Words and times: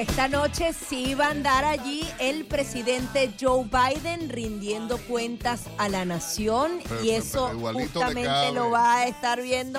Esta 0.00 0.28
noche 0.28 0.72
sí 0.72 1.12
va 1.12 1.26
a 1.26 1.30
andar 1.32 1.62
allí 1.66 2.08
el 2.20 2.46
presidente 2.46 3.30
Joe 3.38 3.64
Biden 3.66 4.30
rindiendo 4.30 4.96
cuentas 4.96 5.64
a 5.76 5.90
la 5.90 6.06
nación 6.06 6.80
Pero- 6.88 7.04
y 7.04 7.10
eso 7.10 7.50
pero 7.52 7.74
justamente 7.78 8.50
lo 8.54 8.70
va 8.70 9.00
a 9.00 9.06
estar 9.08 9.42
viendo. 9.42 9.78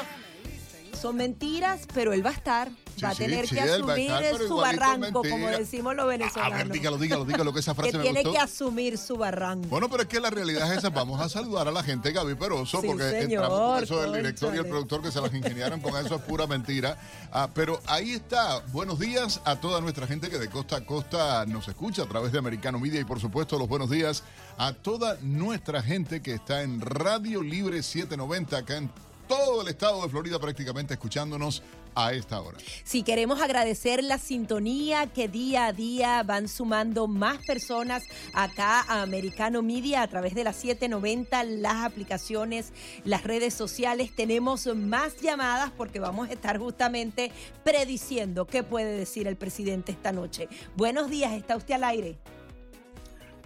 Son 1.02 1.16
mentiras, 1.16 1.82
pero 1.94 2.14
él 2.14 2.23
va 2.23 2.30
a 2.30 2.34
estar, 2.34 2.70
Sí, 2.96 3.02
va 3.02 3.09
a 3.09 3.16
sí, 3.16 3.23
tener 3.23 3.48
sí, 3.48 3.55
que 3.55 3.62
a 3.62 3.76
asumir 3.76 4.12
estar, 4.12 4.38
su 4.38 4.55
barranco, 4.58 5.23
como 5.28 5.48
decimos 5.48 5.96
los 5.96 6.04
A 6.05 6.08
venezolanos. 6.09 6.58
ver, 6.58 6.70
dígalo, 6.70 6.98
dígalo, 6.98 7.26
dígalo, 7.26 7.54
que 7.54 7.59
esa 7.59 7.73
frase 7.73 7.92
que 7.94 7.98
me 7.98 8.04
tiene 8.04 8.20
gustó. 8.22 8.34
que 8.34 8.40
asumir 8.40 8.98
su 9.00 9.18
barranco. 9.18 9.68
Bueno, 9.70 9.90
pero 9.90 10.04
es 10.04 10.09
que 10.09 10.20
la 10.20 10.30
realidad 10.30 10.72
es 10.72 10.78
esa. 10.78 10.90
Vamos 10.92 11.20
a 11.20 11.28
saludar 11.28 11.68
a 11.68 11.72
la 11.72 11.82
gente, 11.82 12.12
Gaby 12.12 12.36
Peroso, 12.36 12.82
porque 12.82 13.09
señor, 13.09 13.45
entramos 13.45 13.59
con 13.73 13.84
eso 13.84 14.02
del 14.02 14.14
director 14.14 14.54
y 14.54 14.58
el 14.59 14.66
productor 14.68 15.02
que 15.02 15.12
se 15.12 15.22
las 15.22 15.34
ingeniaron 15.34 15.80
con 15.80 15.95
eso 16.06 16.16
es 16.16 16.22
pura 16.22 16.45
mentira. 16.45 16.98
Ah, 17.31 17.50
pero 17.52 17.81
ahí 17.88 18.12
está. 18.12 18.59
Buenos 18.72 19.00
días 19.00 19.42
a 19.45 19.59
toda 19.59 19.81
nuestra 19.81 20.06
gente 20.06 20.30
que 20.30 20.38
de 20.38 20.50
costa 20.50 20.76
a 20.76 20.86
costa 20.86 21.45
nos 21.48 21.68
escucha 21.68 22.04
a 22.04 22.08
través 22.08 22.31
de 22.31 22.38
Americano 22.38 22.80
Media 22.80 23.00
y 23.00 23.06
por 23.06 23.20
supuesto 23.20 23.58
los 23.58 23.68
buenos 23.68 23.90
días 23.90 24.23
a 24.59 24.73
toda 24.73 25.18
nuestra 25.22 25.81
gente 25.81 26.22
que 26.22 26.36
está 26.36 26.62
en 26.62 26.80
Radio 26.81 27.42
Libre 27.42 27.81
790 27.81 28.58
acá 28.58 28.78
en 28.78 28.92
todo 29.31 29.62
el 29.62 29.70
estado 29.70 30.03
de 30.03 30.09
Florida 30.09 30.40
prácticamente 30.40 30.94
escuchándonos 30.94 31.63
a 31.95 32.11
esta 32.11 32.42
hora. 32.42 32.58
Si 32.83 33.02
queremos 33.02 33.42
agradecer 33.42 34.03
la 34.03 34.17
sintonía 34.17 35.08
que 35.08 35.30
día 35.30 35.67
a 35.67 35.73
día 35.73 36.22
van 36.23 36.50
sumando 36.50 37.08
más 37.08 37.38
personas 37.45 38.03
acá 38.33 38.81
a 38.81 39.02
Americano 39.02 39.61
Media 39.61 40.02
a 40.02 40.08
través 40.08 40.36
de 40.36 40.44
las 40.44 40.58
790, 40.58 41.45
las 41.45 41.86
aplicaciones, 41.86 42.73
las 43.06 43.23
redes 43.23 43.53
sociales. 43.53 44.14
Tenemos 44.14 44.67
más 44.75 45.22
llamadas 45.22 45.72
porque 45.78 46.02
vamos 46.02 46.30
a 46.30 46.34
estar 46.34 46.58
justamente 46.58 47.31
prediciendo 47.63 48.45
qué 48.45 48.63
puede 48.63 48.97
decir 48.97 49.28
el 49.28 49.38
presidente 49.38 49.94
esta 49.94 50.11
noche. 50.11 50.50
Buenos 50.75 51.09
días, 51.09 51.31
está 51.31 51.56
usted 51.56 51.75
al 51.75 51.86
aire. 51.86 52.17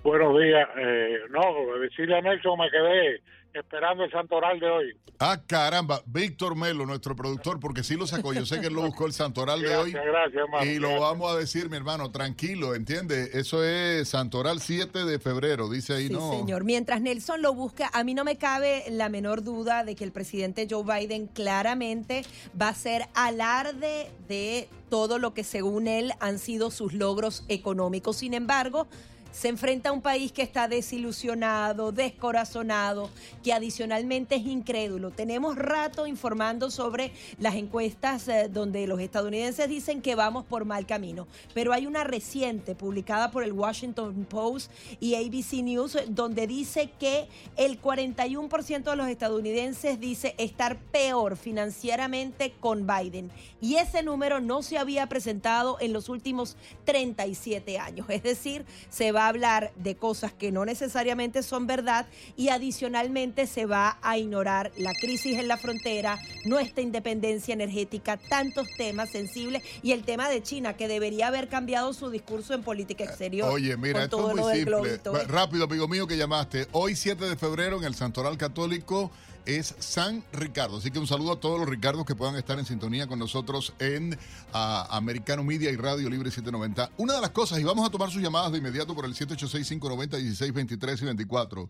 Buenos 0.02 0.40
días. 0.40 0.68
Eh, 0.78 1.20
no, 1.30 1.78
decirle 1.80 2.18
a 2.18 2.22
Nelson 2.22 2.58
me 2.58 2.72
quedé 2.72 3.22
esperando 3.60 4.04
el 4.04 4.12
santoral 4.12 4.60
de 4.60 4.70
hoy. 4.70 4.98
Ah, 5.20 5.40
caramba, 5.48 6.02
Víctor 6.06 6.56
Melo, 6.58 6.86
nuestro 6.86 7.16
productor, 7.16 7.60
porque 7.60 7.84
sí 7.84 7.96
lo 7.96 8.06
sacó. 8.06 8.34
Yo 8.34 8.46
sé 8.46 8.60
que 8.60 8.68
él 8.68 8.74
lo 8.74 8.82
buscó 8.82 9.06
el 9.06 9.14
santoral 9.14 9.62
de 9.62 9.76
hoy. 9.76 9.92
Gracias, 9.92 10.14
gracias, 10.14 10.44
hermano. 10.44 10.66
Y 10.72 10.76
lo 10.76 10.90
Gracias. 10.90 11.10
vamos 11.10 11.32
a 11.34 11.38
decir, 11.38 11.70
mi 11.70 11.78
hermano, 11.78 12.12
tranquilo, 12.12 12.76
¿entiende? 12.76 13.30
Eso 13.34 13.64
es 13.64 14.10
Santoral 14.10 14.60
7 14.60 15.06
de 15.06 15.20
febrero, 15.20 15.70
dice 15.70 15.94
ahí, 15.94 16.08
Sí, 16.08 16.14
¿no? 16.14 16.32
señor. 16.32 16.66
Mientras 16.66 17.00
Nelson 17.00 17.42
lo 17.42 17.54
busca, 17.54 17.90
a 17.94 18.04
mí 18.04 18.14
no 18.14 18.26
me 18.26 18.36
cabe 18.38 18.84
la 18.90 19.08
menor 19.08 19.44
duda 19.44 19.86
de 19.86 19.96
que 19.96 20.04
el 20.04 20.12
presidente 20.12 20.68
Joe 20.70 20.84
Biden 20.84 21.28
claramente 21.28 22.24
va 22.62 22.68
a 22.70 22.74
ser 22.76 23.04
alarde 23.14 24.10
de 24.28 24.68
todo 24.90 25.18
lo 25.18 25.34
que 25.34 25.44
según 25.44 25.88
él 25.88 26.12
han 26.20 26.40
sido 26.40 26.72
sus 26.72 26.94
logros 26.94 27.46
económicos. 27.48 28.18
Sin 28.18 28.34
embargo, 28.34 28.88
se 29.36 29.50
enfrenta 29.50 29.90
a 29.90 29.92
un 29.92 30.02
país 30.02 30.32
que 30.32 30.42
está 30.42 30.70
desilusionado, 30.70 31.92
descorazonado, 31.92 33.10
que 33.44 33.52
adicionalmente 33.52 34.36
es 34.36 34.46
incrédulo. 34.46 35.12
Tenemos 35.12 35.58
rato 35.58 36.08
informando 36.08 36.72
sobre 36.72 37.12
las 37.38 37.56
encuestas 37.56 38.30
eh, 38.30 38.48
donde 38.50 38.88
los 38.88 39.02
estadounidenses 39.02 39.68
dicen 39.68 40.02
que 40.02 40.16
vamos 40.16 40.46
por 40.46 40.64
mal 40.64 40.86
camino, 40.86 41.28
pero 41.54 41.74
hay 41.74 41.86
una 41.86 42.06
reciente 42.06 42.76
publicada 42.76 43.30
por 43.32 43.44
el 43.44 43.52
Washington 43.52 44.26
Post 44.30 44.72
y 45.02 45.16
ABC 45.16 45.64
News 45.64 45.98
donde 46.08 46.48
dice 46.48 46.90
que 46.98 47.28
el 47.58 47.82
41% 47.82 48.84
de 48.84 48.96
los 48.96 49.10
estadounidenses 49.10 50.00
dice 50.00 50.34
estar 50.38 50.78
peor 50.78 51.36
financieramente 51.36 52.54
con 52.62 52.88
Biden 52.88 53.30
y 53.60 53.76
ese 53.76 54.02
número 54.02 54.40
no 54.40 54.64
se 54.64 54.78
había 54.78 55.08
presentado 55.08 55.78
en 55.82 55.92
los 55.92 56.08
últimos 56.08 56.56
37 56.86 57.80
años. 57.80 58.08
Es 58.10 58.24
decir, 58.24 58.66
se 58.90 59.12
va 59.12 59.25
a 59.26 59.30
hablar 59.30 59.72
de 59.76 59.96
cosas 59.96 60.34
que 60.34 60.52
no 60.52 60.66
necesariamente 60.66 61.44
son 61.44 61.68
verdad 61.68 62.06
y 62.36 62.50
adicionalmente 62.50 63.48
se 63.48 63.66
va 63.66 63.98
a 64.02 64.18
ignorar 64.18 64.72
la 64.78 64.94
crisis 64.94 65.38
en 65.38 65.48
la 65.48 65.58
frontera, 65.58 66.20
nuestra 66.46 66.82
independencia 66.82 67.54
energética, 67.54 68.18
tantos 68.18 68.68
temas 68.78 69.10
sensibles 69.10 69.64
y 69.82 69.92
el 69.92 70.04
tema 70.04 70.30
de 70.30 70.42
China 70.44 70.76
que 70.76 70.88
debería 70.88 71.28
haber 71.28 71.48
cambiado 71.50 71.94
su 71.94 72.10
discurso 72.10 72.54
en 72.54 72.64
política 72.64 73.04
exterior. 73.04 73.52
Oye, 73.52 73.76
mira, 73.78 74.04
esto 74.04 74.30
es 74.30 74.36
muy 74.36 74.56
simple. 74.56 74.64
globito, 74.64 75.18
¿eh? 75.18 75.26
Rápido, 75.28 75.66
amigo 75.66 75.88
mío, 75.88 76.08
que 76.08 76.18
llamaste. 76.18 76.68
Hoy, 76.72 76.96
7 76.96 77.26
de 77.26 77.36
febrero, 77.36 77.78
en 77.78 77.84
el 77.84 77.96
Santoral 77.96 78.38
Católico, 78.38 79.12
es 79.46 79.76
San 79.80 80.24
Ricardo. 80.34 80.78
Así 80.78 80.92
que 80.92 81.00
un 81.00 81.08
saludo 81.08 81.34
a 81.34 81.40
todos 81.40 81.60
los 81.60 81.70
Ricardos 81.70 82.06
que 82.06 82.16
puedan 82.16 82.36
estar 82.36 82.58
en 82.60 82.66
sintonía 82.66 83.08
con 83.08 83.20
nosotros 83.20 83.74
en 83.80 84.18
ah, 84.54 84.88
Americano 84.92 85.44
Media 85.44 85.72
y 85.72 85.76
Radio 85.76 86.10
Libre 86.10 86.32
790. 86.32 86.92
Una 86.98 87.14
de 87.14 87.22
las 87.22 87.32
cosas, 87.32 87.60
y 87.60 87.64
vamos 87.64 87.88
a 87.88 87.92
tomar 87.92 88.10
sus 88.12 88.22
llamadas 88.22 88.52
de 88.52 88.58
inmediato 88.58 88.96
por 88.96 89.06
el 89.06 89.14
786-590-1623 89.16 91.02
y 91.02 91.06
24. 91.06 91.70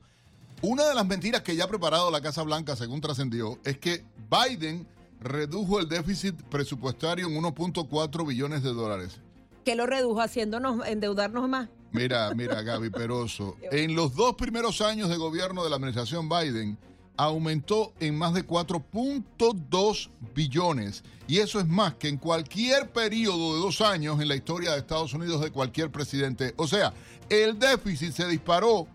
Una 0.62 0.86
de 0.88 0.96
las 0.96 1.06
mentiras 1.06 1.42
que 1.42 1.56
ya 1.56 1.66
ha 1.66 1.68
preparado 1.68 2.10
la 2.12 2.22
Casa 2.22 2.42
Blanca, 2.44 2.76
según 2.76 3.02
trascendió, 3.02 3.60
es 3.64 3.78
que 3.78 4.04
Biden 4.30 4.88
redujo 5.20 5.80
el 5.80 5.88
déficit 5.88 6.36
presupuestario 6.44 7.28
en 7.28 7.36
1.4 7.36 8.28
billones 8.28 8.64
de 8.64 8.74
dólares. 8.74 9.20
que 9.64 9.76
lo 9.76 9.86
redujo 9.88 10.22
haciéndonos 10.22 10.86
endeudarnos 10.88 11.50
más. 11.50 11.70
Mira, 11.92 12.32
mira, 12.36 12.62
Gaby 12.62 12.90
Peroso. 12.90 13.56
En 13.72 13.96
los 13.96 14.14
dos 14.16 14.36
primeros 14.36 14.82
años 14.82 15.10
de 15.10 15.18
gobierno 15.18 15.64
de 15.64 15.70
la 15.70 15.78
administración 15.78 16.30
Biden, 16.30 16.78
aumentó 17.18 17.94
en 18.00 18.18
más 18.18 18.34
de 18.34 18.46
4.2 18.46 20.10
billones. 20.34 21.04
Y 21.28 21.40
eso 21.40 21.60
es 21.60 21.68
más 21.68 21.96
que 21.96 22.08
en 22.08 22.18
cualquier 22.18 22.92
periodo 22.92 23.56
de 23.56 23.62
dos 23.62 23.82
años 23.82 24.20
en 24.22 24.28
la 24.28 24.36
historia 24.36 24.72
de 24.72 24.80
Estados 24.80 25.14
Unidos 25.14 25.42
de 25.42 25.52
cualquier 25.52 25.92
presidente. 25.92 26.54
O 26.58 26.68
sea, 26.68 26.94
el 27.30 27.58
déficit 27.58 28.12
se 28.12 28.28
disparó 28.28 28.88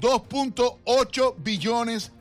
2.8 0.00 1.34
billones 1.38 2.12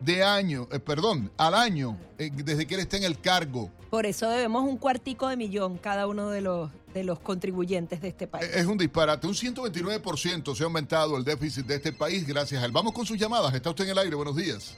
de 0.00 0.22
año, 0.22 0.68
eh, 0.70 0.78
perdón, 0.78 1.30
al 1.36 1.54
año, 1.54 1.98
eh, 2.18 2.30
desde 2.32 2.66
que 2.66 2.74
él 2.74 2.80
está 2.80 2.96
en 2.96 3.04
el 3.04 3.20
cargo. 3.20 3.70
Por 3.94 4.06
eso 4.06 4.28
debemos 4.28 4.64
un 4.64 4.76
cuartico 4.76 5.28
de 5.28 5.36
millón 5.36 5.78
cada 5.78 6.08
uno 6.08 6.28
de 6.28 6.40
los, 6.40 6.68
de 6.92 7.04
los 7.04 7.20
contribuyentes 7.20 8.00
de 8.00 8.08
este 8.08 8.26
país. 8.26 8.50
Es 8.52 8.66
un 8.66 8.76
disparate. 8.76 9.24
Un 9.28 9.34
129% 9.34 10.52
se 10.52 10.64
ha 10.64 10.66
aumentado 10.66 11.16
el 11.16 11.22
déficit 11.22 11.64
de 11.64 11.76
este 11.76 11.92
país 11.92 12.26
gracias 12.26 12.60
a 12.60 12.66
él. 12.66 12.72
Vamos 12.72 12.92
con 12.92 13.06
sus 13.06 13.16
llamadas. 13.16 13.54
Está 13.54 13.70
usted 13.70 13.84
en 13.84 13.90
el 13.90 13.98
aire. 13.98 14.16
Buenos 14.16 14.34
días. 14.34 14.76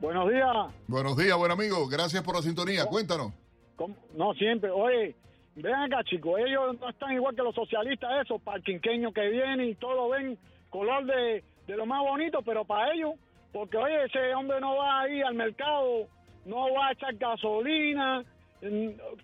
Buenos 0.00 0.30
días. 0.30 0.48
Buenos 0.88 1.14
días, 1.14 1.36
buen 1.36 1.52
amigo. 1.52 1.86
Gracias 1.86 2.22
por 2.22 2.36
la 2.36 2.40
sintonía. 2.40 2.86
Cuéntanos. 2.86 3.34
¿Cómo? 3.76 3.94
No, 4.14 4.32
siempre. 4.32 4.70
Oye, 4.70 5.14
ven 5.54 5.74
acá, 5.74 6.02
chicos. 6.04 6.40
Ellos 6.40 6.80
no 6.80 6.88
están 6.88 7.12
igual 7.12 7.36
que 7.36 7.42
los 7.42 7.54
socialistas, 7.54 8.10
esos 8.24 8.40
parquinqueños 8.40 9.12
que 9.12 9.28
vienen 9.28 9.68
y 9.68 9.74
todo 9.74 10.08
ven 10.08 10.38
color 10.70 11.04
de, 11.04 11.44
de 11.66 11.76
lo 11.76 11.84
más 11.84 12.00
bonito, 12.00 12.40
pero 12.40 12.64
para 12.64 12.94
ellos, 12.94 13.12
porque 13.52 13.76
oye, 13.76 14.06
ese 14.06 14.34
hombre 14.34 14.58
no 14.58 14.74
va 14.74 15.02
a 15.02 15.08
ir 15.10 15.22
al 15.22 15.34
mercado, 15.34 16.08
no 16.44 16.72
va 16.74 16.88
a 16.88 16.92
echar 16.92 17.14
gasolina, 17.14 18.24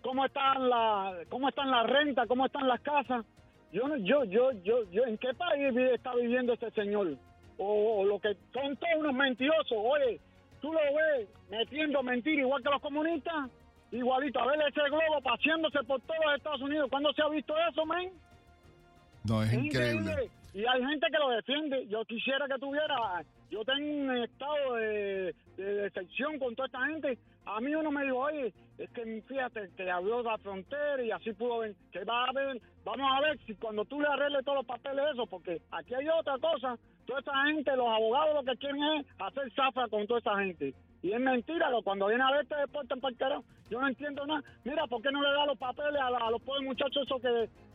cómo 0.03 0.25
están 0.25 0.69
la, 0.69 1.15
cómo 1.29 1.49
están 1.49 1.71
las 1.71 1.87
rentas, 1.87 2.27
cómo 2.29 2.47
están 2.47 2.69
las 2.69 2.81
casas. 2.81 3.25
Yo, 3.73 3.87
no- 3.89 3.97
yo, 3.99 4.25
yo, 4.25 4.53
yo, 4.65 4.91
yo, 4.91 5.05
¿en 5.05 5.17
qué 5.19 5.33
país 5.35 5.77
está 5.93 6.15
viviendo 6.15 6.53
este 6.55 6.71
señor? 6.73 7.17
O, 7.59 8.01
o 8.01 8.05
lo 8.05 8.19
que 8.19 8.35
son 8.53 8.77
todos 8.77 8.95
unos 8.99 9.15
mentirosos. 9.15 9.77
Oye, 9.79 10.19
tú 10.61 10.73
lo 10.73 10.79
ves 10.81 11.29
metiendo 11.51 12.03
mentira 12.03 12.41
igual 12.43 12.63
que 12.63 12.71
los 12.71 12.81
comunistas, 12.81 13.51
igualito. 13.93 14.41
A 14.41 14.47
ver 14.47 14.61
ese 14.69 14.81
globo 14.89 15.21
paseándose 15.23 15.79
por 15.85 16.01
todos 16.01 16.21
los 16.25 16.35
Estados 16.37 16.63
Unidos. 16.63 16.89
¿Cuándo 16.91 17.13
se 17.13 17.23
ha 17.23 17.29
visto 17.29 17.55
eso, 17.71 17.85
men? 17.87 18.11
No, 19.25 19.43
es 19.43 19.53
Es 19.53 19.59
increíble. 19.65 20.31
Y 20.53 20.65
hay 20.67 20.85
gente 20.85 21.07
que 21.11 21.19
lo 21.19 21.31
defiende. 21.31 21.87
Yo 21.89 22.05
quisiera 22.05 22.47
que 22.49 22.59
tuviera. 22.59 23.23
Yo 23.51 23.65
tengo 23.65 23.89
un 23.89 24.17
estado 24.17 24.75
de, 24.75 25.35
de 25.57 25.75
decepción 25.75 26.39
con 26.39 26.55
toda 26.55 26.67
esta 26.67 26.87
gente. 26.87 27.19
A 27.57 27.61
mí 27.61 27.75
uno 27.75 27.91
me 27.91 28.05
dijo, 28.05 28.19
oye, 28.19 28.53
es 28.79 28.91
que 28.91 29.23
fíjate 29.29 29.71
que 29.77 29.91
abrió 29.91 30.23
la 30.23 30.39
frontera 30.39 31.03
y 31.03 31.11
así 31.11 31.33
pudo 31.33 31.59
ver. 31.61 31.75
Que 31.93 32.05
va 32.05 32.25
a 32.25 32.33
ver, 32.33 32.61
vamos 32.85 33.07
a 33.13 33.21
ver 33.21 33.39
si 33.47 33.55
cuando 33.55 33.85
tú 33.85 34.01
le 34.01 34.07
arregles 34.09 34.45
todos 34.45 34.59
los 34.59 34.67
papeles, 34.67 35.05
eso, 35.13 35.27
porque 35.27 35.61
aquí 35.73 35.95
hay 35.95 36.07
otra 36.09 36.39
cosa. 36.39 36.79
Toda 37.07 37.21
esa 37.21 37.33
gente, 37.47 37.75
los 37.77 37.89
abogados 37.89 38.35
lo 38.35 38.45
que 38.53 38.59
quieren 38.59 38.83
es 39.01 39.07
hacer 39.19 39.53
zafra 39.55 39.89
con 39.89 40.07
toda 40.07 40.21
esa 40.21 40.39
gente. 40.39 40.75
Y 41.03 41.13
es 41.13 41.21
mentira, 41.21 41.69
que 41.77 41.83
cuando 41.83 42.09
viene 42.09 42.23
a 42.23 42.31
ver 42.31 42.47
te 42.47 42.55
deportan 42.57 43.01
para 43.01 43.13
el 43.13 43.19
carajo. 43.19 43.45
Yo 43.71 43.81
no 43.81 43.89
entiendo 43.89 44.27
nada. 44.27 44.43
Mira, 44.65 44.87
¿por 44.87 45.01
qué 45.01 45.11
no 45.11 45.23
le 45.23 45.31
da 45.31 45.47
los 45.47 45.57
papeles 45.59 46.01
a, 46.01 46.11
la- 46.11 46.19
a 46.27 46.31
los 46.31 46.43
pobres 46.43 46.63
muchachos 46.67 47.05
esos 47.07 47.23
que 47.23 47.29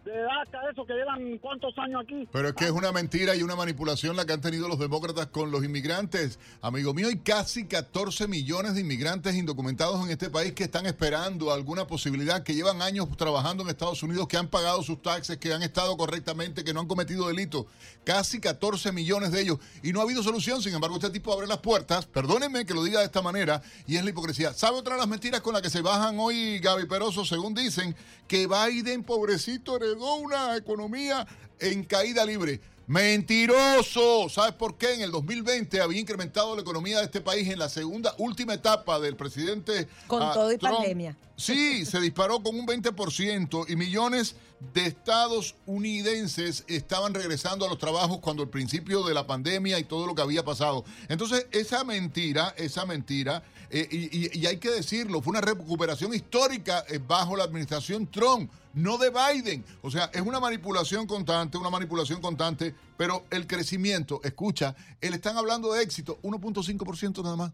de 0.10 0.20
DACA, 0.22 0.70
esos 0.72 0.86
que 0.86 0.94
llevan 0.94 1.38
cuántos 1.40 1.76
años 1.80 2.04
aquí? 2.04 2.28
Pero 2.32 2.50
es 2.50 2.54
que 2.54 2.66
es 2.66 2.72
una 2.72 2.92
mentira 2.92 3.36
y 3.36 3.42
una 3.42 3.56
manipulación 3.56 4.16
la 4.16 4.26
que 4.26 4.34
han 4.34 4.42
tenido 4.42 4.68
los 4.68 4.78
demócratas 4.78 5.28
con 5.28 5.50
los 5.52 5.64
inmigrantes. 5.66 6.38
Amigo 6.62 6.94
mío, 6.94 7.08
hay 7.08 7.18
casi 7.24 7.68
14 7.68 8.28
millones 8.28 8.76
de 8.76 8.82
inmigrantes 8.82 9.34
indocumentados 9.34 9.65
en 9.70 10.12
este 10.12 10.30
país 10.30 10.54
que 10.54 10.66
están 10.66 10.86
esperando 10.86 11.52
alguna 11.52 11.88
posibilidad, 11.88 12.44
que 12.44 12.54
llevan 12.54 12.84
años 12.84 13.08
trabajando 13.18 13.64
en 13.64 13.70
Estados 13.70 14.04
Unidos, 14.04 14.28
que 14.28 14.38
han 14.38 14.48
pagado 14.48 14.84
sus 14.84 15.02
taxes, 15.02 15.38
que 15.38 15.52
han 15.54 15.64
estado 15.64 15.98
correctamente, 15.98 16.64
que 16.64 16.72
no 16.72 16.82
han 16.82 16.88
cometido 16.88 17.28
delitos. 17.28 17.66
Casi 18.04 18.40
14 18.40 18.92
millones 18.92 19.32
de 19.32 19.42
ellos. 19.42 19.58
Y 19.82 19.92
no 19.92 20.02
ha 20.02 20.04
habido 20.04 20.22
solución. 20.22 20.62
Sin 20.62 20.74
embargo, 20.74 20.98
este 20.98 21.10
tipo 21.10 21.34
abre 21.34 21.48
las 21.48 21.58
puertas, 21.58 22.06
perdónenme 22.06 22.66
que 22.66 22.76
lo 22.76 22.84
diga 22.84 23.00
de 23.00 23.06
esta 23.06 23.24
manera 23.24 23.62
y 23.88 23.96
es 23.96 24.04
la 24.04 24.12
hipocresía. 24.12 24.54
¿Sabe 24.54 24.78
otra 24.78 24.94
de 24.94 25.00
las 25.00 25.10
mentiras 25.10 25.42
con 25.42 25.54
las 25.54 25.64
que 25.64 25.72
se 25.72 25.82
bajan 25.82 26.20
hoy 26.20 26.60
Gaby 26.60 26.86
Peroso? 26.86 27.26
Según 27.26 27.56
dicen, 27.56 27.96
que 28.28 28.48
Biden, 28.48 29.04
pobrecito, 29.04 29.78
heredó 29.78 30.16
una 30.16 30.56
economía 30.56 31.26
en 31.60 31.84
caída 31.84 32.24
libre. 32.24 32.62
Mentiroso. 32.88 34.30
¿Sabes 34.30 34.54
por 34.54 34.78
qué? 34.78 34.94
En 34.94 35.02
el 35.02 35.12
2020 35.12 35.82
había 35.82 36.00
incrementado 36.00 36.56
la 36.56 36.62
economía 36.62 37.00
de 37.00 37.06
este 37.06 37.20
país 37.20 37.50
en 37.50 37.58
la 37.58 37.70
segunda, 37.70 38.14
última 38.20 38.54
etapa 38.54 39.00
del 39.00 39.16
presidente. 39.16 39.88
Con 40.08 40.22
ah, 40.22 40.32
todo 40.34 40.52
y 40.52 40.58
Trump. 40.58 40.78
pandemia. 40.78 41.18
Sí, 41.36 41.86
se 41.86 42.00
disparó 42.00 42.42
con 42.42 42.58
un 42.58 42.66
20% 42.66 43.66
y 43.68 43.76
millones 43.76 44.36
de 44.74 44.86
estadounidenses 44.86 46.64
estaban 46.68 47.14
regresando 47.14 47.66
a 47.66 47.70
los 47.70 47.78
trabajos 47.78 48.20
cuando 48.20 48.44
el 48.44 48.50
principio 48.50 49.04
de 49.04 49.14
la 49.14 49.28
pandemia 49.28 49.78
y 49.80 49.84
todo 49.84 50.08
lo 50.08 50.16
que 50.16 50.22
había 50.22 50.46
pasado. 50.46 50.86
Entonces, 51.10 51.48
esa 51.52 51.84
mentira, 51.84 52.54
esa 52.58 52.86
mentira, 52.86 53.44
eh, 53.70 53.88
y, 53.92 54.46
hay 54.46 54.58
que 54.58 54.70
decirlo, 54.70 55.22
fue 55.22 55.32
una 55.32 55.42
recuperación 55.42 56.14
histórica 56.14 56.86
eh, 56.90 57.00
bajo 57.06 57.36
la 57.36 57.44
administración 57.44 58.08
Trump, 58.08 58.52
no 58.74 58.98
de 58.98 59.10
Biden. 59.10 59.64
O 59.82 59.92
sea, 59.92 60.10
es 60.14 60.22
una 60.22 60.40
manipulación 60.40 61.08
constante, 61.08 61.58
una 61.58 61.70
manipulación 61.70 62.22
constante, 62.22 62.74
pero 62.98 63.26
el 63.30 63.48
crecimiento, 63.48 64.22
escucha, 64.24 64.76
él 65.02 65.14
están 65.14 65.38
hablando 65.38 65.74
de 65.74 65.84
éxito, 65.84 66.20
1.5% 66.24 67.24
nada 67.24 67.36
más. 67.36 67.52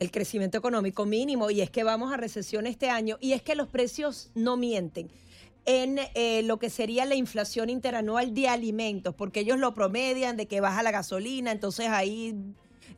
el 0.00 0.10
crecimiento 0.10 0.58
económico 0.58 1.06
mínimo 1.06 1.50
y 1.50 1.60
es 1.60 1.70
que 1.70 1.84
vamos 1.84 2.12
a 2.12 2.16
recesión 2.16 2.66
este 2.66 2.90
año 2.90 3.16
y 3.20 3.32
es 3.32 3.42
que 3.42 3.54
los 3.54 3.68
precios 3.68 4.30
no 4.34 4.56
mienten 4.56 5.08
en 5.66 5.98
eh, 6.14 6.42
lo 6.42 6.58
que 6.58 6.68
sería 6.68 7.04
la 7.04 7.14
inflación 7.14 7.70
interanual 7.70 8.34
de 8.34 8.48
alimentos, 8.48 9.14
porque 9.14 9.40
ellos 9.40 9.58
lo 9.58 9.74
promedian 9.74 10.36
de 10.36 10.46
que 10.46 10.60
baja 10.60 10.82
la 10.82 10.90
gasolina, 10.90 11.52
entonces 11.52 11.88
ahí 11.88 12.34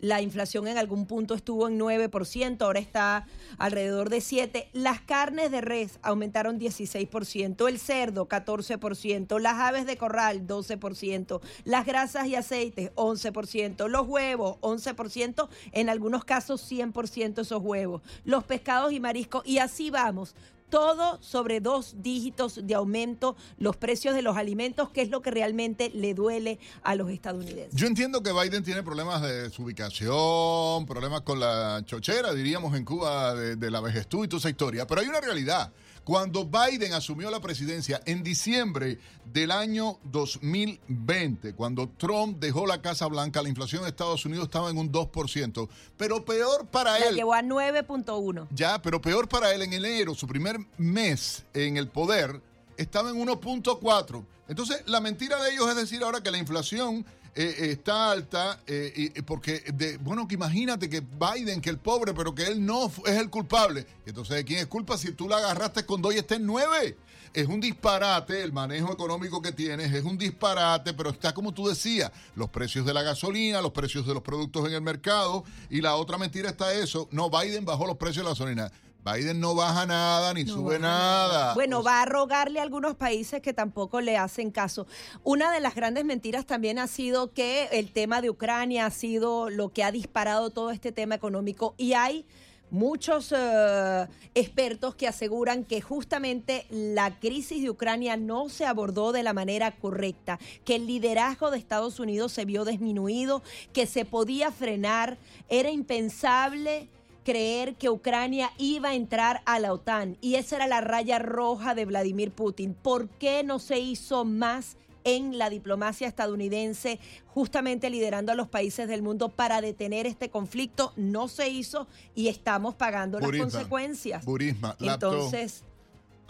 la 0.01 0.23
inflación 0.23 0.69
en 0.69 0.79
algún 0.79 1.07
punto 1.07 1.35
estuvo 1.35 1.69
en 1.69 1.79
9%, 1.79 2.63
ahora 2.63 2.81
está 2.81 3.27
alrededor 3.59 4.11
de 4.11 4.19
7%. 4.19 4.67
Las 4.73 5.01
carnes 5.01 5.51
de 5.51 5.61
res 5.61 5.99
aumentaron 6.03 6.59
16%, 6.59 7.69
el 7.69 7.79
cerdo 7.79 8.29
14%, 8.29 9.39
las 9.39 9.55
aves 9.55 9.87
de 9.87 9.97
corral 9.97 10.47
12%, 10.47 11.41
las 11.65 11.87
grasas 11.87 12.27
y 12.27 12.35
aceites 12.35 12.93
11%, 12.95 13.89
los 13.89 14.07
huevos 14.07 14.57
11%, 14.61 15.49
en 15.73 15.89
algunos 15.89 16.25
casos 16.25 16.71
100% 16.71 17.41
esos 17.41 17.63
huevos, 17.63 18.03
los 18.25 18.45
pescados 18.45 18.93
y 18.93 19.01
mariscos 19.01 19.47
y 19.47 19.59
así 19.59 19.91
vamos. 19.91 20.35
Todo 20.71 21.23
sobre 21.23 21.61
dos 21.61 21.97
dígitos 22.03 22.67
de 22.67 22.75
aumento, 22.75 23.37
los 23.59 23.77
precios 23.77 24.15
de 24.15 24.23
los 24.23 24.37
alimentos, 24.37 24.91
que 24.91 25.03
es 25.03 25.11
lo 25.11 25.23
que 25.23 25.31
realmente 25.31 25.91
le 25.95 26.15
duele 26.15 26.59
a 26.83 26.95
los 26.95 27.11
estadounidenses. 27.11 27.79
Yo 27.79 27.87
entiendo 27.87 28.23
que 28.23 28.33
Biden 28.33 28.65
tiene 28.65 28.83
problemas 28.83 29.23
de 29.23 29.51
su 29.51 29.63
ubicación, 29.63 30.87
problemas 30.87 31.23
con 31.23 31.39
la 31.41 31.83
chochera, 31.85 32.35
diríamos 32.35 32.77
en 32.77 32.85
Cuba, 32.85 33.35
de, 33.35 33.71
la 33.71 33.81
vejestú 33.81 34.25
y 34.25 34.29
toda 34.29 34.39
esa 34.39 34.51
historia, 34.51 34.87
pero 34.87 35.01
hay 35.01 35.09
una 35.09 35.21
realidad. 35.21 35.73
Cuando 36.07 36.45
Biden 36.45 36.93
asumió 36.93 37.33
la 37.33 37.41
presidencia 37.41 38.01
en 38.07 38.23
diciembre 38.23 39.01
del 39.25 39.51
año 39.51 39.99
2020, 40.05 41.53
cuando 41.55 41.89
Trump 41.89 42.39
dejó 42.39 42.65
la 42.65 42.81
Casa 42.81 43.09
Blanca, 43.09 43.43
la 43.43 43.49
inflación 43.49 43.83
en 43.83 43.89
Estados 43.89 44.25
Unidos 44.25 44.45
estaba 44.45 44.71
en 44.71 44.79
un 44.79 44.93
2%, 44.93 45.69
pero 45.97 46.25
peor 46.25 46.65
para 46.69 46.97
La 46.97 47.07
él. 47.07 47.17
llevó 47.17 47.35
a 47.35 47.43
9.1. 47.43 48.47
Ya, 48.53 48.81
pero 48.81 49.01
peor 49.01 49.29
para 49.29 49.53
él 49.53 49.63
en 49.63 49.73
enero, 49.73 50.15
su 50.15 50.29
primer 50.29 50.61
mes 50.79 51.45
en 51.55 51.77
el 51.77 51.89
poder, 51.89 52.41
estaba 52.77 53.11
en 53.11 53.17
1.4. 53.17 54.25
Entonces, 54.47 54.85
la 54.87 55.01
mentira 55.01 55.43
de 55.43 55.55
ellos 55.55 55.69
es 55.69 55.75
decir 55.75 56.05
ahora 56.05 56.23
que 56.23 56.31
la 56.31 56.39
inflación 56.39 57.05
eh, 57.37 57.55
eh, 57.59 57.71
está 57.73 58.11
alta, 58.11 58.61
eh, 58.67 58.93
y- 59.15 59.23
porque, 59.23 59.61
de, 59.75 59.99
bueno, 59.99 60.27
que 60.27 60.35
imagínate 60.35 60.89
que 60.89 61.01
Biden, 61.01 61.61
que 61.61 61.71
el 61.71 61.79
pobre, 61.79 62.15
pero 62.15 62.35
que 62.35 62.45
él 62.45 62.65
no 62.65 62.87
es 63.05 63.17
el 63.17 63.31
culpable. 63.31 63.87
Entonces, 64.07 64.37
¿de 64.37 64.45
quién 64.45 64.59
es 64.61 64.67
culpa 64.67 64.97
si 64.99 65.13
tú 65.13 65.29
la 65.29 65.37
agarraste 65.37 65.85
con 65.87 66.01
dos 66.03 66.15
y 66.15 66.19
está 66.19 66.35
en 66.37 66.47
nueve? 66.47 66.97
Es 67.35 67.47
un 67.49 67.61
disparate 67.61 68.43
el 68.43 68.53
manejo 68.55 68.91
económico 68.91 69.43
que 69.43 69.53
tienes, 69.53 69.93
es 69.93 70.05
un 70.05 70.17
disparate, 70.17 70.95
pero 70.95 71.11
está 71.11 71.35
como 71.35 71.53
tú 71.53 71.69
decías, 71.69 72.11
los 72.35 72.49
precios 72.49 72.87
de 72.87 72.95
la 72.95 73.03
gasolina, 73.03 73.61
los 73.61 73.73
precios 73.73 74.07
de 74.07 74.15
los 74.15 74.23
productos 74.23 74.67
en 74.67 74.73
el 74.73 74.81
mercado, 74.81 75.45
y 75.69 75.83
la 75.83 75.97
otra 75.97 76.17
mentira 76.17 76.49
está 76.49 76.73
eso, 76.73 77.09
no, 77.11 77.29
Biden 77.29 77.67
bajó 77.67 77.87
los 77.87 77.99
precios 77.99 78.19
de 78.19 78.23
la 78.25 78.31
gasolina. 78.31 78.73
Biden 79.07 79.39
no 79.39 79.55
baja 79.55 79.87
nada 79.87 80.35
ni 80.35 80.43
No 80.43 80.55
sube 80.55 80.79
nada. 80.81 81.55
Bueno, 81.55 81.79
O 81.79 81.83
sea, 81.83 81.93
va 81.93 82.03
a 82.03 82.07
rogarle 82.07 82.59
a 82.59 82.63
algunos 82.63 82.97
países 82.97 83.41
que 83.41 83.53
tampoco 83.53 84.01
le 84.01 84.17
hacen 84.17 84.51
caso. 84.51 84.89
Una 85.23 85.53
de 85.53 85.61
las 85.61 85.77
grandes 85.77 86.05
mentiras 86.05 86.45
también 86.45 86.81
ha 86.81 86.89
sido 86.89 87.33
que 87.33 87.69
el 87.73 87.93
tema 87.93 88.21
de 88.21 88.31
Ucrania 88.31 88.87
ha 88.87 88.91
sido 88.91 89.49
lo 89.49 89.69
que 89.69 89.85
ha 89.85 89.93
disparado 89.93 90.51
todo 90.51 90.73
este 90.73 90.91
tema 90.91 91.15
económico 91.15 91.75
y 91.77 91.93
hay 91.93 92.27
muchos 92.71 93.33
eh, 93.37 94.07
expertos 94.35 94.97
que 94.97 95.07
aseguran 95.07 95.63
que 95.65 95.81
justamente 95.81 96.67
la 96.71 97.19
crisis 97.21 97.63
de 97.63 97.71
Ucrania 97.71 98.17
no 98.17 98.49
se 98.49 98.67
abordó 98.67 99.13
de 99.13 99.23
la 99.23 99.33
manera 99.33 99.77
correcta, 99.77 100.41
que 100.65 100.75
el 100.75 100.89
liderazgo 100.89 101.53
de 101.53 101.59
Estados 101.59 102.01
Unidos 102.01 102.33
se 102.33 102.45
vio 102.45 102.65
disminuido, 102.65 103.45
que 103.73 103.87
se 103.87 104.05
podía 104.05 104.51
frenar, 104.51 105.17
era 105.49 105.71
impensable 105.71 106.89
creer 107.27 107.75
que 107.75 107.91
Ucrania 107.91 108.53
iba 108.57 108.91
a 108.91 108.95
entrar 108.95 109.43
a 109.47 109.59
la 109.59 109.73
OTAN 109.73 110.17
y 110.21 110.37
esa 110.37 110.55
era 110.55 110.69
la 110.69 110.81
raya 110.81 111.19
roja 111.19 111.75
de 111.75 111.85
Vladimir 111.85 112.31
Putin. 112.31 112.73
¿Por 112.73 113.09
qué 113.09 113.43
no 113.43 113.59
se 113.59 113.81
hizo 113.81 114.25
más 114.25 114.77
en 115.03 115.37
la 115.37 115.51
diplomacia 115.51 116.07
estadounidense, 116.07 117.01
justamente 117.27 117.91
liderando 117.91 118.31
a 118.31 118.37
los 118.37 118.47
países 118.47 118.87
del 118.87 119.03
mundo 119.03 119.29
para 119.29 119.61
detener 119.61 120.07
este 120.07 120.31
conflicto? 120.31 120.93
No 120.95 121.27
se 121.27 121.49
hizo 121.49 121.89
y 122.15 122.29
estamos 122.29 122.77
pagando 122.77 123.19
las 123.19 123.29
consecuencias. 123.29 124.25
Burisma, 124.25 124.77
laptop, 124.79 125.13
Entonces, 125.15 125.65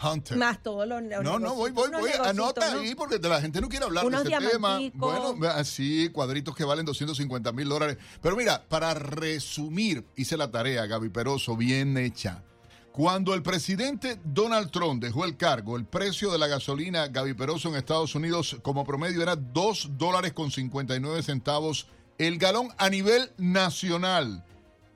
Hunter. 0.01 0.37
más 0.37 0.61
todos 0.61 0.87
los 0.87 1.01
No, 1.01 1.39
no, 1.39 1.55
voy, 1.55 1.71
voy, 1.71 1.89
voy. 1.89 2.11
Anota 2.23 2.71
¿no? 2.71 2.79
ahí 2.79 2.95
porque 2.95 3.19
la 3.19 3.41
gente 3.41 3.61
no 3.61 3.69
quiere 3.69 3.85
hablar 3.85 4.05
Unos 4.05 4.23
de 4.23 4.33
ese 4.33 4.49
tema. 4.49 4.79
Bueno, 4.93 5.37
así, 5.49 6.09
cuadritos 6.09 6.55
que 6.55 6.63
valen 6.63 6.85
250 6.85 7.51
mil 7.51 7.67
dólares. 7.67 7.97
Pero 8.21 8.35
mira, 8.35 8.63
para 8.67 8.93
resumir, 8.93 10.05
hice 10.15 10.37
la 10.37 10.51
tarea, 10.51 10.85
Gaby 10.85 11.09
Peroso, 11.09 11.55
bien 11.55 11.97
hecha. 11.97 12.43
Cuando 12.91 13.35
el 13.35 13.43
presidente 13.43 14.19
Donald 14.23 14.71
Trump 14.71 15.03
dejó 15.03 15.23
el 15.25 15.37
cargo, 15.37 15.77
el 15.77 15.85
precio 15.85 16.31
de 16.31 16.39
la 16.39 16.47
gasolina 16.47 17.07
Gaby 17.07 17.35
Peroso 17.35 17.69
en 17.69 17.75
Estados 17.75 18.15
Unidos 18.15 18.57
como 18.63 18.85
promedio 18.85 19.21
era 19.21 19.35
2 19.35 19.91
dólares 19.97 20.33
con 20.33 20.49
59 20.49 21.21
centavos 21.21 21.87
el 22.17 22.39
galón 22.39 22.69
a 22.77 22.89
nivel 22.89 23.31
nacional. 23.37 24.43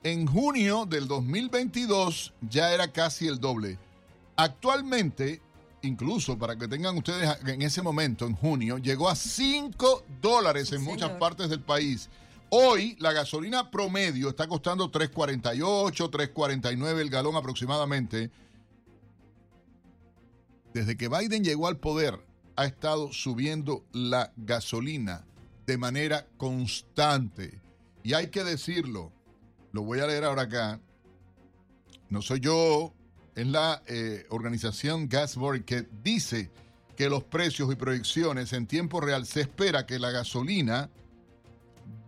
En 0.04 0.26
junio 0.26 0.88
del 0.88 1.08
2022 1.08 2.34
ya 2.50 2.74
era 2.74 2.92
casi 2.92 3.28
el 3.28 3.40
doble. 3.40 3.78
Actualmente, 4.36 5.42
incluso 5.82 6.38
para 6.38 6.56
que 6.56 6.68
tengan 6.68 6.98
ustedes 6.98 7.30
en 7.46 7.62
ese 7.62 7.82
momento, 7.82 8.26
en 8.26 8.36
junio, 8.36 8.78
llegó 8.78 9.10
a 9.10 9.16
5 9.16 10.04
dólares 10.22 10.70
Sí, 10.70 10.76
en 10.76 10.84
muchas 10.84 11.12
partes 11.12 11.50
del 11.50 11.62
país. 11.62 12.10
Hoy 12.50 12.98
la 13.00 13.14
gasolina 13.14 13.72
promedio 13.72 14.30
está 14.30 14.48
costando 14.48 14.92
3.48, 14.92 15.94
3.49 16.10 17.00
el 17.00 17.10
galón 17.10 17.36
aproximadamente. 17.36 18.30
Desde 20.74 20.98
que 20.98 21.08
Biden 21.08 21.44
llegó 21.44 21.68
al 21.68 21.78
poder, 21.78 22.20
ha 22.56 22.66
estado 22.66 23.12
subiendo 23.14 23.86
la 23.94 24.34
gasolina 24.36 25.26
de 25.66 25.78
manera 25.78 26.28
constante. 26.38 27.62
Y 28.04 28.14
hay 28.14 28.28
que 28.28 28.44
decirlo, 28.44 29.12
lo 29.72 29.84
voy 29.84 30.00
a 30.00 30.08
leer 30.08 30.26
ahora 30.26 30.44
acá. 30.44 30.82
No 32.10 32.22
soy 32.22 32.42
yo, 32.42 32.94
es 33.36 33.48
la 33.48 33.82
eh, 33.88 34.26
organización 34.30 35.08
Gasboard 35.08 35.64
que 35.64 35.88
dice 36.04 36.52
que 36.96 37.10
los 37.10 37.24
precios 37.24 37.72
y 37.72 37.76
proyecciones 37.76 38.54
en 38.54 38.68
tiempo 38.68 39.02
real 39.02 39.26
se 39.26 39.42
espera 39.42 39.86
que 39.86 40.00
la 40.00 40.12
gasolina 40.12 40.90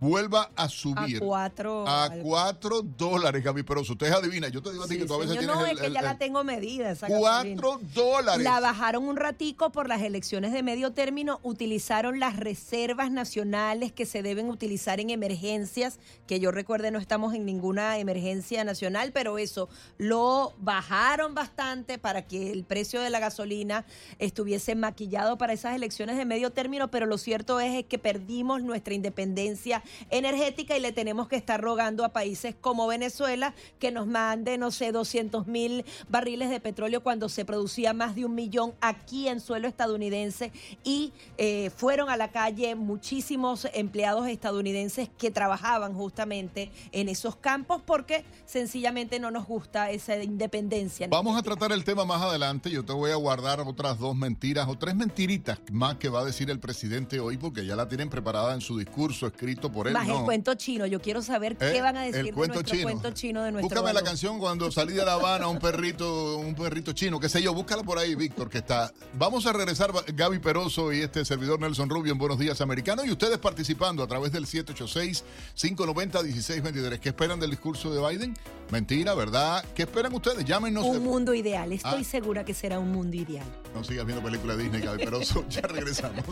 vuelva 0.04 0.50
a 0.56 0.64
a 0.64 0.70
subir 0.70 1.20
cuatro. 1.20 1.86
a. 1.88 2.10
4 2.22 2.82
dólares, 2.98 3.44
Gaby 3.44 3.64
Peroso. 3.64 3.94
Ustedes 3.94 4.14
adivina, 4.14 4.48
yo 4.50 4.62
te 4.62 4.72
digo 4.72 4.84
a 4.84 4.88
ti 4.88 4.94
Sí, 4.94 5.00
que 5.00 5.06
tú 5.06 5.14
a 5.16 5.18
veces 5.18 5.38
tienes 5.38 5.56
no, 5.56 5.66
el, 5.66 5.72
es 5.76 5.80
que 5.82 5.88
el- 5.88 5.94
ya 5.94 6.02
la 6.02 6.18
tengo 6.18 6.44
medida 6.44 6.92
esa 6.92 7.08
gasolina. 7.08 7.62
4 7.62 7.80
dólares. 7.94 8.44
La 8.44 8.60
bajaron 8.60 9.08
un 9.08 9.16
ratico 9.18 9.72
por 9.72 9.88
las 9.90 10.02
elecciones 10.02 10.52
de 10.54 10.64
medio 10.64 10.92
término, 10.94 11.40
utilizaron 11.44 12.20
las 12.20 12.38
reservas 12.38 13.12
nacionales 13.12 13.92
que 13.92 14.06
se 14.06 14.22
deben 14.22 14.50
utilizar 14.50 15.00
en 15.00 15.10
emergencias, 15.10 16.00
que 16.28 16.40
yo 16.40 16.52
recuerde 16.52 16.92
no 16.92 17.00
estamos 17.00 17.34
en 17.34 17.46
ninguna 17.46 17.98
emergencia 17.98 18.64
nacional, 18.64 19.12
pero 19.12 19.38
eso 19.38 19.70
lo 19.98 20.54
bajaron 20.60 21.34
bastante 21.34 21.98
para 21.98 22.24
que 22.26 22.52
el 22.52 22.64
precio 22.64 23.02
de 23.02 23.10
la 23.10 23.20
gasolina 23.20 23.86
estuviese 24.20 24.76
maquillado 24.76 25.38
para 25.38 25.54
esas 25.54 25.76
elecciones 25.76 26.18
de 26.18 26.26
medio 26.26 26.52
término, 26.52 26.90
pero 26.90 27.06
lo 27.06 27.18
cierto 27.18 27.60
es, 27.60 27.74
es 27.76 27.86
que 27.86 27.98
perdimos 27.98 28.62
nuestra 28.62 28.94
independencia 28.94 29.84
energética 30.10 30.78
y 30.78 30.80
le 30.80 30.92
tenemos 30.92 31.28
que 31.28 31.36
estar 31.36 31.62
rogando 31.62 32.06
a 32.06 32.10
países 32.10 32.56
como 32.60 32.88
Venezuela 32.88 33.54
que 33.80 33.92
nos 33.92 34.08
mande, 34.08 34.58
no 34.58 34.72
sé, 34.72 34.92
200 34.92 35.48
mil 35.48 35.86
barriles 36.10 36.50
de 36.50 36.60
petróleo 36.60 37.04
cuando 37.04 37.30
se 37.30 37.46
producía 37.46 37.94
más 37.94 38.16
de 38.16 38.26
un 38.26 38.36
millón 38.36 38.74
aquí 38.82 39.28
en 39.28 39.40
suelo 39.40 39.68
estadounidense 39.68 40.52
y 40.84 41.14
eh, 41.38 41.70
fueron 41.76 42.10
a 42.10 42.18
la 42.18 42.32
calle 42.32 42.76
muchísimos 42.76 43.68
empleados 43.74 44.28
estadounidenses 44.28 45.10
que 45.18 45.32
trabajaban 45.32 45.94
justamente 45.94 46.72
en 46.92 47.10
esos 47.10 47.36
campos 47.36 47.82
porque 47.86 48.26
sencillamente 48.46 49.20
no 49.20 49.32
nos 49.32 49.46
gusta 49.46 49.92
esa 49.92 50.16
independencia. 50.18 51.08
Vamos 51.10 51.38
a 51.38 51.44
tratar 51.44 51.72
el 51.72 51.84
tema 51.84 52.06
más 52.06 52.22
adelante. 52.22 52.70
Yo 52.70 52.84
te 52.84 52.94
voy 52.94 53.12
a 53.12 53.16
guardar 53.16 53.60
otras 53.62 54.00
dos 54.00 54.16
mentiras 54.16 54.68
o 54.68 54.78
tres 54.78 54.96
mentiritas 54.96 55.60
más 55.72 55.96
que 55.96 56.10
va 56.10 56.22
a 56.22 56.26
decir 56.26 56.50
el 56.50 56.60
presidente 56.60 57.20
hoy 57.20 57.38
porque 57.38 57.66
ya 57.66 57.76
la 57.76 57.88
tienen 57.88 58.10
preparada 58.10 58.54
en 58.54 58.62
su 58.62 58.78
discurso 58.78 59.28
escrito 59.28 59.72
por 59.72 59.83
él. 59.88 59.94
Más 59.94 60.08
el 60.08 60.24
cuento 60.24 60.54
chino. 60.56 60.86
Yo 60.86 61.02
quiero 61.02 61.22
saber 61.22 61.58
qué 61.58 61.78
eh, 61.78 61.82
van 61.82 61.98
a 61.98 62.04
decir 62.04 62.28
el 62.28 62.34
cuento 62.34 62.62
chino. 62.62 62.84
cuento 62.84 63.12
chino 63.12 63.44
de 63.44 63.52
nuestro 63.52 63.82
Búscame 63.82 63.94
la 63.94 64.04
canción 64.04 64.40
cuando 64.40 64.72
salí 64.72 64.94
de 64.94 65.06
La 65.06 65.14
Habana, 65.14 65.48
un 65.48 65.60
perrito, 65.60 66.38
un 66.38 66.56
perrito 66.56 66.94
chino, 66.94 67.20
qué 67.20 67.30
sé 67.30 67.42
yo. 67.42 67.54
Búscala 67.54 67.84
por 67.84 67.98
ahí, 67.98 68.16
Víctor, 68.16 68.50
que 68.50 68.60
está. 68.60 68.92
Vamos 69.14 69.46
a 69.46 69.54
regresar 69.54 69.92
Gaby 70.14 70.40
Peroso 70.40 70.94
y 70.94 71.02
este 71.02 71.26
servidor 71.26 71.60
Nelson 71.60 71.90
Rubio 71.90 72.14
en 72.14 72.18
Buenos 72.18 72.40
Días 72.40 72.62
Americanos 72.62 73.06
y 73.06 73.12
ustedes 73.12 73.38
participando 73.38 74.04
a 74.04 74.08
través 74.08 74.32
del 74.32 74.46
786-590-1623. 74.46 77.00
¿Qué 77.00 77.10
esperan 77.10 77.40
del 77.40 77.52
discurso 77.52 77.94
de 77.94 78.08
Biden? 78.08 78.36
Mentira, 78.72 79.14
¿verdad? 79.14 79.64
¿Qué 79.76 79.84
esperan 79.84 80.14
ustedes? 80.14 80.46
Llámenos. 80.46 80.86
Un 80.86 81.04
mundo 81.04 81.34
ideal. 81.34 81.72
Estoy 81.72 82.02
ah. 82.02 82.04
segura 82.04 82.44
que 82.44 82.54
será 82.54 82.80
un 82.80 82.92
mundo 82.92 83.16
ideal. 83.16 83.46
No 83.76 83.84
sigas 83.84 84.06
viendo 84.06 84.24
películas 84.24 84.58
de 84.58 84.64
Disney, 84.64 84.82
Gaby 84.82 85.06
Peroso. 85.06 85.46
ya 85.50 85.62
regresamos. 85.62 86.24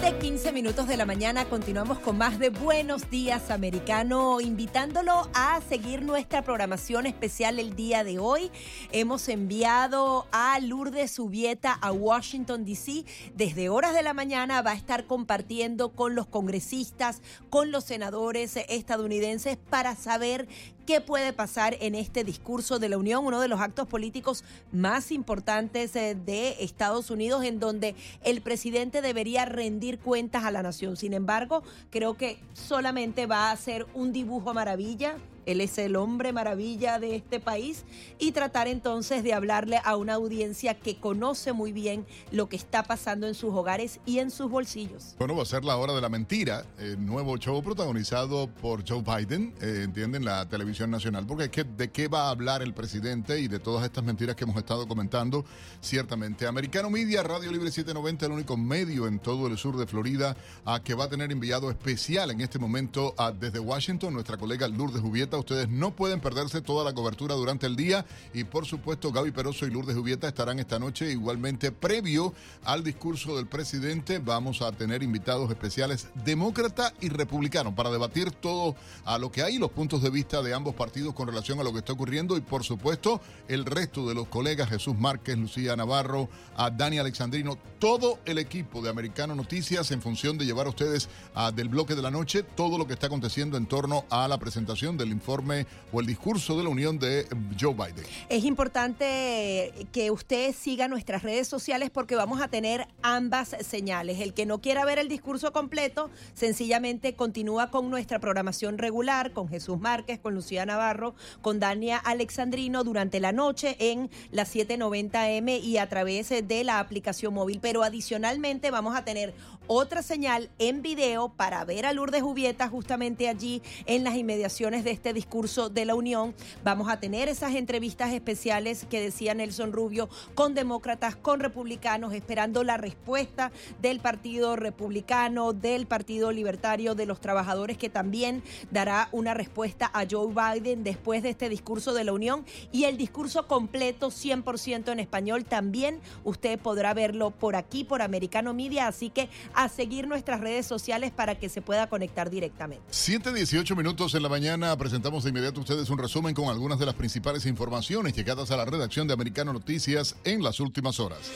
15 0.00 0.52
minutos 0.52 0.88
de 0.88 0.96
la 0.96 1.04
mañana 1.04 1.44
continuamos 1.44 1.98
con 1.98 2.16
más 2.16 2.38
de 2.38 2.48
Buenos 2.48 3.10
Días 3.10 3.50
Americano, 3.50 4.40
invitándolo 4.40 5.28
a 5.34 5.60
seguir 5.68 6.02
nuestra 6.02 6.42
programación 6.42 7.04
especial 7.04 7.58
el 7.58 7.76
día 7.76 8.02
de 8.02 8.18
hoy. 8.18 8.50
Hemos 8.92 9.28
enviado 9.28 10.26
a 10.32 10.58
Lourdes 10.58 11.10
Subieta 11.10 11.74
a 11.74 11.92
Washington, 11.92 12.64
D.C. 12.64 13.04
Desde 13.34 13.68
horas 13.68 13.92
de 13.92 14.02
la 14.02 14.14
mañana 14.14 14.62
va 14.62 14.70
a 14.70 14.74
estar 14.74 15.06
compartiendo 15.06 15.90
con 15.90 16.14
los 16.14 16.26
congresistas, 16.26 17.20
con 17.50 17.70
los 17.70 17.84
senadores 17.84 18.56
estadounidenses 18.56 19.58
para 19.58 19.96
saber 19.96 20.48
qué 20.86 21.00
puede 21.00 21.32
pasar 21.32 21.76
en 21.80 21.94
este 21.94 22.24
discurso 22.24 22.78
de 22.78 22.88
la 22.88 22.98
Unión, 22.98 23.24
uno 23.24 23.40
de 23.40 23.48
los 23.48 23.60
actos 23.60 23.86
políticos 23.86 24.44
más 24.72 25.12
importantes 25.12 25.94
eh, 25.96 26.14
de 26.14 26.56
Estados 26.60 27.10
Unidos, 27.10 27.44
en 27.44 27.60
donde 27.60 27.94
el 28.24 28.40
presidente 28.40 29.02
debería 29.02 29.44
rendir 29.44 29.98
cuentas 29.98 30.44
a 30.44 30.50
la 30.50 30.62
nación. 30.62 30.96
Sin 30.96 31.12
embargo, 31.12 31.62
creo 31.90 32.16
que 32.16 32.38
solamente 32.54 33.26
va 33.26 33.50
a 33.50 33.56
ser 33.56 33.86
un 33.94 34.12
dibujo 34.12 34.54
maravilla 34.54 35.16
él 35.46 35.60
es 35.60 35.78
el 35.78 35.96
hombre 35.96 36.32
maravilla 36.32 36.98
de 36.98 37.16
este 37.16 37.40
país 37.40 37.84
y 38.18 38.32
tratar 38.32 38.68
entonces 38.68 39.22
de 39.22 39.32
hablarle 39.32 39.80
a 39.84 39.96
una 39.96 40.14
audiencia 40.14 40.74
que 40.74 40.98
conoce 40.98 41.52
muy 41.52 41.72
bien 41.72 42.06
lo 42.30 42.48
que 42.48 42.56
está 42.56 42.82
pasando 42.82 43.26
en 43.26 43.34
sus 43.34 43.54
hogares 43.54 44.00
y 44.06 44.18
en 44.18 44.30
sus 44.30 44.50
bolsillos. 44.50 45.14
Bueno, 45.18 45.36
va 45.36 45.42
a 45.42 45.46
ser 45.46 45.64
la 45.64 45.76
hora 45.76 45.92
de 45.92 46.00
la 46.00 46.08
mentira, 46.08 46.64
el 46.78 47.04
nuevo 47.04 47.36
show 47.38 47.62
protagonizado 47.62 48.48
por 48.48 48.88
Joe 48.88 49.02
Biden, 49.02 49.54
eh, 49.60 49.82
entienden, 49.84 50.24
la 50.24 50.48
televisión 50.48 50.90
nacional, 50.90 51.26
porque 51.26 51.44
es 51.44 51.50
que 51.50 51.64
de 51.64 51.90
qué 51.90 52.08
va 52.08 52.28
a 52.28 52.30
hablar 52.30 52.62
el 52.62 52.74
presidente 52.74 53.40
y 53.40 53.48
de 53.48 53.58
todas 53.58 53.84
estas 53.84 54.04
mentiras 54.04 54.36
que 54.36 54.44
hemos 54.44 54.56
estado 54.56 54.86
comentando, 54.86 55.44
ciertamente. 55.80 56.46
Americano 56.46 56.90
Media, 56.90 57.22
Radio 57.22 57.50
Libre 57.50 57.70
790, 57.70 58.26
el 58.26 58.32
único 58.32 58.56
medio 58.56 59.06
en 59.06 59.18
todo 59.18 59.46
el 59.46 59.56
sur 59.56 59.76
de 59.76 59.86
Florida 59.86 60.36
a 60.64 60.82
que 60.82 60.94
va 60.94 61.04
a 61.04 61.08
tener 61.08 61.32
enviado 61.32 61.70
especial 61.70 62.30
en 62.30 62.40
este 62.40 62.58
momento 62.58 63.14
desde 63.38 63.58
Washington, 63.58 64.14
nuestra 64.14 64.36
colega 64.36 64.68
Lourdes 64.68 65.02
Ustedes 65.38 65.68
no 65.68 65.94
pueden 65.94 66.20
perderse 66.20 66.60
toda 66.60 66.84
la 66.84 66.92
cobertura 66.92 67.34
durante 67.34 67.66
el 67.66 67.76
día 67.76 68.04
y 68.34 68.44
por 68.44 68.66
supuesto 68.66 69.12
Gaby 69.12 69.30
Peroso 69.30 69.66
y 69.66 69.70
Lourdes 69.70 69.96
Jubieta 69.96 70.28
estarán 70.28 70.58
esta 70.58 70.78
noche 70.78 71.10
igualmente 71.10 71.72
previo 71.72 72.34
al 72.64 72.82
discurso 72.84 73.36
del 73.36 73.46
presidente. 73.46 74.18
Vamos 74.18 74.62
a 74.62 74.72
tener 74.72 75.02
invitados 75.02 75.50
especiales 75.50 76.08
demócrata 76.24 76.92
y 77.00 77.08
republicano 77.08 77.74
para 77.74 77.90
debatir 77.90 78.30
todo 78.30 78.76
a 79.04 79.18
lo 79.18 79.30
que 79.30 79.42
hay, 79.42 79.58
los 79.58 79.70
puntos 79.70 80.02
de 80.02 80.10
vista 80.10 80.42
de 80.42 80.54
ambos 80.54 80.74
partidos 80.74 81.14
con 81.14 81.28
relación 81.28 81.60
a 81.60 81.62
lo 81.62 81.72
que 81.72 81.78
está 81.78 81.92
ocurriendo 81.92 82.36
y 82.36 82.40
por 82.40 82.64
supuesto 82.64 83.20
el 83.48 83.64
resto 83.64 84.08
de 84.08 84.14
los 84.14 84.28
colegas 84.28 84.68
Jesús 84.68 84.96
Márquez, 84.98 85.38
Lucía 85.38 85.76
Navarro, 85.76 86.28
a 86.56 86.70
Dani 86.70 86.98
Alexandrino, 86.98 87.58
todo 87.78 88.18
el 88.24 88.38
equipo 88.38 88.82
de 88.82 88.90
Americano 88.90 89.34
Noticias 89.34 89.90
en 89.90 90.02
función 90.02 90.38
de 90.38 90.44
llevar 90.44 90.66
a 90.66 90.70
ustedes 90.70 91.08
del 91.54 91.68
bloque 91.68 91.94
de 91.94 92.02
la 92.02 92.10
noche 92.10 92.42
todo 92.42 92.78
lo 92.78 92.86
que 92.86 92.92
está 92.94 93.06
aconteciendo 93.06 93.56
en 93.56 93.66
torno 93.66 94.04
a 94.10 94.28
la 94.28 94.38
presentación 94.38 94.96
del 94.96 95.10
informe 95.20 95.66
o 95.92 96.00
el 96.00 96.06
discurso 96.06 96.56
de 96.56 96.64
la 96.64 96.70
Unión 96.70 96.98
de 96.98 97.26
Joe 97.60 97.74
Biden. 97.74 98.04
Es 98.28 98.44
importante 98.44 99.72
que 99.92 100.10
usted 100.10 100.54
siga 100.54 100.88
nuestras 100.88 101.22
redes 101.22 101.46
sociales 101.46 101.90
porque 101.90 102.16
vamos 102.16 102.40
a 102.40 102.48
tener 102.48 102.88
ambas 103.02 103.54
señales. 103.60 104.20
El 104.20 104.32
que 104.32 104.46
no 104.46 104.60
quiera 104.60 104.84
ver 104.84 104.98
el 104.98 105.08
discurso 105.08 105.52
completo, 105.52 106.10
sencillamente 106.34 107.14
continúa 107.14 107.70
con 107.70 107.90
nuestra 107.90 108.18
programación 108.18 108.78
regular, 108.78 109.32
con 109.32 109.48
Jesús 109.48 109.78
Márquez, 109.78 110.18
con 110.18 110.34
Lucía 110.34 110.64
Navarro, 110.64 111.14
con 111.42 111.60
Dania 111.60 111.98
Alexandrino 111.98 112.82
durante 112.82 113.20
la 113.20 113.32
noche 113.32 113.76
en 113.78 114.10
las 114.30 114.54
790M 114.54 115.62
y 115.62 115.76
a 115.76 115.88
través 115.88 116.30
de 116.30 116.64
la 116.64 116.78
aplicación 116.78 117.34
móvil. 117.34 117.58
Pero 117.60 117.82
adicionalmente 117.82 118.70
vamos 118.70 118.96
a 118.96 119.04
tener 119.04 119.34
otra 119.66 120.02
señal 120.02 120.50
en 120.58 120.82
video 120.82 121.28
para 121.28 121.64
ver 121.64 121.86
a 121.86 121.92
Lourdes 121.92 122.22
Jubieta 122.22 122.68
justamente 122.68 123.28
allí 123.28 123.62
en 123.86 124.04
las 124.04 124.16
inmediaciones 124.16 124.82
de 124.84 124.90
este 124.90 125.09
discurso 125.12 125.68
de 125.68 125.84
la 125.84 125.94
Unión. 125.94 126.34
Vamos 126.64 126.88
a 126.88 127.00
tener 127.00 127.28
esas 127.28 127.54
entrevistas 127.54 128.12
especiales 128.12 128.86
que 128.88 129.00
decía 129.00 129.34
Nelson 129.34 129.72
Rubio 129.72 130.08
con 130.34 130.54
demócratas, 130.54 131.16
con 131.16 131.40
republicanos, 131.40 132.12
esperando 132.14 132.64
la 132.64 132.76
respuesta 132.76 133.52
del 133.80 134.00
Partido 134.00 134.56
Republicano, 134.56 135.52
del 135.52 135.86
Partido 135.86 136.32
Libertario, 136.32 136.94
de 136.94 137.06
los 137.06 137.20
trabajadores, 137.20 137.78
que 137.78 137.88
también 137.88 138.42
dará 138.70 139.08
una 139.12 139.34
respuesta 139.34 139.90
a 139.92 140.04
Joe 140.10 140.32
Biden 140.32 140.84
después 140.84 141.22
de 141.22 141.30
este 141.30 141.48
discurso 141.48 141.94
de 141.94 142.04
la 142.04 142.12
Unión 142.12 142.44
y 142.72 142.84
el 142.84 142.96
discurso 142.96 143.46
completo 143.46 144.08
100% 144.08 144.92
en 144.92 145.00
español 145.00 145.44
también 145.44 146.00
usted 146.24 146.58
podrá 146.58 146.94
verlo 146.94 147.30
por 147.30 147.56
aquí, 147.56 147.84
por 147.84 148.02
Americano 148.02 148.54
Media, 148.54 148.86
así 148.86 149.10
que 149.10 149.28
a 149.54 149.68
seguir 149.68 150.06
nuestras 150.06 150.40
redes 150.40 150.66
sociales 150.66 151.10
para 151.10 151.38
que 151.38 151.48
se 151.48 151.62
pueda 151.62 151.88
conectar 151.88 152.30
directamente. 152.30 152.84
7.18 152.90 153.76
minutos 153.76 154.14
en 154.14 154.22
la 154.22 154.28
mañana 154.28 154.76
presentamos 154.76 154.99
de 155.00 155.30
inmediato 155.30 155.60
a 155.60 155.62
ustedes 155.62 155.88
un 155.88 155.98
resumen 155.98 156.34
con 156.34 156.50
algunas 156.50 156.78
de 156.78 156.84
las 156.84 156.94
principales 156.94 157.46
informaciones 157.46 158.14
llegadas 158.14 158.50
a 158.50 158.56
la 158.56 158.66
redacción 158.66 159.08
de 159.08 159.14
Americano 159.14 159.52
Noticias 159.52 160.14
en 160.24 160.42
las 160.42 160.60
últimas 160.60 161.00
horas. 161.00 161.30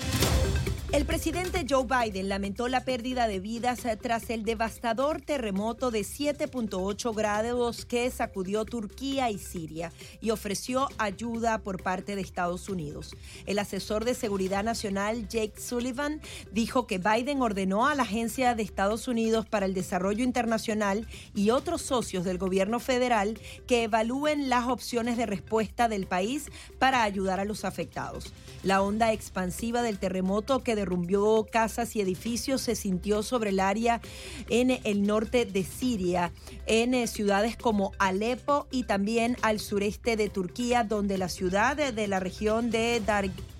El 0.94 1.06
presidente 1.06 1.66
Joe 1.68 1.86
Biden 1.86 2.28
lamentó 2.28 2.68
la 2.68 2.84
pérdida 2.84 3.26
de 3.26 3.40
vidas 3.40 3.80
tras 4.00 4.30
el 4.30 4.44
devastador 4.44 5.20
terremoto 5.20 5.90
de 5.90 6.02
7.8 6.02 7.12
grados 7.12 7.84
que 7.84 8.08
sacudió 8.12 8.64
Turquía 8.64 9.28
y 9.28 9.38
Siria 9.38 9.92
y 10.20 10.30
ofreció 10.30 10.88
ayuda 10.98 11.58
por 11.58 11.82
parte 11.82 12.14
de 12.14 12.22
Estados 12.22 12.68
Unidos. 12.68 13.16
El 13.44 13.58
asesor 13.58 14.04
de 14.04 14.14
Seguridad 14.14 14.62
Nacional 14.62 15.26
Jake 15.26 15.60
Sullivan 15.60 16.20
dijo 16.52 16.86
que 16.86 16.98
Biden 16.98 17.42
ordenó 17.42 17.88
a 17.88 17.96
la 17.96 18.04
Agencia 18.04 18.54
de 18.54 18.62
Estados 18.62 19.08
Unidos 19.08 19.46
para 19.48 19.66
el 19.66 19.74
Desarrollo 19.74 20.22
Internacional 20.22 21.08
y 21.34 21.50
otros 21.50 21.82
socios 21.82 22.24
del 22.24 22.38
gobierno 22.38 22.78
federal 22.78 23.36
que 23.66 23.82
evalúen 23.82 24.48
las 24.48 24.68
opciones 24.68 25.16
de 25.16 25.26
respuesta 25.26 25.88
del 25.88 26.06
país 26.06 26.52
para 26.78 27.02
ayudar 27.02 27.40
a 27.40 27.44
los 27.44 27.64
afectados. 27.64 28.32
La 28.64 28.80
onda 28.80 29.12
expansiva 29.12 29.82
del 29.82 29.98
terremoto 29.98 30.62
que 30.62 30.74
derrumbió 30.74 31.46
casas 31.50 31.94
y 31.96 32.00
edificios 32.00 32.62
se 32.62 32.74
sintió 32.74 33.22
sobre 33.22 33.50
el 33.50 33.60
área 33.60 34.00
en 34.48 34.70
el 34.84 35.06
norte 35.06 35.44
de 35.44 35.62
Siria, 35.64 36.32
en 36.66 36.94
eh, 36.94 37.06
ciudades 37.06 37.56
como 37.56 37.92
Alepo 37.98 38.66
y 38.70 38.84
también 38.84 39.36
al 39.42 39.60
sureste 39.60 40.16
de 40.16 40.30
Turquía, 40.30 40.82
donde 40.82 41.18
la 41.18 41.28
ciudad 41.28 41.76
de 41.76 42.08
la 42.08 42.20
región 42.20 42.70
de 42.70 43.02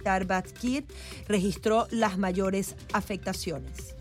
Diyarbakir 0.00 0.86
registró 1.28 1.86
las 1.90 2.16
mayores 2.16 2.74
afectaciones. 2.92 3.94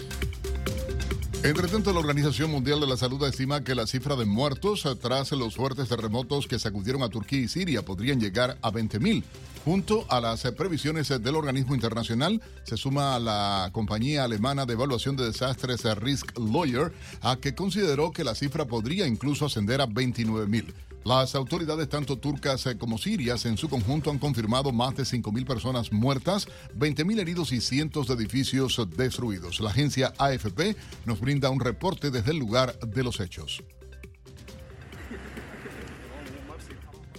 Entre 1.43 1.67
tanto, 1.67 1.91
la 1.91 1.99
Organización 1.99 2.49
Mundial 2.49 2.79
de 2.79 2.87
la 2.87 2.95
Salud 2.95 3.21
estima 3.27 3.65
que 3.65 3.75
la 3.75 3.85
cifra 3.85 4.15
de 4.15 4.23
muertos 4.23 4.87
tras 5.01 5.33
los 5.33 5.57
fuertes 5.57 5.89
terremotos 5.89 6.47
que 6.47 6.57
sacudieron 6.57 7.03
a 7.03 7.09
Turquía 7.09 7.41
y 7.41 7.49
Siria 7.49 7.83
podrían 7.83 8.21
llegar 8.21 8.57
a 8.61 8.71
20.000. 8.71 9.21
Junto 9.65 10.05
a 10.09 10.21
las 10.21 10.43
previsiones 10.51 11.09
del 11.09 11.35
organismo 11.35 11.75
internacional, 11.75 12.41
se 12.63 12.77
suma 12.77 13.15
a 13.15 13.19
la 13.19 13.69
compañía 13.73 14.23
alemana 14.23 14.65
de 14.65 14.71
evaluación 14.71 15.17
de 15.17 15.25
desastres 15.25 15.83
Risk 15.97 16.31
Lawyer, 16.39 16.93
a 17.21 17.35
que 17.35 17.53
consideró 17.53 18.13
que 18.13 18.23
la 18.23 18.35
cifra 18.35 18.63
podría 18.63 19.05
incluso 19.05 19.45
ascender 19.45 19.81
a 19.81 19.87
29.000. 19.87 20.73
Las 21.05 21.35
autoridades 21.35 21.89
tanto 21.89 22.17
turcas 22.17 22.65
eh, 22.65 22.77
como 22.77 22.97
sirias 22.97 23.45
en 23.45 23.57
su 23.57 23.67
conjunto 23.67 24.09
han 24.09 24.19
confirmado 24.19 24.71
más 24.71 24.95
de 24.95 25.03
5.000 25.03 25.45
personas 25.45 25.91
muertas, 25.91 26.47
20.000 26.77 27.19
heridos 27.19 27.51
y 27.51 27.59
cientos 27.59 28.07
de 28.07 28.13
edificios 28.13 28.81
destruidos. 28.95 29.59
La 29.59 29.71
agencia 29.71 30.13
AFP 30.17 30.77
nos 31.05 31.19
brinda 31.19 31.49
un 31.49 31.59
reporte 31.59 32.09
desde 32.09 32.31
el 32.31 32.37
lugar 32.37 32.79
de 32.79 33.03
los 33.03 33.19
hechos. 33.19 33.61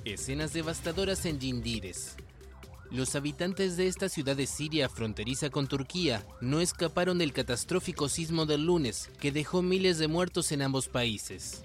Escenas 0.07 0.55
devastadoras 0.55 1.27
en 1.27 1.39
Yindires. 1.39 2.17
Los 2.91 3.17
habitantes 3.17 3.77
de 3.77 3.89
esta 3.89 4.09
ciudad 4.09 4.37
de 4.37 4.47
Siria 4.47 4.89
fronteriza 4.89 5.51
con 5.51 5.67
Turquía 5.67 6.25
no 6.41 6.61
escaparon 6.61 7.19
del 7.19 7.33
catastrófico 7.33 8.09
sismo 8.09 8.47
del 8.47 8.65
lunes 8.65 9.11
que 9.21 9.33
dejó 9.33 9.63
miles 9.63 9.99
de 9.99 10.09
muertos 10.09 10.53
en 10.53 10.63
ambos 10.63 10.89
países. 10.89 11.65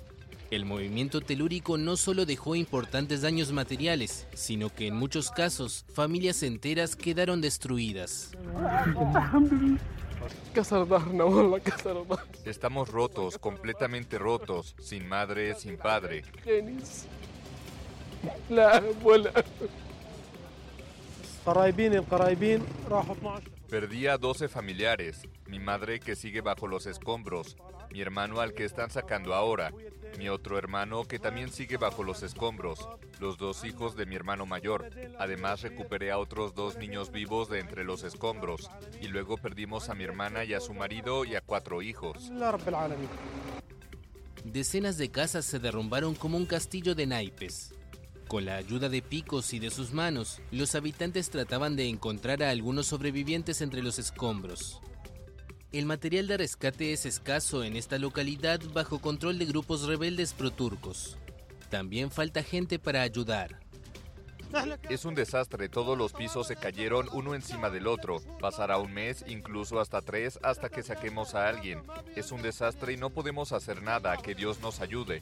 El 0.51 0.65
movimiento 0.65 1.21
telúrico 1.21 1.77
no 1.77 1.95
solo 1.95 2.25
dejó 2.25 2.55
importantes 2.55 3.21
daños 3.21 3.51
materiales, 3.51 4.27
sino 4.33 4.73
que 4.73 4.87
en 4.87 4.95
muchos 4.95 5.29
casos 5.29 5.85
familias 5.93 6.41
enteras 6.41 6.95
quedaron 6.95 7.39
destruidas. 7.39 8.31
Estamos 12.45 12.89
rotos, 12.89 13.37
completamente 13.37 14.17
rotos, 14.17 14.75
sin 14.79 15.07
madre, 15.07 15.55
sin 15.55 15.77
padre. 15.77 16.23
Perdí 23.69 24.07
a 24.07 24.17
12 24.17 24.47
familiares, 24.47 25.21
mi 25.45 25.59
madre 25.59 25.99
que 25.99 26.15
sigue 26.15 26.41
bajo 26.41 26.67
los 26.67 26.85
escombros, 26.85 27.55
mi 27.91 28.01
hermano 28.01 28.41
al 28.41 28.53
que 28.53 28.65
están 28.65 28.89
sacando 28.89 29.33
ahora, 29.33 29.71
mi 30.17 30.29
otro 30.29 30.57
hermano 30.57 31.05
que 31.05 31.19
también 31.19 31.51
sigue 31.51 31.77
bajo 31.77 32.03
los 32.03 32.23
escombros, 32.23 32.87
los 33.19 33.37
dos 33.37 33.63
hijos 33.63 33.95
de 33.95 34.05
mi 34.05 34.15
hermano 34.15 34.45
mayor. 34.45 34.89
Además 35.17 35.61
recuperé 35.61 36.11
a 36.11 36.17
otros 36.17 36.55
dos 36.55 36.77
niños 36.77 37.11
vivos 37.11 37.49
de 37.49 37.59
entre 37.59 37.83
los 37.83 38.03
escombros 38.03 38.69
y 39.01 39.07
luego 39.07 39.37
perdimos 39.37 39.89
a 39.89 39.95
mi 39.95 40.03
hermana 40.03 40.43
y 40.43 40.53
a 40.53 40.59
su 40.59 40.73
marido 40.73 41.25
y 41.25 41.35
a 41.35 41.41
cuatro 41.41 41.81
hijos. 41.81 42.31
Decenas 44.43 44.97
de 44.97 45.09
casas 45.09 45.45
se 45.45 45.59
derrumbaron 45.59 46.15
como 46.15 46.37
un 46.37 46.45
castillo 46.45 46.95
de 46.95 47.05
naipes. 47.05 47.73
Con 48.27 48.45
la 48.45 48.57
ayuda 48.57 48.89
de 48.89 49.01
picos 49.01 49.53
y 49.53 49.59
de 49.59 49.71
sus 49.71 49.91
manos, 49.91 50.39
los 50.51 50.75
habitantes 50.75 51.29
trataban 51.29 51.75
de 51.75 51.87
encontrar 51.87 52.43
a 52.43 52.51
algunos 52.51 52.85
sobrevivientes 52.85 53.61
entre 53.61 53.81
los 53.81 53.97
escombros. 53.97 54.81
El 55.71 55.85
material 55.85 56.25
de 56.25 56.37
rescate 56.37 56.93
es 56.93 57.05
escaso 57.05 57.63
en 57.63 57.75
esta 57.75 57.99
localidad 57.99 58.59
bajo 58.73 58.99
control 58.99 59.37
de 59.37 59.45
grupos 59.45 59.83
rebeldes 59.83 60.33
proturcos. 60.33 61.15
También 61.69 62.09
falta 62.09 62.41
gente 62.41 62.79
para 62.79 63.03
ayudar. 63.03 63.59
Es 64.89 65.05
un 65.05 65.13
desastre, 65.13 65.69
todos 65.69 65.95
los 65.95 66.11
pisos 66.13 66.47
se 66.47 66.55
cayeron 66.55 67.07
uno 67.13 67.35
encima 67.35 67.69
del 67.69 67.85
otro. 67.85 68.19
Pasará 68.39 68.79
un 68.79 68.91
mes, 68.91 69.23
incluso 69.27 69.79
hasta 69.79 70.01
tres, 70.01 70.39
hasta 70.41 70.69
que 70.69 70.81
saquemos 70.81 71.35
a 71.35 71.47
alguien. 71.47 71.83
Es 72.15 72.31
un 72.31 72.41
desastre 72.41 72.93
y 72.93 72.97
no 72.97 73.11
podemos 73.11 73.51
hacer 73.51 73.83
nada, 73.83 74.17
que 74.17 74.33
Dios 74.33 74.61
nos 74.61 74.79
ayude. 74.79 75.21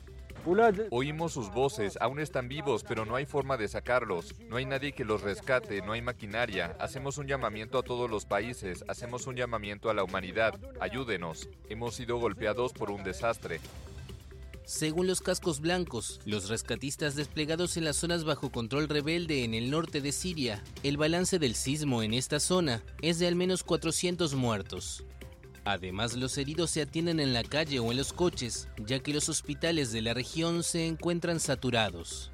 Oímos 0.91 1.33
sus 1.33 1.51
voces, 1.51 1.97
aún 1.99 2.19
están 2.19 2.47
vivos, 2.47 2.85
pero 2.87 3.05
no 3.05 3.17
hay 3.17 3.25
forma 3.25 3.57
de 3.57 3.67
sacarlos. 3.67 4.33
No 4.47 4.55
hay 4.55 4.65
nadie 4.65 4.93
que 4.93 5.03
los 5.03 5.21
rescate, 5.21 5.81
no 5.81 5.91
hay 5.91 6.01
maquinaria. 6.01 6.77
Hacemos 6.79 7.17
un 7.17 7.27
llamamiento 7.27 7.77
a 7.77 7.83
todos 7.83 8.09
los 8.09 8.25
países, 8.25 8.85
hacemos 8.87 9.27
un 9.27 9.35
llamamiento 9.35 9.89
a 9.89 9.93
la 9.93 10.05
humanidad. 10.05 10.57
Ayúdenos. 10.79 11.49
Hemos 11.67 11.95
sido 11.95 12.17
golpeados 12.17 12.71
por 12.71 12.91
un 12.91 13.03
desastre. 13.03 13.59
Según 14.63 15.07
los 15.07 15.19
cascos 15.19 15.59
blancos, 15.59 16.21
los 16.25 16.47
rescatistas 16.47 17.15
desplegados 17.15 17.75
en 17.75 17.83
las 17.83 17.97
zonas 17.97 18.23
bajo 18.23 18.49
control 18.49 18.87
rebelde 18.87 19.43
en 19.43 19.53
el 19.53 19.69
norte 19.69 19.99
de 19.99 20.13
Siria, 20.13 20.63
el 20.83 20.95
balance 20.95 21.39
del 21.39 21.55
sismo 21.55 22.03
en 22.03 22.13
esta 22.13 22.39
zona 22.39 22.83
es 23.01 23.19
de 23.19 23.27
al 23.27 23.35
menos 23.35 23.63
400 23.63 24.33
muertos. 24.35 25.03
Además, 25.69 26.15
los 26.15 26.38
heridos 26.38 26.71
se 26.71 26.81
atienden 26.81 27.19
en 27.19 27.33
la 27.33 27.43
calle 27.43 27.79
o 27.79 27.91
en 27.91 27.97
los 27.97 28.13
coches, 28.13 28.69
ya 28.77 29.00
que 29.00 29.12
los 29.12 29.27
hospitales 29.27 29.91
de 29.91 30.01
la 30.01 30.13
región 30.13 30.63
se 30.63 30.88
encuentran 30.88 31.41
saturados. 31.41 32.32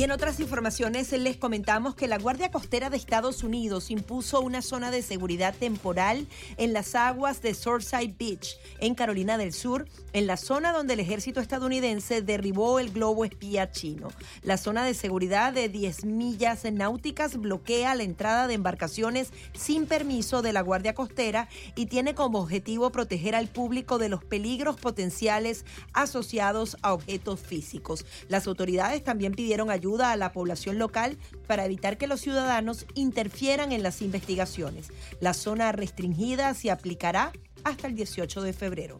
Y 0.00 0.04
en 0.04 0.12
otras 0.12 0.40
informaciones 0.40 1.12
les 1.12 1.36
comentamos 1.36 1.94
que 1.94 2.08
la 2.08 2.16
Guardia 2.16 2.50
Costera 2.50 2.88
de 2.88 2.96
Estados 2.96 3.44
Unidos 3.44 3.90
impuso 3.90 4.40
una 4.40 4.62
zona 4.62 4.90
de 4.90 5.02
seguridad 5.02 5.54
temporal 5.54 6.26
en 6.56 6.72
las 6.72 6.94
aguas 6.94 7.42
de 7.42 7.52
Surfside 7.52 8.14
Beach, 8.18 8.56
en 8.78 8.94
Carolina 8.94 9.36
del 9.36 9.52
Sur, 9.52 9.86
en 10.14 10.26
la 10.26 10.38
zona 10.38 10.72
donde 10.72 10.94
el 10.94 11.00
ejército 11.00 11.38
estadounidense 11.38 12.22
derribó 12.22 12.78
el 12.78 12.92
globo 12.92 13.26
espía 13.26 13.72
chino. 13.72 14.08
La 14.42 14.56
zona 14.56 14.86
de 14.86 14.94
seguridad 14.94 15.52
de 15.52 15.68
10 15.68 16.06
millas 16.06 16.64
náuticas 16.64 17.36
bloquea 17.36 17.94
la 17.94 18.04
entrada 18.04 18.46
de 18.46 18.54
embarcaciones 18.54 19.34
sin 19.52 19.84
permiso 19.84 20.40
de 20.40 20.54
la 20.54 20.62
Guardia 20.62 20.94
Costera 20.94 21.50
y 21.74 21.84
tiene 21.84 22.14
como 22.14 22.40
objetivo 22.40 22.90
proteger 22.90 23.34
al 23.34 23.48
público 23.48 23.98
de 23.98 24.08
los 24.08 24.24
peligros 24.24 24.80
potenciales 24.80 25.66
asociados 25.92 26.78
a 26.80 26.94
objetos 26.94 27.40
físicos. 27.40 28.06
Las 28.28 28.46
autoridades 28.46 29.04
también 29.04 29.34
pidieron 29.34 29.68
ayuda 29.68 29.89
a 29.98 30.16
la 30.16 30.32
población 30.32 30.78
local 30.78 31.18
para 31.46 31.64
evitar 31.64 31.98
que 31.98 32.06
los 32.06 32.20
ciudadanos 32.20 32.86
interfieran 32.94 33.72
en 33.72 33.82
las 33.82 34.02
investigaciones. 34.02 34.88
La 35.20 35.34
zona 35.34 35.72
restringida 35.72 36.54
se 36.54 36.70
aplicará 36.70 37.32
hasta 37.64 37.88
el 37.88 37.96
18 37.96 38.42
de 38.42 38.52
febrero. 38.52 38.98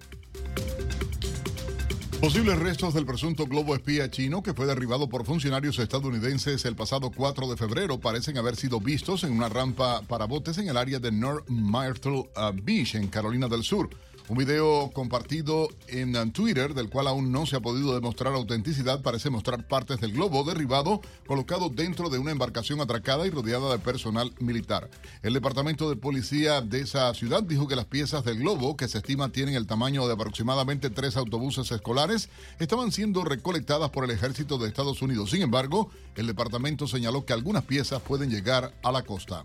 Posibles 2.20 2.59
restos 2.59 2.92
del 2.92 3.07
presunto 3.07 3.46
globo 3.46 3.74
espía 3.74 4.11
chino 4.11 4.42
que 4.42 4.53
fue 4.53 4.66
derribado 4.66 5.09
por 5.09 5.24
funcionarios 5.24 5.79
estadounidenses 5.79 6.66
el 6.66 6.76
pasado 6.76 7.11
4 7.11 7.48
de 7.48 7.57
febrero 7.57 7.98
parecen 7.98 8.37
haber 8.37 8.57
sido 8.57 8.79
vistos 8.79 9.24
en 9.24 9.33
una 9.33 9.48
rampa 9.48 10.03
para 10.03 10.26
botes 10.26 10.59
en 10.59 10.68
el 10.68 10.76
área 10.76 10.98
de 10.98 11.12
North 11.12 11.48
Myrtle 11.48 12.31
uh, 12.37 12.53
Beach, 12.62 12.94
en 12.94 13.09
Carolina 13.09 13.48
del 13.48 13.62
Sur. 13.62 13.88
Un 14.31 14.37
video 14.37 14.93
compartido 14.93 15.69
en 15.88 16.31
Twitter, 16.31 16.73
del 16.73 16.88
cual 16.88 17.09
aún 17.09 17.33
no 17.33 17.47
se 17.47 17.57
ha 17.57 17.61
podido 17.61 17.97
demostrar 17.97 18.33
autenticidad, 18.33 19.03
parece 19.03 19.29
mostrar 19.29 19.66
partes 19.66 20.01
del 20.01 20.12
globo 20.12 20.45
derribado 20.45 21.01
colocado 21.27 21.69
dentro 21.69 22.11
de 22.11 22.21
una 22.21 22.31
embarcación 22.31 22.81
atracada 22.81 23.27
y 23.27 23.31
rodeada 23.31 23.73
de 23.73 23.81
personal 23.81 24.33
militar. 24.38 24.88
El 25.25 25.35
departamento 25.35 25.90
de 25.90 25.97
policía 25.97 26.61
de 26.61 26.83
esa 26.83 27.12
ciudad 27.12 27.43
dijo 27.43 27.66
que 27.66 27.75
las 27.75 27.87
piezas 27.87 28.25
del 28.25 28.38
globo, 28.38 28.77
que 28.77 28.87
se 28.87 28.99
estima 28.99 29.33
tienen 29.33 29.57
el 29.57 29.66
tamaño 29.66 30.07
de 30.07 30.12
aproximadamente 30.12 30.90
tres 30.90 31.16
autobuses 31.16 31.73
escolares, 31.73 32.29
estaban 32.61 32.93
siendo 32.93 33.25
recolectadas 33.25 33.90
por 33.90 34.05
el 34.05 34.12
ejército 34.12 34.59
de 34.59 34.69
Estados 34.69 35.03
Unidos. 35.03 35.31
Sin 35.31 35.43
embargo, 35.43 35.90
el 36.14 36.29
departamento 36.29 36.87
señaló 36.87 37.25
que 37.25 37.33
algunas 37.33 37.64
piezas 37.64 38.01
pueden 38.01 38.31
llegar 38.31 38.75
a 38.85 38.93
la 38.93 39.03
costa. 39.03 39.45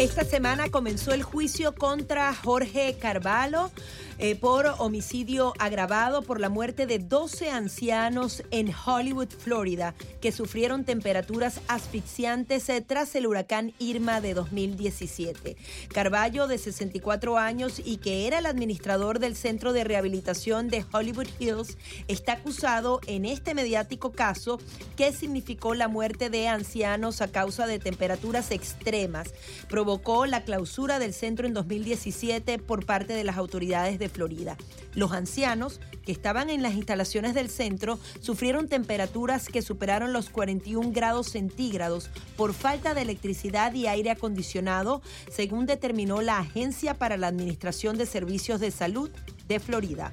Esta 0.00 0.24
semana 0.24 0.70
comenzó 0.70 1.12
el 1.12 1.22
juicio 1.22 1.74
contra 1.74 2.34
Jorge 2.34 2.96
Carvalho 2.98 3.70
eh, 4.22 4.36
por 4.36 4.66
homicidio 4.78 5.54
agravado 5.58 6.20
por 6.20 6.40
la 6.40 6.50
muerte 6.50 6.86
de 6.86 6.98
12 6.98 7.50
ancianos 7.50 8.42
en 8.50 8.70
Hollywood, 8.70 9.28
Florida, 9.28 9.94
que 10.20 10.30
sufrieron 10.30 10.84
temperaturas 10.84 11.60
asfixiantes 11.68 12.68
eh, 12.68 12.82
tras 12.82 13.14
el 13.14 13.26
huracán 13.26 13.72
Irma 13.78 14.20
de 14.20 14.34
2017. 14.34 15.56
Carvalho, 15.88 16.48
de 16.48 16.58
64 16.58 17.38
años 17.38 17.80
y 17.82 17.96
que 17.96 18.26
era 18.26 18.40
el 18.40 18.46
administrador 18.46 19.20
del 19.20 19.36
Centro 19.36 19.72
de 19.72 19.84
Rehabilitación 19.84 20.68
de 20.68 20.84
Hollywood 20.92 21.28
Hills, 21.38 21.78
está 22.08 22.34
acusado 22.34 23.00
en 23.06 23.24
este 23.24 23.54
mediático 23.54 24.12
caso 24.12 24.60
que 24.96 25.12
significó 25.12 25.74
la 25.74 25.88
muerte 25.88 26.28
de 26.28 26.46
ancianos 26.46 27.22
a 27.22 27.28
causa 27.28 27.66
de 27.66 27.78
temperaturas 27.78 28.50
extremas. 28.50 29.32
Provocó 29.68 30.26
la 30.26 30.44
clausura 30.44 30.98
del 30.98 31.14
centro 31.14 31.46
en 31.46 31.54
2017 31.54 32.58
por 32.58 32.86
parte 32.86 33.12
de 33.12 33.24
las 33.24 33.36
autoridades 33.36 33.98
de 33.98 34.08
Florida. 34.08 34.56
Los 34.94 35.12
ancianos 35.12 35.80
que 36.04 36.12
estaban 36.12 36.50
en 36.50 36.62
las 36.62 36.74
instalaciones 36.74 37.34
del 37.34 37.50
centro 37.50 37.98
sufrieron 38.20 38.68
temperaturas 38.68 39.48
que 39.48 39.62
superaron 39.62 40.12
los 40.12 40.30
41 40.30 40.90
grados 40.92 41.28
centígrados 41.28 42.10
por 42.36 42.54
falta 42.54 42.94
de 42.94 43.02
electricidad 43.02 43.72
y 43.74 43.86
aire 43.86 44.10
acondicionado, 44.10 45.02
según 45.30 45.66
determinó 45.66 46.22
la 46.22 46.38
Agencia 46.38 46.94
para 46.94 47.16
la 47.16 47.28
Administración 47.28 47.98
de 47.98 48.06
Servicios 48.06 48.60
de 48.60 48.70
Salud 48.70 49.10
de 49.48 49.60
Florida. 49.60 50.12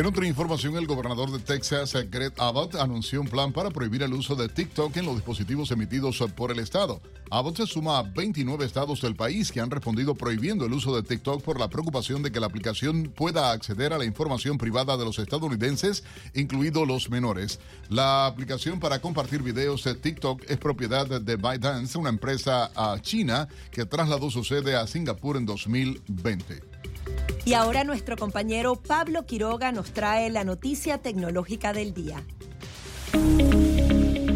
En 0.00 0.06
otra 0.06 0.26
información, 0.26 0.78
el 0.78 0.86
gobernador 0.86 1.30
de 1.30 1.40
Texas, 1.40 1.94
Greg 2.10 2.32
Abbott, 2.38 2.74
anunció 2.76 3.20
un 3.20 3.28
plan 3.28 3.52
para 3.52 3.68
prohibir 3.68 4.02
el 4.02 4.14
uso 4.14 4.34
de 4.34 4.48
TikTok 4.48 4.96
en 4.96 5.04
los 5.04 5.16
dispositivos 5.16 5.70
emitidos 5.72 6.24
por 6.34 6.50
el 6.50 6.58
Estado. 6.58 7.02
Abbott 7.30 7.58
se 7.58 7.66
suma 7.66 7.98
a 7.98 8.02
29 8.02 8.64
estados 8.64 9.02
del 9.02 9.14
país 9.14 9.52
que 9.52 9.60
han 9.60 9.70
respondido 9.70 10.14
prohibiendo 10.14 10.64
el 10.64 10.72
uso 10.72 10.96
de 10.96 11.02
TikTok 11.02 11.42
por 11.42 11.60
la 11.60 11.68
preocupación 11.68 12.22
de 12.22 12.32
que 12.32 12.40
la 12.40 12.46
aplicación 12.46 13.12
pueda 13.14 13.52
acceder 13.52 13.92
a 13.92 13.98
la 13.98 14.06
información 14.06 14.56
privada 14.56 14.96
de 14.96 15.04
los 15.04 15.18
estadounidenses, 15.18 16.02
incluidos 16.32 16.88
los 16.88 17.10
menores. 17.10 17.60
La 17.90 18.24
aplicación 18.24 18.80
para 18.80 19.02
compartir 19.02 19.42
videos 19.42 19.84
de 19.84 19.96
TikTok 19.96 20.44
es 20.48 20.56
propiedad 20.56 21.20
de 21.20 21.36
ByteDance, 21.36 21.98
una 21.98 22.08
empresa 22.08 22.70
china 23.02 23.48
que 23.70 23.84
trasladó 23.84 24.30
su 24.30 24.44
sede 24.44 24.76
a 24.76 24.86
Singapur 24.86 25.36
en 25.36 25.44
2020. 25.44 26.70
Y 27.44 27.54
ahora 27.54 27.84
nuestro 27.84 28.16
compañero 28.16 28.76
Pablo 28.76 29.26
Quiroga 29.26 29.72
nos 29.72 29.92
trae 29.92 30.30
la 30.30 30.44
noticia 30.44 30.98
tecnológica 30.98 31.72
del 31.72 31.94
día. 31.94 32.22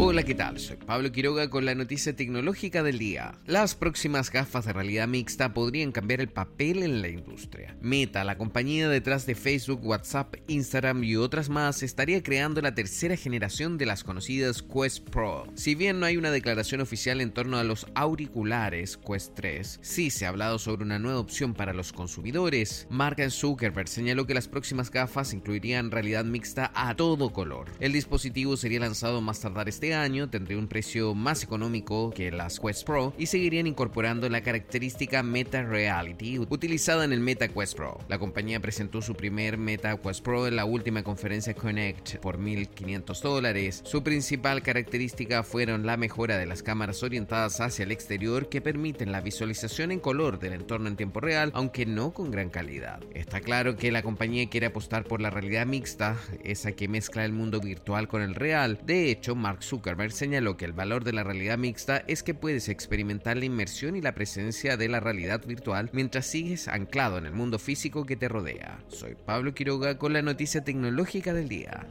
Hola, 0.06 0.22
¿qué 0.22 0.34
tal? 0.34 0.60
Soy 0.60 0.76
Pablo 0.76 1.10
Quiroga 1.10 1.48
con 1.48 1.64
la 1.64 1.74
noticia 1.74 2.14
tecnológica 2.14 2.82
del 2.82 2.98
día. 2.98 3.38
Las 3.46 3.74
próximas 3.74 4.30
gafas 4.30 4.66
de 4.66 4.74
realidad 4.74 5.08
mixta 5.08 5.54
podrían 5.54 5.92
cambiar 5.92 6.20
el 6.20 6.28
papel 6.28 6.82
en 6.82 7.00
la 7.00 7.08
industria. 7.08 7.74
Meta, 7.80 8.22
la 8.22 8.36
compañía 8.36 8.90
detrás 8.90 9.24
de 9.24 9.34
Facebook, 9.34 9.80
WhatsApp, 9.82 10.34
Instagram 10.46 11.02
y 11.04 11.16
otras 11.16 11.48
más, 11.48 11.82
estaría 11.82 12.22
creando 12.22 12.60
la 12.60 12.74
tercera 12.74 13.16
generación 13.16 13.78
de 13.78 13.86
las 13.86 14.04
conocidas 14.04 14.62
Quest 14.62 15.08
Pro. 15.08 15.46
Si 15.54 15.74
bien 15.74 16.00
no 16.00 16.04
hay 16.04 16.18
una 16.18 16.30
declaración 16.30 16.82
oficial 16.82 17.22
en 17.22 17.32
torno 17.32 17.56
a 17.56 17.64
los 17.64 17.86
auriculares 17.94 18.98
Quest 18.98 19.32
3, 19.36 19.78
sí 19.80 20.10
se 20.10 20.26
ha 20.26 20.28
hablado 20.28 20.58
sobre 20.58 20.84
una 20.84 20.98
nueva 20.98 21.18
opción 21.18 21.54
para 21.54 21.72
los 21.72 21.94
consumidores. 21.94 22.86
Mark 22.90 23.22
Zuckerberg 23.30 23.88
señaló 23.88 24.26
que 24.26 24.34
las 24.34 24.48
próximas 24.48 24.90
gafas 24.90 25.32
incluirían 25.32 25.90
realidad 25.90 26.26
mixta 26.26 26.70
a 26.74 26.94
todo 26.94 27.32
color. 27.32 27.70
El 27.80 27.94
dispositivo 27.94 28.58
sería 28.58 28.80
lanzado 28.80 29.22
más 29.22 29.40
tardar 29.40 29.70
este 29.70 29.93
año 29.94 30.28
tendría 30.28 30.58
un 30.58 30.68
precio 30.68 31.14
más 31.14 31.42
económico 31.42 32.10
que 32.10 32.30
las 32.30 32.60
Quest 32.60 32.84
Pro 32.84 33.12
y 33.18 33.26
seguirían 33.26 33.66
incorporando 33.66 34.28
la 34.28 34.42
característica 34.42 35.22
Meta 35.22 35.62
Reality 35.62 36.38
utilizada 36.38 37.04
en 37.04 37.12
el 37.12 37.20
Meta 37.20 37.48
Quest 37.48 37.76
Pro. 37.76 37.98
La 38.08 38.18
compañía 38.18 38.60
presentó 38.60 39.02
su 39.02 39.14
primer 39.14 39.58
Meta 39.58 39.96
Quest 39.96 40.22
Pro 40.22 40.46
en 40.46 40.56
la 40.56 40.64
última 40.64 41.02
conferencia 41.02 41.54
Connect 41.54 42.16
por 42.16 42.38
1.500 42.38 43.20
dólares. 43.20 43.82
Su 43.84 44.02
principal 44.02 44.62
característica 44.62 45.42
fueron 45.42 45.86
la 45.86 45.96
mejora 45.96 46.38
de 46.38 46.46
las 46.46 46.62
cámaras 46.62 47.02
orientadas 47.02 47.60
hacia 47.60 47.84
el 47.84 47.92
exterior 47.92 48.48
que 48.48 48.60
permiten 48.60 49.12
la 49.12 49.20
visualización 49.20 49.92
en 49.92 50.00
color 50.00 50.38
del 50.38 50.54
entorno 50.54 50.88
en 50.88 50.96
tiempo 50.96 51.20
real, 51.20 51.50
aunque 51.54 51.86
no 51.86 52.12
con 52.12 52.30
gran 52.30 52.50
calidad. 52.50 53.00
Está 53.14 53.40
claro 53.40 53.76
que 53.76 53.92
la 53.92 54.02
compañía 54.02 54.48
quiere 54.48 54.66
apostar 54.66 55.04
por 55.04 55.20
la 55.20 55.30
realidad 55.30 55.66
mixta, 55.66 56.16
esa 56.42 56.72
que 56.72 56.88
mezcla 56.88 57.24
el 57.24 57.32
mundo 57.32 57.60
virtual 57.60 58.08
con 58.08 58.22
el 58.22 58.34
real. 58.34 58.80
De 58.84 59.10
hecho, 59.10 59.34
Mark 59.34 59.62
Zuckerberg 59.74 60.12
señaló 60.12 60.56
que 60.56 60.64
el 60.64 60.72
valor 60.72 61.02
de 61.02 61.12
la 61.12 61.24
realidad 61.24 61.58
mixta 61.58 62.04
es 62.06 62.22
que 62.22 62.32
puedes 62.32 62.68
experimentar 62.68 63.36
la 63.36 63.46
inmersión 63.46 63.96
y 63.96 64.00
la 64.00 64.14
presencia 64.14 64.76
de 64.76 64.88
la 64.88 65.00
realidad 65.00 65.44
virtual 65.44 65.90
mientras 65.92 66.26
sigues 66.26 66.68
anclado 66.68 67.18
en 67.18 67.26
el 67.26 67.32
mundo 67.32 67.58
físico 67.58 68.06
que 68.06 68.14
te 68.14 68.28
rodea. 68.28 68.78
Soy 68.86 69.16
Pablo 69.16 69.52
Quiroga 69.52 69.98
con 69.98 70.12
la 70.12 70.22
noticia 70.22 70.62
tecnológica 70.62 71.32
del 71.32 71.48
día. 71.48 71.88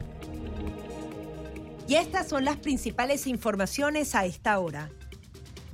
Y 1.86 1.96
estas 1.96 2.26
son 2.26 2.46
las 2.46 2.56
principales 2.56 3.26
informaciones 3.26 4.14
a 4.14 4.24
esta 4.24 4.58
hora. 4.58 4.88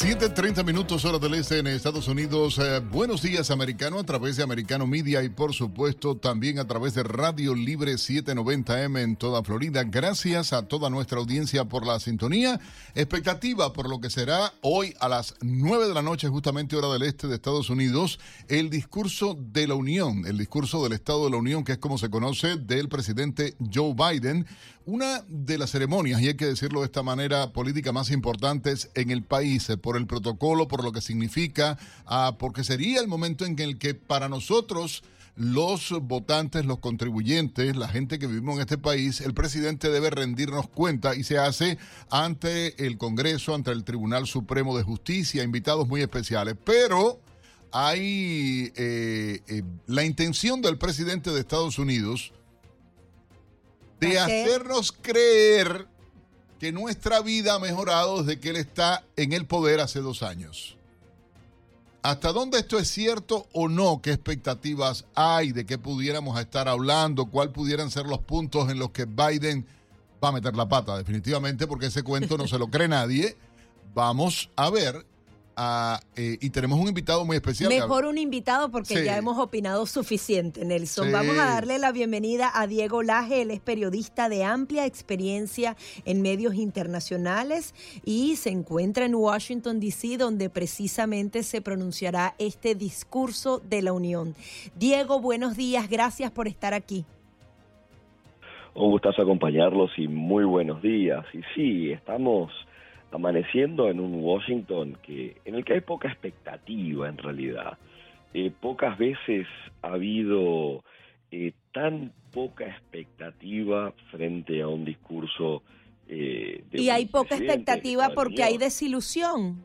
7.30 0.00 0.64
minutos 0.64 1.04
hora 1.04 1.18
del 1.18 1.34
este 1.34 1.58
en 1.58 1.66
Estados 1.66 2.08
Unidos. 2.08 2.58
Eh, 2.58 2.80
buenos 2.80 3.20
días 3.20 3.50
americano 3.50 3.98
a 3.98 4.04
través 4.04 4.34
de 4.38 4.42
Americano 4.42 4.86
Media 4.86 5.22
y 5.22 5.28
por 5.28 5.52
supuesto 5.52 6.16
también 6.16 6.58
a 6.58 6.66
través 6.66 6.94
de 6.94 7.02
Radio 7.02 7.54
Libre 7.54 7.92
790M 7.92 8.98
en 8.98 9.16
toda 9.16 9.44
Florida. 9.44 9.84
Gracias 9.84 10.54
a 10.54 10.66
toda 10.66 10.88
nuestra 10.88 11.18
audiencia 11.18 11.66
por 11.66 11.86
la 11.86 12.00
sintonía. 12.00 12.58
Expectativa 12.94 13.74
por 13.74 13.90
lo 13.90 14.00
que 14.00 14.08
será 14.08 14.54
hoy 14.62 14.94
a 15.00 15.08
las 15.10 15.34
9 15.42 15.88
de 15.88 15.92
la 15.92 16.00
noche 16.00 16.28
justamente 16.28 16.76
hora 16.76 16.88
del 16.88 17.02
este 17.02 17.26
de 17.28 17.34
Estados 17.34 17.68
Unidos 17.68 18.18
el 18.48 18.70
discurso 18.70 19.36
de 19.38 19.68
la 19.68 19.74
Unión, 19.74 20.24
el 20.26 20.38
discurso 20.38 20.82
del 20.82 20.94
Estado 20.94 21.26
de 21.26 21.32
la 21.32 21.36
Unión 21.36 21.62
que 21.62 21.72
es 21.72 21.78
como 21.78 21.98
se 21.98 22.08
conoce 22.08 22.56
del 22.56 22.88
presidente 22.88 23.54
Joe 23.70 23.92
Biden. 23.92 24.46
Una 24.92 25.24
de 25.28 25.56
las 25.56 25.70
ceremonias, 25.70 26.20
y 26.20 26.26
hay 26.26 26.34
que 26.34 26.46
decirlo 26.46 26.80
de 26.80 26.86
esta 26.86 27.04
manera, 27.04 27.52
política 27.52 27.92
más 27.92 28.10
importantes 28.10 28.90
en 28.96 29.12
el 29.12 29.22
país, 29.22 29.70
eh, 29.70 29.76
por 29.76 29.96
el 29.96 30.08
protocolo, 30.08 30.66
por 30.66 30.82
lo 30.82 30.90
que 30.90 31.00
significa, 31.00 31.78
ah, 32.06 32.34
porque 32.40 32.64
sería 32.64 33.00
el 33.00 33.06
momento 33.06 33.44
en 33.44 33.56
el 33.60 33.78
que 33.78 33.94
para 33.94 34.28
nosotros 34.28 35.04
los 35.36 35.92
votantes, 36.02 36.66
los 36.66 36.80
contribuyentes, 36.80 37.76
la 37.76 37.86
gente 37.86 38.18
que 38.18 38.26
vivimos 38.26 38.56
en 38.56 38.62
este 38.62 38.78
país, 38.78 39.20
el 39.20 39.32
presidente 39.32 39.90
debe 39.90 40.10
rendirnos 40.10 40.68
cuenta 40.68 41.14
y 41.14 41.22
se 41.22 41.38
hace 41.38 41.78
ante 42.10 42.84
el 42.84 42.98
Congreso, 42.98 43.54
ante 43.54 43.70
el 43.70 43.84
Tribunal 43.84 44.26
Supremo 44.26 44.76
de 44.76 44.82
Justicia, 44.82 45.44
invitados 45.44 45.86
muy 45.86 46.00
especiales. 46.00 46.56
Pero 46.64 47.20
hay 47.70 48.72
eh, 48.74 49.40
eh, 49.46 49.62
la 49.86 50.02
intención 50.02 50.60
del 50.62 50.78
presidente 50.78 51.30
de 51.30 51.38
Estados 51.38 51.78
Unidos 51.78 52.32
de 54.00 54.18
hacernos 54.18 54.92
creer 54.92 55.86
que 56.58 56.72
nuestra 56.72 57.20
vida 57.20 57.54
ha 57.54 57.58
mejorado 57.58 58.22
desde 58.22 58.40
que 58.40 58.50
él 58.50 58.56
está 58.56 59.04
en 59.16 59.32
el 59.32 59.46
poder 59.46 59.80
hace 59.80 60.00
dos 60.00 60.22
años. 60.22 60.76
¿Hasta 62.02 62.32
dónde 62.32 62.58
esto 62.58 62.78
es 62.78 62.88
cierto 62.88 63.46
o 63.52 63.68
no? 63.68 64.00
¿Qué 64.02 64.12
expectativas 64.12 65.04
hay 65.14 65.52
de 65.52 65.66
qué 65.66 65.76
pudiéramos 65.76 66.40
estar 66.40 66.66
hablando? 66.66 67.26
¿Cuál 67.26 67.50
pudieran 67.50 67.90
ser 67.90 68.06
los 68.06 68.20
puntos 68.20 68.70
en 68.70 68.78
los 68.78 68.90
que 68.90 69.04
Biden 69.04 69.66
va 70.22 70.28
a 70.28 70.32
meter 70.32 70.56
la 70.56 70.66
pata? 70.66 70.96
Definitivamente, 70.96 71.66
porque 71.66 71.86
ese 71.86 72.02
cuento 72.02 72.38
no 72.38 72.48
se 72.48 72.58
lo 72.58 72.68
cree 72.68 72.88
nadie. 72.88 73.36
Vamos 73.94 74.48
a 74.56 74.70
ver 74.70 75.04
eh, 76.16 76.38
y 76.40 76.50
tenemos 76.50 76.78
un 76.78 76.88
invitado 76.88 77.24
muy 77.24 77.36
especial. 77.36 77.68
Mejor 77.68 78.04
un 78.04 78.18
invitado 78.18 78.70
porque 78.70 79.04
ya 79.04 79.16
hemos 79.16 79.38
opinado 79.38 79.86
suficiente, 79.86 80.64
Nelson. 80.64 81.12
Vamos 81.12 81.36
a 81.38 81.46
darle 81.46 81.78
la 81.78 81.92
bienvenida 81.92 82.50
a 82.54 82.66
Diego 82.66 83.02
Laje, 83.02 83.42
él 83.42 83.50
es 83.50 83.60
periodista 83.60 84.28
de 84.28 84.44
amplia 84.44 84.86
experiencia 84.86 85.76
en 86.04 86.22
medios 86.22 86.54
internacionales 86.54 87.74
y 88.04 88.36
se 88.36 88.50
encuentra 88.50 89.04
en 89.04 89.14
Washington, 89.14 89.80
D.C., 89.80 90.16
donde 90.16 90.50
precisamente 90.50 91.42
se 91.42 91.60
pronunciará 91.60 92.34
este 92.38 92.74
discurso 92.74 93.58
de 93.58 93.82
la 93.82 93.92
Unión. 93.92 94.34
Diego, 94.76 95.20
buenos 95.20 95.56
días, 95.56 95.88
gracias 95.88 96.30
por 96.30 96.48
estar 96.48 96.74
aquí. 96.74 97.04
Un 98.74 98.90
gustazo 98.92 99.22
acompañarlos 99.22 99.90
y 99.98 100.08
muy 100.08 100.44
buenos 100.44 100.80
días. 100.80 101.26
Y 101.34 101.40
sí, 101.54 101.92
estamos 101.92 102.50
amaneciendo 103.12 103.88
en 103.88 104.00
un 104.00 104.22
Washington 104.22 104.96
que 105.02 105.36
en 105.44 105.54
el 105.54 105.64
que 105.64 105.74
hay 105.74 105.80
poca 105.80 106.08
expectativa 106.08 107.08
en 107.08 107.18
realidad. 107.18 107.78
Eh, 108.32 108.52
pocas 108.60 108.96
veces 108.96 109.46
ha 109.82 109.94
habido 109.94 110.84
eh, 111.32 111.52
tan 111.72 112.12
poca 112.32 112.66
expectativa 112.66 113.92
frente 114.10 114.62
a 114.62 114.68
un 114.68 114.84
discurso. 114.84 115.62
Eh, 116.08 116.62
y 116.72 116.90
hay 116.90 117.06
poca 117.06 117.36
expectativa 117.36 118.10
porque 118.14 118.42
hay 118.44 118.58
desilusión. 118.58 119.64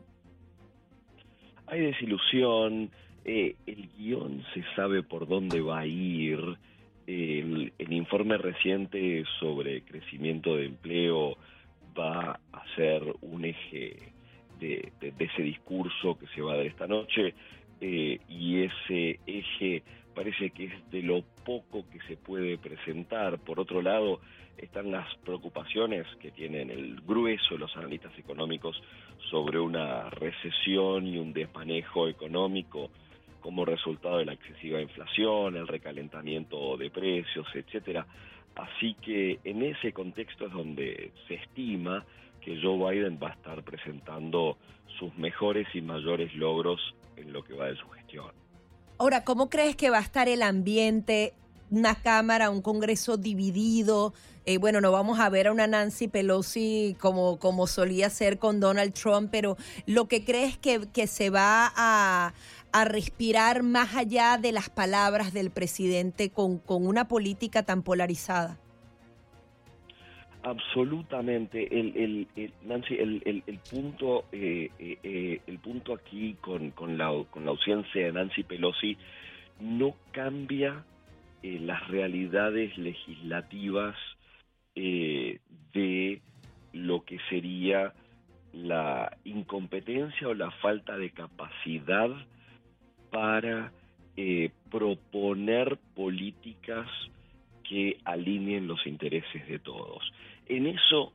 Hay 1.68 1.80
desilusión, 1.80 2.90
el 3.24 3.88
guion 3.98 4.44
se 4.54 4.62
sabe 4.76 5.02
por 5.02 5.26
dónde 5.26 5.60
va 5.60 5.80
a 5.80 5.86
ir, 5.86 6.38
el, 7.08 7.72
el 7.78 7.92
informe 7.92 8.36
reciente 8.36 9.24
sobre 9.40 9.82
crecimiento 9.82 10.56
de 10.56 10.66
empleo 10.66 11.36
va 11.98 12.40
a 12.52 12.74
ser 12.74 13.02
un 13.22 13.44
eje 13.44 14.12
de, 14.58 14.92
ese 15.18 15.42
discurso 15.42 16.18
que 16.18 16.26
se 16.28 16.40
va 16.42 16.54
a 16.54 16.56
dar 16.56 16.66
esta 16.66 16.86
noche 16.86 17.34
eh, 17.80 18.18
y 18.28 18.62
ese 18.62 19.20
eje 19.26 19.82
parece 20.14 20.50
que 20.50 20.64
es 20.64 20.90
de 20.90 21.02
lo 21.02 21.22
poco 21.44 21.84
que 21.90 22.00
se 22.08 22.16
puede 22.16 22.56
presentar. 22.56 23.38
Por 23.38 23.60
otro 23.60 23.82
lado, 23.82 24.20
están 24.56 24.90
las 24.90 25.14
preocupaciones 25.16 26.06
que 26.20 26.30
tienen 26.30 26.70
el 26.70 27.02
grueso 27.02 27.54
de 27.54 27.58
los 27.58 27.76
analistas 27.76 28.18
económicos 28.18 28.82
sobre 29.30 29.58
una 29.58 30.08
recesión 30.08 31.06
y 31.06 31.18
un 31.18 31.34
desmanejo 31.34 32.08
económico 32.08 32.90
como 33.40 33.64
resultado 33.64 34.18
de 34.18 34.24
la 34.24 34.32
excesiva 34.32 34.80
inflación, 34.80 35.56
el 35.56 35.68
recalentamiento 35.68 36.76
de 36.76 36.90
precios, 36.90 37.46
etcétera. 37.54 38.06
Así 38.56 38.94
que 39.02 39.38
en 39.44 39.62
ese 39.62 39.92
contexto 39.92 40.46
es 40.46 40.52
donde 40.52 41.12
se 41.28 41.34
estima 41.34 42.04
que 42.40 42.58
Joe 42.60 42.78
Biden 42.78 43.18
va 43.22 43.28
a 43.28 43.32
estar 43.32 43.62
presentando 43.62 44.56
sus 44.98 45.16
mejores 45.18 45.66
y 45.74 45.82
mayores 45.82 46.34
logros 46.34 46.80
en 47.16 47.32
lo 47.32 47.44
que 47.44 47.54
va 47.54 47.66
de 47.66 47.76
su 47.76 47.88
gestión. 47.90 48.30
Ahora, 48.98 49.24
¿cómo 49.24 49.50
crees 49.50 49.76
que 49.76 49.90
va 49.90 49.98
a 49.98 50.02
estar 50.02 50.28
el 50.28 50.42
ambiente? 50.42 51.34
Una 51.70 51.96
Cámara, 51.96 52.48
un 52.48 52.62
Congreso 52.62 53.18
dividido. 53.18 54.14
Eh, 54.46 54.58
bueno, 54.58 54.80
no 54.80 54.92
vamos 54.92 55.18
a 55.18 55.28
ver 55.28 55.48
a 55.48 55.52
una 55.52 55.66
Nancy 55.66 56.08
Pelosi 56.08 56.96
como, 57.00 57.38
como 57.38 57.66
solía 57.66 58.08
ser 58.08 58.38
con 58.38 58.60
Donald 58.60 58.94
Trump, 58.94 59.28
pero 59.30 59.56
lo 59.86 60.06
que 60.06 60.24
crees 60.24 60.56
que, 60.56 60.88
que 60.94 61.08
se 61.08 61.28
va 61.30 61.72
a, 61.76 62.32
a 62.76 62.84
respirar 62.84 63.62
más 63.62 63.96
allá 63.96 64.36
de 64.36 64.52
las 64.52 64.68
palabras 64.68 65.32
del 65.32 65.50
presidente 65.50 66.28
con, 66.28 66.58
con 66.58 66.86
una 66.86 67.08
política 67.08 67.62
tan 67.62 67.82
polarizada. 67.82 68.58
Absolutamente, 70.42 71.80
el, 71.80 72.28
el, 72.36 72.52
Nancy, 72.66 72.94
el, 72.96 73.22
el, 73.24 73.58
punto, 73.70 74.26
eh, 74.30 74.70
eh, 74.78 74.98
eh, 75.02 75.40
el 75.46 75.58
punto 75.58 75.94
aquí 75.94 76.36
con, 76.42 76.70
con, 76.72 76.98
la, 76.98 77.10
con 77.30 77.46
la 77.46 77.52
ausencia 77.52 78.04
de 78.04 78.12
Nancy 78.12 78.42
Pelosi 78.42 78.98
no 79.58 79.96
cambia 80.12 80.84
las 81.42 81.88
realidades 81.88 82.76
legislativas 82.76 83.96
de 84.74 86.20
lo 86.72 87.04
que 87.04 87.18
sería 87.30 87.94
la 88.52 89.16
incompetencia 89.24 90.28
o 90.28 90.34
la 90.34 90.50
falta 90.50 90.98
de 90.98 91.10
capacidad 91.10 92.10
para 93.16 93.72
proponer 94.70 95.78
políticas 95.94 96.86
que 97.66 97.96
alineen 98.04 98.68
los 98.68 98.86
intereses 98.86 99.48
de 99.48 99.58
todos. 99.58 100.12
En 100.46 100.66
eso 100.66 101.14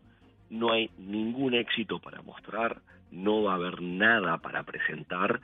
no 0.50 0.74
hay 0.74 0.90
ningún 0.98 1.54
éxito 1.54 2.00
para 2.00 2.24
mostrar, 2.24 2.82
no 3.12 3.44
va 3.44 3.52
a 3.52 3.56
haber 3.58 3.84
nada 3.84 4.40
para 4.40 4.64
presentar 4.64 5.42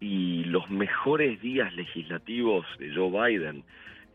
y 0.00 0.42
los 0.46 0.68
mejores 0.68 1.40
días 1.40 1.72
legislativos 1.74 2.66
de 2.80 2.92
Joe 2.92 3.10
Biden 3.10 3.62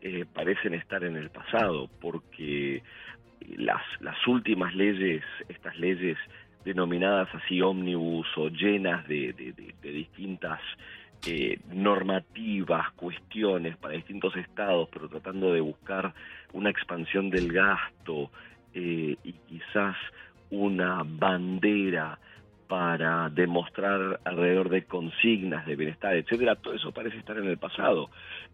eh, 0.02 0.26
parecen 0.30 0.74
estar 0.74 1.02
en 1.02 1.16
el 1.16 1.30
pasado 1.30 1.88
porque 1.98 2.82
las, 3.56 3.82
últimas 4.26 4.74
leyes, 4.74 5.24
estas 5.48 5.78
leyes 5.78 6.18
denominadas 6.62 7.34
así 7.34 7.62
ómnibus 7.62 8.26
o 8.36 8.50
llenas 8.50 9.08
de, 9.08 9.32
de, 9.32 9.90
distintas 9.90 10.60
eh, 11.26 11.58
normativas, 11.72 12.92
cuestiones 12.92 13.76
para 13.76 13.94
distintos 13.94 14.36
estados, 14.36 14.88
pero 14.92 15.08
tratando 15.08 15.52
de 15.52 15.60
buscar 15.60 16.14
una 16.52 16.70
expansión 16.70 17.30
del 17.30 17.52
gasto, 17.52 18.30
eh, 18.78 19.16
y 19.24 19.32
quizás 19.32 19.96
una 20.50 21.02
bandera 21.02 22.18
para 22.68 23.30
demostrar 23.30 24.20
alrededor 24.22 24.68
de 24.68 24.84
consignas 24.84 25.64
de 25.64 25.76
bienestar, 25.76 26.14
etcétera, 26.14 26.56
todo 26.56 26.74
eso 26.74 26.92
parece 26.92 27.16
estar 27.16 27.38
en 27.38 27.46
el 27.46 27.56
pasado. 27.56 28.10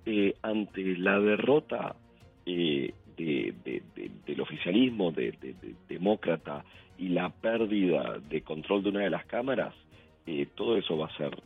Eh, 0.06 0.36
ante 0.42 0.96
la 0.96 1.18
derrota 1.18 1.96
eh, 2.46 2.94
del 3.16 4.40
oficialismo 4.40 5.10
de, 5.10 5.34
demócrata 5.88 6.64
y 6.98 7.08
la 7.08 7.30
pérdida 7.30 8.20
de 8.20 8.42
control 8.42 8.84
de 8.84 8.88
una 8.90 9.00
de 9.00 9.10
las 9.10 9.24
cámaras, 9.26 9.74
todo 10.54 10.76
eso 10.76 10.96
va 10.96 11.06
a 11.06 11.16
ser, 11.16 11.36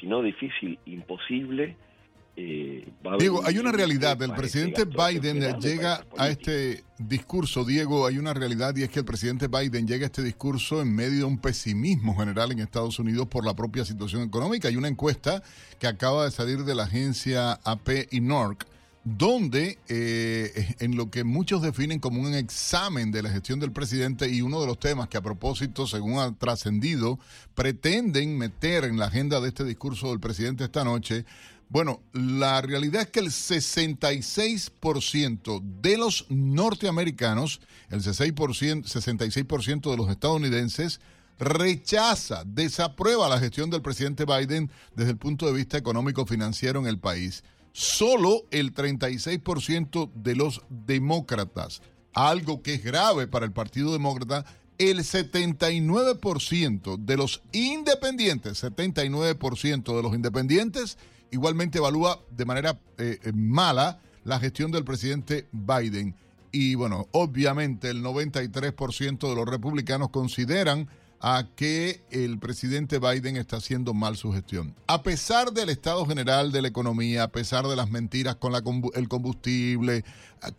si 0.00 0.06
no 0.06 0.22
difícil, 0.22 0.78
imposible 0.86 1.76
eh, 2.38 2.86
Diego, 3.18 3.40
hay 3.46 3.58
una 3.58 3.72
realidad. 3.72 4.20
El 4.20 4.34
presidente 4.34 4.84
Biden 4.84 5.58
llega 5.58 6.04
a 6.18 6.28
este 6.28 6.84
discurso, 6.98 7.64
Diego, 7.64 8.06
hay 8.06 8.18
una 8.18 8.34
realidad 8.34 8.76
y 8.76 8.82
es 8.82 8.90
que 8.90 8.98
el 8.98 9.06
presidente 9.06 9.48
Biden 9.48 9.86
llega 9.86 10.04
a 10.04 10.06
este 10.06 10.22
discurso 10.22 10.82
en 10.82 10.94
medio 10.94 11.20
de 11.20 11.24
un 11.24 11.38
pesimismo 11.38 12.14
general 12.14 12.52
en 12.52 12.58
Estados 12.58 12.98
Unidos 12.98 13.26
por 13.28 13.46
la 13.46 13.54
propia 13.54 13.86
situación 13.86 14.22
económica. 14.22 14.68
Hay 14.68 14.76
una 14.76 14.88
encuesta 14.88 15.42
que 15.78 15.86
acaba 15.86 16.26
de 16.26 16.30
salir 16.30 16.64
de 16.64 16.74
la 16.74 16.82
agencia 16.82 17.52
AP 17.64 18.08
y 18.10 18.20
NORC 18.20 18.66
donde 19.06 19.78
eh, 19.88 20.74
en 20.80 20.96
lo 20.96 21.12
que 21.12 21.22
muchos 21.22 21.62
definen 21.62 22.00
como 22.00 22.20
un 22.20 22.34
examen 22.34 23.12
de 23.12 23.22
la 23.22 23.30
gestión 23.30 23.60
del 23.60 23.70
presidente 23.70 24.28
y 24.28 24.42
uno 24.42 24.60
de 24.60 24.66
los 24.66 24.80
temas 24.80 25.08
que 25.08 25.16
a 25.16 25.22
propósito, 25.22 25.86
según 25.86 26.18
ha 26.18 26.36
trascendido, 26.36 27.20
pretenden 27.54 28.36
meter 28.36 28.82
en 28.84 28.98
la 28.98 29.06
agenda 29.06 29.40
de 29.40 29.46
este 29.48 29.62
discurso 29.62 30.08
del 30.08 30.18
presidente 30.18 30.64
esta 30.64 30.82
noche 30.82 31.24
bueno, 31.68 32.00
la 32.12 32.62
realidad 32.62 33.02
es 33.02 33.08
que 33.08 33.18
el 33.18 33.26
66% 33.26 35.60
de 35.82 35.98
los 35.98 36.24
norteamericanos, 36.28 37.60
el 37.90 38.02
66% 38.02 39.90
de 39.90 39.96
los 39.96 40.08
estadounidenses, 40.08 41.00
rechaza, 41.40 42.44
desaprueba 42.46 43.28
la 43.28 43.40
gestión 43.40 43.68
del 43.70 43.82
presidente 43.82 44.24
Biden 44.24 44.70
desde 44.94 45.10
el 45.10 45.16
punto 45.16 45.46
de 45.46 45.54
vista 45.54 45.76
económico-financiero 45.76 46.78
en 46.78 46.86
el 46.86 47.00
país. 47.00 47.42
Solo 47.78 48.46
el 48.52 48.74
36% 48.74 50.10
de 50.14 50.34
los 50.34 50.62
demócratas, 50.70 51.82
algo 52.14 52.62
que 52.62 52.72
es 52.72 52.82
grave 52.82 53.26
para 53.26 53.44
el 53.44 53.52
Partido 53.52 53.92
Demócrata, 53.92 54.46
el 54.78 55.00
79% 55.00 56.96
de 56.96 57.16
los 57.18 57.42
independientes, 57.52 58.64
79% 58.64 59.94
de 59.94 60.02
los 60.02 60.14
independientes, 60.14 60.96
igualmente 61.30 61.76
evalúa 61.76 62.22
de 62.30 62.46
manera 62.46 62.80
eh, 62.96 63.18
mala 63.34 64.00
la 64.24 64.40
gestión 64.40 64.70
del 64.70 64.86
presidente 64.86 65.46
Biden. 65.52 66.14
Y 66.52 66.76
bueno, 66.76 67.08
obviamente 67.12 67.90
el 67.90 68.02
93% 68.02 69.28
de 69.28 69.34
los 69.34 69.46
republicanos 69.46 70.08
consideran 70.08 70.88
a 71.20 71.46
que 71.56 72.02
el 72.10 72.38
presidente 72.38 72.98
Biden 72.98 73.36
está 73.36 73.56
haciendo 73.56 73.94
mal 73.94 74.16
su 74.16 74.32
gestión. 74.32 74.74
A 74.86 75.02
pesar 75.02 75.52
del 75.52 75.70
estado 75.70 76.06
general 76.06 76.52
de 76.52 76.62
la 76.62 76.68
economía, 76.68 77.24
a 77.24 77.32
pesar 77.32 77.66
de 77.66 77.76
las 77.76 77.90
mentiras 77.90 78.36
con 78.36 78.52
la, 78.52 78.62
el 78.94 79.08
combustible, 79.08 80.04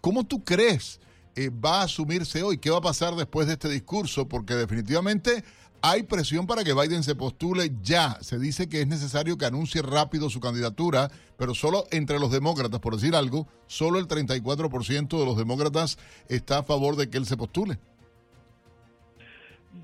¿cómo 0.02 0.26
tú 0.26 0.44
crees 0.44 1.00
eh, 1.36 1.50
va 1.50 1.82
a 1.82 1.84
asumirse 1.84 2.44
hoy? 2.44 2.58
¿Qué 2.58 2.70
va 2.70 2.78
a 2.78 2.82
pasar 2.82 3.16
después 3.16 3.48
de 3.48 3.54
este 3.54 3.70
discurso? 3.70 4.28
Porque 4.28 4.56
definitivamente 4.56 5.44
hay 5.82 6.04
presión 6.04 6.48
para 6.48 6.64
que 6.64 6.74
Biden 6.74 7.04
se 7.04 7.16
postule 7.16 7.72
ya. 7.84 8.18
Se 8.22 8.40
dice 8.40 8.68
que 8.68 8.82
es 8.82 8.88
necesario 8.88 9.38
que 9.38 9.46
anuncie 9.46 9.82
rápido 9.82 10.30
su 10.30 10.40
candidatura, 10.40 11.12
pero 11.38 11.54
solo 11.54 11.86
entre 11.92 12.20
los 12.20 12.32
demócratas, 12.32 12.80
por 12.80 12.96
decir 12.96 13.16
algo, 13.16 13.48
solo 13.68 14.00
el 14.00 14.08
34% 14.08 15.20
de 15.20 15.26
los 15.26 15.38
demócratas 15.38 15.98
está 16.30 16.60
a 16.60 16.64
favor 16.64 16.96
de 16.96 17.10
que 17.10 17.18
él 17.18 17.26
se 17.26 17.38
postule. 17.38 17.80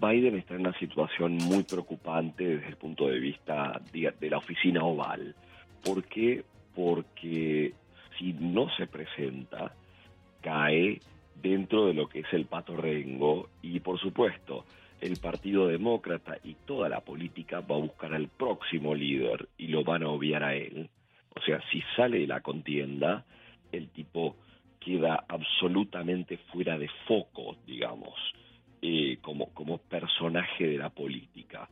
Biden 0.04 0.36
está 0.36 0.56
en 0.56 0.62
una 0.62 0.78
situación 0.80 1.38
muy 1.38 1.64
preocupante 1.64 2.44
desde 2.46 2.68
el 2.68 2.76
punto 2.76 3.08
de 3.08 3.20
vista 3.20 3.80
de 3.94 4.30
la 4.30 4.38
oficina 4.38 4.84
oval. 4.84 5.34
¿Por 5.82 6.04
qué? 6.04 6.44
Porque 6.76 7.74
si 8.18 8.34
no 8.34 8.70
se 8.76 8.88
presenta, 8.88 9.74
cae 10.42 11.00
dentro 11.42 11.88
de 11.88 11.94
lo 11.94 12.10
que 12.10 12.20
es 12.20 12.34
el 12.34 12.46
pato 12.46 12.76
rengo 12.76 13.50
y 13.62 13.80
por 13.80 13.98
supuesto 13.98 14.66
el 15.00 15.18
Partido 15.18 15.68
Demócrata 15.68 16.38
y 16.44 16.56
toda 16.66 16.90
la 16.90 17.00
política 17.00 17.62
va 17.62 17.76
a 17.76 17.80
buscar 17.80 18.14
al 18.14 18.28
próximo 18.28 18.94
líder 18.94 19.48
y 19.58 19.68
lo 19.68 19.86
van 19.86 20.04
a 20.04 20.10
obviar 20.10 20.44
a 20.44 20.54
él. 20.54 20.90
O 21.36 21.42
sea, 21.42 21.62
si 21.72 21.82
sale 21.96 22.20
de 22.20 22.28
la 22.28 22.42
contienda, 22.42 23.26
el 23.72 23.88
tipo 23.90 24.36
queda 24.80 25.24
absolutamente 25.30 26.38
fuera 26.52 26.78
de 26.78 26.90
foco, 27.08 27.56
digamos, 27.66 28.14
eh, 28.86 29.18
como, 29.22 29.46
como 29.54 29.78
personaje 29.78 30.68
de 30.68 30.78
la 30.78 30.90
política. 30.90 31.70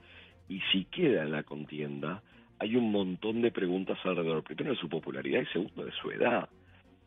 Y 0.47 0.61
si 0.71 0.85
queda 0.85 1.23
en 1.23 1.33
la 1.33 1.43
contienda, 1.43 2.23
hay 2.57 2.77
un 2.77 2.89
montón 2.89 3.41
de 3.41 3.51
preguntas 3.51 3.97
alrededor, 4.05 4.43
primero 4.43 4.71
de 4.71 4.79
su 4.79 4.87
popularidad 4.87 5.41
y 5.41 5.45
segundo 5.47 5.83
de 5.83 5.91
su 5.91 6.09
edad. 6.09 6.47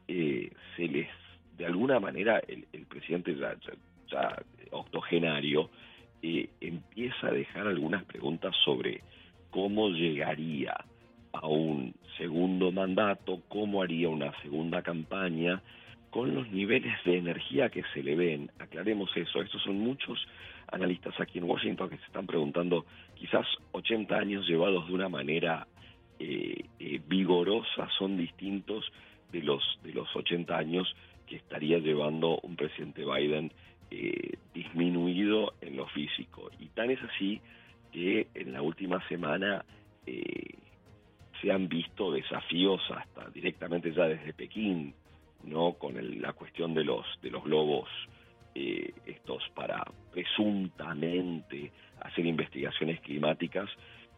Eh, 0.06 0.52
se 0.76 0.88
les, 0.88 1.08
de 1.56 1.64
alguna 1.64 2.00
manera, 2.00 2.38
el, 2.46 2.66
presidente 2.84 3.34
ya, 3.34 3.56
ya 4.10 4.42
octogenario, 4.72 5.70
empieza 6.20 7.28
a 7.28 7.32
dejar 7.32 7.66
algunas 7.66 8.04
preguntas 8.04 8.54
sobre 8.62 9.00
cómo 9.48 9.88
llegaría 9.88 10.76
a 11.32 11.46
un 11.46 11.94
segundo 12.18 12.72
mandato, 12.72 13.40
cómo 13.48 13.80
haría 13.80 14.10
una 14.10 14.38
segunda 14.42 14.82
campaña, 14.82 15.62
con 16.14 16.32
los 16.32 16.48
niveles 16.52 16.94
de 17.04 17.18
energía 17.18 17.70
que 17.70 17.82
se 17.92 18.00
le 18.00 18.14
ven. 18.14 18.48
Aclaremos 18.60 19.10
eso, 19.16 19.42
estos 19.42 19.60
son 19.64 19.80
muchos 19.80 20.24
analistas 20.70 21.12
aquí 21.18 21.38
en 21.38 21.44
Washington 21.44 21.90
que 21.90 21.96
se 21.96 22.04
están 22.04 22.24
preguntando, 22.24 22.86
quizás 23.16 23.44
80 23.72 24.16
años 24.16 24.46
llevados 24.46 24.86
de 24.86 24.94
una 24.94 25.08
manera 25.08 25.66
eh, 26.20 26.66
eh, 26.78 27.00
vigorosa 27.08 27.88
son 27.98 28.16
distintos 28.16 28.92
de 29.32 29.42
los, 29.42 29.80
de 29.82 29.92
los 29.92 30.06
80 30.14 30.56
años 30.56 30.94
que 31.26 31.34
estaría 31.34 31.78
llevando 31.80 32.38
un 32.44 32.54
presidente 32.54 33.04
Biden 33.04 33.52
eh, 33.90 34.34
disminuido 34.54 35.54
en 35.62 35.76
lo 35.76 35.88
físico. 35.88 36.48
Y 36.60 36.66
tan 36.66 36.92
es 36.92 37.02
así 37.02 37.40
que 37.90 38.28
en 38.34 38.52
la 38.52 38.62
última 38.62 39.04
semana 39.08 39.64
eh, 40.06 40.58
se 41.42 41.50
han 41.50 41.66
visto 41.66 42.12
desafíos 42.12 42.80
hasta 42.96 43.30
directamente 43.30 43.92
ya 43.92 44.04
desde 44.04 44.32
Pekín, 44.32 44.94
no 45.46 45.74
con 45.74 45.94
la 46.20 46.32
cuestión 46.32 46.74
de 46.74 46.84
los 46.84 47.06
de 47.22 47.30
los 47.30 47.44
globos 47.44 47.88
eh, 48.54 48.92
estos 49.06 49.42
para 49.54 49.84
presuntamente 50.12 51.72
hacer 52.00 52.26
investigaciones 52.26 53.00
climáticas 53.00 53.68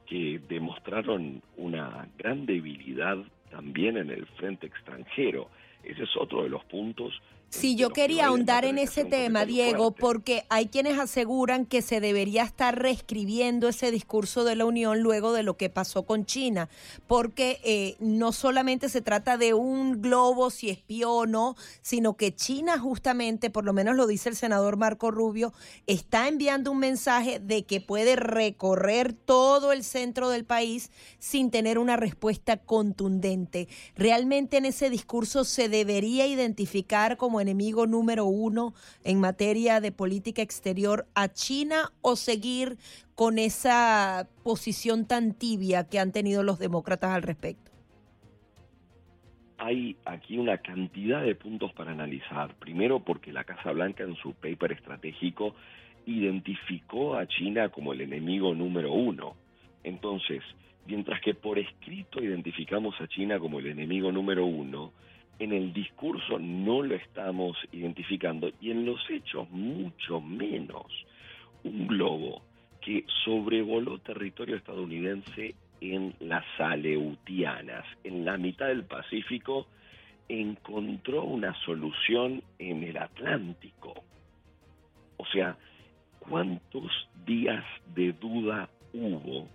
que 0.07 0.41
demostraron 0.49 1.43
una 1.57 2.09
gran 2.19 2.47
debilidad 2.47 3.17
también 3.51 3.97
en 3.97 4.11
el 4.11 4.27
frente 4.27 4.67
extranjero. 4.67 5.49
Ese 5.83 6.03
es 6.03 6.17
otro 6.17 6.43
de 6.43 6.49
los 6.49 6.65
puntos 6.65 7.15
Sí, 7.49 7.77
yo 7.77 7.91
quería 7.91 8.27
ahondar 8.27 8.65
en 8.65 8.77
ese 8.77 9.05
tema, 9.05 9.47
Diego, 9.47 9.93
porque 9.93 10.45
hay 10.51 10.67
quienes 10.67 10.99
aseguran 10.99 11.65
que 11.65 11.81
se 11.81 12.01
debería 12.01 12.43
estar 12.43 12.79
reescribiendo 12.79 13.69
ese 13.69 13.91
discurso 13.91 14.45
de 14.45 14.57
la 14.57 14.67
Unión 14.67 15.01
luego 15.01 15.33
de 15.33 15.43
lo 15.43 15.57
que 15.57 15.71
pasó 15.71 16.03
con 16.03 16.27
China, 16.27 16.69
porque 17.07 17.61
eh, 17.65 17.97
no 17.99 18.33
solamente 18.33 18.89
se 18.89 19.01
trata 19.01 19.39
de 19.39 19.55
un 19.55 20.03
globo 20.03 20.51
si 20.51 20.69
espió 20.69 21.13
o 21.13 21.27
no, 21.27 21.57
sino 21.83 22.17
que 22.17 22.35
China 22.35 22.79
justamente, 22.79 23.49
por 23.49 23.65
lo 23.65 23.73
menos 23.73 23.97
lo 23.97 24.07
dice 24.07 24.29
el 24.29 24.37
senador 24.37 24.77
Marco 24.77 25.11
Rubio, 25.11 25.55
está 25.87 26.29
enviando 26.29 26.73
un 26.73 26.79
mensaje 26.79 27.39
de 27.39 27.65
que 27.65 27.81
puede 27.81 28.17
recorrer 28.17 29.13
todo 29.13 29.73
el 29.73 29.83
centro 29.85 30.29
del 30.29 30.45
país 30.45 30.91
sin 31.21 31.51
tener 31.51 31.79
una 31.79 31.97
respuesta 31.97 32.59
contundente. 32.59 33.69
Realmente 33.95 34.59
en 34.59 34.67
ese 34.67 34.91
discurso 34.91 35.45
se 35.45 35.69
debería 35.69 36.27
identificar 36.27 37.17
como 37.17 37.36
enemigo 37.41 37.87
número 37.87 38.25
uno 38.25 38.75
en 39.05 39.21
materia 39.21 39.81
de 39.81 39.93
política 39.93 40.43
exterior 40.43 41.07
a 41.15 41.29
China 41.29 41.93
o 42.03 42.17
seguir 42.17 42.77
con 43.15 43.39
esa 43.39 44.29
posición 44.43 45.07
tan 45.07 45.35
tibia 45.35 45.89
que 45.89 45.99
han 45.99 46.13
tenido 46.13 46.43
los 46.43 46.59
demócratas 46.59 47.13
al 47.13 47.23
respecto? 47.23 47.71
Hay 49.59 49.97
aquí 50.05 50.37
una 50.37 50.59
cantidad 50.59 51.23
de 51.23 51.35
puntos 51.35 51.73
para 51.73 51.93
analizar. 51.93 52.55
Primero 52.57 53.01
porque 53.01 53.33
la 53.33 53.45
Casa 53.45 53.73
Blanca 53.73 54.05
en 54.05 54.15
su 54.17 54.35
paper 54.35 54.73
estratégico 54.73 55.55
identificó 56.05 57.17
a 57.17 57.27
China 57.27 57.71
como 57.71 57.93
el 57.93 58.03
enemigo 58.03 58.55
número 58.55 58.93
uno. 58.93 59.35
Entonces, 59.83 60.43
mientras 60.87 61.21
que 61.21 61.35
por 61.35 61.59
escrito 61.59 62.23
identificamos 62.23 62.95
a 63.01 63.09
China 63.09 63.39
como 63.39 63.59
el 63.59 63.67
enemigo 63.67 64.13
número 64.13 64.45
uno, 64.45 64.93
en 65.39 65.53
el 65.53 65.73
discurso 65.73 66.39
no 66.39 66.83
lo 66.83 66.95
estamos 66.95 67.57
identificando 67.73 68.51
y 68.61 68.71
en 68.71 68.87
los 68.87 69.01
hechos 69.11 69.49
mucho 69.51 70.21
menos. 70.21 70.87
Un 71.65 71.87
globo 71.87 72.43
que 72.81 73.05
sobrevoló 73.25 73.99
territorio 73.99 74.57
estadounidense 74.57 75.55
en 75.81 76.15
las 76.21 76.45
Aleutianas, 76.59 77.85
en 78.05 78.25
la 78.25 78.39
mitad 78.39 78.69
del 78.69 78.85
Pacífico, 78.85 79.67
encontró 80.29 81.25
una 81.25 81.55
solución 81.65 82.43
en 82.59 82.83
el 82.83 82.97
Atlántico. 82.97 83.95
O 85.19 85.27
sea, 85.27 85.57
¿cuántos 86.19 86.91
días 87.27 87.65
de 87.95 88.13
duda 88.13 88.69
hubo 88.93 89.49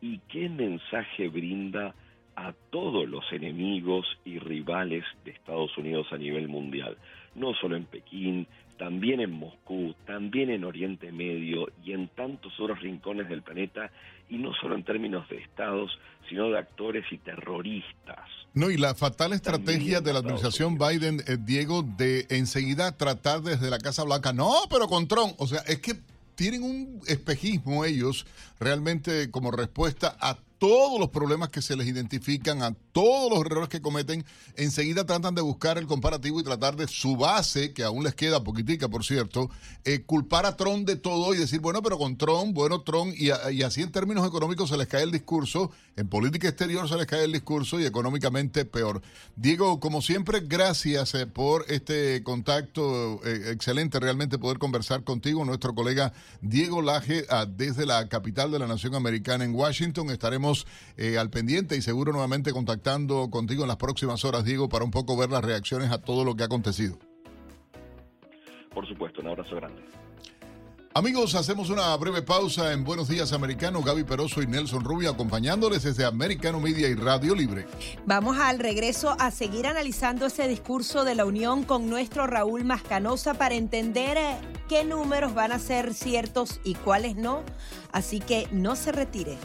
y 0.00 0.18
qué 0.28 0.48
mensaje 0.48 1.28
brinda 1.28 1.94
a 2.36 2.52
todos 2.70 3.08
los 3.08 3.24
enemigos 3.32 4.06
y 4.24 4.38
rivales 4.38 5.04
de 5.24 5.30
Estados 5.30 5.76
Unidos 5.78 6.06
a 6.10 6.16
nivel 6.16 6.48
mundial, 6.48 6.96
no 7.34 7.54
solo 7.54 7.76
en 7.76 7.84
Pekín, 7.84 8.46
también 8.78 9.20
en 9.20 9.30
Moscú, 9.30 9.94
también 10.06 10.50
en 10.50 10.64
Oriente 10.64 11.12
Medio 11.12 11.68
y 11.84 11.92
en 11.92 12.08
tantos 12.08 12.52
otros 12.58 12.80
rincones 12.80 13.28
del 13.28 13.42
planeta, 13.42 13.90
y 14.28 14.38
no 14.38 14.52
solo 14.54 14.74
en 14.74 14.84
términos 14.84 15.28
de 15.28 15.36
estados, 15.36 15.96
sino 16.28 16.48
de 16.48 16.58
actores 16.58 17.04
y 17.10 17.18
terroristas. 17.18 18.28
No, 18.54 18.70
y 18.70 18.76
la 18.76 18.94
fatal 18.94 19.32
estrategia 19.32 20.00
de 20.00 20.12
la 20.12 20.20
administración 20.20 20.78
Biden, 20.78 21.20
eh, 21.26 21.36
Diego, 21.38 21.82
de 21.82 22.26
enseguida 22.30 22.96
tratar 22.96 23.42
desde 23.42 23.70
la 23.70 23.78
Casa 23.78 24.04
Blanca, 24.04 24.32
no, 24.32 24.52
pero 24.70 24.88
con 24.88 25.08
Trump, 25.08 25.34
o 25.38 25.46
sea, 25.46 25.60
es 25.66 25.80
que 25.80 25.94
tienen 26.34 26.62
un 26.62 27.00
espejismo 27.06 27.84
ellos 27.84 28.26
realmente 28.58 29.30
como 29.30 29.50
respuesta 29.50 30.16
a 30.20 30.38
todos 30.64 30.98
los 30.98 31.10
problemas 31.10 31.50
que 31.50 31.60
se 31.60 31.76
les 31.76 31.86
identifican, 31.86 32.62
a 32.62 32.74
todos 32.92 33.30
los 33.30 33.44
errores 33.44 33.68
que 33.68 33.82
cometen, 33.82 34.24
enseguida 34.56 35.04
tratan 35.04 35.34
de 35.34 35.42
buscar 35.42 35.76
el 35.76 35.86
comparativo 35.86 36.40
y 36.40 36.42
tratar 36.42 36.74
de 36.74 36.88
su 36.88 37.18
base, 37.18 37.74
que 37.74 37.84
aún 37.84 38.02
les 38.02 38.14
queda 38.14 38.42
poquitica, 38.42 38.88
por 38.88 39.04
cierto, 39.04 39.50
eh, 39.84 40.04
culpar 40.06 40.46
a 40.46 40.56
Trump 40.56 40.86
de 40.86 40.96
todo 40.96 41.34
y 41.34 41.36
decir, 41.36 41.60
bueno, 41.60 41.82
pero 41.82 41.98
con 41.98 42.16
Trump, 42.16 42.54
bueno, 42.54 42.80
Trump, 42.80 43.14
y, 43.14 43.30
así 43.60 43.82
en 43.82 43.92
términos 43.92 44.26
económicos 44.26 44.70
se 44.70 44.78
les 44.78 44.86
cae 44.86 45.02
el 45.02 45.10
discurso, 45.10 45.70
en 45.96 46.08
política 46.08 46.48
exterior 46.48 46.88
se 46.88 46.96
les 46.96 47.06
cae 47.06 47.24
el 47.24 47.32
discurso 47.32 47.78
y 47.78 47.84
económicamente 47.84 48.64
peor. 48.64 49.02
Diego, 49.36 49.80
como 49.80 50.00
siempre, 50.00 50.40
gracias 50.40 51.14
eh, 51.14 51.26
por 51.26 51.66
este 51.68 52.22
contacto 52.22 53.20
eh, 53.26 53.50
excelente, 53.52 54.00
realmente 54.00 54.38
poder 54.38 54.56
conversar 54.56 55.04
contigo, 55.04 55.44
nuestro 55.44 55.74
colega 55.74 56.14
Diego 56.40 56.80
Laje, 56.80 57.26
ah, 57.28 57.44
desde 57.44 57.84
la 57.84 58.08
capital 58.08 58.50
de 58.50 58.60
la 58.60 58.66
Nación 58.66 58.94
Americana 58.94 59.44
en 59.44 59.54
Washington. 59.54 60.08
Estaremos 60.08 60.53
eh, 60.96 61.18
al 61.18 61.30
pendiente 61.30 61.76
y 61.76 61.82
seguro 61.82 62.12
nuevamente 62.12 62.52
contactando 62.52 63.30
contigo 63.30 63.62
en 63.62 63.68
las 63.68 63.76
próximas 63.76 64.24
horas, 64.24 64.44
Diego, 64.44 64.68
para 64.68 64.84
un 64.84 64.90
poco 64.90 65.16
ver 65.16 65.30
las 65.30 65.44
reacciones 65.44 65.90
a 65.90 65.98
todo 65.98 66.24
lo 66.24 66.34
que 66.34 66.42
ha 66.42 66.46
acontecido. 66.46 66.98
Por 68.72 68.86
supuesto, 68.88 69.20
un 69.20 69.28
abrazo 69.28 69.56
grande. 69.56 69.82
Amigos, 70.96 71.34
hacemos 71.34 71.70
una 71.70 71.96
breve 71.96 72.22
pausa 72.22 72.72
en 72.72 72.84
Buenos 72.84 73.08
Días 73.08 73.32
Americano. 73.32 73.82
Gaby 73.82 74.04
Peroso 74.04 74.42
y 74.42 74.46
Nelson 74.46 74.84
Rubio 74.84 75.10
acompañándoles 75.10 75.82
desde 75.82 76.04
Americano 76.04 76.60
Media 76.60 76.88
y 76.88 76.94
Radio 76.94 77.34
Libre. 77.34 77.66
Vamos 78.06 78.38
al 78.38 78.60
regreso 78.60 79.16
a 79.18 79.32
seguir 79.32 79.66
analizando 79.66 80.26
ese 80.26 80.46
discurso 80.46 81.02
de 81.02 81.16
la 81.16 81.24
Unión 81.24 81.64
con 81.64 81.90
nuestro 81.90 82.28
Raúl 82.28 82.62
Mascanosa 82.64 83.34
para 83.34 83.56
entender 83.56 84.16
eh, 84.16 84.36
qué 84.68 84.84
números 84.84 85.34
van 85.34 85.50
a 85.50 85.58
ser 85.58 85.94
ciertos 85.94 86.60
y 86.62 86.74
cuáles 86.74 87.16
no. 87.16 87.42
Así 87.90 88.20
que 88.20 88.46
no 88.52 88.76
se 88.76 88.92
retire. 88.92 89.36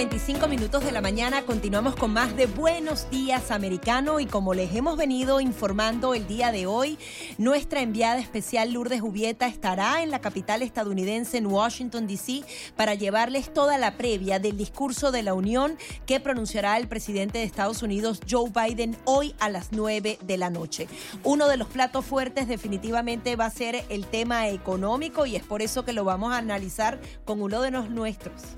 45 0.00 0.48
minutos 0.48 0.82
de 0.82 0.92
la 0.92 1.02
mañana 1.02 1.42
continuamos 1.42 1.94
con 1.94 2.10
más 2.10 2.34
de 2.34 2.46
Buenos 2.46 3.10
Días 3.10 3.50
Americano 3.50 4.18
y 4.18 4.24
como 4.24 4.54
les 4.54 4.74
hemos 4.74 4.96
venido 4.96 5.42
informando 5.42 6.14
el 6.14 6.26
día 6.26 6.52
de 6.52 6.64
hoy, 6.64 6.98
nuestra 7.36 7.82
enviada 7.82 8.18
especial 8.18 8.72
Lourdes 8.72 9.02
Jubieta 9.02 9.46
estará 9.46 10.02
en 10.02 10.10
la 10.10 10.22
capital 10.22 10.62
estadounidense 10.62 11.36
en 11.36 11.48
Washington, 11.48 12.06
D.C. 12.06 12.44
para 12.76 12.94
llevarles 12.94 13.52
toda 13.52 13.76
la 13.76 13.98
previa 13.98 14.38
del 14.38 14.56
discurso 14.56 15.12
de 15.12 15.22
la 15.22 15.34
Unión 15.34 15.76
que 16.06 16.18
pronunciará 16.18 16.78
el 16.78 16.88
presidente 16.88 17.36
de 17.36 17.44
Estados 17.44 17.82
Unidos 17.82 18.20
Joe 18.26 18.50
Biden 18.50 18.96
hoy 19.04 19.34
a 19.38 19.50
las 19.50 19.70
9 19.70 20.18
de 20.22 20.38
la 20.38 20.48
noche. 20.48 20.88
Uno 21.24 21.46
de 21.46 21.58
los 21.58 21.68
platos 21.68 22.06
fuertes 22.06 22.48
definitivamente 22.48 23.36
va 23.36 23.44
a 23.44 23.50
ser 23.50 23.84
el 23.90 24.06
tema 24.06 24.48
económico 24.48 25.26
y 25.26 25.36
es 25.36 25.42
por 25.42 25.60
eso 25.60 25.84
que 25.84 25.92
lo 25.92 26.04
vamos 26.04 26.32
a 26.32 26.38
analizar 26.38 26.98
con 27.26 27.42
uno 27.42 27.60
de 27.60 27.70
los 27.70 27.90
nuestros. 27.90 28.56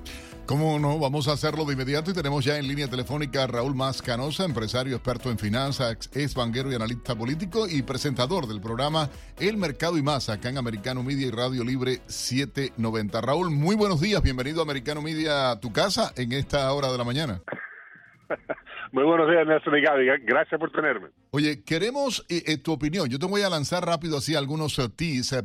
¿Cómo 0.52 0.78
no? 0.78 0.98
Vamos 0.98 1.28
a 1.28 1.32
hacerlo 1.32 1.64
de 1.64 1.72
inmediato 1.72 2.10
y 2.10 2.14
tenemos 2.14 2.44
ya 2.44 2.58
en 2.58 2.68
línea 2.68 2.86
telefónica 2.86 3.44
a 3.44 3.46
Raúl 3.46 3.74
Mascanosa, 3.74 4.44
empresario 4.44 4.94
experto 4.96 5.30
en 5.30 5.38
finanzas, 5.38 6.10
ex 6.12 6.34
banquero 6.34 6.70
y 6.70 6.74
analista 6.74 7.14
político 7.14 7.66
y 7.66 7.80
presentador 7.80 8.46
del 8.46 8.60
programa 8.60 9.08
El 9.40 9.56
Mercado 9.56 9.96
y 9.96 10.02
Más 10.02 10.28
acá 10.28 10.50
en 10.50 10.58
Americano 10.58 11.02
Media 11.02 11.26
y 11.26 11.30
Radio 11.30 11.64
Libre 11.64 12.02
790. 12.06 13.22
Raúl, 13.22 13.50
muy 13.50 13.76
buenos 13.76 14.02
días, 14.02 14.20
bienvenido 14.20 14.60
a 14.60 14.64
Americano 14.64 15.00
Media 15.00 15.52
a 15.52 15.58
tu 15.58 15.72
casa 15.72 16.12
en 16.16 16.32
esta 16.32 16.70
hora 16.70 16.92
de 16.92 16.98
la 16.98 17.04
mañana. 17.04 17.40
Muy 18.92 19.04
buenos 19.04 19.26
días, 19.30 19.46
Nelson 19.46 19.78
y 19.78 19.80
Gaby. 19.80 20.06
Gracias 20.26 20.60
por 20.60 20.70
tenerme. 20.70 21.08
Oye, 21.30 21.64
queremos 21.64 22.26
eh, 22.28 22.42
eh, 22.46 22.58
tu 22.58 22.72
opinión. 22.72 23.08
Yo 23.08 23.18
te 23.18 23.24
voy 23.24 23.40
a 23.40 23.48
lanzar 23.48 23.86
rápido 23.86 24.18
así 24.18 24.34
algunos 24.34 24.78
uh, 24.78 24.90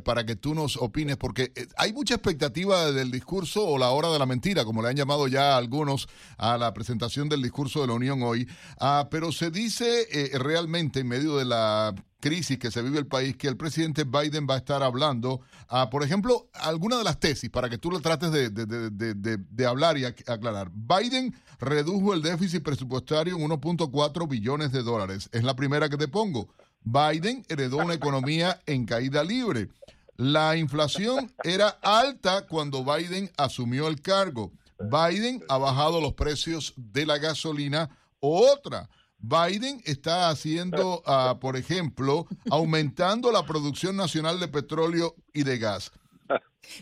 para 0.04 0.26
que 0.26 0.36
tú 0.36 0.54
nos 0.54 0.76
opines, 0.76 1.16
porque 1.16 1.50
hay 1.78 1.94
mucha 1.94 2.16
expectativa 2.16 2.92
del 2.92 3.10
discurso 3.10 3.66
o 3.66 3.78
la 3.78 3.88
hora 3.88 4.10
de 4.10 4.18
la 4.18 4.26
mentira, 4.26 4.66
como 4.66 4.82
le 4.82 4.88
han 4.88 4.96
llamado 4.96 5.28
ya 5.28 5.56
algunos 5.56 6.08
a 6.36 6.58
la 6.58 6.74
presentación 6.74 7.30
del 7.30 7.40
discurso 7.40 7.80
de 7.80 7.86
la 7.86 7.94
Unión 7.94 8.22
hoy. 8.22 8.46
Ah, 8.78 9.08
pero 9.10 9.32
se 9.32 9.50
dice 9.50 10.06
realmente 10.34 11.00
en 11.00 11.08
medio 11.08 11.38
de 11.38 11.46
la 11.46 11.94
crisis 12.20 12.58
que 12.58 12.70
se 12.70 12.82
vive 12.82 12.98
el 12.98 13.06
país 13.06 13.36
que 13.36 13.48
el 13.48 13.56
presidente 13.56 14.04
Biden 14.04 14.46
va 14.48 14.54
a 14.54 14.58
estar 14.58 14.82
hablando, 14.82 15.40
a, 15.68 15.90
por 15.90 16.02
ejemplo, 16.02 16.48
alguna 16.54 16.96
de 16.98 17.04
las 17.04 17.20
tesis 17.20 17.50
para 17.50 17.68
que 17.68 17.78
tú 17.78 17.90
lo 17.90 18.00
trates 18.00 18.32
de, 18.32 18.50
de 18.50 19.66
hablar 19.66 19.98
y 19.98 20.04
aclarar. 20.04 20.70
Biden 20.72 21.34
redujo 21.60 22.14
el 22.14 22.22
déficit 22.22 22.62
presupuestario 22.62 23.36
en 23.36 23.42
1.4 23.42 24.28
billones 24.28 24.72
de 24.72 24.82
dólares. 24.82 25.28
Es 25.32 25.44
la 25.44 25.54
primera 25.56 25.88
que 25.88 25.96
te 25.96 26.08
pongo. 26.08 26.48
Biden 26.82 27.44
heredó 27.48 27.78
una 27.78 27.94
economía 27.94 28.60
en 28.66 28.86
caída 28.86 29.22
libre. 29.22 29.68
La 30.16 30.56
inflación 30.56 31.32
era 31.44 31.68
alta 31.82 32.46
cuando 32.46 32.84
Biden 32.84 33.30
asumió 33.36 33.88
el 33.88 34.00
cargo. 34.00 34.52
Biden 34.80 35.44
ha 35.48 35.58
bajado 35.58 36.00
los 36.00 36.14
precios 36.14 36.72
de 36.76 37.06
la 37.06 37.18
gasolina. 37.18 37.90
Otra, 38.20 38.88
Biden 39.18 39.80
está 39.84 40.28
haciendo, 40.30 41.02
ah, 41.06 41.38
por 41.40 41.56
ejemplo, 41.56 42.26
aumentando 42.50 43.32
la 43.32 43.44
producción 43.44 43.96
nacional 43.96 44.38
de 44.40 44.48
petróleo 44.48 45.14
y 45.32 45.42
de 45.42 45.58
gas. 45.58 45.92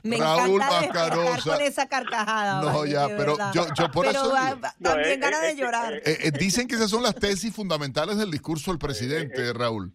Me 0.02 0.16
Raúl 0.18 0.58
Mascarosa. 0.58 1.52
con 1.56 1.62
esa 1.64 1.88
carcajada. 1.88 2.60
No, 2.60 2.84
ya, 2.86 3.06
pero 3.06 3.36
yo, 3.54 3.66
yo 3.78 3.90
por 3.92 4.06
Pero 4.06 4.20
eso... 4.22 4.32
va- 4.32 4.74
también 4.82 5.12
eh, 5.12 5.16
ganas 5.18 5.42
de 5.42 5.50
eh, 5.50 5.56
llorar. 5.56 5.94
eh, 5.94 6.02
eh, 6.04 6.30
dicen 6.36 6.66
que 6.66 6.74
esas 6.74 6.90
son 6.90 7.02
las 7.04 7.14
tesis 7.14 7.54
fundamentales 7.54 8.18
del 8.18 8.30
discurso 8.30 8.72
del 8.72 8.78
presidente, 8.80 9.52
Raúl. 9.52 9.92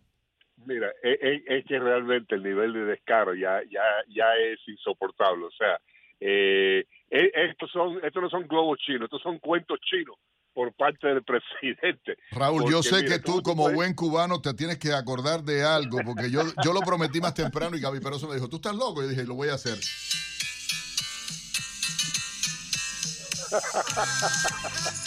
Mira, 0.65 0.87
es, 1.03 1.41
es- 1.45 1.65
que 1.65 1.77
realmente 1.79 2.35
el 2.35 2.43
nivel 2.43 2.71
de 2.73 2.85
descaro 2.85 3.33
ya 3.35 3.59
ya 3.69 3.81
ya 4.07 4.25
es 4.35 4.59
insoportable. 4.67 5.45
O 5.45 5.51
sea, 5.51 5.77
eh, 6.21 6.85
eh, 7.09 7.31
estos 7.49 7.69
son 7.71 7.99
estos 8.03 8.21
no 8.23 8.29
son 8.29 8.47
globos 8.47 8.79
chinos, 8.79 9.03
estos 9.05 9.21
son 9.21 9.39
cuentos 9.39 9.77
chinos 9.81 10.15
por 10.53 10.73
parte 10.73 11.07
del 11.07 11.23
presidente. 11.23 12.17
Raúl, 12.31 12.69
yo 12.69 12.83
sé 12.83 12.97
mira, 13.03 13.07
que 13.07 13.19
tú 13.19 13.25
¿cómo 13.31 13.37
tú 13.37 13.43
como 13.43 13.63
puedes- 13.63 13.75
buen 13.75 13.93
cubano 13.93 14.41
te 14.41 14.53
tienes 14.53 14.77
que 14.77 14.93
acordar 14.93 15.43
de 15.43 15.63
algo, 15.63 15.99
porque 16.05 16.29
yo, 16.29 16.41
yo 16.63 16.73
lo 16.73 16.81
prometí 16.81 17.21
más 17.21 17.33
temprano 17.33 17.75
y 17.75 17.79
Gaby 17.81 17.99
Peroso 17.99 18.27
me 18.27 18.35
dijo, 18.35 18.49
¿tú 18.49 18.57
estás 18.57 18.75
loco? 18.75 19.01
Y 19.01 19.05
yo 19.05 19.09
dije, 19.09 19.23
lo 19.25 19.35
voy 19.35 19.49
a 19.49 19.55
hacer. 19.55 19.77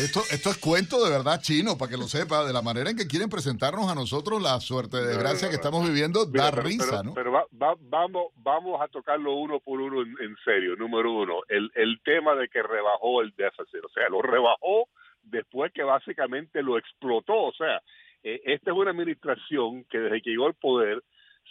Esto, 0.00 0.20
esto 0.32 0.50
es 0.50 0.58
cuento 0.58 1.02
de 1.04 1.10
verdad 1.10 1.40
chino, 1.42 1.76
para 1.76 1.90
que 1.90 1.96
lo 1.98 2.04
sepa, 2.04 2.44
de 2.46 2.52
la 2.52 2.62
manera 2.62 2.90
en 2.90 2.96
que 2.96 3.06
quieren 3.06 3.28
presentarnos 3.28 3.90
a 3.90 3.94
nosotros 3.94 4.40
la 4.42 4.58
suerte 4.60 4.96
de 4.96 5.08
desgracia 5.08 5.48
que 5.50 5.56
estamos 5.56 5.86
viviendo, 5.86 6.26
Mira, 6.26 6.44
da 6.44 6.50
pero- 6.52 6.62
risa, 6.62 6.86
pero, 6.90 7.02
¿no? 7.02 7.14
Pero 7.14 7.32
va- 7.32 7.46
va- 7.60 7.76
vamos, 7.80 8.32
vamos 8.36 8.80
a 8.80 8.88
tocarlo 8.88 9.34
uno 9.34 9.60
por 9.60 9.80
uno 9.80 10.02
en, 10.02 10.08
en 10.20 10.36
serio. 10.44 10.74
Número 10.76 11.12
uno, 11.12 11.40
el, 11.48 11.70
el 11.74 12.00
tema 12.02 12.34
de 12.34 12.48
que 12.48 12.62
rebajó 12.62 13.20
el 13.20 13.32
déficit. 13.36 13.84
O 13.84 13.88
sea, 13.90 14.08
lo 14.08 14.22
rebajó 14.22 14.88
después 15.22 15.70
que 15.72 15.82
básicamente 15.82 16.62
lo 16.62 16.78
explotó. 16.78 17.34
O 17.34 17.52
sea, 17.52 17.82
eh, 18.22 18.40
esta 18.46 18.70
es 18.70 18.76
una 18.76 18.92
administración 18.92 19.84
que 19.90 19.98
desde 19.98 20.22
que 20.22 20.30
llegó 20.30 20.46
al 20.46 20.54
poder 20.54 21.02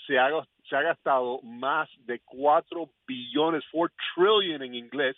se 0.07 0.17
ha, 0.17 0.29
se 0.67 0.75
ha 0.75 0.81
gastado 0.81 1.39
más 1.43 1.87
de 2.05 2.19
4 2.25 2.89
billones, 3.05 3.63
4 3.71 3.95
trillion 4.15 4.63
en 4.63 4.73
inglés, 4.73 5.15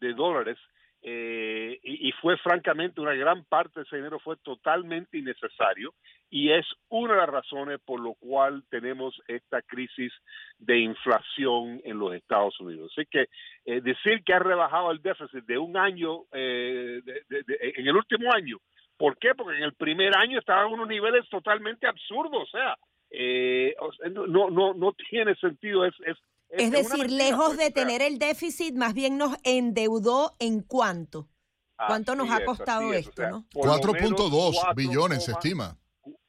de 0.00 0.12
dólares 0.12 0.58
eh, 1.02 1.78
y, 1.82 2.08
y 2.08 2.12
fue 2.12 2.36
francamente 2.38 3.00
una 3.00 3.14
gran 3.14 3.44
parte 3.44 3.80
de 3.80 3.84
ese 3.84 3.96
dinero 3.96 4.18
fue 4.18 4.36
totalmente 4.38 5.18
innecesario 5.18 5.94
y 6.30 6.50
es 6.50 6.66
una 6.88 7.12
de 7.14 7.20
las 7.20 7.28
razones 7.28 7.78
por 7.84 8.00
lo 8.00 8.14
cual 8.14 8.64
tenemos 8.70 9.14
esta 9.28 9.62
crisis 9.62 10.12
de 10.58 10.78
inflación 10.78 11.80
en 11.84 11.98
los 11.98 12.14
Estados 12.14 12.58
Unidos. 12.60 12.92
Así 12.96 13.06
que 13.10 13.26
eh, 13.66 13.80
decir 13.80 14.22
que 14.24 14.32
ha 14.34 14.38
rebajado 14.40 14.90
el 14.90 15.00
déficit 15.02 15.44
de 15.44 15.58
un 15.58 15.76
año, 15.76 16.22
eh, 16.32 17.00
de- 17.04 17.44
en 17.76 17.86
el 17.86 17.94
último 17.96 18.32
año, 18.32 18.58
¿por 18.96 19.16
qué? 19.18 19.34
Porque 19.34 19.58
en 19.58 19.64
el 19.64 19.74
primer 19.74 20.16
año 20.16 20.38
estaban 20.38 20.72
unos 20.72 20.88
niveles 20.88 21.28
totalmente 21.28 21.86
absurdos, 21.86 22.42
o 22.42 22.46
sea, 22.46 22.76
eh, 23.10 23.74
no, 24.10 24.26
no, 24.50 24.74
no 24.74 24.92
tiene 25.10 25.34
sentido, 25.36 25.84
es, 25.84 25.94
es, 26.04 26.16
Es 26.50 26.70
decir, 26.70 27.10
lejos 27.10 27.56
de 27.56 27.70
tener 27.70 28.02
el 28.02 28.18
déficit, 28.18 28.74
más 28.74 28.94
bien 28.94 29.18
nos 29.18 29.36
endeudó 29.44 30.36
en 30.38 30.62
cuánto. 30.62 31.28
¿Cuánto 31.76 32.14
nos 32.14 32.30
ha 32.30 32.38
es, 32.38 32.46
costado 32.46 32.88
así 32.88 32.98
es, 32.98 33.06
o 33.06 33.10
esto, 33.10 33.22
sea, 33.22 33.30
no? 33.30 33.44
por 33.52 33.66
lo 33.66 33.92
menos 33.92 34.10
4.2 34.10 34.54
4, 34.54 34.74
billones 34.74 35.24
se 35.24 35.32
estima. 35.32 35.76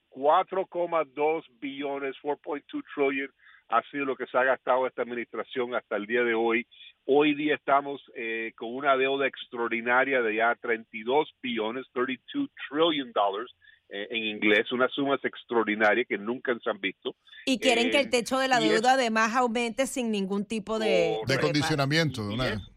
4,2 0.10 1.44
billones, 1.60 2.16
4.2 2.22 2.84
trillion 2.94 3.30
ha 3.70 3.82
sido 3.92 4.06
lo 4.06 4.16
que 4.16 4.26
se 4.28 4.38
ha 4.38 4.44
gastado 4.44 4.88
esta 4.88 5.02
administración 5.02 5.76
hasta 5.76 5.96
el 5.96 6.06
día 6.06 6.24
de 6.24 6.34
hoy. 6.34 6.66
Hoy 7.06 7.36
día 7.36 7.56
estamos 7.56 8.02
eh, 8.16 8.54
con 8.56 8.74
una 8.74 8.98
deuda 8.98 9.28
extraordinaria 9.28 10.22
de 10.22 10.36
ya 10.36 10.56
32 10.56 11.34
billones, 11.42 11.86
32 11.94 12.50
trillion 12.70 13.12
dollars 13.14 13.54
eh, 13.90 14.08
en 14.12 14.24
inglés, 14.26 14.72
una 14.72 14.88
suma 14.90 15.16
extraordinaria 15.24 16.04
que 16.06 16.18
nunca 16.18 16.58
se 16.64 16.70
han 16.70 16.80
visto. 16.80 17.16
Y 17.46 17.60
quieren 17.60 17.90
que 17.92 17.98
Eh, 17.98 18.02
el 18.02 18.10
techo 18.10 18.38
de 18.40 18.48
la 18.48 18.60
es- 18.60 18.70
deuda 18.70 18.94
además 18.94 19.36
aumente 19.36 19.88
sin 19.88 20.12
ningún 20.12 20.46
tipo 20.46 20.78
de... 20.80 21.18
De 21.26 21.40
condicionamiento. 21.40 22.30
Y 22.30 22.34
una- 22.34 22.50
es- 22.54 22.72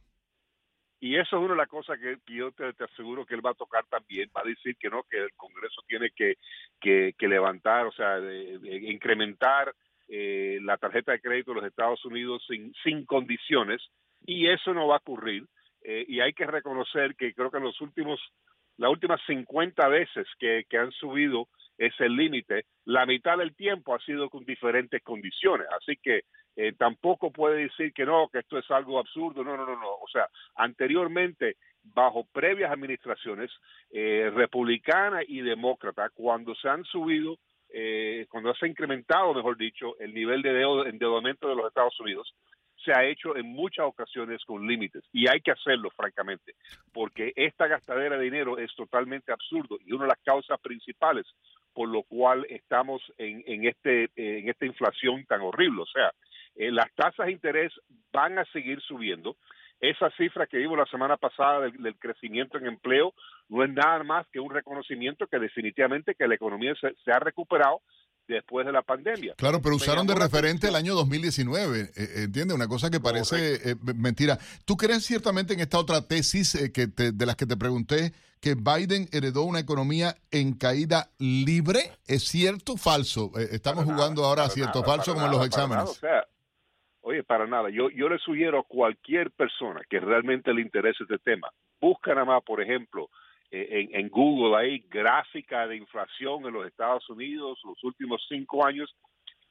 Y 1.02 1.16
eso 1.16 1.36
es 1.38 1.42
una 1.42 1.52
de 1.54 1.56
las 1.56 1.68
cosas 1.68 1.98
que, 1.98 2.18
que 2.26 2.34
yo 2.34 2.52
te, 2.52 2.72
te 2.74 2.84
aseguro 2.84 3.24
que 3.24 3.34
él 3.34 3.44
va 3.44 3.50
a 3.52 3.54
tocar 3.54 3.86
también. 3.88 4.30
Va 4.36 4.42
a 4.42 4.48
decir 4.48 4.76
que 4.76 4.90
no, 4.90 5.02
que 5.04 5.16
el 5.18 5.32
Congreso 5.34 5.80
tiene 5.88 6.11
que, 6.14 6.34
que, 6.78 7.14
que 7.18 7.26
levantar, 7.28 7.86
o 7.86 7.92
sea, 7.92 8.20
de- 8.20 8.58
de 8.58 8.76
incrementar 8.92 9.74
eh, 10.08 10.58
la 10.62 10.76
tarjeta 10.76 11.12
de 11.12 11.20
crédito 11.20 11.52
de 11.54 11.61
los 11.62 11.70
Estados 11.70 12.04
Unidos 12.04 12.44
sin, 12.48 12.72
sin 12.84 13.06
condiciones. 13.06 13.80
Y 14.26 14.48
eso 14.48 14.74
no 14.74 14.88
va 14.88 14.96
a 14.96 14.98
ocurrir. 14.98 15.46
Eh, 15.82 16.04
y 16.06 16.20
hay 16.20 16.34
que 16.34 16.44
reconocer 16.46 17.16
que 17.16 17.32
creo 17.32 17.50
que 17.50 17.56
en 17.56 17.64
los 17.64 17.80
últimos, 17.80 18.20
las 18.80 18.90
últimas 18.90 19.20
50 19.26 19.88
veces 19.88 20.26
que, 20.38 20.64
han 20.72 20.90
subido 20.92 21.48
ese 21.76 22.08
límite, 22.08 22.64
la 22.86 23.04
mitad 23.04 23.36
del 23.36 23.54
tiempo 23.54 23.94
ha 23.94 24.00
sido 24.00 24.30
con 24.30 24.42
diferentes 24.46 25.02
condiciones. 25.02 25.66
Así 25.78 25.98
que 26.02 26.22
eh, 26.56 26.72
tampoco 26.78 27.30
puede 27.30 27.64
decir 27.64 27.92
que 27.92 28.06
no, 28.06 28.28
que 28.32 28.38
esto 28.38 28.56
es 28.56 28.70
algo 28.70 28.98
absurdo. 28.98 29.44
No, 29.44 29.54
no, 29.54 29.66
no, 29.66 29.76
no. 29.76 29.90
O 29.90 30.08
sea, 30.10 30.26
anteriormente, 30.56 31.56
bajo 31.82 32.24
previas 32.32 32.72
administraciones 32.72 33.50
eh, 33.90 34.30
republicana 34.34 35.20
y 35.28 35.42
demócrata, 35.42 36.08
cuando 36.14 36.54
se 36.54 36.70
han 36.70 36.82
subido, 36.84 37.36
eh, 37.68 38.26
cuando 38.30 38.54
se 38.54 38.64
ha 38.64 38.68
incrementado, 38.68 39.34
mejor 39.34 39.58
dicho, 39.58 39.94
el 40.00 40.14
nivel 40.14 40.40
de 40.40 40.54
deuda- 40.54 40.88
endeudamiento 40.88 41.48
de 41.48 41.56
los 41.56 41.66
Estados 41.66 42.00
Unidos, 42.00 42.34
se 42.84 42.92
ha 42.92 43.04
hecho 43.04 43.36
en 43.36 43.46
muchas 43.46 43.86
ocasiones 43.86 44.44
con 44.44 44.66
límites 44.66 45.04
y 45.12 45.28
hay 45.28 45.40
que 45.40 45.52
hacerlo 45.52 45.90
francamente 45.90 46.54
porque 46.92 47.32
esta 47.36 47.66
gastadera 47.66 48.16
de 48.16 48.24
dinero 48.24 48.58
es 48.58 48.74
totalmente 48.74 49.32
absurdo 49.32 49.78
y 49.84 49.92
una 49.92 50.04
de 50.04 50.10
las 50.10 50.22
causas 50.24 50.58
principales 50.60 51.26
por 51.72 51.88
lo 51.88 52.02
cual 52.02 52.46
estamos 52.48 53.02
en, 53.18 53.42
en 53.46 53.66
este 53.66 54.04
eh, 54.16 54.38
en 54.40 54.48
esta 54.48 54.66
inflación 54.66 55.24
tan 55.26 55.40
horrible. 55.40 55.82
O 55.82 55.86
sea 55.86 56.12
eh, 56.56 56.70
las 56.70 56.92
tasas 56.94 57.26
de 57.26 57.32
interés 57.32 57.72
van 58.12 58.38
a 58.38 58.44
seguir 58.46 58.80
subiendo. 58.80 59.36
Esa 59.80 60.10
cifra 60.10 60.46
que 60.46 60.58
vimos 60.58 60.76
la 60.76 60.84
semana 60.86 61.16
pasada 61.16 61.60
del, 61.60 61.96
crecimiento 61.96 62.58
en 62.58 62.66
empleo 62.66 63.14
no 63.48 63.64
es 63.64 63.70
nada 63.70 64.02
más 64.04 64.26
que 64.28 64.40
un 64.40 64.52
reconocimiento 64.52 65.26
que 65.26 65.38
definitivamente 65.38 66.14
que 66.14 66.28
la 66.28 66.34
economía 66.34 66.74
se, 66.74 66.94
se 67.02 67.12
ha 67.12 67.18
recuperado 67.18 67.80
después 68.34 68.66
de 68.66 68.72
la 68.72 68.82
pandemia 68.82 69.34
Claro, 69.36 69.60
pero 69.62 69.76
usaron 69.76 70.06
de 70.06 70.14
referente 70.14 70.68
el 70.68 70.76
año 70.76 70.94
2019, 70.94 71.90
eh, 71.96 72.08
¿entiendes? 72.24 72.54
Una 72.54 72.68
cosa 72.68 72.90
que 72.90 73.00
parece 73.00 73.70
eh, 73.70 73.76
mentira. 73.94 74.38
¿Tú 74.64 74.76
crees 74.76 75.04
ciertamente 75.04 75.54
en 75.54 75.60
esta 75.60 75.78
otra 75.78 76.02
tesis 76.06 76.54
eh, 76.54 76.72
que 76.72 76.86
te- 76.88 77.12
de 77.12 77.26
las 77.26 77.36
que 77.36 77.46
te 77.46 77.56
pregunté, 77.56 78.12
que 78.40 78.54
Biden 78.54 79.08
heredó 79.12 79.42
una 79.42 79.58
economía 79.60 80.16
en 80.30 80.54
caída 80.54 81.10
libre? 81.18 81.92
¿Es 82.06 82.24
cierto 82.24 82.72
o 82.72 82.76
falso? 82.76 83.30
Eh, 83.38 83.48
estamos 83.52 83.84
Para 83.84 83.96
jugando 83.96 84.20
nada, 84.22 84.28
ahora 84.30 84.42
para 84.44 84.54
cierto 84.54 84.78
o 84.78 84.82
nada, 84.82 84.94
falso 84.96 85.12
como 85.14 85.26
en 85.26 85.30
los 85.32 85.38
nada. 85.40 85.46
exámenes. 85.46 85.84
O 85.90 85.94
sea, 85.94 86.24
oye, 87.02 87.22
para 87.22 87.46
nada. 87.46 87.68
Yo, 87.70 87.90
yo 87.90 88.08
le 88.08 88.18
sugiero 88.18 88.60
a 88.60 88.64
cualquier 88.64 89.30
persona 89.30 89.80
que 89.88 90.00
realmente 90.00 90.52
le 90.54 90.62
interese 90.62 91.02
este 91.04 91.18
tema, 91.18 91.48
busca 91.80 92.14
nada 92.14 92.24
más, 92.26 92.42
por 92.44 92.62
ejemplo, 92.62 93.04
eh, 93.04 93.10
en, 93.51 93.94
en 93.94 94.09
Google 94.09 94.57
ahí, 94.57 94.84
gráfica 94.90 95.66
de 95.66 95.76
inflación 95.76 96.46
en 96.46 96.53
los 96.53 96.66
Estados 96.66 97.09
Unidos 97.11 97.59
los 97.64 97.82
últimos 97.84 98.24
cinco 98.28 98.64
años, 98.64 98.94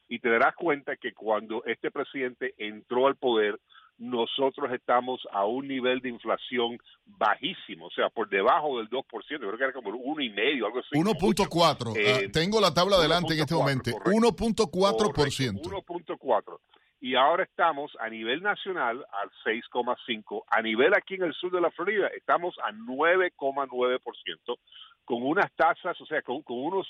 y 0.08 0.20
te 0.20 0.30
darás 0.30 0.56
cuenta 0.56 0.96
que 0.98 1.14
cuando 1.14 1.64
este 1.66 1.92
presidente 1.92 2.54
entró 2.58 3.08
al 3.08 3.16
poder, 3.16 3.60
nosotros 4.00 4.72
estamos 4.72 5.20
a 5.32 5.46
un 5.46 5.68
nivel 5.68 6.00
de 6.00 6.08
inflación 6.10 6.78
bajísimo, 7.06 7.88
o 7.88 7.92
sea, 7.92 8.10
por 8.10 8.30
debajo 8.30 8.78
del 8.78 8.90
2%, 8.90 9.04
creo 9.28 9.58
que 9.58 9.64
era 9.64 9.74
como 9.74 9.90
uno 9.90 10.22
y 10.24 10.30
medio, 10.30 10.66
algo 10.68 10.80
así. 10.80 10.90
como 10.92 11.14
mucho. 11.28 11.44
1.4. 11.44 11.98
Eh, 11.98 12.26
Ah, 12.28 12.30
tengo 12.32 12.62
la 12.62 12.74
tabla 12.74 12.96
adelante 12.96 13.34
en 13.34 13.42
este 13.42 13.54
1.4, 13.54 13.58
momento. 13.60 13.92
correcto. 13.92 14.12
1.4%. 14.66 15.62
Correcto, 15.62 15.94
1.4. 15.94 16.60
Y 17.02 17.16
ahora 17.16 17.44
estamos 17.44 17.96
a 18.00 18.10
nivel 18.10 18.42
nacional 18.42 19.06
al 19.14 19.30
6,5. 19.46 20.44
A 20.50 20.62
nivel 20.62 20.94
aquí 20.94 21.16
en 21.16 21.24
el 21.24 21.34
sur 21.34 21.52
de 21.52 21.62
la 21.62 21.72
Florida 21.72 22.08
estamos 22.08 22.58
a 22.60 22.72
9,9%, 22.72 24.58
con 25.06 25.24
unas 25.24 25.52
tasas, 25.54 26.00
o 26.02 26.06
sea, 26.06 26.22
con, 26.22 26.44
unos 26.46 26.88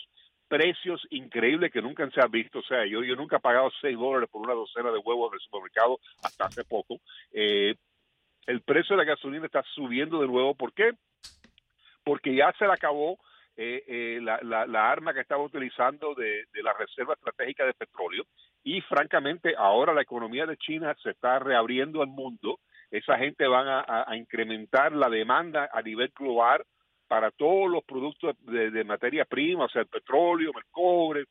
precios 0.48 1.06
increíbles 1.12 1.72
que 1.72 1.82
nunca 1.82 2.10
se 2.10 2.22
han 2.22 2.32
visto. 2.32 2.60
O 2.60 2.64
sea, 2.64 2.88
yo, 2.88 3.04
yo 3.04 3.16
nunca 3.16 3.38
he 3.38 3.40
pagado 3.40 3.70
6 3.82 3.96
dólares 3.98 4.30
por 4.32 4.42
una 4.42 4.56
docena 4.56 4.92
de 4.92 4.98
huevos 4.98 5.32
del 5.32 5.40
supermercado 5.42 6.00
hasta 6.24 6.46
hace 6.46 6.64
poco. 6.64 6.98
Eh, 7.32 7.76
el 8.48 8.62
precio 8.62 8.96
de 8.96 9.06
la 9.06 9.12
gasolina 9.12 9.46
está 9.46 9.64
subiendo 9.76 10.20
de 10.22 10.28
nuevo. 10.28 10.56
¿Por 10.56 10.74
qué? 10.74 10.94
Porque 12.04 12.34
ya 12.34 12.52
se 12.58 12.66
le 12.66 12.74
acabó 12.74 13.20
eh, 13.56 13.84
eh, 13.88 14.20
la, 14.24 14.40
la, 14.42 14.66
la 14.66 14.90
arma 14.90 15.14
que 15.14 15.20
estaba 15.20 15.44
utilizando 15.44 16.16
de, 16.16 16.46
de 16.52 16.64
la 16.64 16.74
Reserva 16.74 17.14
Estratégica 17.14 17.64
de 17.66 17.74
Petróleo 17.74 18.26
y 18.64 18.82
francamente 18.82 19.56
ahora 19.58 19.94
la 19.94 20.02
economía 20.02 20.46
de 20.46 20.58
China 20.58 20.96
se 21.02 21.12
está 21.12 21.40
reabriendo 21.40 22.02
al 22.02 22.08
mundo. 22.10 22.60
Esa 22.92 23.18
gente 23.18 23.48
van 23.48 23.68
a, 23.68 23.80
a- 23.82 24.06
a 24.12 24.16
incrementar 24.18 24.92
la 24.94 25.10
demanda 25.10 25.70
a 25.72 25.82
nivel 25.82 26.12
global 26.18 26.64
para 27.08 27.32
todos 27.32 27.70
los 27.70 27.84
productos 27.86 28.36
de, 28.46 28.72
de 28.72 28.84
materia 28.84 29.26
prima, 29.26 29.66
o 29.66 29.70
sea, 29.70 29.82
el 29.82 29.88
petróleo, 29.88 30.52
el 30.56 30.64
cobre, 30.72 31.26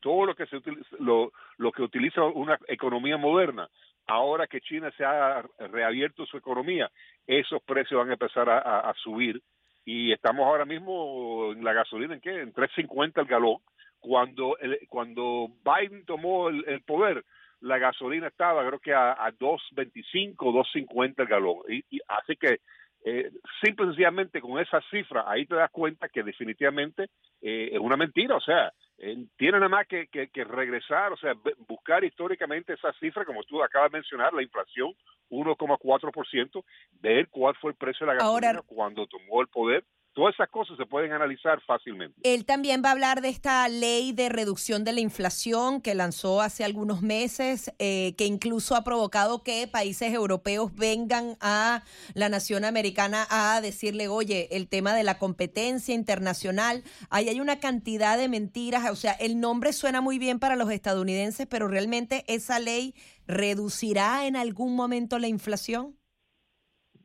todo 0.00 0.26
lo 0.26 0.34
que 0.34 0.46
se 0.46 0.60
lo, 0.98 1.32
lo 1.58 1.72
que 1.72 1.82
utiliza 1.82 2.22
una 2.24 2.58
economía 2.68 3.16
moderna, 3.16 3.68
ahora 4.06 4.46
que 4.46 4.60
China 4.60 4.90
se 4.96 5.04
ha 5.04 5.42
reabierto 5.58 6.26
su 6.26 6.36
economía, 6.36 6.90
esos 7.26 7.62
precios 7.62 7.98
van 7.98 8.10
a 8.10 8.14
empezar 8.14 8.48
a, 8.48 8.92
subir 8.94 9.40
y 9.84 10.12
estamos 10.12 10.46
ahora 10.46 10.64
mismo 10.64 11.52
en 11.52 11.64
la 11.64 11.72
gasolina 11.72 12.14
en 12.14 12.20
qué? 12.20 12.40
En 12.40 12.52
3.50 12.52 13.20
el 13.20 13.26
galón. 13.26 13.58
Cuando 14.06 14.56
cuando 14.88 15.48
Biden 15.64 16.04
tomó 16.04 16.48
el, 16.48 16.80
poder, 16.82 17.24
la 17.60 17.78
gasolina 17.78 18.28
estaba 18.28 18.64
creo 18.64 18.78
que 18.78 18.94
a, 18.94 19.12
a 19.12 19.32
2.25, 19.32 20.36
2.50 20.36 21.14
el 21.18 21.26
galón. 21.26 21.56
Y, 21.68 21.84
y 21.90 22.00
así 22.06 22.36
que 22.36 22.60
eh, 23.04 23.30
simple 23.64 23.86
y 23.86 23.88
sencillamente 23.88 24.40
con 24.40 24.60
esa 24.60 24.80
cifra, 24.90 25.24
ahí 25.26 25.44
te 25.46 25.56
das 25.56 25.70
cuenta 25.72 26.08
que 26.08 26.22
definitivamente 26.22 27.08
eh, 27.42 27.70
es 27.72 27.80
una 27.80 27.96
mentira. 27.96 28.36
O 28.36 28.40
sea, 28.40 28.72
eh, 28.98 29.26
tiene 29.36 29.58
nada 29.58 29.68
más 29.68 29.88
que, 29.88 30.06
que, 30.08 30.44
regresar, 30.44 31.12
o 31.12 31.16
sea, 31.16 31.34
buscar 31.66 32.04
históricamente 32.04 32.74
esa 32.74 32.92
cifra, 33.00 33.24
como 33.24 33.42
tú 33.42 33.60
acabas 33.60 33.90
de 33.90 33.98
mencionar, 33.98 34.32
la 34.32 34.42
inflación 34.42 34.92
1,4%, 35.30 36.64
ver 37.00 37.28
cuál 37.28 37.56
fue 37.56 37.72
el 37.72 37.76
precio 37.76 38.06
de 38.06 38.12
la 38.12 38.18
gasolina 38.18 38.62
cuando 38.66 39.06
tomó 39.08 39.40
el 39.40 39.48
poder 39.48 39.82
Todas 40.16 40.32
esas 40.32 40.48
cosas 40.48 40.78
se 40.78 40.86
pueden 40.86 41.12
analizar 41.12 41.60
fácilmente. 41.66 42.18
Él 42.22 42.46
también 42.46 42.80
va 42.82 42.88
a 42.88 42.92
hablar 42.92 43.20
de 43.20 43.28
esta 43.28 43.68
ley 43.68 44.12
de 44.12 44.30
reducción 44.30 44.82
de 44.82 44.94
la 44.94 45.00
inflación 45.00 45.82
que 45.82 45.94
lanzó 45.94 46.40
hace 46.40 46.64
algunos 46.64 47.02
meses, 47.02 47.70
eh, 47.78 48.14
que 48.16 48.24
incluso 48.24 48.76
ha 48.76 48.82
provocado 48.82 49.42
que 49.42 49.68
países 49.68 50.14
europeos 50.14 50.74
vengan 50.74 51.36
a 51.42 51.82
la 52.14 52.30
nación 52.30 52.64
americana 52.64 53.26
a 53.28 53.60
decirle, 53.60 54.08
oye, 54.08 54.48
el 54.56 54.68
tema 54.68 54.94
de 54.94 55.02
la 55.02 55.18
competencia 55.18 55.94
internacional, 55.94 56.82
ahí 57.10 57.28
hay 57.28 57.38
una 57.38 57.60
cantidad 57.60 58.16
de 58.16 58.30
mentiras, 58.30 58.90
o 58.90 58.96
sea, 58.96 59.12
el 59.12 59.38
nombre 59.38 59.74
suena 59.74 60.00
muy 60.00 60.18
bien 60.18 60.38
para 60.38 60.56
los 60.56 60.70
estadounidenses, 60.70 61.46
pero 61.46 61.68
realmente 61.68 62.24
esa 62.26 62.58
ley 62.58 62.94
reducirá 63.26 64.26
en 64.26 64.36
algún 64.36 64.76
momento 64.76 65.18
la 65.18 65.28
inflación. 65.28 65.94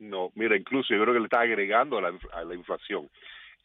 No, 0.02 0.32
mira, 0.34 0.56
incluso 0.56 0.92
yo 0.92 1.00
creo 1.00 1.14
que 1.14 1.20
le 1.20 1.26
está 1.26 1.42
agregando 1.42 1.98
a 1.98 2.00
la, 2.44 2.54
inflación. 2.56 3.08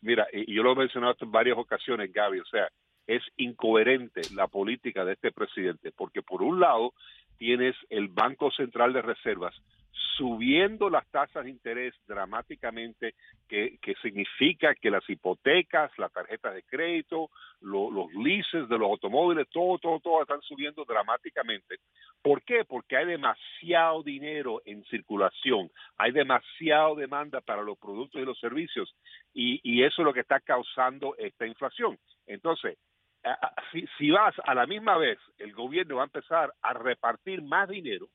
Mira, 0.01 0.27
y 0.31 0.53
yo 0.53 0.61
lo 0.61 0.73
he 0.73 0.75
mencionado 0.75 1.15
en 1.19 1.31
varias 1.31 1.57
ocasiones, 1.57 2.13
Gaby, 2.13 2.41
o 2.41 2.45
sea, 2.45 2.69
es 3.07 3.23
incoherente 3.37 4.21
la 4.35 4.47
política 4.47 5.03
de 5.03 5.13
este 5.13 5.31
presidente, 5.31 5.91
porque 5.91 6.21
por 6.21 6.43
un 6.43 6.59
lado 6.59 6.93
tienes 7.39 7.75
el 7.89 8.09
Banco 8.09 8.51
Central 8.51 8.93
de 8.93 9.01
Reservas 9.01 9.55
subiendo 10.17 10.89
las 10.89 11.07
tasas 11.07 11.43
de 11.43 11.51
interés 11.51 11.93
dramáticamente, 12.07 13.13
que, 13.47 13.77
significa 14.01 14.75
que 14.75 14.89
las 14.89 15.07
hipotecas, 15.09 15.91
las 15.97 16.11
tarjetas 16.11 16.55
de 16.55 16.63
crédito, 16.63 17.29
los 17.61 18.13
leases 18.13 18.67
de 18.67 18.77
los 18.77 18.89
automóviles, 18.89 19.47
todo, 19.49 19.77
todo, 19.77 19.99
todo 19.99 20.21
están 20.21 20.41
subiendo 20.41 20.83
dramáticamente. 20.85 21.77
¿Por 22.21 22.41
qué? 22.43 22.65
Porque 22.65 22.97
hay 22.97 23.05
demasiado 23.05 24.03
dinero 24.03 24.61
en 24.65 24.83
circulación, 24.85 25.69
hay 25.97 26.11
demasiado 26.11 26.95
demanda 26.95 27.41
para 27.41 27.61
los 27.61 27.77
productos 27.77 28.21
y 28.21 28.25
los 28.25 28.39
servicios, 28.39 28.93
y, 29.33 29.59
y 29.63 29.83
eso 29.83 30.01
es 30.01 30.05
lo 30.05 30.13
que 30.13 30.21
está 30.21 30.39
causando 30.39 31.15
esta 31.17 31.45
inflación. 31.45 31.97
Entonces, 32.25 32.77
si, 33.71 33.85
si 33.97 34.09
vas 34.09 34.35
a 34.43 34.53
la 34.53 34.65
misma 34.65 34.97
vez, 34.97 35.19
el 35.37 35.53
gobierno 35.53 35.97
va 35.97 36.03
a 36.03 36.05
empezar 36.05 36.53
a 36.61 36.73
repartir 36.73 37.41
más 37.41 37.69
dinero, 37.69 38.07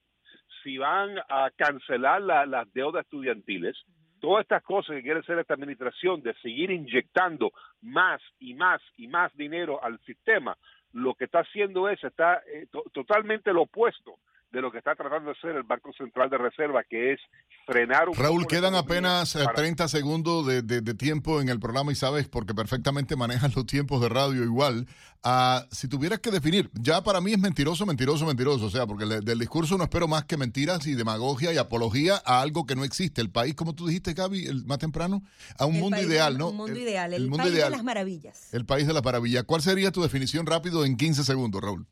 si 0.62 0.78
van 0.78 1.18
a 1.28 1.50
cancelar 1.56 2.22
las 2.22 2.72
deudas 2.72 3.04
estudiantiles, 3.04 3.76
todas 4.20 4.42
estas 4.42 4.62
cosas 4.62 4.96
que 4.96 5.02
quiere 5.02 5.20
hacer 5.20 5.38
esta 5.38 5.54
administración 5.54 6.22
de 6.22 6.34
seguir 6.34 6.70
inyectando 6.70 7.52
más 7.80 8.20
y 8.38 8.54
más 8.54 8.80
y 8.96 9.08
más 9.08 9.34
dinero 9.36 9.82
al 9.82 9.98
sistema, 10.00 10.56
lo 10.92 11.14
que 11.14 11.24
está 11.24 11.40
haciendo 11.40 11.88
es, 11.88 12.02
está 12.04 12.42
eh, 12.46 12.66
totalmente 12.92 13.52
lo 13.52 13.62
opuesto 13.62 14.18
de 14.52 14.60
lo 14.60 14.70
que 14.70 14.78
está 14.78 14.94
tratando 14.94 15.30
de 15.30 15.38
hacer 15.38 15.56
el 15.56 15.62
Banco 15.62 15.92
Central 15.94 16.28
de 16.28 16.36
Reserva, 16.36 16.84
que 16.84 17.14
es 17.14 17.20
frenar 17.66 18.10
un 18.10 18.14
Raúl, 18.14 18.46
quedan 18.46 18.74
apenas 18.74 19.32
30 19.32 19.84
eh, 19.84 19.88
segundos 19.88 20.46
de, 20.46 20.62
de, 20.62 20.94
tiempo 20.94 21.40
en 21.40 21.48
el 21.48 21.58
programa 21.58 21.90
y 21.90 21.94
sabes, 21.94 22.28
porque 22.28 22.54
perfectamente 22.54 23.16
manejas 23.16 23.56
los 23.56 23.64
tiempos 23.64 24.02
de 24.02 24.10
radio 24.10 24.44
igual. 24.44 24.86
Uh, 25.24 25.64
si 25.70 25.88
tuvieras 25.88 26.18
que 26.18 26.30
definir, 26.30 26.70
ya 26.74 27.02
para 27.02 27.20
mí 27.20 27.32
es 27.32 27.38
mentiroso, 27.38 27.86
mentiroso, 27.86 28.26
mentiroso. 28.26 28.66
O 28.66 28.70
sea, 28.70 28.86
porque 28.86 29.06
del 29.06 29.38
discurso 29.38 29.78
no 29.78 29.84
espero 29.84 30.06
más 30.06 30.24
que 30.24 30.36
mentiras 30.36 30.86
y 30.86 30.94
demagogia 30.94 31.52
y 31.52 31.56
apología 31.56 32.20
a 32.24 32.42
algo 32.42 32.66
que 32.66 32.76
no 32.76 32.84
existe. 32.84 33.22
El 33.22 33.30
país, 33.30 33.54
como 33.54 33.74
tú 33.74 33.86
dijiste, 33.86 34.12
Gaby, 34.12 34.46
el, 34.46 34.64
más 34.66 34.78
temprano, 34.78 35.22
a 35.58 35.64
un 35.64 35.78
mundo 35.78 36.00
ideal, 36.02 36.36
¿no? 36.36 36.50
Un 36.50 36.56
mundo 36.56 36.78
ideal, 36.78 37.14
el, 37.14 37.30
país 37.30 37.54
de 37.54 37.70
las 37.70 37.84
maravillas. 37.84 38.52
El 38.52 38.66
país 38.66 38.86
de 38.86 38.92
las 38.92 39.04
maravillas. 39.04 39.44
¿Cuál 39.44 39.62
sería 39.62 39.92
tu 39.92 40.02
definición 40.02 40.44
rápido 40.44 40.84
en 40.84 40.96
15 40.96 41.24
segundos, 41.24 41.62
Raúl? 41.62 41.86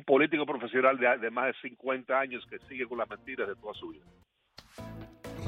Político 0.00 0.46
profesional 0.46 0.98
de, 0.98 1.30
más 1.30 1.46
de 1.46 1.68
50 1.68 2.18
años 2.18 2.44
que 2.48 2.58
sigue 2.68 2.86
con 2.86 2.98
las 2.98 3.08
mentiras 3.08 3.48
de 3.48 3.56
toda 3.56 3.74
su 3.74 3.88
vida. 3.88 4.04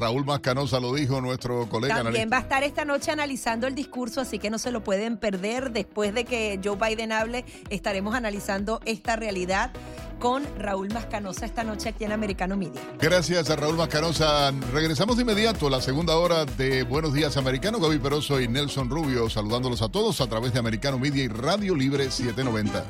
Raúl 0.01 0.24
Mascanosa 0.24 0.80
lo 0.80 0.94
dijo 0.94 1.20
nuestro 1.20 1.68
colega. 1.68 2.03
También 2.03 2.30
va 2.32 2.38
a 2.38 2.40
estar 2.40 2.62
esta 2.64 2.86
noche 2.86 3.11
analizando 3.11 3.66
el 3.66 3.74
discurso, 3.74 4.22
así 4.22 4.38
que 4.38 4.48
no 4.48 4.59
se 4.59 4.72
lo 4.72 4.82
pueden 4.82 5.18
perder. 5.18 5.72
Después 5.72 6.14
de 6.14 6.24
que 6.24 6.59
Joe 6.64 6.76
Biden 6.76 7.12
hable, 7.12 7.44
estaremos 7.68 8.14
analizando 8.14 8.80
esta 8.86 9.16
realidad 9.16 9.70
con 10.18 10.42
Raúl 10.59 10.88
Mascanosa 10.92 11.46
esta 11.46 11.64
noche 11.64 11.90
aquí 11.90 12.05
en 12.05 12.12
Americano 12.12 12.57
Media. 12.57 12.80
Gracias 12.98 13.51
a 13.51 13.57
Raúl 13.57 13.76
Mascanosa. 13.76 14.53
Regresamos 14.72 15.16
de 15.16 15.22
inmediato 15.22 15.66
a 15.66 15.70
la 15.70 15.80
segunda 15.82 16.16
hora 16.16 16.44
de 16.46 16.82
Buenos 16.82 17.12
Días 17.12 17.36
Americano. 17.36 17.78
Gaby 17.78 17.98
Peroso 17.98 18.40
y 18.40 18.48
Nelson 18.48 18.88
Rubio 18.88 19.28
saludándolos 19.28 19.82
a 19.82 19.90
todos 19.90 20.20
a 20.20 20.28
través 20.28 20.53
de 20.55 20.59
Americano 20.59 20.98
Media 20.98 21.24
y 21.24 21.28
Radio 21.28 21.74
Libre 21.74 22.11
790. 22.11 22.84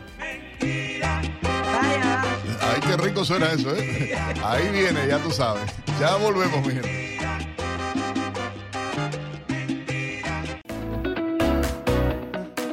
Ay, 2.62 2.80
qué 2.82 2.96
rico 2.96 3.24
suena 3.24 3.52
eso, 3.52 3.74
¿eh? 3.74 4.14
Ahí 4.44 4.68
viene, 4.68 5.08
ya 5.08 5.18
tú 5.18 5.30
sabes. 5.30 5.72
Ya 5.98 6.16
volvemos, 6.16 6.66
mi 6.66 6.74
gente. 6.74 6.99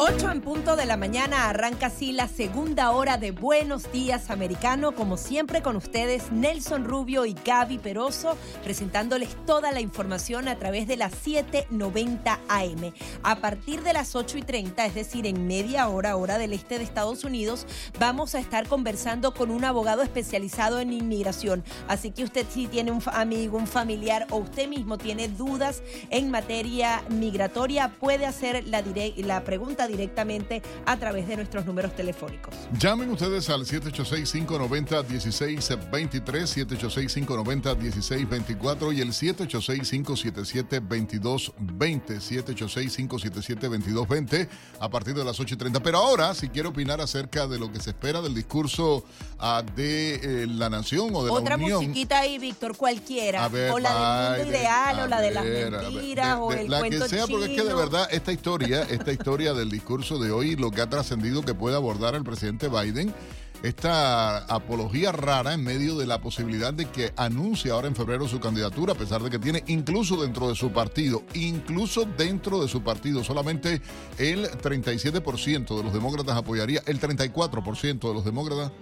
8 0.09 0.31
en 0.31 0.39
punto 0.39 0.77
de 0.77 0.85
la 0.85 0.95
mañana 0.95 1.49
arranca 1.49 1.87
así 1.87 2.13
la 2.13 2.29
segunda 2.29 2.91
hora 2.91 3.17
de 3.17 3.31
Buenos 3.31 3.91
Días 3.91 4.29
Americano. 4.29 4.93
Como 4.93 5.17
siempre 5.17 5.61
con 5.61 5.75
ustedes 5.75 6.31
Nelson 6.31 6.85
Rubio 6.85 7.25
y 7.25 7.35
Gaby 7.45 7.77
Peroso 7.77 8.37
presentándoles 8.63 9.35
toda 9.45 9.73
la 9.73 9.81
información 9.81 10.47
a 10.47 10.55
través 10.55 10.87
de 10.87 10.95
las 10.95 11.11
7.90 11.25 12.39
AM. 12.47 12.93
A 13.21 13.35
partir 13.41 13.83
de 13.83 13.91
las 13.91 14.15
8 14.15 14.37
y 14.37 14.41
30, 14.43 14.85
es 14.85 14.95
decir, 14.95 15.27
en 15.27 15.45
media 15.45 15.89
hora, 15.89 16.15
hora 16.15 16.37
del 16.37 16.53
este 16.53 16.77
de 16.77 16.85
Estados 16.85 17.25
Unidos, 17.25 17.67
vamos 17.99 18.33
a 18.33 18.39
estar 18.39 18.65
conversando 18.65 19.33
con 19.33 19.51
un 19.51 19.65
abogado 19.65 20.03
especializado 20.03 20.79
en 20.79 20.93
inmigración. 20.93 21.65
Así 21.89 22.11
que 22.11 22.23
usted 22.23 22.45
si 22.49 22.67
tiene 22.67 22.91
un 22.91 23.03
amigo, 23.07 23.57
un 23.57 23.67
familiar 23.67 24.25
o 24.29 24.37
usted 24.37 24.69
mismo 24.69 24.97
tiene 24.97 25.27
dudas 25.27 25.83
en 26.11 26.31
materia 26.31 27.03
migratoria, 27.09 27.89
puede 27.99 28.25
hacer 28.25 28.65
la, 28.67 28.81
la 29.17 29.43
pregunta 29.43 29.85
directa 29.85 29.96
directamente 29.97 30.61
a 30.85 30.95
través 30.97 31.27
de 31.27 31.35
nuestros 31.35 31.65
números 31.65 31.93
telefónicos. 31.95 32.53
Llamen 32.79 33.09
ustedes 33.09 33.49
al 33.49 33.65
786-590-1623, 33.65 36.23
786-590-1624 36.23 38.95
y 38.95 39.01
el 39.01 39.09
786-577-2220, 39.09 41.51
786-577-2220 41.67 44.47
a 44.79 44.89
partir 44.89 45.15
de 45.15 45.25
las 45.25 45.39
8.30. 45.39 45.81
Pero 45.81 45.97
ahora, 45.97 46.35
si 46.35 46.49
quiero 46.49 46.69
opinar 46.69 47.01
acerca 47.01 47.47
de 47.47 47.57
lo 47.57 47.71
que 47.71 47.79
se 47.79 47.89
espera 47.89 48.21
del 48.21 48.35
discurso 48.35 49.03
uh, 49.39 49.63
de 49.75 50.43
eh, 50.43 50.47
la 50.47 50.69
nación 50.69 51.09
o 51.13 51.25
de 51.25 51.31
Otra 51.31 51.57
la 51.57 51.63
Unión. 51.63 51.77
Otra 51.77 51.87
musiquita 51.87 52.19
ahí, 52.19 52.37
Víctor, 52.37 52.77
cualquiera. 52.77 53.47
o 53.47 53.79
la 53.79 54.29
del 54.29 54.37
mundo 54.37 54.51
ideal, 54.57 54.99
o 54.99 55.07
la 55.07 55.21
de 55.21 55.31
las 55.31 55.43
mentiras, 55.43 56.37
o 56.39 56.51
el 56.51 56.69
la 56.69 56.77
cuento 56.79 57.05
que 57.05 57.09
sea, 57.09 57.25
porque 57.27 57.55
es 57.55 57.61
que 57.61 57.67
de 57.67 57.73
verdad 57.73 58.07
esta 58.11 58.31
historia, 58.31 58.83
esta 58.83 59.11
historia 59.11 59.53
del 59.53 59.69
discurso 59.69 59.86
discurso 59.87 60.19
de 60.19 60.31
hoy, 60.31 60.57
lo 60.57 60.69
que 60.69 60.81
ha 60.81 60.89
trascendido 60.89 61.43
que 61.43 61.53
puede 61.53 61.77
abordar 61.77 62.13
el 62.13 62.25
presidente 62.25 62.67
Biden, 62.67 63.13
esta 63.63 64.39
apología 64.53 65.13
rara 65.13 65.53
en 65.53 65.63
medio 65.63 65.95
de 65.97 66.05
la 66.05 66.19
posibilidad 66.19 66.73
de 66.73 66.87
que 66.89 67.13
anuncie 67.15 67.71
ahora 67.71 67.87
en 67.87 67.95
febrero 67.95 68.27
su 68.27 68.41
candidatura, 68.41 68.91
a 68.91 68.97
pesar 68.97 69.23
de 69.23 69.29
que 69.29 69.39
tiene 69.39 69.63
incluso 69.67 70.21
dentro 70.21 70.49
de 70.49 70.55
su 70.55 70.73
partido, 70.73 71.23
incluso 71.35 72.03
dentro 72.03 72.61
de 72.61 72.67
su 72.67 72.83
partido, 72.83 73.23
solamente 73.23 73.81
el 74.17 74.51
37% 74.51 75.77
de 75.77 75.83
los 75.83 75.93
demócratas 75.93 76.35
apoyaría, 76.35 76.81
el 76.85 76.99
34% 76.99 78.09
de 78.09 78.13
los 78.13 78.25
demócratas. 78.25 78.73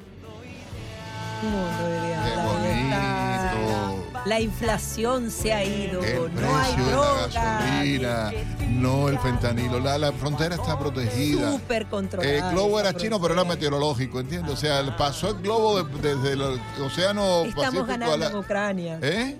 La 4.25 4.39
inflación 4.41 5.29
se 5.29 5.53
ha 5.53 5.63
ido, 5.63 6.01
no 6.01 6.57
hay 6.57 6.75
droga. 6.75 8.33
no 8.69 9.07
el 9.09 9.19
fentanilo. 9.19 9.79
La, 9.79 10.11
frontera 10.13 10.55
está 10.55 10.77
protegida. 10.79 11.51
Súper 11.51 11.85
controlada. 11.85 12.33
El 12.33 12.53
globo 12.53 12.79
era 12.79 12.93
chino, 12.95 13.21
pero 13.21 13.35
era 13.35 13.43
meteorológico, 13.43 14.19
¿entiendes? 14.19 14.53
O 14.53 14.57
sea, 14.57 14.95
pasó 14.97 15.29
el 15.29 15.41
globo 15.41 15.83
desde 15.83 16.33
el 16.33 16.41
océano 16.81 17.43
Estamos 17.45 17.85
ganando 17.85 18.27
en 18.27 18.35
Ucrania. 18.35 18.99
¿Eh? 19.01 19.37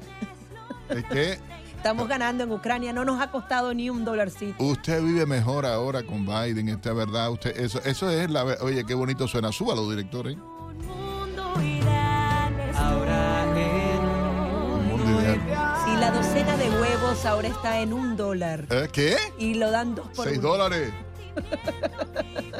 Estamos 1.76 2.08
ganando 2.08 2.44
en 2.44 2.52
Ucrania, 2.52 2.94
no 2.94 3.06
nos 3.06 3.22
ha 3.22 3.30
costado 3.32 3.74
ni 3.74 3.90
un 3.90 4.06
dolarcito. 4.06 4.64
Usted 4.64 5.04
vive 5.04 5.26
mejor 5.26 5.66
ahora 5.66 6.04
con 6.04 6.26
Biden, 6.26 6.70
esta 6.70 6.94
verdad. 6.94 7.32
Usted, 7.32 7.60
eso, 7.60 7.80
eso 7.86 8.10
es 8.10 8.30
la. 8.30 8.44
Oye, 8.62 8.84
qué 8.86 8.94
bonito 8.94 9.28
suena. 9.28 9.52
Súbalo, 9.52 9.90
director. 9.90 10.28
¿eh? 10.28 10.38
La 16.06 16.12
docena 16.12 16.56
de 16.58 16.70
huevos 16.70 17.26
ahora 17.26 17.48
está 17.48 17.80
en 17.80 17.92
un 17.92 18.16
dólar 18.16 18.68
¿Eh? 18.70 18.88
¿Qué? 18.94 19.18
y 19.40 19.56
lo 19.56 19.72
dan 19.72 19.96
dos 19.96 20.08
por 20.10 20.28
Seis 20.28 20.38
uno. 20.38 20.50
dólares. 20.50 20.94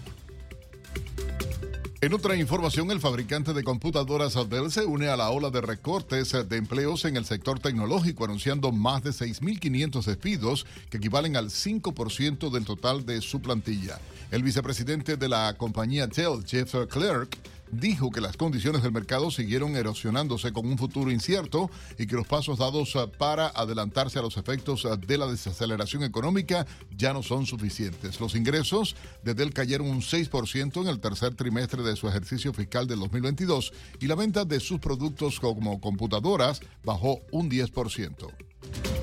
En 2.02 2.12
otra 2.14 2.34
información, 2.34 2.90
el 2.90 2.98
fabricante 2.98 3.52
de 3.52 3.62
computadoras 3.62 4.34
Dell 4.50 4.72
se 4.72 4.84
une 4.84 5.06
a 5.06 5.16
la 5.16 5.30
ola 5.30 5.50
de 5.50 5.60
recortes 5.60 6.32
de 6.32 6.56
empleos 6.56 7.04
en 7.04 7.16
el 7.16 7.24
sector 7.24 7.60
tecnológico, 7.60 8.24
anunciando 8.24 8.72
más 8.72 9.04
de 9.04 9.10
6.500 9.10 10.04
despidos, 10.06 10.66
que 10.90 10.96
equivalen 10.96 11.36
al 11.36 11.50
5% 11.50 12.50
del 12.50 12.64
total 12.64 13.06
de 13.06 13.20
su 13.20 13.40
plantilla. 13.40 14.00
El 14.32 14.42
vicepresidente 14.42 15.16
de 15.16 15.28
la 15.28 15.54
compañía 15.56 16.08
Dell, 16.08 16.44
Jeff 16.44 16.74
Clark, 16.88 17.38
dijo 17.72 18.10
que 18.10 18.20
las 18.20 18.36
condiciones 18.36 18.82
del 18.82 18.92
mercado 18.92 19.30
siguieron 19.30 19.74
erosionándose 19.76 20.52
con 20.52 20.66
un 20.66 20.78
futuro 20.78 21.10
incierto 21.10 21.70
y 21.98 22.06
que 22.06 22.14
los 22.14 22.26
pasos 22.26 22.58
dados 22.58 22.94
eh, 22.94 23.08
para 23.18 23.48
adelantarse 23.48 24.18
a 24.18 24.22
los 24.22 24.36
efectos 24.36 24.84
eh, 24.84 24.90
de 25.06 25.18
la 25.18 25.26
desaceleración 25.26 26.04
económica 26.04 26.66
ya 26.96 27.12
no 27.12 27.22
son 27.22 27.46
suficientes. 27.46 28.20
Los 28.20 28.36
ingresos 28.36 28.94
de 29.24 29.34
Dell 29.34 29.52
cayeron 29.52 29.88
un 29.88 30.02
6% 30.02 30.82
en 30.82 30.88
el 30.88 31.00
tercer 31.00 31.34
trimestre 31.34 31.82
de 31.82 31.96
su 31.96 32.06
ejercicio 32.08 32.52
fiscal 32.52 32.86
del 32.86 33.00
2022 33.00 33.72
y 34.00 34.06
la 34.06 34.14
venta 34.14 34.44
de 34.44 34.60
sus 34.60 34.78
productos 34.78 35.40
como 35.40 35.80
computadoras 35.80 36.60
bajó 36.84 37.20
un 37.30 37.50
10%. 37.50 38.51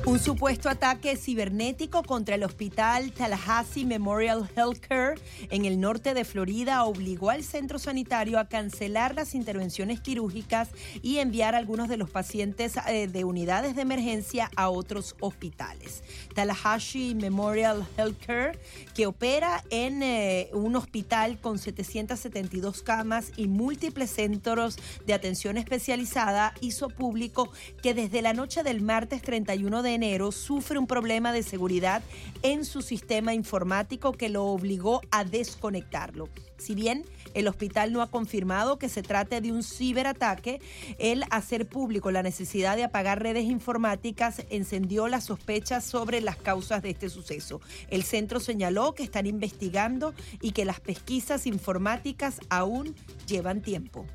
Un 0.09 0.17
supuesto 0.17 0.69
ataque 0.69 1.15
cibernético 1.17 2.01
contra 2.01 2.33
el 2.33 2.43
hospital 2.43 3.11
Tallahassee 3.11 3.85
Memorial 3.85 4.49
Healthcare 4.55 5.19
en 5.51 5.65
el 5.65 5.79
norte 5.79 6.15
de 6.15 6.25
Florida 6.25 6.83
obligó 6.85 7.29
al 7.29 7.43
centro 7.43 7.77
sanitario 7.77 8.39
a 8.39 8.47
cancelar 8.47 9.13
las 9.13 9.35
intervenciones 9.35 9.99
quirúrgicas 9.99 10.69
y 11.03 11.17
enviar 11.17 11.53
a 11.53 11.59
algunos 11.59 11.89
de 11.89 11.97
los 11.97 12.09
pacientes 12.09 12.73
eh, 12.87 13.07
de 13.07 13.23
unidades 13.23 13.75
de 13.75 13.83
emergencia 13.83 14.49
a 14.55 14.69
otros 14.69 15.15
hospitales. 15.19 16.01
Tallahassee 16.33 17.13
Memorial 17.13 17.85
Healthcare, 17.95 18.57
que 18.95 19.05
opera 19.05 19.63
en 19.69 20.01
eh, 20.01 20.49
un 20.53 20.75
hospital 20.75 21.39
con 21.39 21.59
772 21.59 22.81
camas 22.81 23.31
y 23.35 23.47
múltiples 23.47 24.09
centros 24.09 24.77
de 25.05 25.13
atención 25.13 25.57
especializada, 25.57 26.55
hizo 26.61 26.89
público 26.89 27.51
que 27.83 27.93
desde 27.93 28.23
la 28.23 28.33
noche 28.33 28.63
del 28.63 28.81
martes 28.81 29.21
31 29.49 29.81
de 29.81 29.95
enero 29.95 30.31
sufre 30.31 30.77
un 30.77 30.85
problema 30.85 31.33
de 31.33 31.41
seguridad 31.41 32.03
en 32.43 32.63
su 32.63 32.83
sistema 32.83 33.33
informático 33.33 34.11
que 34.11 34.29
lo 34.29 34.45
obligó 34.45 35.01
a 35.09 35.23
desconectarlo. 35.23 36.29
Si 36.59 36.75
bien 36.75 37.03
el 37.33 37.47
hospital 37.47 37.91
no 37.91 38.03
ha 38.03 38.11
confirmado 38.11 38.77
que 38.77 38.89
se 38.89 39.01
trate 39.01 39.41
de 39.41 39.51
un 39.51 39.63
ciberataque, 39.63 40.61
el 40.99 41.23
hacer 41.31 41.67
público 41.67 42.11
la 42.11 42.21
necesidad 42.21 42.75
de 42.75 42.83
apagar 42.83 43.23
redes 43.23 43.45
informáticas 43.45 44.43
encendió 44.51 45.07
las 45.07 45.23
sospechas 45.23 45.83
sobre 45.83 46.21
las 46.21 46.35
causas 46.35 46.83
de 46.83 46.91
este 46.91 47.09
suceso. 47.09 47.59
El 47.89 48.03
centro 48.03 48.39
señaló 48.39 48.93
que 48.93 49.01
están 49.01 49.25
investigando 49.25 50.13
y 50.41 50.51
que 50.51 50.63
las 50.63 50.79
pesquisas 50.79 51.47
informáticas 51.47 52.39
aún 52.49 52.93
llevan 53.25 53.63
tiempo. 53.63 54.05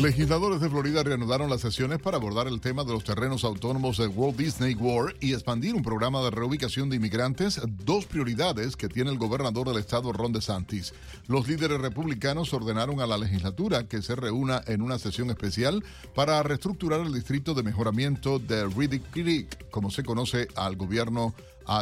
Legisladores 0.00 0.62
de 0.62 0.70
Florida 0.70 1.02
reanudaron 1.02 1.50
las 1.50 1.60
sesiones 1.60 1.98
para 1.98 2.16
abordar 2.16 2.46
el 2.46 2.58
tema 2.58 2.84
de 2.84 2.92
los 2.92 3.04
terrenos 3.04 3.44
autónomos 3.44 3.98
de 3.98 4.06
Walt 4.06 4.38
Disney 4.38 4.74
World 4.74 5.14
y 5.20 5.34
expandir 5.34 5.74
un 5.74 5.82
programa 5.82 6.22
de 6.22 6.30
reubicación 6.30 6.88
de 6.88 6.96
inmigrantes, 6.96 7.60
dos 7.84 8.06
prioridades 8.06 8.76
que 8.76 8.88
tiene 8.88 9.10
el 9.10 9.18
gobernador 9.18 9.68
del 9.68 9.76
estado 9.76 10.10
Ron 10.14 10.32
DeSantis. 10.32 10.94
Los 11.28 11.46
líderes 11.46 11.82
republicanos 11.82 12.54
ordenaron 12.54 13.00
a 13.00 13.06
la 13.06 13.18
legislatura 13.18 13.88
que 13.88 14.00
se 14.00 14.16
reúna 14.16 14.62
en 14.66 14.80
una 14.80 14.98
sesión 14.98 15.28
especial 15.28 15.84
para 16.14 16.42
reestructurar 16.42 17.00
el 17.00 17.12
distrito 17.12 17.52
de 17.52 17.62
mejoramiento 17.62 18.38
de 18.38 18.66
Riddick 18.68 19.10
Creek, 19.10 19.70
como 19.70 19.90
se 19.90 20.02
conoce 20.02 20.48
al 20.56 20.76
gobierno 20.76 21.34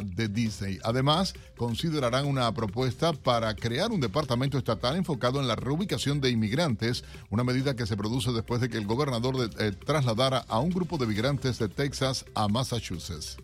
de 0.03 0.29
Disney. 0.29 0.79
Además, 0.85 1.35
considerarán 1.57 2.27
una 2.27 2.53
propuesta 2.53 3.13
para 3.13 3.55
crear 3.55 3.91
un 3.91 4.01
departamento 4.01 4.59
estatal 4.59 4.97
enfocado 4.97 5.41
en 5.41 5.49
la 5.49 5.57
reubicación 5.57 6.21
de 6.21 6.31
inmigrantes, 6.31 7.05
una 7.31 7.45
medida 7.45 7.75
que 7.75 7.87
se 7.87 7.97
produce 7.97 8.33
después 8.33 8.61
de 8.61 8.69
que 8.69 8.77
el 8.77 8.87
gobernador 8.87 9.51
eh, 9.59 9.73
trasladara 9.73 10.45
a 10.49 10.59
un 10.59 10.71
grupo 10.71 10.99
de 10.99 11.07
migrantes 11.07 11.59
de 11.59 11.69
Texas 11.69 12.25
a 12.35 12.49
Massachusetts. 12.49 13.37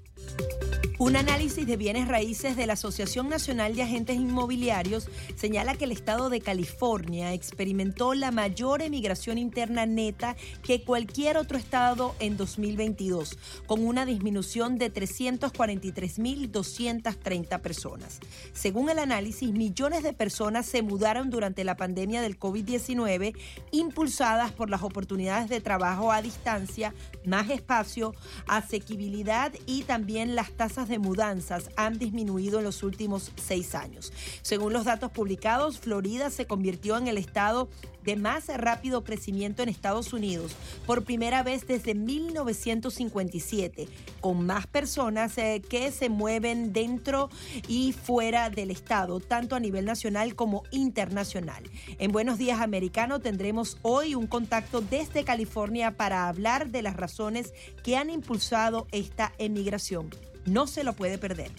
Un 0.96 1.16
análisis 1.16 1.66
de 1.66 1.76
bienes 1.76 2.06
raíces 2.06 2.56
de 2.56 2.68
la 2.68 2.74
Asociación 2.74 3.28
Nacional 3.28 3.74
de 3.74 3.82
Agentes 3.82 4.14
Inmobiliarios 4.14 5.08
señala 5.34 5.74
que 5.74 5.86
el 5.86 5.92
estado 5.92 6.30
de 6.30 6.40
California 6.40 7.32
experimentó 7.32 8.14
la 8.14 8.30
mayor 8.30 8.80
emigración 8.80 9.36
interna 9.36 9.86
neta 9.86 10.36
que 10.62 10.84
cualquier 10.84 11.36
otro 11.36 11.58
estado 11.58 12.14
en 12.20 12.36
2022, 12.36 13.36
con 13.66 13.84
una 13.84 14.06
disminución 14.06 14.78
de 14.78 14.92
343.230 14.92 17.60
personas. 17.60 18.20
Según 18.52 18.88
el 18.88 19.00
análisis, 19.00 19.50
millones 19.50 20.04
de 20.04 20.12
personas 20.12 20.64
se 20.64 20.82
mudaron 20.82 21.28
durante 21.28 21.64
la 21.64 21.76
pandemia 21.76 22.22
del 22.22 22.38
COVID-19, 22.38 23.36
impulsadas 23.72 24.52
por 24.52 24.70
las 24.70 24.84
oportunidades 24.84 25.48
de 25.48 25.60
trabajo 25.60 26.12
a 26.12 26.22
distancia, 26.22 26.94
más 27.26 27.50
espacio, 27.50 28.14
asequibilidad 28.46 29.52
y 29.66 29.82
también 29.82 30.36
las 30.36 30.52
tasas 30.52 30.83
de 30.88 30.98
mudanzas 30.98 31.70
han 31.76 31.98
disminuido 31.98 32.58
en 32.58 32.64
los 32.64 32.82
últimos 32.82 33.32
seis 33.36 33.74
años. 33.74 34.12
Según 34.42 34.72
los 34.72 34.84
datos 34.84 35.10
publicados, 35.10 35.78
Florida 35.78 36.30
se 36.30 36.46
convirtió 36.46 36.96
en 36.96 37.08
el 37.08 37.18
estado 37.18 37.68
de 38.04 38.16
más 38.16 38.48
rápido 38.48 39.02
crecimiento 39.02 39.62
en 39.62 39.68
Estados 39.68 40.12
Unidos 40.12 40.52
por 40.86 41.04
primera 41.04 41.42
vez 41.42 41.66
desde 41.66 41.94
1957, 41.94 43.88
con 44.20 44.44
más 44.46 44.66
personas 44.66 45.36
eh, 45.38 45.62
que 45.68 45.90
se 45.90 46.08
mueven 46.08 46.72
dentro 46.72 47.30
y 47.66 47.92
fuera 47.92 48.50
del 48.50 48.70
estado, 48.70 49.20
tanto 49.20 49.56
a 49.56 49.60
nivel 49.60 49.84
nacional 49.86 50.34
como 50.34 50.64
internacional. 50.70 51.64
En 51.98 52.12
Buenos 52.12 52.38
Días 52.38 52.60
Americano 52.60 53.20
tendremos 53.20 53.78
hoy 53.82 54.14
un 54.14 54.26
contacto 54.26 54.80
desde 54.82 55.24
California 55.24 55.96
para 55.96 56.28
hablar 56.28 56.68
de 56.70 56.82
las 56.82 56.96
razones 56.96 57.54
que 57.82 57.96
han 57.96 58.10
impulsado 58.10 58.86
esta 58.92 59.32
emigración. 59.38 60.10
No 60.46 60.66
se 60.66 60.84
lo 60.84 60.92
puede 60.92 61.18
perder. 61.18 61.50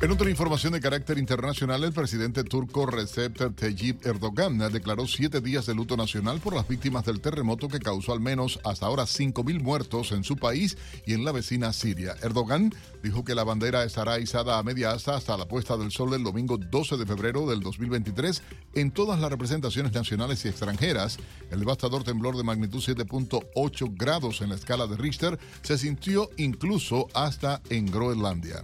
En 0.00 0.12
otra 0.12 0.30
información 0.30 0.72
de 0.72 0.80
carácter 0.80 1.18
internacional, 1.18 1.82
el 1.82 1.92
presidente 1.92 2.44
turco 2.44 2.86
Recep 2.86 3.56
Tayyip 3.56 4.06
Erdogan 4.06 4.56
declaró 4.72 5.08
siete 5.08 5.40
días 5.40 5.66
de 5.66 5.74
luto 5.74 5.96
nacional 5.96 6.38
por 6.38 6.54
las 6.54 6.68
víctimas 6.68 7.04
del 7.04 7.20
terremoto 7.20 7.66
que 7.66 7.80
causó 7.80 8.12
al 8.12 8.20
menos 8.20 8.60
hasta 8.64 8.86
ahora 8.86 9.02
5.000 9.02 9.60
muertos 9.60 10.12
en 10.12 10.22
su 10.22 10.36
país 10.36 10.78
y 11.04 11.14
en 11.14 11.24
la 11.24 11.32
vecina 11.32 11.72
Siria. 11.72 12.14
Erdogan 12.22 12.72
dijo 13.02 13.24
que 13.24 13.34
la 13.34 13.42
bandera 13.42 13.82
estará 13.82 14.20
izada 14.20 14.56
a 14.56 14.62
media 14.62 14.92
asta 14.92 15.16
hasta 15.16 15.36
la 15.36 15.48
puesta 15.48 15.76
del 15.76 15.90
sol 15.90 16.12
del 16.12 16.22
domingo 16.22 16.58
12 16.58 16.96
de 16.96 17.04
febrero 17.04 17.48
del 17.48 17.58
2023 17.58 18.40
en 18.74 18.92
todas 18.92 19.18
las 19.18 19.30
representaciones 19.30 19.92
nacionales 19.92 20.44
y 20.44 20.48
extranjeras. 20.48 21.18
El 21.50 21.58
devastador 21.58 22.04
temblor 22.04 22.36
de 22.36 22.44
magnitud 22.44 22.78
7.8 22.78 23.96
grados 23.98 24.42
en 24.42 24.50
la 24.50 24.54
escala 24.54 24.86
de 24.86 24.96
Richter 24.96 25.40
se 25.62 25.76
sintió 25.76 26.30
incluso 26.36 27.08
hasta 27.14 27.60
en 27.68 27.86
Groenlandia. 27.86 28.62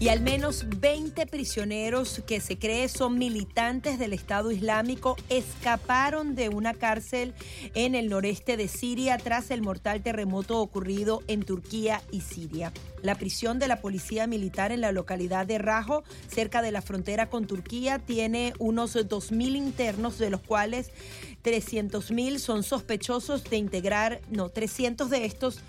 Y 0.00 0.08
al 0.08 0.22
menos 0.22 0.64
20 0.80 1.26
prisioneros 1.26 2.22
que 2.26 2.40
se 2.40 2.58
cree 2.58 2.88
son 2.88 3.18
militantes 3.18 3.98
del 3.98 4.14
Estado 4.14 4.50
Islámico 4.50 5.14
escaparon 5.28 6.34
de 6.34 6.48
una 6.48 6.72
cárcel 6.72 7.34
en 7.74 7.94
el 7.94 8.08
noreste 8.08 8.56
de 8.56 8.66
Siria 8.66 9.18
tras 9.18 9.50
el 9.50 9.60
mortal 9.60 10.02
terremoto 10.02 10.58
ocurrido 10.58 11.22
en 11.26 11.42
Turquía 11.42 12.02
y 12.10 12.22
Siria. 12.22 12.72
La 13.02 13.16
prisión 13.16 13.58
de 13.58 13.68
la 13.68 13.82
policía 13.82 14.26
militar 14.26 14.72
en 14.72 14.80
la 14.80 14.90
localidad 14.90 15.46
de 15.46 15.58
Rajo, 15.58 16.02
cerca 16.28 16.62
de 16.62 16.72
la 16.72 16.80
frontera 16.80 17.28
con 17.28 17.46
Turquía, 17.46 17.98
tiene 17.98 18.54
unos 18.58 18.96
2.000 18.96 19.54
internos, 19.54 20.16
de 20.16 20.30
los 20.30 20.40
cuales 20.40 20.92
300.000 21.44 22.38
son 22.38 22.62
sospechosos 22.62 23.44
de 23.44 23.58
integrar, 23.58 24.22
no, 24.30 24.48
300 24.48 25.10
de 25.10 25.26
estos 25.26 25.60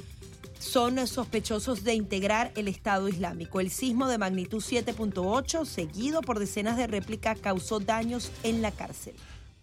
son 0.62 1.06
sospechosos 1.08 1.84
de 1.84 1.96
integrar 1.96 2.52
el 2.56 2.68
Estado 2.68 3.10
Islámico. 3.10 3.60
El 3.60 3.72
sismo 3.72 4.08
de 4.08 4.18
magnitud 4.18 4.64
7.8, 4.64 5.66
seguido 5.66 6.22
por 6.22 6.40
decenas 6.40 6.78
de 6.78 6.88
réplicas, 6.88 7.40
causó 7.40 7.80
daños 7.80 8.32
en 8.44 8.62
la 8.62 8.72
cárcel. 8.72 9.14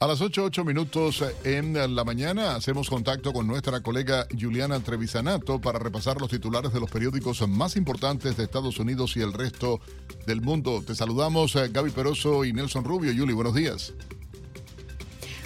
A 0.01 0.07
las 0.07 0.21
8, 0.21 0.51
minutos 0.65 1.25
en 1.43 1.75
la 1.97 2.05
mañana 2.05 2.55
hacemos 2.55 2.89
contacto 2.89 3.33
con 3.33 3.49
nuestra 3.49 3.81
colega 3.81 4.29
Juliana 4.39 4.79
Trevisanato 4.79 5.61
para 5.61 5.81
repasar 5.81 6.21
los 6.21 6.31
titulares 6.31 6.73
de 6.73 6.79
los 6.79 6.89
periódicos 6.89 7.47
más 7.49 7.75
importantes 7.75 8.37
de 8.37 8.45
Estados 8.45 8.79
Unidos 8.79 9.17
y 9.17 9.23
el 9.23 9.33
resto 9.33 9.81
del 10.25 10.41
mundo. 10.41 10.85
Te 10.87 10.95
saludamos 10.95 11.57
eh, 11.57 11.69
Gaby 11.73 11.91
Peroso 11.91 12.45
y 12.45 12.53
Nelson 12.53 12.85
Rubio. 12.85 13.11
Yuli, 13.11 13.33
buenos 13.33 13.55
días. 13.55 13.93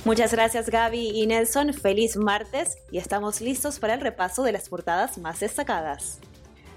Muchas 0.05 0.32
gracias 0.32 0.68
Gaby 0.68 1.11
y 1.14 1.28
Nelson, 1.28 1.72
feliz 1.72 2.16
martes 2.16 2.76
y 2.90 2.98
estamos 2.98 3.40
listos 3.40 3.78
para 3.78 3.94
el 3.94 4.00
repaso 4.00 4.42
de 4.42 4.50
las 4.50 4.68
portadas 4.68 5.16
más 5.16 5.38
destacadas. 5.38 6.18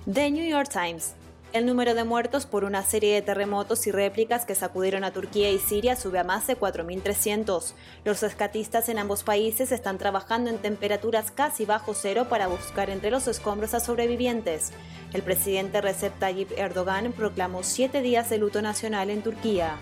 The 0.06 0.30
New 0.30 0.48
York 0.48 0.70
Times. 0.72 1.16
El 1.52 1.66
número 1.66 1.96
de 1.96 2.04
muertos 2.04 2.46
por 2.46 2.66
una 2.66 2.84
serie 2.84 3.16
de 3.16 3.24
terremotos 3.24 3.88
y 3.88 3.92
réplicas 3.92 4.46
que 4.46 4.54
sacudieron 4.54 5.04
a 5.04 5.12
Turquía 5.12 5.50
y 5.50 5.58
Siria 5.58 5.96
sube 5.96 6.20
a 6.20 6.24
más 6.24 6.46
de 6.46 6.56
4.300. 6.56 7.74
Los 8.04 8.22
rescatistas 8.22 8.90
en 8.90 9.00
ambos 9.00 9.24
países 9.24 9.72
están 9.72 9.98
trabajando 9.98 10.52
en 10.52 10.60
temperaturas 10.60 11.32
casi 11.32 11.66
bajo 11.66 11.96
cero 11.96 12.28
para 12.30 12.46
buscar 12.46 12.92
entre 12.92 13.10
los 13.10 13.28
escombros 13.28 13.74
a 13.74 13.80
sobrevivientes. 13.80 14.72
El 15.14 15.24
presidente 15.24 15.82
Recep 15.82 16.20
Tayyip 16.20 16.52
Erdogan 16.60 17.12
proclamó 17.12 17.64
siete 17.64 18.04
días 18.04 18.30
de 18.30 18.38
luto 18.38 18.62
nacional 18.62 19.10
en 19.10 19.24
Turquía. 19.24 19.80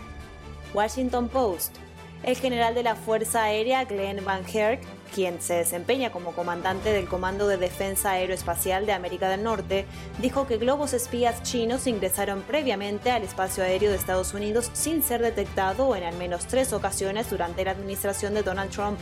Washington 0.74 1.28
Post. 1.28 1.83
El 2.24 2.38
general 2.38 2.74
de 2.74 2.84
la 2.84 2.96
Fuerza 2.96 3.44
Aérea, 3.44 3.84
Glenn 3.84 4.24
Van 4.24 4.46
Herk, 4.48 4.82
quien 5.14 5.42
se 5.42 5.56
desempeña 5.56 6.10
como 6.10 6.32
comandante 6.32 6.94
del 6.94 7.10
Comando 7.10 7.50
de 7.50 7.58
Defensa 7.58 8.12
Aeroespacial 8.12 8.86
de 8.86 8.94
América 8.94 9.28
del 9.28 9.44
Norte, 9.44 9.86
dijo 10.22 10.48
que 10.48 10.58
globos 10.58 10.94
espías 10.94 11.44
chinos 11.44 11.86
ingresaron 11.86 12.42
previamente 12.44 13.12
al 13.12 13.24
espacio 13.24 13.66
aéreo 13.66 13.92
de 13.92 13.98
Estados 13.98 14.34
Unidos 14.34 14.72
sin 14.72 15.04
ser 15.04 15.22
detectado 15.22 15.98
en 15.98 16.04
al 16.04 16.16
menos 16.16 16.48
tres 16.48 16.72
ocasiones 16.72 17.30
durante 17.30 17.66
la 17.66 17.72
administración 17.72 18.34
de 18.34 18.44
Donald 18.44 18.72
Trump. 18.72 19.00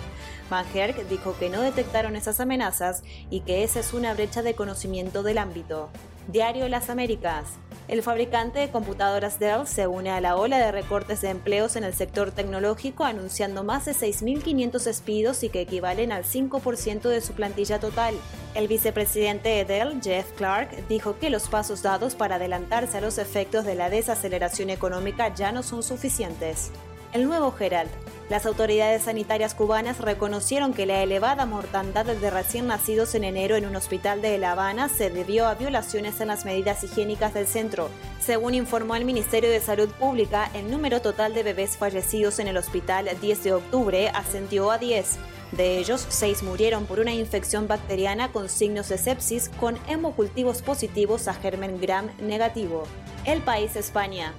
Van 0.50 0.66
Herk 0.74 1.08
dijo 1.08 1.36
que 1.38 1.50
no 1.50 1.62
detectaron 1.62 2.16
esas 2.16 2.40
amenazas 2.40 3.04
y 3.30 3.42
que 3.42 3.64
esa 3.64 3.82
es 3.82 3.94
una 3.94 4.16
brecha 4.16 4.42
de 4.42 4.56
conocimiento 4.56 5.22
del 5.22 5.38
ámbito. 5.38 5.90
Diario 6.28 6.68
Las 6.70 6.90
Américas. 6.90 7.46
El 7.88 8.04
fabricante 8.04 8.60
de 8.60 8.70
computadoras 8.70 9.40
Dell 9.40 9.68
se 9.68 9.88
une 9.88 10.12
a 10.12 10.22
la 10.22 10.38
ola 10.38 10.60
de 10.60 10.72
recortes 10.72 11.22
de 11.22 11.30
empleos 11.30 11.76
en 11.76 11.84
el 11.84 11.94
sector 11.94 12.32
tecnológico, 12.32 13.04
anunciando 13.04 13.64
más 13.64 13.86
de 13.86 13.92
6.500 13.92 14.84
despidos 14.84 15.44
y 15.44 15.50
que 15.50 15.62
equivalen 15.62 16.12
al 16.12 16.24
5% 16.24 17.02
de 17.02 17.22
su 17.22 17.34
plantilla 17.34 17.80
total. 17.80 18.16
El 18.56 18.68
vicepresidente 18.68 19.50
de 19.50 19.66
Dell, 19.66 20.02
Jeff 20.02 20.32
Clark, 20.38 20.88
dijo 20.88 21.18
que 21.20 21.30
los 21.30 21.50
pasos 21.50 21.82
dados 21.82 22.16
para 22.16 22.36
adelantarse 22.36 23.00
a 23.00 23.02
los 23.02 23.18
efectos 23.18 23.66
de 23.66 23.76
la 23.76 23.90
desaceleración 23.90 24.70
económica 24.70 25.34
ya 25.34 25.52
no 25.52 25.64
son 25.64 25.84
suficientes. 25.84 26.72
El 27.14 27.26
nuevo 27.26 27.54
Herald. 27.60 27.92
Las 28.32 28.46
autoridades 28.46 29.02
sanitarias 29.02 29.54
cubanas 29.54 30.00
reconocieron 30.00 30.74
que 30.74 30.86
la 30.86 31.04
elevada 31.04 31.46
mortandad 31.46 32.06
de 32.06 32.30
recién 32.30 32.66
nacidos 32.66 33.14
en 33.14 33.26
enero 33.26 33.58
en 33.58 33.66
un 33.66 33.76
hospital 33.76 34.22
de 34.22 34.38
La 34.38 34.54
Habana 34.54 34.88
se 34.88 35.10
debió 35.10 35.48
a 35.48 35.56
violaciones 35.56 36.22
en 36.22 36.30
las 36.30 36.46
medidas 36.46 36.82
higiénicas 36.82 37.34
del 37.34 37.46
centro. 37.46 37.90
Según 38.22 38.54
informó 38.54 38.96
el 38.96 39.04
Ministerio 39.04 39.50
de 39.50 39.60
Salud 39.60 39.90
Pública, 39.90 40.50
el 40.54 40.72
número 40.72 41.02
total 41.02 41.34
de 41.34 41.44
bebés 41.44 41.76
fallecidos 41.76 42.40
en 42.40 42.48
el 42.48 42.56
hospital 42.56 43.10
10 43.20 43.44
de 43.44 43.52
octubre 43.52 44.08
ascendió 44.08 44.72
a 44.72 44.78
10. 44.78 45.18
De 45.52 45.80
ellos, 45.80 46.06
6 46.08 46.44
murieron 46.44 46.86
por 46.86 47.02
una 47.02 47.14
infección 47.14 47.68
bacteriana 47.68 48.32
con 48.32 48.48
signos 48.48 48.88
de 48.88 48.98
sepsis 48.98 49.50
con 49.60 49.78
hemocultivos 49.90 50.62
positivos 50.62 51.28
a 51.28 51.34
germen 51.34 51.82
gram 51.82 52.10
negativo. 52.22 52.84
El 53.26 53.42
país 53.42 53.76
España. 53.76 54.34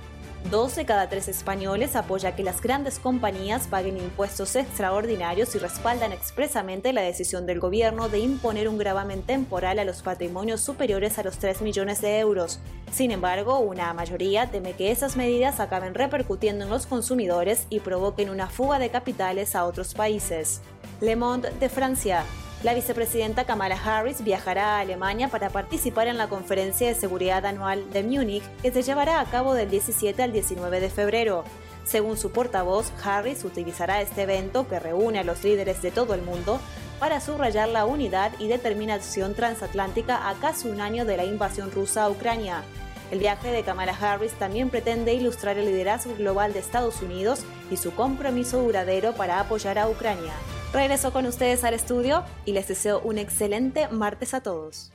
Dos 0.50 0.76
de 0.76 0.84
cada 0.84 1.08
tres 1.08 1.28
españoles 1.28 1.96
apoya 1.96 2.36
que 2.36 2.42
las 2.42 2.60
grandes 2.60 2.98
compañías 2.98 3.68
paguen 3.68 3.96
impuestos 3.96 4.54
extraordinarios 4.54 5.54
y 5.54 5.58
respaldan 5.58 6.12
expresamente 6.12 6.92
la 6.92 7.00
decisión 7.00 7.46
del 7.46 7.58
gobierno 7.58 8.08
de 8.08 8.18
imponer 8.18 8.68
un 8.68 8.76
gravamen 8.76 9.22
temporal 9.22 9.78
a 9.78 9.84
los 9.84 10.02
patrimonios 10.02 10.60
superiores 10.60 11.18
a 11.18 11.22
los 11.22 11.38
3 11.38 11.62
millones 11.62 12.02
de 12.02 12.18
euros. 12.18 12.60
Sin 12.92 13.12
embargo, 13.12 13.60
una 13.60 13.94
mayoría 13.94 14.50
teme 14.50 14.74
que 14.74 14.90
esas 14.90 15.16
medidas 15.16 15.58
acaben 15.58 15.94
repercutiendo 15.94 16.64
en 16.64 16.70
los 16.70 16.86
consumidores 16.86 17.66
y 17.70 17.80
provoquen 17.80 18.28
una 18.28 18.48
fuga 18.48 18.78
de 18.78 18.90
capitales 18.90 19.54
a 19.54 19.64
otros 19.64 19.94
países. 19.94 20.60
Le 21.00 21.16
Monde 21.16 21.50
de 21.58 21.68
Francia. 21.68 22.24
La 22.62 22.74
vicepresidenta 22.74 23.44
Kamala 23.44 23.74
Harris 23.74 24.22
viajará 24.22 24.76
a 24.76 24.80
Alemania 24.80 25.26
para 25.26 25.50
participar 25.50 26.06
en 26.06 26.16
la 26.16 26.28
conferencia 26.28 26.86
de 26.86 26.94
seguridad 26.94 27.44
anual 27.44 27.90
de 27.90 28.04
Múnich 28.04 28.44
que 28.62 28.70
se 28.70 28.82
llevará 28.82 29.18
a 29.18 29.24
cabo 29.24 29.54
del 29.54 29.68
17 29.68 30.22
al 30.22 30.32
19 30.32 30.78
de 30.78 30.88
febrero. 30.88 31.42
Según 31.84 32.16
su 32.16 32.30
portavoz, 32.30 32.92
Harris 33.02 33.44
utilizará 33.44 34.00
este 34.00 34.22
evento 34.22 34.68
que 34.68 34.78
reúne 34.78 35.18
a 35.18 35.24
los 35.24 35.42
líderes 35.42 35.82
de 35.82 35.90
todo 35.90 36.14
el 36.14 36.22
mundo 36.22 36.60
para 37.00 37.20
subrayar 37.20 37.68
la 37.68 37.84
unidad 37.84 38.30
y 38.38 38.46
determinación 38.46 39.34
transatlántica 39.34 40.28
a 40.28 40.34
casi 40.34 40.68
un 40.68 40.80
año 40.80 41.04
de 41.04 41.16
la 41.16 41.24
invasión 41.24 41.72
rusa 41.72 42.04
a 42.04 42.10
Ucrania. 42.10 42.62
El 43.10 43.18
viaje 43.18 43.50
de 43.50 43.64
Kamala 43.64 43.96
Harris 44.00 44.34
también 44.34 44.70
pretende 44.70 45.14
ilustrar 45.14 45.58
el 45.58 45.66
liderazgo 45.66 46.14
global 46.14 46.52
de 46.52 46.60
Estados 46.60 47.02
Unidos 47.02 47.40
y 47.72 47.76
su 47.76 47.92
compromiso 47.92 48.62
duradero 48.62 49.14
para 49.14 49.40
apoyar 49.40 49.80
a 49.80 49.88
Ucrania. 49.88 50.32
Regreso 50.72 51.12
con 51.12 51.26
ustedes 51.26 51.64
al 51.64 51.74
estudio 51.74 52.24
y 52.46 52.52
les 52.52 52.66
deseo 52.66 53.00
un 53.00 53.18
excelente 53.18 53.88
martes 53.88 54.32
a 54.32 54.42
todos. 54.42 54.90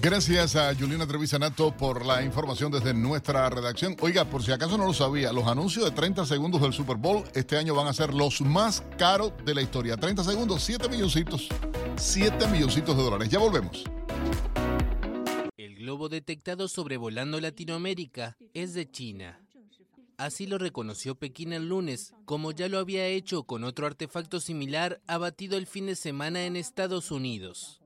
Gracias 0.00 0.54
a 0.54 0.74
Juliana 0.74 1.06
Trevisanato 1.06 1.76
por 1.76 2.06
la 2.06 2.22
información 2.22 2.70
desde 2.70 2.94
nuestra 2.94 3.48
redacción. 3.50 3.96
Oiga, 4.00 4.24
por 4.26 4.44
si 4.44 4.52
acaso 4.52 4.78
no 4.78 4.86
lo 4.86 4.92
sabía, 4.92 5.32
los 5.32 5.46
anuncios 5.48 5.84
de 5.86 5.90
30 5.90 6.24
segundos 6.24 6.60
del 6.60 6.72
Super 6.72 6.96
Bowl 6.96 7.24
este 7.34 7.56
año 7.56 7.74
van 7.74 7.88
a 7.88 7.92
ser 7.92 8.14
los 8.14 8.40
más 8.40 8.84
caros 8.96 9.32
de 9.44 9.54
la 9.54 9.62
historia. 9.62 9.96
30 9.96 10.22
segundos, 10.22 10.62
7 10.62 10.88
milloncitos. 10.88 11.48
7 11.96 12.46
milloncitos 12.48 12.96
de 12.96 13.02
dólares. 13.02 13.28
Ya 13.28 13.38
volvemos. 13.40 13.84
El 15.56 15.76
globo 15.76 16.08
detectado 16.08 16.68
sobrevolando 16.68 17.40
Latinoamérica 17.40 18.36
es 18.54 18.74
de 18.74 18.88
China. 18.88 19.40
Así 20.18 20.48
lo 20.48 20.58
reconoció 20.58 21.14
Pekín 21.14 21.52
el 21.52 21.68
lunes, 21.68 22.12
como 22.24 22.50
ya 22.50 22.68
lo 22.68 22.78
había 22.80 23.06
hecho 23.06 23.44
con 23.44 23.62
otro 23.62 23.86
artefacto 23.86 24.40
similar 24.40 25.00
abatido 25.06 25.56
el 25.56 25.68
fin 25.68 25.86
de 25.86 25.94
semana 25.94 26.44
en 26.44 26.56
Estados 26.56 27.12
Unidos. 27.12 27.80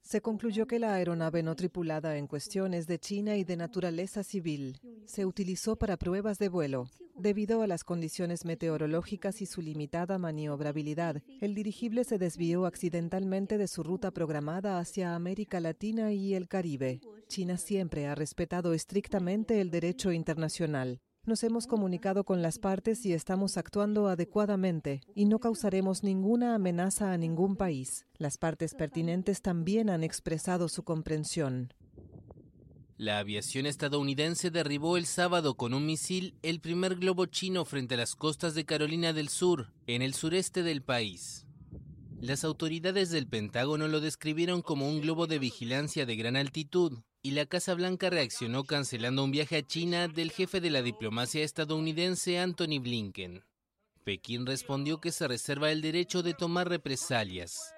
Se 0.00 0.22
concluyó 0.22 0.66
que 0.66 0.78
la 0.78 0.94
aeronave 0.94 1.42
no 1.42 1.54
tripulada 1.54 2.16
en 2.16 2.28
cuestión 2.28 2.72
es 2.72 2.86
de 2.86 2.98
China 2.98 3.36
y 3.36 3.44
de 3.44 3.58
naturaleza 3.58 4.22
civil. 4.22 4.80
Se 5.04 5.26
utilizó 5.26 5.76
para 5.76 5.98
pruebas 5.98 6.38
de 6.38 6.48
vuelo. 6.48 6.88
Debido 7.14 7.60
a 7.60 7.66
las 7.66 7.84
condiciones 7.84 8.46
meteorológicas 8.46 9.42
y 9.42 9.46
su 9.46 9.60
limitada 9.60 10.16
maniobrabilidad, 10.16 11.22
el 11.42 11.54
dirigible 11.54 12.04
se 12.04 12.16
desvió 12.16 12.64
accidentalmente 12.64 13.58
de 13.58 13.68
su 13.68 13.82
ruta 13.82 14.12
programada 14.12 14.78
hacia 14.78 15.14
América 15.14 15.60
Latina 15.60 16.10
y 16.12 16.32
el 16.32 16.48
Caribe. 16.48 17.00
China 17.28 17.58
siempre 17.58 18.06
ha 18.06 18.14
respetado 18.14 18.72
estrictamente 18.72 19.60
el 19.60 19.70
derecho 19.70 20.10
internacional. 20.10 21.02
Nos 21.26 21.42
hemos 21.42 21.66
comunicado 21.66 22.24
con 22.24 22.42
las 22.42 22.58
partes 22.58 23.06
y 23.06 23.14
estamos 23.14 23.56
actuando 23.56 24.08
adecuadamente 24.08 25.00
y 25.14 25.24
no 25.24 25.38
causaremos 25.38 26.02
ninguna 26.02 26.54
amenaza 26.54 27.12
a 27.12 27.16
ningún 27.16 27.56
país. 27.56 28.04
Las 28.18 28.36
partes 28.36 28.74
pertinentes 28.74 29.40
también 29.40 29.88
han 29.88 30.04
expresado 30.04 30.68
su 30.68 30.82
comprensión. 30.82 31.72
La 32.98 33.18
aviación 33.18 33.64
estadounidense 33.64 34.50
derribó 34.50 34.98
el 34.98 35.06
sábado 35.06 35.56
con 35.56 35.72
un 35.72 35.86
misil 35.86 36.34
el 36.42 36.60
primer 36.60 36.96
globo 36.96 37.24
chino 37.24 37.64
frente 37.64 37.94
a 37.94 37.98
las 37.98 38.16
costas 38.16 38.54
de 38.54 38.66
Carolina 38.66 39.14
del 39.14 39.30
Sur, 39.30 39.72
en 39.86 40.02
el 40.02 40.12
sureste 40.12 40.62
del 40.62 40.82
país. 40.82 41.46
Las 42.20 42.44
autoridades 42.44 43.08
del 43.08 43.26
Pentágono 43.26 43.88
lo 43.88 44.00
describieron 44.00 44.60
como 44.60 44.88
un 44.88 45.00
globo 45.00 45.26
de 45.26 45.38
vigilancia 45.38 46.04
de 46.04 46.16
gran 46.16 46.36
altitud, 46.36 47.00
y 47.24 47.30
la 47.30 47.46
Casa 47.46 47.72
Blanca 47.72 48.10
reaccionó 48.10 48.64
cancelando 48.64 49.24
un 49.24 49.30
viaje 49.30 49.56
a 49.56 49.66
China 49.66 50.08
del 50.08 50.30
jefe 50.30 50.60
de 50.60 50.68
la 50.68 50.82
diplomacia 50.82 51.42
estadounidense 51.42 52.38
Anthony 52.38 52.78
Blinken. 52.82 53.42
Pekín 54.04 54.44
respondió 54.44 55.00
que 55.00 55.10
se 55.10 55.26
reserva 55.26 55.72
el 55.72 55.80
derecho 55.80 56.22
de 56.22 56.34
tomar 56.34 56.68
represalias. 56.68 57.72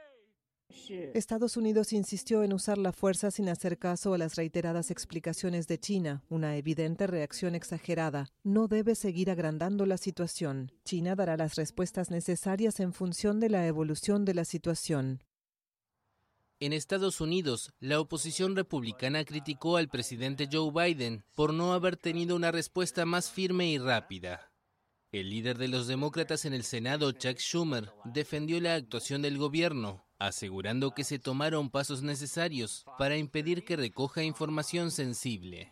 Estados 1.14 1.56
Unidos 1.56 1.92
insistió 1.92 2.42
en 2.42 2.52
usar 2.52 2.76
la 2.76 2.90
fuerza 2.90 3.30
sin 3.30 3.48
hacer 3.48 3.78
caso 3.78 4.14
a 4.14 4.18
las 4.18 4.34
reiteradas 4.34 4.90
explicaciones 4.90 5.68
de 5.68 5.78
China, 5.78 6.24
una 6.28 6.56
evidente 6.56 7.06
reacción 7.06 7.54
exagerada. 7.54 8.26
No 8.42 8.66
debe 8.66 8.96
seguir 8.96 9.30
agrandando 9.30 9.86
la 9.86 9.96
situación. 9.96 10.72
China 10.84 11.14
dará 11.14 11.36
las 11.36 11.54
respuestas 11.54 12.10
necesarias 12.10 12.80
en 12.80 12.92
función 12.92 13.38
de 13.38 13.50
la 13.50 13.64
evolución 13.68 14.24
de 14.24 14.34
la 14.34 14.44
situación. 14.44 15.20
En 16.58 16.72
Estados 16.72 17.20
Unidos, 17.20 17.74
la 17.80 18.00
oposición 18.00 18.56
republicana 18.56 19.26
criticó 19.26 19.76
al 19.76 19.88
presidente 19.88 20.48
Joe 20.50 20.72
Biden 20.72 21.22
por 21.34 21.52
no 21.52 21.74
haber 21.74 21.98
tenido 21.98 22.34
una 22.34 22.50
respuesta 22.50 23.04
más 23.04 23.30
firme 23.30 23.68
y 23.68 23.76
rápida. 23.76 24.50
El 25.12 25.28
líder 25.28 25.58
de 25.58 25.68
los 25.68 25.86
demócratas 25.86 26.46
en 26.46 26.54
el 26.54 26.64
Senado, 26.64 27.12
Chuck 27.12 27.36
Schumer, 27.36 27.92
defendió 28.06 28.58
la 28.58 28.74
actuación 28.74 29.20
del 29.20 29.36
gobierno, 29.36 30.06
asegurando 30.18 30.92
que 30.92 31.04
se 31.04 31.18
tomaron 31.18 31.68
pasos 31.68 32.02
necesarios 32.02 32.86
para 32.96 33.18
impedir 33.18 33.62
que 33.66 33.76
recoja 33.76 34.22
información 34.22 34.90
sensible. 34.90 35.70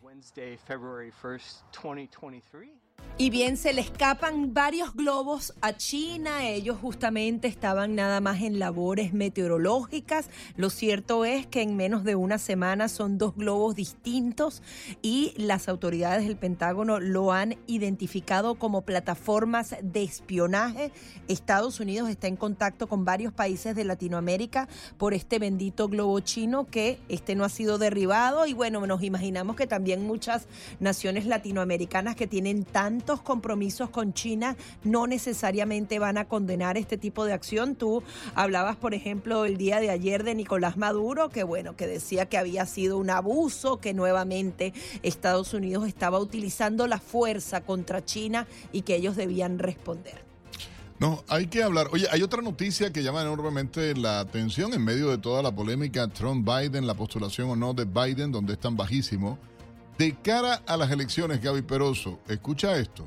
Y 3.16 3.30
bien, 3.30 3.56
se 3.56 3.72
le 3.72 3.80
escapan 3.80 4.54
varios 4.54 4.92
globos 4.96 5.54
a 5.60 5.76
China. 5.76 6.48
Ellos 6.48 6.78
justamente 6.80 7.46
estaban 7.46 7.94
nada 7.94 8.20
más 8.20 8.42
en 8.42 8.58
labores 8.58 9.12
meteorológicas. 9.12 10.28
Lo 10.56 10.68
cierto 10.68 11.24
es 11.24 11.46
que 11.46 11.62
en 11.62 11.76
menos 11.76 12.02
de 12.02 12.16
una 12.16 12.38
semana 12.38 12.88
son 12.88 13.16
dos 13.16 13.36
globos 13.36 13.76
distintos 13.76 14.64
y 15.00 15.32
las 15.36 15.68
autoridades 15.68 16.26
del 16.26 16.36
Pentágono 16.36 16.98
lo 16.98 17.30
han 17.30 17.54
identificado 17.68 18.56
como 18.56 18.82
plataformas 18.82 19.76
de 19.80 20.02
espionaje. 20.02 20.90
Estados 21.28 21.78
Unidos 21.78 22.08
está 22.08 22.26
en 22.26 22.34
contacto 22.34 22.88
con 22.88 23.04
varios 23.04 23.32
países 23.32 23.76
de 23.76 23.84
Latinoamérica 23.84 24.68
por 24.98 25.14
este 25.14 25.38
bendito 25.38 25.88
globo 25.88 26.18
chino 26.18 26.66
que 26.66 26.98
este 27.08 27.36
no 27.36 27.44
ha 27.44 27.48
sido 27.48 27.78
derribado. 27.78 28.44
Y 28.46 28.54
bueno, 28.54 28.84
nos 28.88 29.04
imaginamos 29.04 29.54
que 29.54 29.68
también 29.68 30.04
muchas 30.04 30.48
naciones 30.80 31.26
latinoamericanas 31.26 32.16
que 32.16 32.26
tienen 32.26 32.64
tantos 32.84 33.22
compromisos 33.22 33.88
con 33.88 34.12
China 34.12 34.58
no 34.82 35.06
necesariamente 35.06 35.98
van 35.98 36.18
a 36.18 36.26
condenar 36.26 36.76
este 36.76 36.98
tipo 36.98 37.24
de 37.24 37.32
acción. 37.32 37.76
Tú 37.76 38.02
hablabas, 38.34 38.76
por 38.76 38.92
ejemplo, 38.92 39.46
el 39.46 39.56
día 39.56 39.80
de 39.80 39.88
ayer 39.88 40.22
de 40.22 40.34
Nicolás 40.34 40.76
Maduro, 40.76 41.30
que 41.30 41.44
bueno, 41.44 41.76
que 41.76 41.86
decía 41.86 42.26
que 42.26 42.36
había 42.36 42.66
sido 42.66 42.98
un 42.98 43.08
abuso, 43.08 43.78
que 43.78 43.94
nuevamente 43.94 44.74
Estados 45.02 45.54
Unidos 45.54 45.88
estaba 45.88 46.18
utilizando 46.18 46.86
la 46.86 46.98
fuerza 46.98 47.62
contra 47.62 48.04
China 48.04 48.46
y 48.70 48.82
que 48.82 48.96
ellos 48.96 49.16
debían 49.16 49.58
responder. 49.58 50.22
No, 50.98 51.24
hay 51.28 51.46
que 51.46 51.62
hablar. 51.62 51.88
Oye, 51.90 52.06
hay 52.12 52.20
otra 52.20 52.42
noticia 52.42 52.92
que 52.92 53.02
llama 53.02 53.22
enormemente 53.22 53.96
la 53.96 54.20
atención 54.20 54.74
en 54.74 54.84
medio 54.84 55.08
de 55.08 55.16
toda 55.16 55.42
la 55.42 55.52
polémica 55.56 56.06
Trump-Biden, 56.06 56.86
la 56.86 56.92
postulación 56.92 57.48
o 57.48 57.56
no 57.56 57.72
de 57.72 57.86
Biden, 57.86 58.30
donde 58.30 58.52
es 58.52 58.60
tan 58.60 58.76
bajísimo. 58.76 59.38
De 59.98 60.16
cara 60.22 60.62
a 60.66 60.76
las 60.76 60.90
elecciones, 60.90 61.40
Gaby 61.40 61.62
Peroso, 61.62 62.18
escucha 62.26 62.76
esto. 62.76 63.06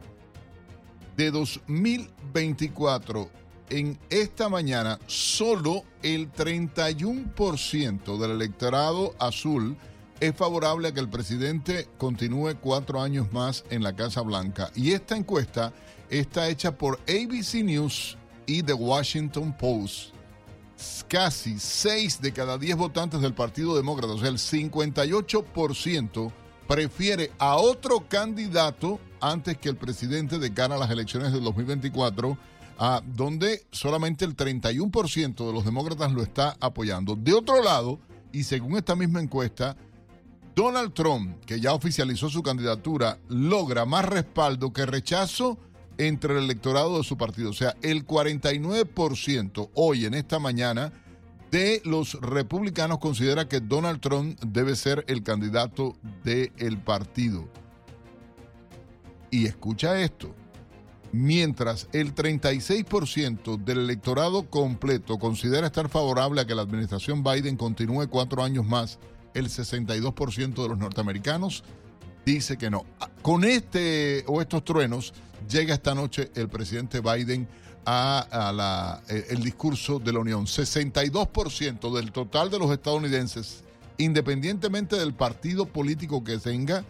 De 1.18 1.32
2024, 1.32 3.30
en 3.70 4.00
esta 4.10 4.48
mañana, 4.48 4.98
solo 5.06 5.84
el 6.02 6.32
31% 6.32 8.18
del 8.18 8.32
electorado 8.32 9.14
azul 9.20 9.76
es 10.22 10.34
favorable 10.36 10.88
a 10.88 10.94
que 10.94 11.02
el 11.02 11.10
presidente 11.10 11.90
continúe 11.98 12.56
cuatro 12.62 13.02
años 13.02 13.34
más 13.34 13.66
en 13.70 13.84
la 13.84 13.94
Casa 13.94 14.22
Blanca. 14.22 14.72
Y 14.74 14.94
esta 14.94 15.18
encuesta 15.18 15.74
está 16.10 16.48
hecha 16.48 16.78
por 16.78 17.00
ABC 17.02 17.64
News 17.64 18.18
y 18.46 18.64
The 18.64 18.74
Washington 18.74 19.56
Post. 19.58 20.14
Casi 21.10 21.60
6 21.60 22.22
de 22.22 22.32
cada 22.32 22.58
10 22.58 22.78
votantes 22.78 23.20
del 23.20 23.34
Partido 23.34 23.76
Demócrata, 23.76 24.14
o 24.14 24.20
sea, 24.20 24.30
el 24.30 24.38
58%, 24.38 26.32
prefiere 26.68 27.32
a 27.40 27.56
otro 27.56 28.08
candidato 28.08 29.00
antes 29.22 29.58
que 29.58 29.70
el 29.70 29.78
presidente 29.78 30.38
de 30.38 30.54
cara 30.54 30.78
las 30.78 30.92
elecciones 30.92 31.32
del 31.32 31.44
2024, 31.44 32.38
a 32.78 33.02
donde 33.06 33.66
solamente 33.72 34.26
el 34.26 34.36
31% 34.36 35.48
de 35.48 35.54
los 35.54 35.66
demócratas 35.66 36.12
lo 36.12 36.22
está 36.22 36.56
apoyando. 36.60 37.16
De 37.16 37.34
otro 37.34 37.64
lado, 37.64 38.00
y 38.32 38.44
según 38.44 38.78
esta 38.78 38.96
misma 38.96 39.22
encuesta, 39.22 39.76
Donald 40.56 40.94
Trump, 40.94 41.44
que 41.46 41.60
ya 41.60 41.74
oficializó 41.74 42.30
su 42.30 42.44
candidatura, 42.44 43.18
logra 43.30 43.86
más 43.86 44.06
respaldo 44.06 44.74
que 44.74 44.86
rechazo 44.86 45.58
entre 45.98 46.38
el 46.38 46.44
electorado 46.44 46.98
de 46.98 47.04
su 47.04 47.18
partido. 47.18 47.50
O 47.50 47.54
sea, 47.54 47.76
el 47.82 48.06
49% 48.06 49.70
hoy 49.74 50.06
en 50.06 50.14
esta 50.14 50.40
mañana 50.40 50.92
de 51.52 51.82
los 51.86 52.14
republicanos 52.22 53.00
considera 53.00 53.48
que 53.48 53.60
Donald 53.60 54.02
Trump 54.02 54.40
debe 54.42 54.76
ser 54.76 55.06
el 55.08 55.24
candidato 55.24 55.96
del 56.24 56.78
partido. 56.80 57.48
Y 59.30 59.46
escucha 59.46 60.00
esto, 60.00 60.34
mientras 61.12 61.88
el 61.92 62.16
36% 62.16 63.58
del 63.64 63.80
electorado 63.80 64.50
completo 64.50 65.18
considera 65.18 65.68
estar 65.68 65.90
favorable 65.90 66.42
a 66.42 66.48
que 66.48 66.56
la 66.56 66.62
administración 66.62 67.24
Biden 67.24 67.58
continúe 67.58 68.08
cuatro 68.10 68.44
años 68.44 68.66
más, 68.66 69.00
el 69.34 69.50
62% 69.50 70.62
de 70.62 70.70
los 70.70 70.78
norteamericanos 70.78 71.64
dice 72.26 72.58
que 72.58 72.70
no. 72.70 72.86
Con 73.22 73.44
este 73.44 74.24
o 74.28 74.42
estos 74.42 74.64
truenos 74.64 75.14
llega 75.50 75.74
esta 75.74 75.96
noche 75.96 76.32
el 76.36 76.50
presidente 76.50 77.02
Biden 77.02 77.48
la, 77.88 79.02
eh, 79.08 79.28
el 79.30 79.44
discurso 79.44 80.00
de 80.00 80.14
la 80.14 80.20
Unión. 80.20 80.46
62% 80.46 81.96
del 81.96 82.12
total 82.12 82.50
de 82.50 82.60
los 82.60 82.72
estadounidenses, 82.72 83.64
independientemente 83.98 84.98
del 84.98 85.14
partido 85.14 85.66
político 85.66 86.24
que 86.24 86.38
tenga, 86.38 86.84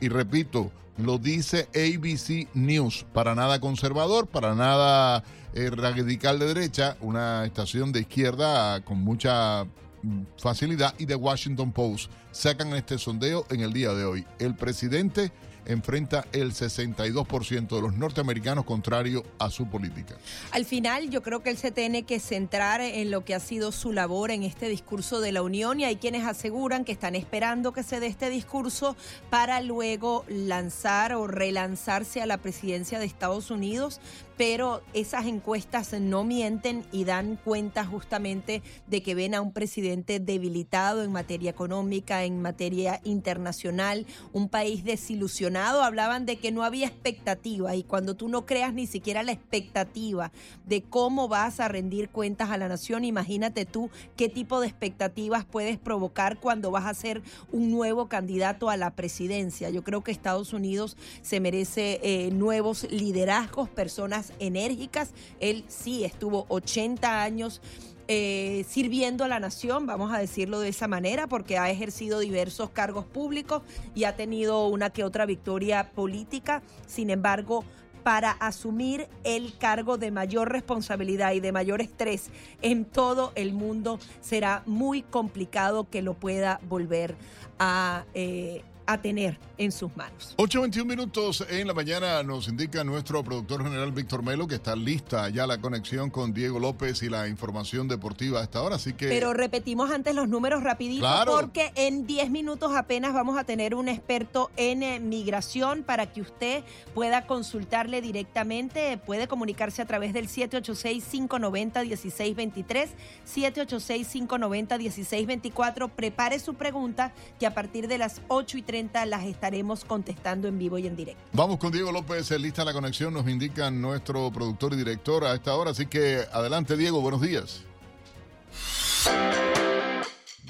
y 0.00 0.08
repito, 0.08 0.70
lo 0.98 1.18
dice 1.18 1.68
ABC 1.74 2.48
News, 2.54 3.06
para 3.12 3.34
nada 3.34 3.60
conservador, 3.60 4.26
para 4.26 4.54
nada 4.54 5.24
eh, 5.54 5.70
radical 5.70 6.38
de 6.38 6.46
derecha, 6.46 6.96
una 7.00 7.44
estación 7.44 7.92
de 7.92 8.00
izquierda 8.00 8.84
con 8.84 8.98
mucha 8.98 9.64
mm, 10.02 10.22
facilidad, 10.36 10.94
y 10.98 11.06
de 11.06 11.14
Washington 11.14 11.72
Post 11.72 12.10
sacan 12.30 12.74
este 12.74 12.98
sondeo 12.98 13.46
en 13.50 13.60
el 13.60 13.72
día 13.72 13.92
de 13.94 14.04
hoy. 14.04 14.26
El 14.38 14.54
presidente 14.54 15.32
enfrenta 15.66 16.24
el 16.32 16.52
62% 16.52 17.68
de 17.68 17.82
los 17.82 17.94
norteamericanos 17.94 18.64
contrario 18.64 19.24
a 19.38 19.50
su 19.50 19.66
política. 19.68 20.16
Al 20.50 20.64
final 20.64 21.10
yo 21.10 21.22
creo 21.22 21.42
que 21.42 21.50
él 21.50 21.56
se 21.56 21.70
tiene 21.70 22.02
que 22.04 22.20
centrar 22.20 22.80
en 22.80 23.10
lo 23.10 23.24
que 23.24 23.34
ha 23.34 23.40
sido 23.40 23.72
su 23.72 23.92
labor 23.92 24.30
en 24.30 24.42
este 24.42 24.68
discurso 24.68 25.20
de 25.20 25.32
la 25.32 25.42
Unión 25.42 25.80
y 25.80 25.84
hay 25.84 25.96
quienes 25.96 26.26
aseguran 26.26 26.84
que 26.84 26.92
están 26.92 27.14
esperando 27.14 27.72
que 27.72 27.82
se 27.82 28.00
dé 28.00 28.06
este 28.06 28.30
discurso 28.30 28.96
para 29.30 29.60
luego 29.60 30.24
lanzar 30.28 31.14
o 31.14 31.26
relanzarse 31.26 32.20
a 32.20 32.26
la 32.26 32.38
presidencia 32.38 32.98
de 32.98 33.06
Estados 33.06 33.50
Unidos, 33.50 34.00
pero 34.36 34.82
esas 34.94 35.26
encuestas 35.26 35.92
no 35.92 36.24
mienten 36.24 36.84
y 36.92 37.04
dan 37.04 37.36
cuenta 37.36 37.84
justamente 37.84 38.62
de 38.86 39.02
que 39.02 39.14
ven 39.14 39.34
a 39.34 39.40
un 39.40 39.52
presidente 39.52 40.20
debilitado 40.20 41.02
en 41.02 41.12
materia 41.12 41.50
económica, 41.50 42.24
en 42.24 42.42
materia 42.42 43.00
internacional, 43.04 44.06
un 44.32 44.48
país 44.48 44.84
desilusionado 44.84 45.82
hablaban 45.82 46.26
de 46.26 46.36
que 46.36 46.52
no 46.52 46.64
había 46.64 46.86
expectativa 46.86 47.74
y 47.76 47.82
cuando 47.82 48.14
tú 48.16 48.28
no 48.28 48.46
creas 48.46 48.72
ni 48.74 48.86
siquiera 48.86 49.22
la 49.22 49.32
expectativa 49.32 50.32
de 50.66 50.82
cómo 50.82 51.28
vas 51.28 51.60
a 51.60 51.68
rendir 51.68 52.08
cuentas 52.08 52.50
a 52.50 52.58
la 52.58 52.68
nación, 52.68 53.04
imagínate 53.04 53.64
tú 53.64 53.90
qué 54.16 54.28
tipo 54.28 54.60
de 54.60 54.68
expectativas 54.68 55.44
puedes 55.44 55.78
provocar 55.78 56.38
cuando 56.38 56.70
vas 56.70 56.86
a 56.86 56.94
ser 56.94 57.22
un 57.50 57.70
nuevo 57.70 58.08
candidato 58.08 58.70
a 58.70 58.76
la 58.76 58.94
presidencia. 58.94 59.70
Yo 59.70 59.82
creo 59.82 60.02
que 60.02 60.10
Estados 60.10 60.52
Unidos 60.52 60.96
se 61.22 61.40
merece 61.40 62.00
eh, 62.02 62.30
nuevos 62.30 62.90
liderazgos, 62.90 63.68
personas 63.68 64.21
enérgicas. 64.38 65.10
Él 65.40 65.64
sí 65.68 66.04
estuvo 66.04 66.46
80 66.48 67.22
años 67.22 67.60
eh, 68.08 68.64
sirviendo 68.68 69.24
a 69.24 69.28
la 69.28 69.40
nación, 69.40 69.86
vamos 69.86 70.12
a 70.12 70.18
decirlo 70.18 70.60
de 70.60 70.68
esa 70.68 70.88
manera, 70.88 71.28
porque 71.28 71.56
ha 71.56 71.70
ejercido 71.70 72.18
diversos 72.18 72.70
cargos 72.70 73.06
públicos 73.06 73.62
y 73.94 74.04
ha 74.04 74.16
tenido 74.16 74.66
una 74.68 74.90
que 74.90 75.04
otra 75.04 75.24
victoria 75.24 75.90
política. 75.94 76.62
Sin 76.86 77.10
embargo, 77.10 77.64
para 78.02 78.32
asumir 78.32 79.08
el 79.24 79.56
cargo 79.56 79.96
de 79.96 80.10
mayor 80.10 80.50
responsabilidad 80.50 81.32
y 81.32 81.40
de 81.40 81.52
mayor 81.52 81.80
estrés 81.80 82.30
en 82.60 82.84
todo 82.84 83.32
el 83.34 83.52
mundo, 83.54 83.98
será 84.20 84.62
muy 84.66 85.02
complicado 85.02 85.88
que 85.88 86.02
lo 86.02 86.14
pueda 86.14 86.60
volver 86.68 87.14
a 87.58 88.04
eh, 88.14 88.62
a 88.86 89.00
tener 89.00 89.38
en 89.58 89.72
sus 89.72 89.94
manos. 89.96 90.34
8.21 90.38 90.84
minutos 90.84 91.46
en 91.48 91.66
la 91.66 91.74
mañana 91.74 92.22
nos 92.22 92.48
indica 92.48 92.84
nuestro 92.84 93.22
productor 93.22 93.62
general 93.62 93.92
Víctor 93.92 94.22
Melo 94.22 94.46
que 94.46 94.56
está 94.56 94.76
lista 94.76 95.28
ya 95.28 95.46
la 95.46 95.60
conexión 95.60 96.10
con 96.10 96.32
Diego 96.32 96.58
López 96.58 97.02
y 97.02 97.08
la 97.08 97.28
información 97.28 97.88
deportiva 97.88 98.40
a 98.40 98.44
esta 98.44 98.62
hora, 98.62 98.76
así 98.76 98.94
que... 98.94 99.08
Pero 99.08 99.32
repetimos 99.32 99.90
antes 99.90 100.14
los 100.14 100.28
números 100.28 100.62
rapidito 100.62 101.06
porque 101.26 101.72
en 101.74 102.06
10 102.06 102.30
minutos 102.30 102.72
apenas 102.74 103.14
vamos 103.14 103.38
a 103.38 103.44
tener 103.44 103.74
un 103.74 103.88
experto 103.88 104.50
en 104.56 104.82
eh, 104.82 105.00
migración 105.00 105.82
para 105.82 106.12
que 106.12 106.20
usted 106.20 106.64
pueda 106.94 107.26
consultarle 107.26 108.00
directamente, 108.00 108.98
puede 108.98 109.26
comunicarse 109.28 109.82
a 109.82 109.86
través 109.86 110.12
del 110.12 110.28
786-590-1623, 110.28 112.88
786-590-1624, 113.26 115.90
prepare 115.90 116.38
su 116.38 116.54
pregunta 116.54 117.12
que 117.38 117.46
a 117.46 117.54
partir 117.54 117.88
de 117.88 117.98
las 117.98 118.22
8 118.28 118.58
y 118.58 118.62
las 119.06 119.24
estaremos 119.24 119.84
contestando 119.84 120.48
en 120.48 120.58
vivo 120.58 120.78
y 120.78 120.86
en 120.86 120.96
directo. 120.96 121.22
Vamos 121.34 121.58
con 121.58 121.72
Diego 121.72 121.92
López, 121.92 122.30
lista 122.40 122.64
la 122.64 122.72
conexión, 122.72 123.12
nos 123.12 123.28
indica 123.28 123.70
nuestro 123.70 124.30
productor 124.32 124.72
y 124.72 124.76
director 124.76 125.24
a 125.24 125.34
esta 125.34 125.54
hora, 125.54 125.72
así 125.72 125.86
que 125.86 126.22
adelante 126.32 126.76
Diego, 126.78 127.02
buenos 127.02 127.20
días. 127.20 127.64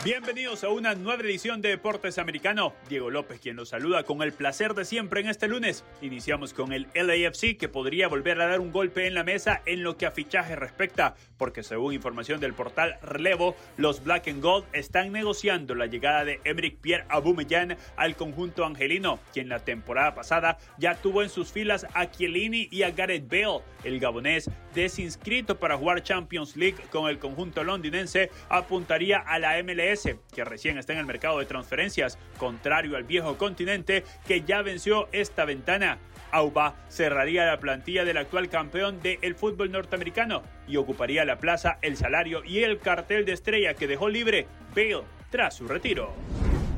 Bienvenidos 0.05 0.64
a 0.64 0.68
una 0.68 0.97
nueva 0.97 1.23
edición 1.23 1.62
de 1.62 1.68
Deportes 1.68 2.18
Americano. 2.18 2.73
Diego 2.89 3.09
López 3.09 3.39
quien 3.41 3.55
los 3.55 3.68
saluda 3.68 4.03
con 4.03 4.20
el 4.23 4.33
placer 4.33 4.75
de 4.75 4.85
siempre 4.85 5.20
en 5.20 5.29
este 5.29 5.47
lunes. 5.47 5.85
Iniciamos 6.01 6.55
con 6.55 6.73
el 6.73 6.89
LAFC 6.93 7.57
que 7.57 7.68
podría 7.68 8.09
volver 8.09 8.41
a 8.41 8.49
dar 8.49 8.59
un 8.59 8.73
golpe 8.73 9.07
en 9.07 9.14
la 9.14 9.23
mesa 9.23 9.62
en 9.64 9.85
lo 9.85 9.97
que 9.97 10.07
a 10.07 10.11
fichaje 10.11 10.57
respecta, 10.57 11.14
porque 11.43 11.64
según 11.64 11.93
información 11.93 12.38
del 12.38 12.55
portal 12.55 12.99
Relevo, 13.03 13.57
los 13.76 14.05
Black 14.05 14.28
and 14.28 14.40
Gold 14.40 14.64
están 14.72 15.11
negociando 15.11 15.74
la 15.74 15.86
llegada 15.86 16.24
de 16.24 16.40
Emerick 16.45 16.76
Pierre 16.76 17.05
Aubameyang 17.09 17.76
al 17.97 18.14
conjunto 18.14 18.64
angelino, 18.64 19.18
quien 19.32 19.49
la 19.49 19.59
temporada 19.59 20.14
pasada 20.14 20.59
ya 20.78 20.95
tuvo 20.95 21.20
en 21.20 21.28
sus 21.28 21.51
filas 21.51 21.84
a 21.95 22.09
Chiellini 22.09 22.68
y 22.70 22.84
a 22.84 22.93
Gareth 22.93 23.28
Bale. 23.28 23.64
El 23.82 23.99
gabonés, 23.99 24.49
desinscrito 24.72 25.59
para 25.59 25.76
jugar 25.76 26.05
Champions 26.05 26.57
League 26.57 26.76
con 26.93 27.11
el 27.11 27.18
conjunto 27.18 27.64
londinense, 27.64 28.30
apuntaría 28.49 29.18
a 29.18 29.40
la 29.40 29.61
MLS 29.64 30.14
que 30.32 30.45
recién 30.45 30.78
está 30.78 30.93
en 30.93 31.01
el 31.01 31.07
mercado 31.07 31.40
de 31.40 31.47
transferencias, 31.47 32.18
contrario 32.38 32.97
al 32.97 33.03
viejo 33.03 33.36
continente 33.36 34.05
que 34.28 34.43
ya 34.43 34.62
venció 34.62 35.09
esta 35.11 35.45
ventana. 35.45 35.99
Auba 36.33 36.74
cerraría 36.89 37.45
la 37.45 37.61
plantilla 37.61 38.05
del 38.05 38.16
actual 38.16 38.49
campeón 38.49 39.01
del 39.01 39.35
fútbol 39.35 39.70
norteamericano 39.70 40.43
y 40.66 40.76
ocuparía 40.76 41.24
la 41.24 41.39
plaza, 41.39 41.78
el 41.83 41.97
salario 41.97 42.43
y 42.45 42.64
el 42.64 42.78
cartel 42.80 43.24
de 43.24 43.33
estrella 43.33 43.74
que 43.74 43.87
dejó 43.87 44.09
libre 44.09 44.47
Bale 44.74 45.03
tras 45.30 45.55
su 45.55 45.68
retiro. 45.68 46.12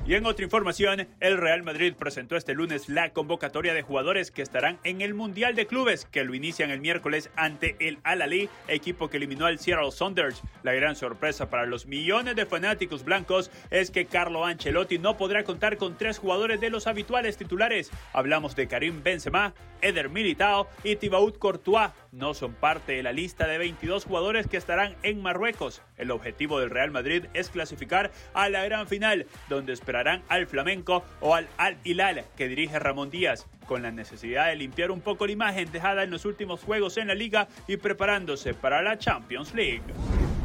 Y 0.06 0.16
en 0.16 0.26
otra 0.26 0.44
información, 0.44 1.08
el 1.20 1.38
Real 1.38 1.62
Madrid 1.62 1.94
presentó 1.98 2.36
este 2.36 2.52
lunes 2.52 2.90
la 2.90 3.14
convocatoria 3.14 3.72
de 3.72 3.80
jugadores 3.80 4.30
que 4.30 4.42
estarán 4.42 4.78
en 4.84 5.00
el 5.00 5.14
Mundial 5.14 5.54
de 5.54 5.66
Clubes, 5.66 6.04
que 6.04 6.24
lo 6.24 6.34
inician 6.34 6.70
el 6.70 6.80
miércoles 6.80 7.30
ante 7.36 7.74
el 7.80 8.00
Al-Ali, 8.02 8.50
equipo 8.68 9.08
que 9.08 9.16
eliminó 9.16 9.46
al 9.46 9.58
Seattle 9.58 9.90
Saunders. 9.92 10.42
La 10.62 10.74
gran 10.74 10.94
sorpresa 10.94 11.48
para 11.48 11.64
los 11.64 11.86
millones 11.86 12.36
de 12.36 12.44
fanáticos 12.44 13.02
blancos 13.02 13.50
es 13.70 13.90
que 13.90 14.04
Carlo 14.04 14.44
Ancelotti 14.44 14.98
no 14.98 15.16
podrá 15.16 15.42
contar 15.42 15.78
con 15.78 15.96
tres 15.96 16.18
jugadores 16.18 16.60
de 16.60 16.68
los 16.68 16.86
habituales 16.86 17.38
titulares. 17.38 17.90
Hablamos 18.12 18.54
de 18.56 18.68
Karim 18.68 19.02
Benzema, 19.02 19.54
Eder 19.80 20.10
Militao 20.10 20.68
y 20.82 20.96
Thibaut 20.96 21.38
Courtois. 21.38 21.92
No 22.12 22.34
son 22.34 22.52
parte 22.52 22.92
de 22.92 23.02
la 23.02 23.12
lista 23.12 23.46
de 23.46 23.56
22 23.56 24.04
jugadores 24.04 24.48
que 24.48 24.58
estarán 24.58 24.96
en 25.02 25.22
Marruecos. 25.22 25.80
El 25.96 26.10
objetivo 26.10 26.60
del 26.60 26.70
Real 26.70 26.90
Madrid 26.90 27.26
es 27.34 27.50
clasificar 27.50 28.10
a 28.32 28.48
la 28.48 28.64
gran 28.64 28.88
final, 28.88 29.26
donde 29.48 29.72
esperarán 29.72 30.22
al 30.28 30.46
Flamenco 30.46 31.04
o 31.20 31.34
al 31.34 31.48
Al 31.56 31.76
Hilal 31.84 32.24
que 32.36 32.48
dirige 32.48 32.78
Ramón 32.78 33.10
Díaz, 33.10 33.46
con 33.66 33.82
la 33.82 33.90
necesidad 33.90 34.48
de 34.48 34.56
limpiar 34.56 34.90
un 34.90 35.00
poco 35.00 35.26
la 35.26 35.32
imagen 35.32 35.70
dejada 35.70 36.02
en 36.02 36.10
los 36.10 36.24
últimos 36.24 36.62
juegos 36.62 36.96
en 36.96 37.08
la 37.08 37.14
liga 37.14 37.48
y 37.66 37.76
preparándose 37.76 38.54
para 38.54 38.82
la 38.82 38.98
Champions 38.98 39.54
League. 39.54 39.82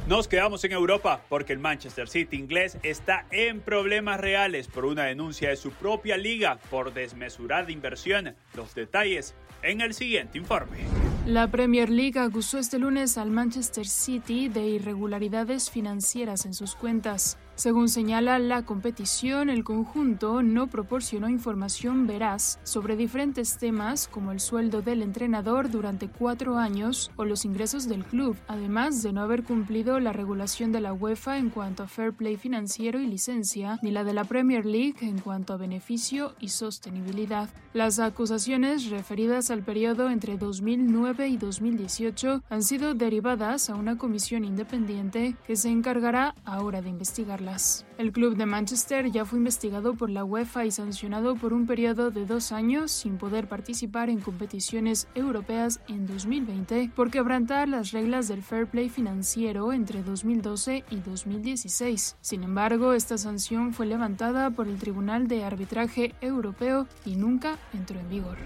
Nos 0.08 0.28
quedamos 0.28 0.64
en 0.64 0.72
Europa 0.72 1.22
porque 1.30 1.54
el 1.54 1.60
Manchester 1.60 2.08
City 2.08 2.36
inglés 2.36 2.80
está 2.82 3.28
en 3.30 3.62
problemas 3.62 4.20
reales 4.20 4.68
por 4.68 4.86
una 4.86 5.04
denuncia 5.04 5.50
de 5.50 5.56
su 5.56 5.72
propia 5.72 6.18
liga 6.18 6.58
por 6.72 6.94
desmesurada 6.94 7.72
inversión. 7.72 8.36
Los 8.56 8.74
detalles 8.74 9.36
en 9.62 9.82
el 9.82 9.94
siguiente 9.94 10.40
informe. 10.40 11.09
La 11.30 11.52
Premier 11.52 11.92
League 11.92 12.20
acusó 12.20 12.58
este 12.58 12.80
lunes 12.80 13.20
al 13.20 13.30
Manchester 13.30 13.86
City 13.86 14.50
de 14.50 14.66
irregularidades 14.66 15.70
financieras 15.70 16.48
en 16.48 16.56
sus 16.56 16.74
cuentas. 16.74 17.38
Según 17.60 17.90
señala 17.90 18.40
la 18.40 18.64
competición, 18.64 19.50
el 19.50 19.66
conjunto 19.66 20.42
no 20.42 20.68
proporcionó 20.68 21.28
información 21.28 22.08
veraz 22.08 22.58
sobre 22.64 22.96
diferentes 22.96 23.58
temas 23.58 24.08
como 24.08 24.32
el 24.32 24.40
sueldo 24.40 24.82
del 24.82 25.02
entrenador 25.02 25.70
durante 25.70 26.08
cuatro 26.08 26.58
años 26.58 27.12
o 27.18 27.26
los 27.26 27.44
ingresos 27.44 27.90
del 27.90 28.06
club, 28.06 28.38
además 28.48 29.04
de 29.04 29.12
no 29.12 29.20
haber 29.20 29.44
cumplido 29.44 30.00
la 30.00 30.14
regulación 30.14 30.72
de 30.72 30.80
la 30.80 30.94
UEFA 30.94 31.38
en 31.38 31.50
cuanto 31.50 31.84
a 31.84 31.90
fair 31.90 32.14
play 32.14 32.38
financiero 32.38 33.02
y 33.02 33.08
licencia, 33.08 33.78
ni 33.82 33.92
la 33.92 34.06
de 34.06 34.14
la 34.14 34.24
Premier 34.24 34.66
League 34.66 34.96
en 35.02 35.20
cuanto 35.20 35.52
a 35.52 35.58
beneficio 35.58 36.36
y 36.40 36.48
sostenibilidad. 36.48 37.50
Las 37.74 38.00
acusaciones 38.00 38.90
referidas 38.90 39.52
al 39.52 39.64
periodo 39.64 40.10
entre 40.10 40.38
2009 40.38 41.28
y 41.28 41.36
2018 41.36 42.42
han 42.50 42.64
sido 42.64 42.94
derivadas 42.94 43.70
a 43.70 43.76
una 43.76 43.98
comisión 43.98 44.46
independiente 44.46 45.36
que 45.46 45.58
se 45.58 45.68
encargará 45.68 46.36
ahora 46.46 46.82
de 46.82 46.88
investigarla. 46.88 47.49
El 47.98 48.12
club 48.12 48.38
de 48.38 48.46
Manchester 48.46 49.12
ya 49.12 49.26
fue 49.26 49.40
investigado 49.40 49.94
por 49.94 50.10
la 50.10 50.24
UEFA 50.24 50.66
y 50.66 50.72
sancionado 50.72 51.36
por 51.36 51.52
un 51.52 51.68
periodo 51.68 52.12
de 52.12 52.26
dos 52.26 52.52
años 52.52 52.92
sin 52.92 53.18
poder 53.18 53.48
participar 53.48 54.10
en 54.10 54.22
competiciones 54.22 55.08
europeas 55.16 55.82
en 55.90 56.08
2020 56.08 56.92
por 56.96 57.12
quebrantar 57.12 57.68
las 57.68 57.92
reglas 57.92 58.28
del 58.28 58.42
fair 58.42 58.68
play 58.68 58.88
financiero 58.88 59.74
entre 59.74 60.04
2012 60.04 60.86
y 60.90 60.96
2016. 60.98 62.18
Sin 62.22 62.44
embargo, 62.44 62.94
esta 62.94 63.18
sanción 63.18 63.74
fue 63.74 63.86
levantada 63.86 64.52
por 64.52 64.68
el 64.68 64.78
Tribunal 64.78 65.28
de 65.28 65.44
Arbitraje 65.44 66.14
Europeo 66.22 66.88
y 67.06 67.16
nunca 67.16 67.58
entró 67.74 68.00
en 68.00 68.10
vigor. 68.10 68.38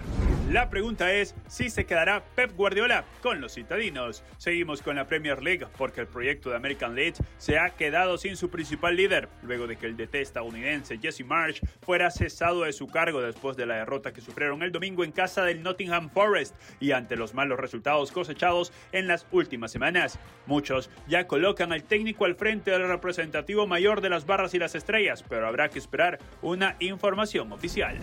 La 0.50 0.68
pregunta 0.68 1.12
es 1.12 1.34
si 1.48 1.70
se 1.70 1.86
quedará 1.86 2.24
Pep 2.34 2.54
Guardiola 2.56 3.04
con 3.22 3.40
los 3.40 3.54
citadinos. 3.54 4.24
Seguimos 4.38 4.82
con 4.82 4.96
la 4.96 5.06
Premier 5.06 5.42
League 5.42 5.66
porque 5.78 6.00
el 6.00 6.06
proyecto 6.06 6.50
de 6.50 6.56
American 6.56 6.94
League 6.94 7.14
se 7.38 7.58
ha 7.58 7.70
quedado 7.70 8.18
sin 8.18 8.36
su 8.36 8.50
principal 8.50 8.93
líder, 8.96 9.28
luego 9.42 9.66
de 9.66 9.76
que 9.76 9.86
el 9.86 9.96
DT 9.96 10.16
estadounidense 10.16 10.98
Jesse 10.98 11.24
Marsh 11.24 11.60
fuera 11.82 12.10
cesado 12.10 12.62
de 12.62 12.72
su 12.72 12.86
cargo 12.86 13.20
después 13.20 13.56
de 13.56 13.66
la 13.66 13.76
derrota 13.76 14.12
que 14.12 14.20
sufrieron 14.20 14.62
el 14.62 14.72
domingo 14.72 15.04
en 15.04 15.12
casa 15.12 15.44
del 15.44 15.62
Nottingham 15.62 16.10
Forest 16.10 16.54
y 16.80 16.92
ante 16.92 17.16
los 17.16 17.34
malos 17.34 17.58
resultados 17.58 18.12
cosechados 18.12 18.72
en 18.92 19.06
las 19.06 19.26
últimas 19.32 19.72
semanas. 19.72 20.18
Muchos 20.46 20.90
ya 21.06 21.26
colocan 21.26 21.72
al 21.72 21.84
técnico 21.84 22.24
al 22.24 22.36
frente 22.36 22.70
del 22.70 22.88
representativo 22.88 23.66
mayor 23.66 24.00
de 24.00 24.10
las 24.10 24.26
barras 24.26 24.54
y 24.54 24.58
las 24.58 24.74
estrellas, 24.74 25.24
pero 25.28 25.46
habrá 25.46 25.68
que 25.68 25.78
esperar 25.78 26.18
una 26.42 26.76
información 26.80 27.52
oficial. 27.52 27.98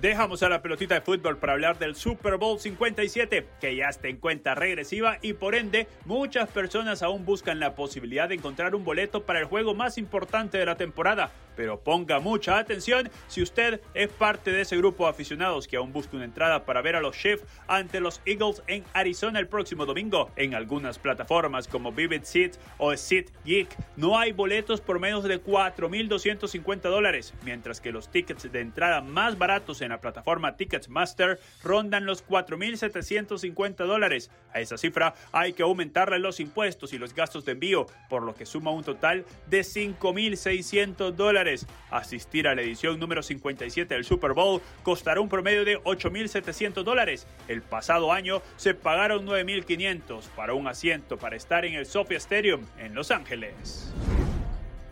Dejamos 0.00 0.44
a 0.44 0.48
la 0.48 0.62
pelotita 0.62 0.94
de 0.94 1.00
fútbol 1.00 1.38
para 1.38 1.54
hablar 1.54 1.76
del 1.76 1.96
Super 1.96 2.36
Bowl 2.36 2.60
57, 2.60 3.48
que 3.60 3.74
ya 3.74 3.88
está 3.88 4.06
en 4.06 4.18
cuenta 4.18 4.54
regresiva 4.54 5.18
y 5.22 5.32
por 5.32 5.56
ende 5.56 5.88
muchas 6.04 6.48
personas 6.50 7.02
aún 7.02 7.24
buscan 7.24 7.58
la 7.58 7.74
posibilidad 7.74 8.28
de 8.28 8.36
encontrar 8.36 8.76
un 8.76 8.84
boleto 8.84 9.24
para 9.24 9.40
el 9.40 9.46
juego 9.46 9.74
más 9.74 9.98
importante 9.98 10.56
de 10.56 10.66
la 10.66 10.76
temporada, 10.76 11.32
pero 11.58 11.80
ponga 11.80 12.20
mucha 12.20 12.56
atención 12.56 13.10
si 13.26 13.42
usted 13.42 13.80
es 13.92 14.08
parte 14.10 14.52
de 14.52 14.60
ese 14.60 14.76
grupo 14.76 15.02
de 15.02 15.10
aficionados 15.10 15.66
que 15.66 15.76
aún 15.76 15.92
busca 15.92 16.14
una 16.14 16.24
entrada 16.24 16.64
para 16.64 16.82
ver 16.82 16.94
a 16.94 17.00
los 17.00 17.16
Chiefs 17.18 17.42
ante 17.66 17.98
los 17.98 18.22
Eagles 18.26 18.62
en 18.68 18.84
Arizona 18.92 19.40
el 19.40 19.48
próximo 19.48 19.84
domingo. 19.84 20.30
En 20.36 20.54
algunas 20.54 21.00
plataformas 21.00 21.66
como 21.66 21.90
Vivid 21.90 22.22
Seat 22.22 22.52
o 22.78 22.96
Seat 22.96 23.26
Geek 23.44 23.76
no 23.96 24.16
hay 24.16 24.30
boletos 24.30 24.80
por 24.80 25.00
menos 25.00 25.24
de 25.24 25.42
4.250 25.42 26.82
dólares, 26.82 27.34
mientras 27.42 27.80
que 27.80 27.90
los 27.90 28.08
tickets 28.08 28.52
de 28.52 28.60
entrada 28.60 29.00
más 29.00 29.36
baratos 29.36 29.80
en 29.80 29.88
la 29.88 30.00
plataforma 30.00 30.54
Ticketmaster 30.54 31.40
rondan 31.64 32.06
los 32.06 32.24
4.750 32.24 33.84
dólares. 33.84 34.30
A 34.54 34.60
esa 34.60 34.78
cifra 34.78 35.14
hay 35.32 35.54
que 35.54 35.64
aumentarle 35.64 36.20
los 36.20 36.38
impuestos 36.38 36.92
y 36.92 36.98
los 36.98 37.14
gastos 37.14 37.44
de 37.44 37.52
envío, 37.52 37.86
por 38.08 38.22
lo 38.22 38.36
que 38.36 38.46
suma 38.46 38.70
un 38.70 38.84
total 38.84 39.24
de 39.48 39.62
5.600 39.62 41.10
dólares. 41.10 41.47
Asistir 41.90 42.46
a 42.46 42.54
la 42.54 42.62
edición 42.62 42.98
número 43.00 43.22
57 43.22 43.94
del 43.94 44.04
Super 44.04 44.32
Bowl 44.32 44.60
costará 44.82 45.20
un 45.20 45.28
promedio 45.28 45.64
de 45.64 45.78
8.700 45.82 46.82
dólares. 46.82 47.26
El 47.48 47.62
pasado 47.62 48.12
año 48.12 48.42
se 48.56 48.74
pagaron 48.74 49.26
9.500 49.26 50.28
para 50.36 50.54
un 50.54 50.68
asiento 50.68 51.16
para 51.16 51.36
estar 51.36 51.64
en 51.64 51.74
el 51.74 51.86
Sophia 51.86 52.18
Stadium 52.18 52.66
en 52.78 52.94
Los 52.94 53.10
Ángeles. 53.10 53.92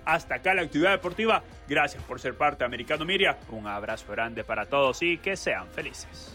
Hasta 0.05 0.37
acá 0.37 0.55
la 0.55 0.63
actividad 0.63 0.93
deportiva. 0.93 1.43
Gracias 1.69 2.03
por 2.05 2.21
ser 2.21 2.35
parte 2.35 2.61
de 2.61 2.67
Americano 2.67 3.05
Miria. 3.05 3.39
Un 3.51 3.67
abrazo 3.67 4.07
grande 4.13 4.45
para 4.45 4.67
todos 4.67 5.03
y 5.03 5.19
que 5.19 5.37
sean 5.37 5.69
felices. 5.69 6.35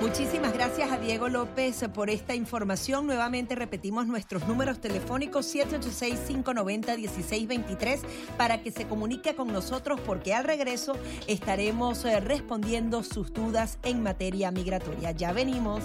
Muchísimas 0.00 0.52
gracias 0.52 0.92
a 0.92 0.98
Diego 0.98 1.28
López 1.28 1.84
por 1.94 2.10
esta 2.10 2.34
información. 2.34 3.06
Nuevamente 3.06 3.54
repetimos 3.54 4.06
nuestros 4.06 4.46
números 4.46 4.78
telefónicos 4.80 5.54
786-590-1623 5.54 8.00
para 8.36 8.62
que 8.62 8.70
se 8.70 8.86
comunique 8.86 9.34
con 9.34 9.50
nosotros 9.52 9.98
porque 10.00 10.34
al 10.34 10.44
regreso 10.44 10.94
estaremos 11.26 12.04
eh, 12.04 12.20
respondiendo 12.20 13.02
sus 13.02 13.32
dudas 13.32 13.78
en 13.82 14.02
materia 14.02 14.50
migratoria. 14.50 15.12
Ya 15.12 15.32
venimos. 15.32 15.82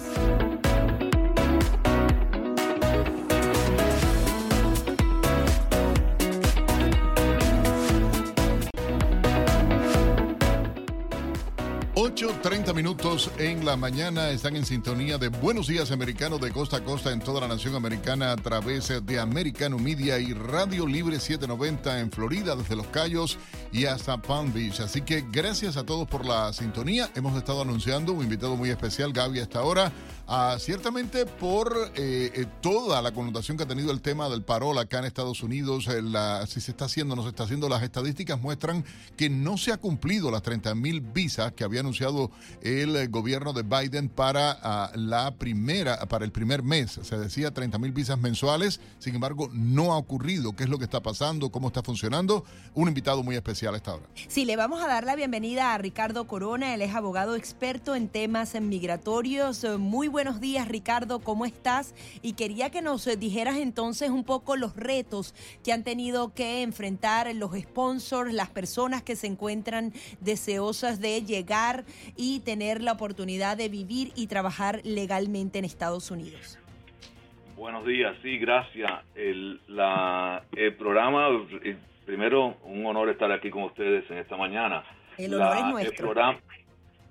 8.30 12.20 12.76
minutos 12.76 13.32
en 13.38 13.63
la 13.63 13.78
mañana 13.78 14.30
están 14.32 14.57
en 14.57 14.65
sintonía 14.65 15.17
de 15.17 15.30
Buenos 15.30 15.67
Días 15.67 15.89
Americanos 15.91 16.41
de 16.41 16.51
costa 16.51 16.76
a 16.76 16.84
costa 16.84 17.13
en 17.13 17.22
toda 17.22 17.39
la 17.39 17.47
nación 17.47 17.76
americana 17.76 18.34
a 18.34 18.36
través 18.36 18.91
de 19.05 19.20
Americano 19.22 19.80
Media 19.80 20.20
y 20.20 20.34
Radio 20.34 20.86
Libre 20.86 21.17
790 21.17 22.01
en 22.01 22.11
Florida, 22.11 22.57
desde 22.57 22.76
Los 22.76 22.88
Cayos 22.88 23.38
y 23.72 23.86
hasta 23.86 24.22
Palm 24.22 24.51
Beach. 24.51 24.82
Así 24.82 24.99
que 24.99 25.24
gracias 25.32 25.78
a 25.78 25.86
todos 25.86 26.09
por 26.09 26.26
la 26.26 26.51
sintonía. 26.51 27.09
Hemos 27.15 27.38
estado 27.38 27.61
anunciando 27.61 28.11
un 28.11 28.24
invitado 28.24 28.57
muy 28.57 28.70
especial, 28.70 29.13
Gaby, 29.13 29.39
a 29.39 29.43
esta 29.43 29.63
hora. 29.63 29.89
Ah, 30.32 30.57
ciertamente 30.59 31.26
por 31.26 31.74
eh, 31.95 32.32
eh, 32.36 32.45
toda 32.61 33.01
la 33.01 33.11
connotación 33.13 33.57
que 33.57 33.63
ha 33.63 33.67
tenido 33.67 33.91
el 33.91 33.99
tema 33.99 34.30
del 34.30 34.43
parol 34.43 34.78
acá 34.78 34.99
en 34.99 35.05
Estados 35.05 35.41
Unidos, 35.41 35.88
eh, 35.88 36.03
si 36.47 36.61
se 36.61 36.70
está 36.70 36.86
haciendo 36.86 37.15
no 37.15 37.24
se 37.24 37.30
está 37.30 37.45
haciendo, 37.45 37.67
las 37.67 37.82
estadísticas 37.82 38.39
muestran 38.39 38.86
que 39.17 39.28
no 39.28 39.57
se 39.57 39.72
ha 39.72 39.78
cumplido 39.78 40.30
las 40.30 40.43
30 40.43 40.76
mil 40.76 41.01
visas 41.01 41.53
que 41.53 41.63
había 41.63 41.80
anunciado 41.80 42.09
el 42.62 43.10
gobierno 43.10 43.53
de 43.53 43.64
Biden 43.64 44.10
para 44.10 44.57
ah, 44.62 44.91
la 44.93 45.32
primera, 45.32 45.97
para 46.07 46.26
el 46.26 46.32
primer 46.32 46.62
mes. 46.62 46.99
Se 47.01 47.18
decía 47.18 47.51
30 47.51 47.80
mil 47.80 47.91
visas 47.91 48.20
mensuales, 48.20 48.80
sin 48.99 49.16
embargo, 49.16 49.49
no 49.51 49.93
ha 49.93 49.97
ocurrido. 49.97 50.55
¿Qué 50.55 50.64
es 50.66 50.70
lo 50.70 50.78
que 50.78 50.84
está 50.84 51.01
pasando? 51.01 51.51
¿Cómo 51.51 51.70
está 51.70 51.82
funcionando? 51.82 52.45
Un 52.76 52.88
invitado 52.88 53.24
muy 53.24 53.36
especial 53.36 53.74
a 53.74 53.78
esta 53.78 53.95
hora. 53.95 54.05
Sí, 54.28 54.45
le 54.45 54.55
vamos 54.55 54.84
a 54.84 54.88
dar 54.88 55.05
la 55.05 55.16
bienvenida 55.16 55.74
a 55.74 55.78
Ricardo 55.80 56.28
Corona, 56.28 56.76
él 56.76 56.84
es 56.84 56.93
abogado 56.93 57.36
experto 57.36 57.95
en 57.95 58.10
temas 58.10 58.53
migratorios. 58.62 59.66
Muy 59.80 60.07
buen 60.07 60.20
buenos 60.20 60.41
días, 60.41 60.68
Ricardo, 60.68 61.20
¿cómo 61.20 61.45
estás? 61.45 61.95
Y 62.22 62.34
quería 62.34 62.70
que 62.72 62.82
nos 62.82 63.05
dijeras 63.18 63.55
entonces 63.55 64.10
un 64.10 64.26
poco 64.26 64.57
los 64.57 64.76
retos 64.76 65.34
que 65.64 65.72
han 65.72 65.86
tenido 65.86 66.34
que 66.34 66.62
enfrentar 66.62 67.34
los 67.36 67.57
sponsors, 67.57 68.34
las 68.34 68.49
personas 68.49 69.01
que 69.01 69.16
se 69.16 69.28
encuentran 69.28 69.93
deseosas 70.20 70.99
de 70.99 71.24
llegar 71.24 71.86
y 72.16 72.41
tener 72.41 72.82
la 72.82 72.93
oportunidad 72.93 73.58
de 73.58 73.70
vivir 73.70 74.12
y 74.16 74.28
trabajar 74.28 74.82
legalmente 74.84 75.60
en 75.60 75.66
Estados 75.66 76.12
Unidos. 76.12 76.60
Buenos 77.56 77.86
días, 77.86 78.16
sí, 78.22 78.38
gracias. 78.38 78.89
El, 79.16 79.60
la, 79.68 80.43
el 80.56 80.76
programa, 80.76 81.28
eh, 81.62 81.76
primero, 82.06 82.56
un 82.64 82.86
honor 82.86 83.10
estar 83.10 83.32
aquí 83.32 83.50
con 83.50 83.64
ustedes 83.64 84.10
en 84.10 84.18
esta 84.18 84.38
mañana. 84.38 84.84
El 85.18 85.34
honor 85.34 85.58
es 85.58 85.66
nuestro. 85.66 86.14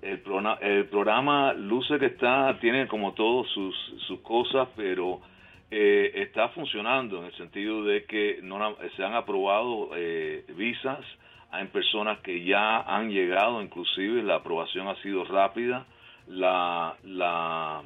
El, 0.01 0.21
el 0.61 0.85
programa 0.85 1.53
luce 1.53 1.99
que 1.99 2.07
está, 2.07 2.57
tiene 2.59 2.87
como 2.87 3.13
todo 3.13 3.43
sus, 3.43 3.75
sus 4.07 4.21
cosas, 4.21 4.69
pero 4.75 5.21
eh, 5.69 6.13
está 6.15 6.49
funcionando 6.49 7.19
en 7.19 7.25
el 7.25 7.37
sentido 7.37 7.83
de 7.83 8.05
que 8.05 8.39
no 8.41 8.75
se 8.95 9.03
han 9.03 9.13
aprobado 9.13 9.91
eh, 9.95 10.45
visas, 10.55 10.99
hay 11.51 11.65
personas 11.67 12.19
que 12.19 12.43
ya 12.43 12.81
han 12.81 13.09
llegado, 13.09 13.61
inclusive 13.61 14.23
la 14.23 14.35
aprobación 14.35 14.87
ha 14.87 14.95
sido 15.01 15.23
rápida, 15.25 15.85
la, 16.27 16.95
la, 17.03 17.81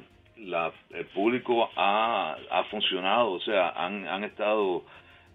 el 0.90 1.06
público 1.06 1.70
ha, 1.76 2.36
ha 2.50 2.64
funcionado, 2.64 3.32
o 3.32 3.40
sea, 3.40 3.70
han, 3.70 4.06
han 4.06 4.24
estado 4.24 4.84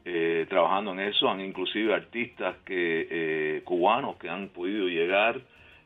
eh, 0.05 0.45
trabajando 0.49 0.91
en 0.91 0.99
eso, 0.99 1.29
han 1.29 1.41
inclusive 1.41 1.93
artistas 1.93 2.55
que 2.65 3.61
cubanos 3.65 4.17
que 4.17 4.29
han 4.29 4.49
podido 4.49 4.87
llegar 4.87 5.39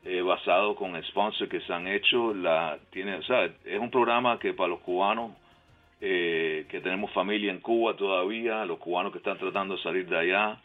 eh, 0.06 0.20
basado 0.20 0.74
con 0.74 1.02
sponsors 1.04 1.50
que 1.50 1.60
se 1.62 1.72
han 1.72 1.88
hecho. 1.88 2.34
La, 2.34 2.78
tiene, 2.90 3.16
o 3.16 3.22
sea, 3.22 3.44
es 3.64 3.80
un 3.80 3.90
programa 3.90 4.38
que 4.38 4.52
para 4.52 4.68
los 4.68 4.80
cubanos 4.80 5.32
eh, 6.00 6.66
que 6.68 6.80
tenemos 6.80 7.10
familia 7.12 7.50
en 7.50 7.60
Cuba 7.60 7.96
todavía, 7.96 8.66
los 8.66 8.78
cubanos 8.78 9.12
que 9.12 9.18
están 9.18 9.38
tratando 9.38 9.76
de 9.76 9.82
salir 9.82 10.06
de 10.06 10.18
allá, 10.18 10.58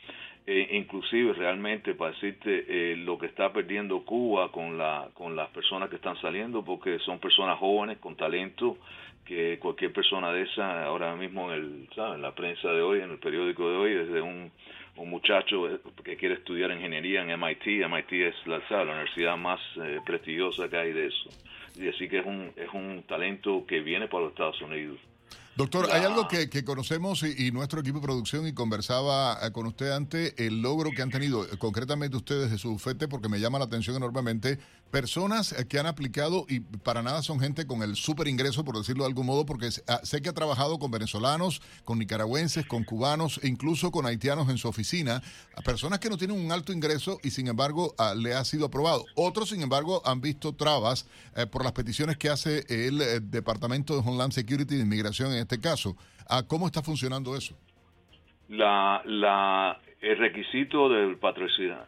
eh, 0.51 0.69
inclusive 0.77 1.33
realmente 1.33 1.93
para 1.93 2.11
decirte 2.11 2.65
eh, 2.67 2.95
lo 2.95 3.17
que 3.17 3.27
está 3.27 3.53
perdiendo 3.53 4.03
Cuba 4.03 4.51
con, 4.51 4.77
la, 4.77 5.09
con 5.13 5.35
las 5.35 5.49
personas 5.49 5.89
que 5.89 5.97
están 5.97 6.19
saliendo, 6.21 6.63
porque 6.63 6.99
son 6.99 7.19
personas 7.19 7.59
jóvenes 7.59 7.97
con 7.99 8.15
talento, 8.15 8.77
que 9.25 9.59
cualquier 9.59 9.93
persona 9.93 10.31
de 10.33 10.43
esa, 10.43 10.85
ahora 10.85 11.15
mismo 11.15 11.53
en, 11.53 11.59
el, 11.59 11.89
en 11.95 12.21
la 12.21 12.33
prensa 12.33 12.69
de 12.69 12.81
hoy, 12.81 13.01
en 13.01 13.11
el 13.11 13.19
periódico 13.19 13.69
de 13.69 13.77
hoy, 13.77 13.93
desde 13.93 14.21
un 14.21 14.51
un 14.99 15.09
muchacho 15.09 15.69
eh, 15.69 15.79
que 16.03 16.17
quiere 16.17 16.35
estudiar 16.35 16.71
ingeniería 16.71 17.21
en 17.21 17.39
MIT. 17.39 17.87
MIT 17.87 18.11
es 18.11 18.35
la, 18.45 18.61
la 18.69 18.91
universidad 18.91 19.37
más 19.37 19.59
eh, 19.77 19.99
prestigiosa 20.05 20.69
que 20.69 20.77
hay 20.77 20.93
de 20.93 21.07
eso. 21.07 21.29
Y 21.75 21.87
así 21.87 22.09
que 22.09 22.19
es 22.19 22.25
un, 22.25 22.51
es 22.55 22.69
un 22.73 23.03
talento 23.07 23.65
que 23.65 23.79
viene 23.79 24.07
para 24.07 24.23
los 24.23 24.33
Estados 24.33 24.61
Unidos. 24.61 24.99
Doctor, 25.59 25.89
hay 25.91 26.05
algo 26.05 26.29
que, 26.29 26.63
conocemos 26.63 27.21
y, 27.21 27.51
nuestro 27.51 27.81
equipo 27.81 27.97
de 27.97 28.05
producción 28.05 28.47
y 28.47 28.53
conversaba 28.53 29.37
eh, 29.45 29.51
con 29.51 29.65
usted 29.65 29.91
antes, 29.91 30.33
el 30.37 30.61
logro 30.61 30.91
que 30.91 31.01
han 31.01 31.09
tenido 31.09 31.45
concretamente 31.57 32.15
ustedes 32.15 32.49
de 32.49 32.57
su 32.57 32.79
FETE, 32.79 33.09
porque 33.09 33.27
me 33.27 33.41
llama 33.41 33.59
la 33.59 33.65
atención 33.65 33.97
enormemente, 33.97 34.57
personas 34.91 35.53
eh, 35.53 35.65
que 35.67 35.79
han 35.79 35.85
aplicado 35.85 36.45
y 36.47 36.59
para 36.59 37.01
nada 37.01 37.21
son 37.21 37.39
gente 37.39 37.65
con 37.65 37.83
el 37.83 37.95
super 37.95 38.27
ingreso, 38.27 38.63
por 38.63 38.77
decirlo 38.77 39.03
de 39.03 39.09
algún 39.09 39.25
modo, 39.25 39.45
porque 39.45 39.69
ah, 39.87 40.01
sé 40.03 40.21
que 40.21 40.29
ha 40.29 40.33
trabajado 40.33 40.79
con 40.79 40.91
venezolanos, 40.91 41.61
con 41.85 41.99
nicaragüenses, 41.99 42.65
con 42.65 42.83
cubanos 42.83 43.39
e 43.43 43.47
incluso 43.47 43.91
con 43.91 44.05
haitianos 44.05 44.49
en 44.49 44.57
su 44.57 44.67
oficina, 44.67 45.21
personas 45.63 45.99
que 45.99 46.09
no 46.09 46.17
tienen 46.17 46.39
un 46.39 46.51
alto 46.51 46.73
ingreso 46.73 47.19
y 47.23 47.31
sin 47.31 47.47
embargo 47.47 47.93
ah, 47.97 48.13
le 48.15 48.33
ha 48.33 48.43
sido 48.45 48.65
aprobado. 48.65 49.05
Otros, 49.15 49.49
sin 49.49 49.61
embargo, 49.61 50.01
han 50.05 50.21
visto 50.21 50.53
trabas 50.53 51.05
eh, 51.35 51.45
por 51.45 51.63
las 51.63 51.73
peticiones 51.73 52.17
que 52.17 52.29
hace 52.29 52.65
el 52.69 53.29
Departamento 53.29 53.93
de 53.93 54.07
Homeland 54.07 54.33
Security 54.33 54.75
de 54.75 54.81
Inmigración 54.81 55.31
en 55.31 55.39
este 55.39 55.59
caso. 55.59 55.95
¿A 56.27 56.43
¿Cómo 56.43 56.67
está 56.67 56.83
funcionando 56.83 57.35
eso? 57.35 57.55
La, 58.49 59.01
la, 59.05 59.79
el 60.01 60.17
requisito 60.17 60.89
del 60.89 61.17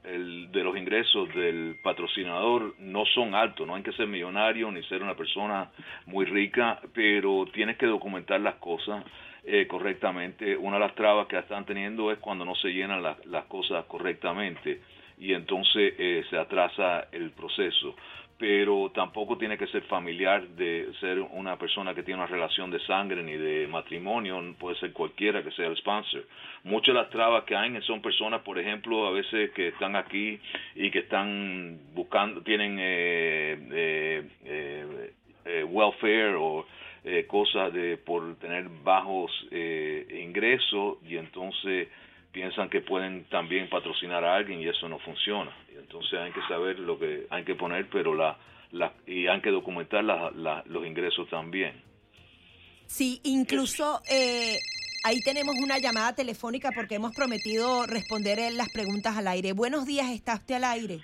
el, 0.03 0.51
de 0.51 0.63
los 0.63 0.77
ingresos 0.77 1.33
del 1.33 1.77
patrocinador 1.81 2.75
no 2.79 3.05
son 3.05 3.33
altos, 3.33 3.65
no 3.65 3.75
hay 3.75 3.83
que 3.83 3.93
ser 3.93 4.07
millonario 4.07 4.71
ni 4.71 4.83
ser 4.83 5.01
una 5.01 5.15
persona 5.15 5.71
muy 6.05 6.25
rica, 6.25 6.79
pero 6.93 7.45
tienes 7.53 7.77
que 7.77 7.87
documentar 7.87 8.41
las 8.41 8.55
cosas 8.55 9.03
eh, 9.43 9.65
correctamente. 9.67 10.55
Una 10.55 10.75
de 10.75 10.81
las 10.81 10.95
trabas 10.95 11.27
que 11.27 11.37
están 11.37 11.65
teniendo 11.65 12.11
es 12.11 12.19
cuando 12.19 12.45
no 12.45 12.53
se 12.55 12.69
llenan 12.69 13.01
las 13.01 13.45
cosas 13.45 13.85
correctamente 13.85 14.81
y 15.17 15.33
entonces 15.33 15.93
eh, 15.97 16.23
se 16.29 16.37
atrasa 16.37 17.07
el 17.11 17.31
proceso 17.31 17.95
pero 18.41 18.89
tampoco 18.89 19.37
tiene 19.37 19.55
que 19.55 19.67
ser 19.67 19.83
familiar 19.83 20.41
de 20.57 20.91
ser 20.99 21.19
una 21.19 21.59
persona 21.59 21.93
que 21.93 22.01
tiene 22.01 22.21
una 22.21 22.27
relación 22.27 22.71
de 22.71 22.79
sangre 22.87 23.21
ni 23.21 23.33
de 23.33 23.67
matrimonio, 23.67 24.41
puede 24.57 24.75
ser 24.79 24.91
cualquiera 24.93 25.43
que 25.43 25.51
sea 25.51 25.67
el 25.67 25.77
sponsor. 25.77 26.23
Muchas 26.63 26.95
de 26.95 27.01
las 27.01 27.11
trabas 27.11 27.43
que 27.43 27.55
hay 27.55 27.79
son 27.83 28.01
personas, 28.01 28.41
por 28.41 28.57
ejemplo, 28.57 29.05
a 29.05 29.11
veces 29.11 29.51
que 29.51 29.67
están 29.67 29.95
aquí 29.95 30.39
y 30.73 30.89
que 30.89 30.99
están 30.99 31.81
buscando, 31.93 32.41
tienen 32.41 32.77
eh, 32.79 33.59
eh, 33.73 34.23
eh, 34.45 35.13
eh 35.45 35.63
welfare 35.63 36.33
o 36.35 36.65
cosas 37.27 37.71
de 37.73 37.97
por 37.97 38.37
tener 38.37 38.69
bajos 38.83 39.31
ingresos 39.51 40.97
y 41.07 41.17
entonces 41.17 41.89
piensan 42.31 42.69
que 42.69 42.81
pueden 42.81 43.25
también 43.25 43.69
patrocinar 43.69 44.23
a 44.23 44.35
alguien 44.35 44.61
y 44.61 44.67
eso 44.67 44.87
no 44.87 44.99
funciona. 44.99 45.51
Y 45.73 45.77
entonces 45.77 46.19
hay 46.19 46.31
que 46.31 46.41
saber 46.47 46.79
lo 46.79 46.97
que 46.97 47.27
hay 47.29 47.43
que 47.43 47.55
poner, 47.55 47.89
pero 47.89 48.13
la, 48.15 48.37
la 48.71 48.93
y 49.05 49.27
hay 49.27 49.41
que 49.41 49.51
documentar 49.51 50.03
los 50.03 50.85
ingresos 50.85 51.29
también. 51.29 51.81
Sí, 52.85 53.21
incluso 53.23 54.01
eh, 54.09 54.57
ahí 55.03 55.21
tenemos 55.21 55.55
una 55.63 55.79
llamada 55.79 56.13
telefónica 56.13 56.71
porque 56.75 56.95
hemos 56.95 57.15
prometido 57.15 57.85
responder 57.85 58.39
las 58.53 58.69
preguntas 58.71 59.17
al 59.17 59.27
aire. 59.27 59.53
Buenos 59.53 59.85
días, 59.85 60.09
¿está 60.11 60.35
usted 60.35 60.55
al 60.55 60.65
aire? 60.65 60.99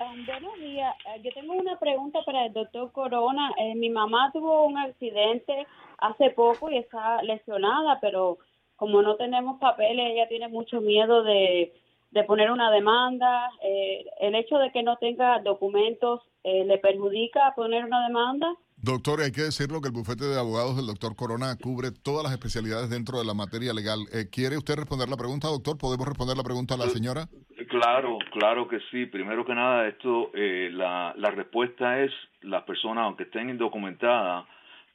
Um, 0.00 0.26
buenos 0.26 0.58
días. 0.58 0.92
Eh, 1.06 1.20
yo 1.22 1.30
tengo 1.32 1.52
una 1.52 1.78
pregunta 1.78 2.18
para 2.26 2.46
el 2.46 2.52
doctor 2.52 2.90
Corona. 2.90 3.52
Eh, 3.58 3.74
mi 3.76 3.90
mamá 3.90 4.30
tuvo 4.32 4.64
un 4.64 4.76
accidente 4.76 5.66
hace 5.98 6.30
poco 6.30 6.70
y 6.70 6.78
está 6.78 7.22
lesionada, 7.22 8.00
pero 8.00 8.38
como 8.82 9.00
no 9.00 9.14
tenemos 9.14 9.60
papeles, 9.60 10.10
ella 10.10 10.26
tiene 10.28 10.48
mucho 10.48 10.80
miedo 10.80 11.22
de, 11.22 11.72
poner 12.26 12.50
una 12.50 12.68
demanda. 12.72 13.48
Eh, 13.62 14.04
¿El 14.20 14.34
hecho 14.34 14.58
de 14.58 14.72
que 14.72 14.82
no 14.82 14.96
tenga 14.96 15.38
documentos 15.38 16.22
le 16.42 16.78
perjudica 16.78 17.46
a 17.46 17.54
poner 17.54 17.84
una 17.84 18.04
demanda? 18.08 18.52
Doctor, 18.78 19.20
hay 19.20 19.30
que 19.30 19.42
decirlo 19.42 19.80
que 19.80 19.86
el 19.86 19.94
bufete 19.94 20.24
de 20.24 20.36
abogados 20.36 20.74
del 20.74 20.86
doctor 20.86 21.14
Corona 21.14 21.54
cubre 21.62 21.92
todas 21.92 22.24
las 22.24 22.32
especialidades 22.32 22.90
dentro 22.90 23.18
de 23.20 23.24
la 23.24 23.34
materia 23.34 23.72
legal. 23.72 24.00
¿Quiere 24.32 24.58
usted 24.58 24.74
responder 24.74 25.08
la 25.08 25.16
pregunta, 25.16 25.46
doctor? 25.46 25.78
¿Podemos 25.78 26.08
responder 26.08 26.36
la 26.36 26.42
pregunta 26.42 26.74
a 26.74 26.78
la 26.78 26.88
señora? 26.88 27.28
Claro, 27.68 28.18
claro 28.32 28.66
que 28.66 28.80
sí. 28.90 29.06
Primero 29.06 29.46
que 29.46 29.54
nada, 29.54 29.86
esto, 29.86 30.32
eh, 30.34 30.70
la, 30.72 31.14
la 31.16 31.30
respuesta 31.30 32.00
es 32.00 32.10
las 32.40 32.64
personas, 32.64 33.04
aunque 33.04 33.22
estén 33.22 33.48
indocumentadas, 33.48 34.44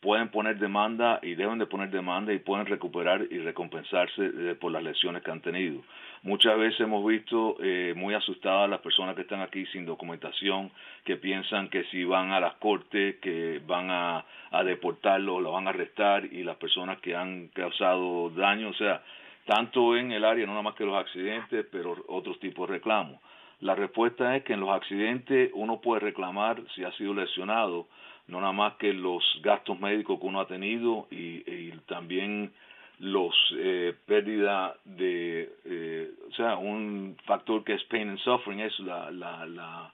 pueden 0.08 0.30
poner 0.30 0.58
demanda 0.58 1.20
y 1.22 1.36
deben 1.36 1.60
de 1.60 1.66
poner 1.66 1.90
demanda 1.90 2.32
y 2.32 2.40
pueden 2.40 2.66
recuperar 2.66 3.28
y 3.30 3.40
recompensarse 3.40 4.22
eh, 4.24 4.56
por 4.56 4.72
las 4.72 4.82
lesiones 4.82 5.22
que 5.22 5.32
han 5.32 5.42
tenido. 5.42 5.82
Muchas 6.24 6.58
veces 6.58 6.80
hemos 6.80 7.06
visto 7.06 7.58
eh, 7.62 7.94
muy 7.94 8.14
asustadas 8.14 8.70
las 8.70 8.80
personas 8.80 9.16
que 9.16 9.24
están 9.24 9.42
aquí 9.42 9.66
sin 9.66 9.86
documentación, 9.86 10.72
que 11.04 11.18
piensan 11.18 11.68
que 11.68 11.84
si 11.92 12.06
van 12.06 12.32
a 12.32 12.40
las 12.40 12.54
cortes, 12.54 13.18
que 13.18 13.62
van 13.68 13.92
a, 13.92 14.24
a 14.52 14.64
deportarlo, 14.64 15.42
lo 15.42 15.52
van 15.52 15.68
a 15.68 15.72
arrestar 15.72 16.24
y 16.24 16.42
las 16.42 16.56
personas 16.56 17.02
que 17.02 17.14
han 17.14 17.50
causado 17.50 18.30
daño, 18.30 18.70
o 18.70 18.76
sea, 18.76 19.04
tanto 19.44 19.98
en 19.98 20.14
el 20.14 20.24
área, 20.24 20.46
no 20.46 20.54
nada 20.54 20.64
más 20.64 20.76
que 20.76 20.86
los 20.86 20.96
accidentes, 20.96 21.66
pero 21.70 21.98
otros 22.08 22.40
tipos 22.40 22.70
de 22.70 22.76
reclamos. 22.76 23.20
La 23.60 23.76
respuesta 23.76 24.38
es 24.38 24.46
que 24.46 24.54
en 24.54 24.62
los 24.62 24.70
accidentes 24.70 25.52
uno 25.54 25.82
puede 25.82 26.00
reclamar 26.00 26.62
si 26.76 26.86
ha 26.86 26.94
sido 26.94 27.14
lesionado, 27.14 27.88
no 28.28 28.42
nada 28.42 28.54
más 28.54 28.74
que 28.76 28.94
los 28.94 29.24
gastos 29.42 29.80
médicos 29.80 30.20
que 30.20 30.26
uno 30.26 30.42
ha 30.42 30.48
tenido 30.48 31.08
y, 31.12 31.72
también 31.88 32.52
los 33.00 33.34
eh, 33.56 33.94
pérdida 34.06 34.76
de, 34.84 35.50
eh, 35.66 36.12
o 36.30 36.34
sea, 36.34 36.58
un 36.58 37.16
factor 37.26 37.64
que 37.64 37.74
es 37.74 37.84
pain 37.86 38.10
and 38.10 38.20
suffering 38.20 38.60
es 38.60 38.78
la, 38.80 39.10
la, 39.12 39.46
la 39.46 39.94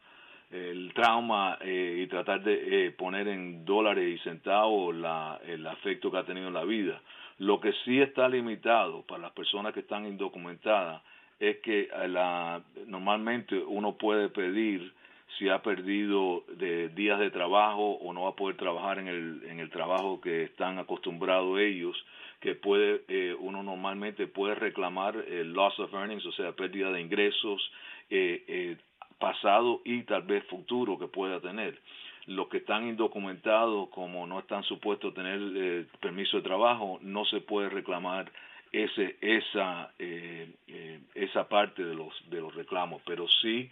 el 0.53 0.93
trauma 0.93 1.57
eh, 1.61 2.01
y 2.03 2.07
tratar 2.07 2.43
de 2.43 2.85
eh, 2.85 2.91
poner 2.91 3.27
en 3.27 3.65
dólares 3.65 4.19
y 4.19 4.23
centavos 4.23 4.95
la, 4.95 5.39
el 5.47 5.65
afecto 5.65 6.11
que 6.11 6.17
ha 6.17 6.25
tenido 6.25 6.47
en 6.47 6.53
la 6.53 6.63
vida. 6.63 7.01
Lo 7.39 7.59
que 7.59 7.73
sí 7.83 7.99
está 7.99 8.29
limitado 8.29 9.01
para 9.01 9.23
las 9.23 9.31
personas 9.31 9.73
que 9.73 9.79
están 9.79 10.05
indocumentadas 10.05 11.01
es 11.39 11.57
que 11.57 11.89
la, 12.07 12.61
normalmente 12.85 13.57
uno 13.57 13.97
puede 13.97 14.29
pedir 14.29 14.93
si 15.37 15.49
ha 15.49 15.61
perdido 15.61 16.43
de 16.47 16.89
días 16.89 17.19
de 17.19 17.31
trabajo 17.31 17.93
o 17.93 18.13
no 18.13 18.23
va 18.23 18.29
a 18.29 18.35
poder 18.35 18.57
trabajar 18.57 18.99
en 18.99 19.07
el, 19.07 19.43
en 19.49 19.59
el 19.59 19.69
trabajo 19.69 20.21
que 20.21 20.43
están 20.43 20.77
acostumbrados 20.77 21.59
ellos, 21.59 21.95
que 22.39 22.55
puede 22.55 23.03
eh, 23.07 23.35
uno 23.39 23.63
normalmente 23.63 24.27
puede 24.27 24.55
reclamar 24.55 25.15
el 25.15 25.53
loss 25.53 25.79
of 25.79 25.93
earnings, 25.93 26.25
o 26.25 26.31
sea, 26.33 26.51
pérdida 26.51 26.91
de 26.91 27.01
ingresos 27.01 27.71
eh, 28.09 28.43
eh, 28.47 28.77
pasado 29.17 29.81
y 29.85 30.03
tal 30.03 30.23
vez 30.23 30.43
futuro 30.47 30.99
que 30.99 31.07
pueda 31.07 31.39
tener. 31.39 31.79
Los 32.25 32.47
que 32.47 32.57
están 32.57 32.87
indocumentados, 32.87 33.89
como 33.89 34.27
no 34.27 34.39
están 34.39 34.63
supuestos 34.63 35.11
a 35.11 35.15
tener 35.15 35.39
eh, 35.55 35.85
permiso 35.99 36.37
de 36.37 36.43
trabajo, 36.43 36.99
no 37.01 37.25
se 37.25 37.41
puede 37.41 37.69
reclamar 37.69 38.31
ese, 38.73 39.17
esa, 39.21 39.91
eh, 39.99 40.51
eh, 40.67 40.99
esa 41.15 41.47
parte 41.47 41.85
de 41.85 41.93
los, 41.93 42.13
de 42.29 42.41
los 42.41 42.53
reclamos, 42.55 43.01
pero 43.05 43.27
sí 43.41 43.69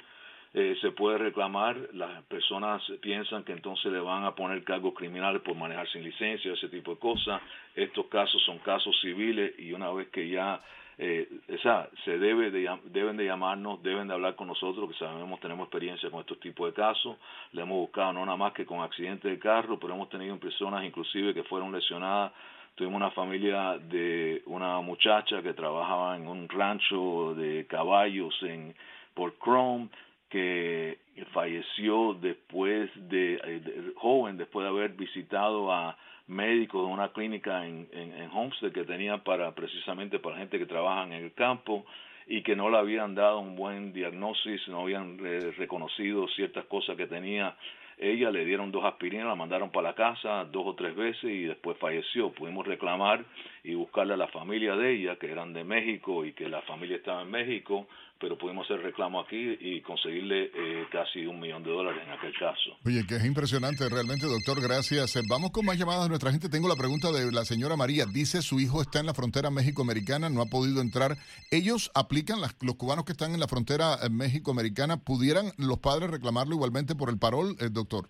se 0.53 0.91
puede 0.91 1.17
reclamar, 1.17 1.77
las 1.93 2.23
personas 2.23 2.83
piensan 3.01 3.43
que 3.45 3.53
entonces 3.53 3.89
le 3.91 3.99
van 3.99 4.25
a 4.25 4.35
poner 4.35 4.63
cargos 4.65 4.93
criminales 4.93 5.41
por 5.41 5.55
manejar 5.55 5.87
sin 5.89 6.03
licencia, 6.03 6.51
ese 6.51 6.67
tipo 6.67 6.91
de 6.91 6.99
cosas. 6.99 7.41
Estos 7.73 8.07
casos 8.07 8.41
son 8.43 8.59
casos 8.59 8.93
civiles 8.99 9.57
y 9.57 9.71
una 9.71 9.89
vez 9.91 10.09
que 10.09 10.27
ya 10.27 10.61
eh, 10.97 11.27
esa, 11.47 11.89
se 12.05 12.19
debe 12.19 12.51
de, 12.51 12.69
deben 12.85 13.17
de 13.17 13.25
llamarnos, 13.25 13.81
deben 13.81 14.07
de 14.07 14.13
hablar 14.13 14.35
con 14.35 14.47
nosotros, 14.47 14.91
que 14.91 14.97
sabemos, 14.99 15.39
tenemos 15.39 15.65
experiencia 15.65 16.11
con 16.11 16.19
estos 16.19 16.39
tipos 16.39 16.67
de 16.67 16.73
casos, 16.73 17.17
le 17.53 17.61
hemos 17.61 17.77
buscado 17.77 18.13
no 18.13 18.25
nada 18.25 18.37
más 18.37 18.53
que 18.53 18.67
con 18.67 18.81
accidentes 18.81 19.31
de 19.31 19.39
carro, 19.39 19.79
pero 19.79 19.93
hemos 19.95 20.09
tenido 20.09 20.37
personas 20.37 20.83
inclusive 20.83 21.33
que 21.33 21.43
fueron 21.43 21.71
lesionadas, 21.71 22.33
tuvimos 22.75 22.97
una 22.97 23.11
familia 23.11 23.79
de 23.79 24.43
una 24.45 24.79
muchacha 24.81 25.41
que 25.41 25.53
trabajaba 25.53 26.15
en 26.17 26.27
un 26.27 26.47
rancho 26.47 27.33
de 27.35 27.65
caballos 27.67 28.35
en 28.43 28.75
por 29.15 29.33
Chrome, 29.39 29.89
que 30.31 30.97
falleció 31.33 32.13
después 32.13 32.89
de, 33.09 33.35
eh, 33.35 33.59
de, 33.59 33.93
joven, 33.95 34.37
después 34.37 34.63
de 34.63 34.69
haber 34.69 34.91
visitado 34.93 35.71
a 35.71 35.97
médico 36.27 36.85
de 36.85 36.93
una 36.93 37.09
clínica 37.09 37.67
en, 37.67 37.87
en, 37.91 38.29
Homestead 38.31 38.71
que 38.71 38.85
tenía 38.85 39.17
para 39.17 39.53
precisamente 39.53 40.19
para 40.19 40.37
gente 40.37 40.57
que 40.57 40.65
trabaja 40.65 41.03
en 41.03 41.11
el 41.11 41.33
campo 41.33 41.85
y 42.27 42.43
que 42.43 42.55
no 42.55 42.69
le 42.69 42.77
habían 42.77 43.13
dado 43.13 43.39
un 43.39 43.57
buen 43.57 43.91
diagnóstico, 43.91 44.71
no 44.71 44.81
habían 44.81 45.19
eh, 45.25 45.51
reconocido 45.57 46.27
ciertas 46.29 46.65
cosas 46.65 46.95
que 46.95 47.07
tenía 47.07 47.57
ella, 48.01 48.31
le 48.31 48.45
dieron 48.45 48.71
dos 48.71 48.83
aspirinas, 48.83 49.27
la 49.27 49.35
mandaron 49.35 49.69
para 49.69 49.89
la 49.89 49.95
casa 49.95 50.45
dos 50.45 50.65
o 50.65 50.73
tres 50.73 50.95
veces 50.95 51.23
y 51.23 51.43
después 51.43 51.77
falleció. 51.77 52.31
Pudimos 52.31 52.65
reclamar 52.65 53.23
y 53.63 53.75
buscarle 53.75 54.13
a 54.13 54.17
la 54.17 54.27
familia 54.27 54.75
de 54.75 54.95
ella, 54.95 55.17
que 55.17 55.31
eran 55.31 55.53
de 55.53 55.63
México 55.63 56.25
y 56.25 56.33
que 56.33 56.49
la 56.49 56.61
familia 56.63 56.97
estaba 56.97 57.21
en 57.21 57.31
México, 57.31 57.87
pero 58.19 58.37
pudimos 58.37 58.65
hacer 58.65 58.81
reclamo 58.81 59.19
aquí 59.19 59.57
y 59.59 59.81
conseguirle 59.81 60.51
eh, 60.53 60.85
casi 60.91 61.25
un 61.25 61.39
millón 61.39 61.63
de 61.63 61.71
dólares 61.71 62.03
en 62.05 62.11
aquel 62.11 62.33
caso. 62.37 62.77
Oye, 62.85 63.05
que 63.07 63.15
es 63.15 63.25
impresionante 63.25 63.89
realmente, 63.89 64.27
doctor, 64.27 64.61
gracias. 64.61 65.15
Eh, 65.15 65.21
vamos 65.27 65.51
con 65.51 65.65
más 65.65 65.77
llamadas 65.77 66.03
de 66.03 66.09
nuestra 66.09 66.31
gente. 66.31 66.49
Tengo 66.49 66.67
la 66.67 66.75
pregunta 66.75 67.11
de 67.11 67.31
la 67.31 67.45
señora 67.45 67.75
María. 67.75 68.05
Dice 68.05 68.41
su 68.41 68.59
hijo 68.59 68.81
está 68.81 68.99
en 68.99 69.07
la 69.07 69.13
frontera 69.13 69.49
México-Americana, 69.49 70.29
no 70.29 70.41
ha 70.41 70.45
podido 70.45 70.81
entrar. 70.81 71.17
¿Ellos 71.49 71.91
aplican, 71.95 72.39
los 72.39 72.75
cubanos 72.75 73.05
que 73.05 73.11
están 73.11 73.33
en 73.33 73.39
la 73.39 73.47
frontera 73.47 73.95
eh, 74.03 74.09
México-Americana, 74.09 74.97
pudieran 74.97 75.51
los 75.57 75.79
padres 75.79 76.11
reclamarlo 76.11 76.55
igualmente 76.55 76.95
por 76.95 77.09
el 77.09 77.17
parol, 77.17 77.55
doctor? 77.71 78.07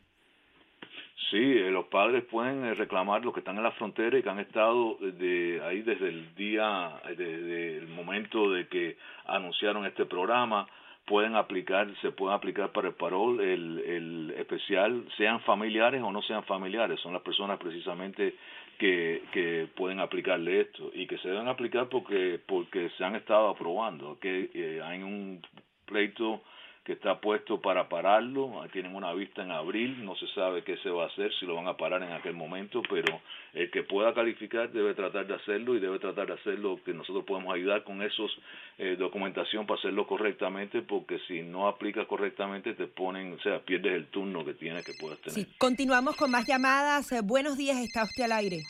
Sí, 1.31 1.53
los 1.71 1.85
padres 1.85 2.25
pueden 2.25 2.75
reclamar 2.75 3.23
los 3.23 3.33
que 3.33 3.39
están 3.39 3.55
en 3.55 3.63
la 3.63 3.71
frontera 3.71 4.17
y 4.19 4.21
que 4.21 4.29
han 4.29 4.39
estado 4.39 4.97
de 4.99 5.61
ahí 5.63 5.81
desde 5.81 6.09
el 6.09 6.35
día, 6.35 6.91
desde 7.07 7.77
el 7.77 7.87
momento 7.87 8.51
de 8.51 8.67
que 8.67 8.97
anunciaron 9.27 9.85
este 9.85 10.05
programa, 10.05 10.67
pueden 11.05 11.37
aplicar, 11.37 11.87
se 12.01 12.11
pueden 12.11 12.35
aplicar 12.35 12.73
para 12.73 12.89
el 12.89 12.95
parol, 12.95 13.39
el, 13.39 13.79
el 13.79 14.35
especial, 14.39 15.05
sean 15.15 15.39
familiares 15.43 16.01
o 16.03 16.11
no 16.11 16.21
sean 16.21 16.43
familiares, 16.43 16.99
son 16.99 17.13
las 17.13 17.21
personas 17.21 17.57
precisamente 17.59 18.35
que, 18.77 19.23
que 19.31 19.69
pueden 19.73 20.01
aplicarle 20.01 20.59
esto 20.59 20.91
y 20.93 21.07
que 21.07 21.17
se 21.19 21.29
deben 21.29 21.47
aplicar 21.47 21.87
porque, 21.87 22.41
porque 22.45 22.89
se 22.97 23.05
han 23.05 23.15
estado 23.15 23.47
aprobando, 23.47 24.19
que 24.19 24.49
eh, 24.53 24.81
hay 24.83 25.01
un 25.01 25.41
pleito 25.85 26.41
que 26.83 26.93
está 26.93 27.21
puesto 27.21 27.61
para 27.61 27.89
pararlo. 27.89 28.63
Tienen 28.73 28.95
una 28.95 29.13
vista 29.13 29.43
en 29.43 29.51
abril, 29.51 30.03
no 30.03 30.15
se 30.15 30.25
sabe 30.33 30.63
qué 30.63 30.77
se 30.77 30.89
va 30.89 31.03
a 31.03 31.07
hacer, 31.07 31.31
si 31.39 31.45
lo 31.45 31.53
van 31.55 31.67
a 31.67 31.77
parar 31.77 32.01
en 32.01 32.11
aquel 32.11 32.33
momento, 32.33 32.81
pero 32.89 33.21
el 33.53 33.69
que 33.69 33.83
pueda 33.83 34.15
calificar 34.15 34.71
debe 34.71 34.95
tratar 34.95 35.27
de 35.27 35.35
hacerlo 35.35 35.75
y 35.75 35.79
debe 35.79 35.99
tratar 35.99 36.25
de 36.27 36.33
hacerlo 36.33 36.79
que 36.83 36.93
nosotros 36.93 37.23
podemos 37.25 37.53
ayudar 37.53 37.83
con 37.83 38.01
esos 38.01 38.31
eh, 38.79 38.95
documentación 38.97 39.67
para 39.67 39.79
hacerlo 39.79 40.07
correctamente, 40.07 40.81
porque 40.81 41.19
si 41.27 41.43
no 41.43 41.67
aplica 41.67 42.07
correctamente 42.07 42.73
te 42.73 42.87
ponen, 42.87 43.33
o 43.33 43.39
sea, 43.41 43.59
pierdes 43.59 43.93
el 43.93 44.07
turno 44.07 44.43
que 44.43 44.55
tienes 44.55 44.83
que 44.83 44.93
puedas 44.99 45.19
tener. 45.19 45.35
Sí, 45.35 45.45
continuamos 45.59 46.15
con 46.15 46.31
más 46.31 46.47
llamadas. 46.47 47.11
Eh, 47.11 47.21
buenos 47.21 47.57
días, 47.57 47.77
está 47.77 48.03
usted 48.03 48.23
al 48.23 48.31
aire. 48.31 48.63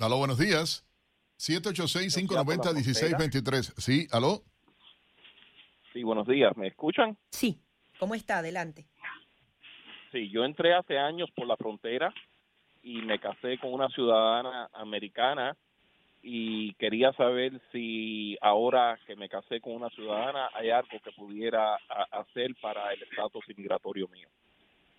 Aló, 0.00 0.18
buenos 0.18 0.38
días. 0.38 0.84
786-590-1623. 1.38 3.74
Sí, 3.78 4.08
aló. 4.10 4.42
Sí, 5.96 6.02
buenos 6.02 6.26
días. 6.26 6.54
¿Me 6.58 6.66
escuchan? 6.66 7.16
Sí. 7.30 7.58
¿Cómo 7.98 8.14
está? 8.14 8.40
Adelante. 8.40 8.84
Sí, 10.12 10.28
yo 10.28 10.44
entré 10.44 10.74
hace 10.74 10.98
años 10.98 11.30
por 11.34 11.46
la 11.46 11.56
frontera 11.56 12.12
y 12.82 13.00
me 13.00 13.18
casé 13.18 13.56
con 13.56 13.72
una 13.72 13.88
ciudadana 13.88 14.68
americana 14.74 15.56
y 16.22 16.74
quería 16.74 17.14
saber 17.14 17.62
si 17.72 18.36
ahora 18.42 18.98
que 19.06 19.16
me 19.16 19.30
casé 19.30 19.62
con 19.62 19.72
una 19.72 19.88
ciudadana 19.88 20.50
hay 20.52 20.68
algo 20.68 21.00
que 21.02 21.12
pudiera 21.12 21.76
hacer 22.10 22.54
para 22.60 22.92
el 22.92 23.02
estatus 23.02 23.48
inmigratorio 23.48 24.06
mío. 24.08 24.28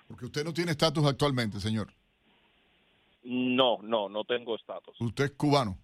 Porque 0.07 0.26
usted 0.26 0.44
no 0.44 0.52
tiene 0.52 0.72
estatus 0.72 1.06
actualmente, 1.06 1.60
señor. 1.60 1.94
No, 3.22 3.78
no, 3.84 4.10
no 4.10 4.24
tengo 4.24 4.56
estatus. 4.56 4.99
¿Usted 4.99 5.26
es 5.26 5.32
cubano? 5.34 5.78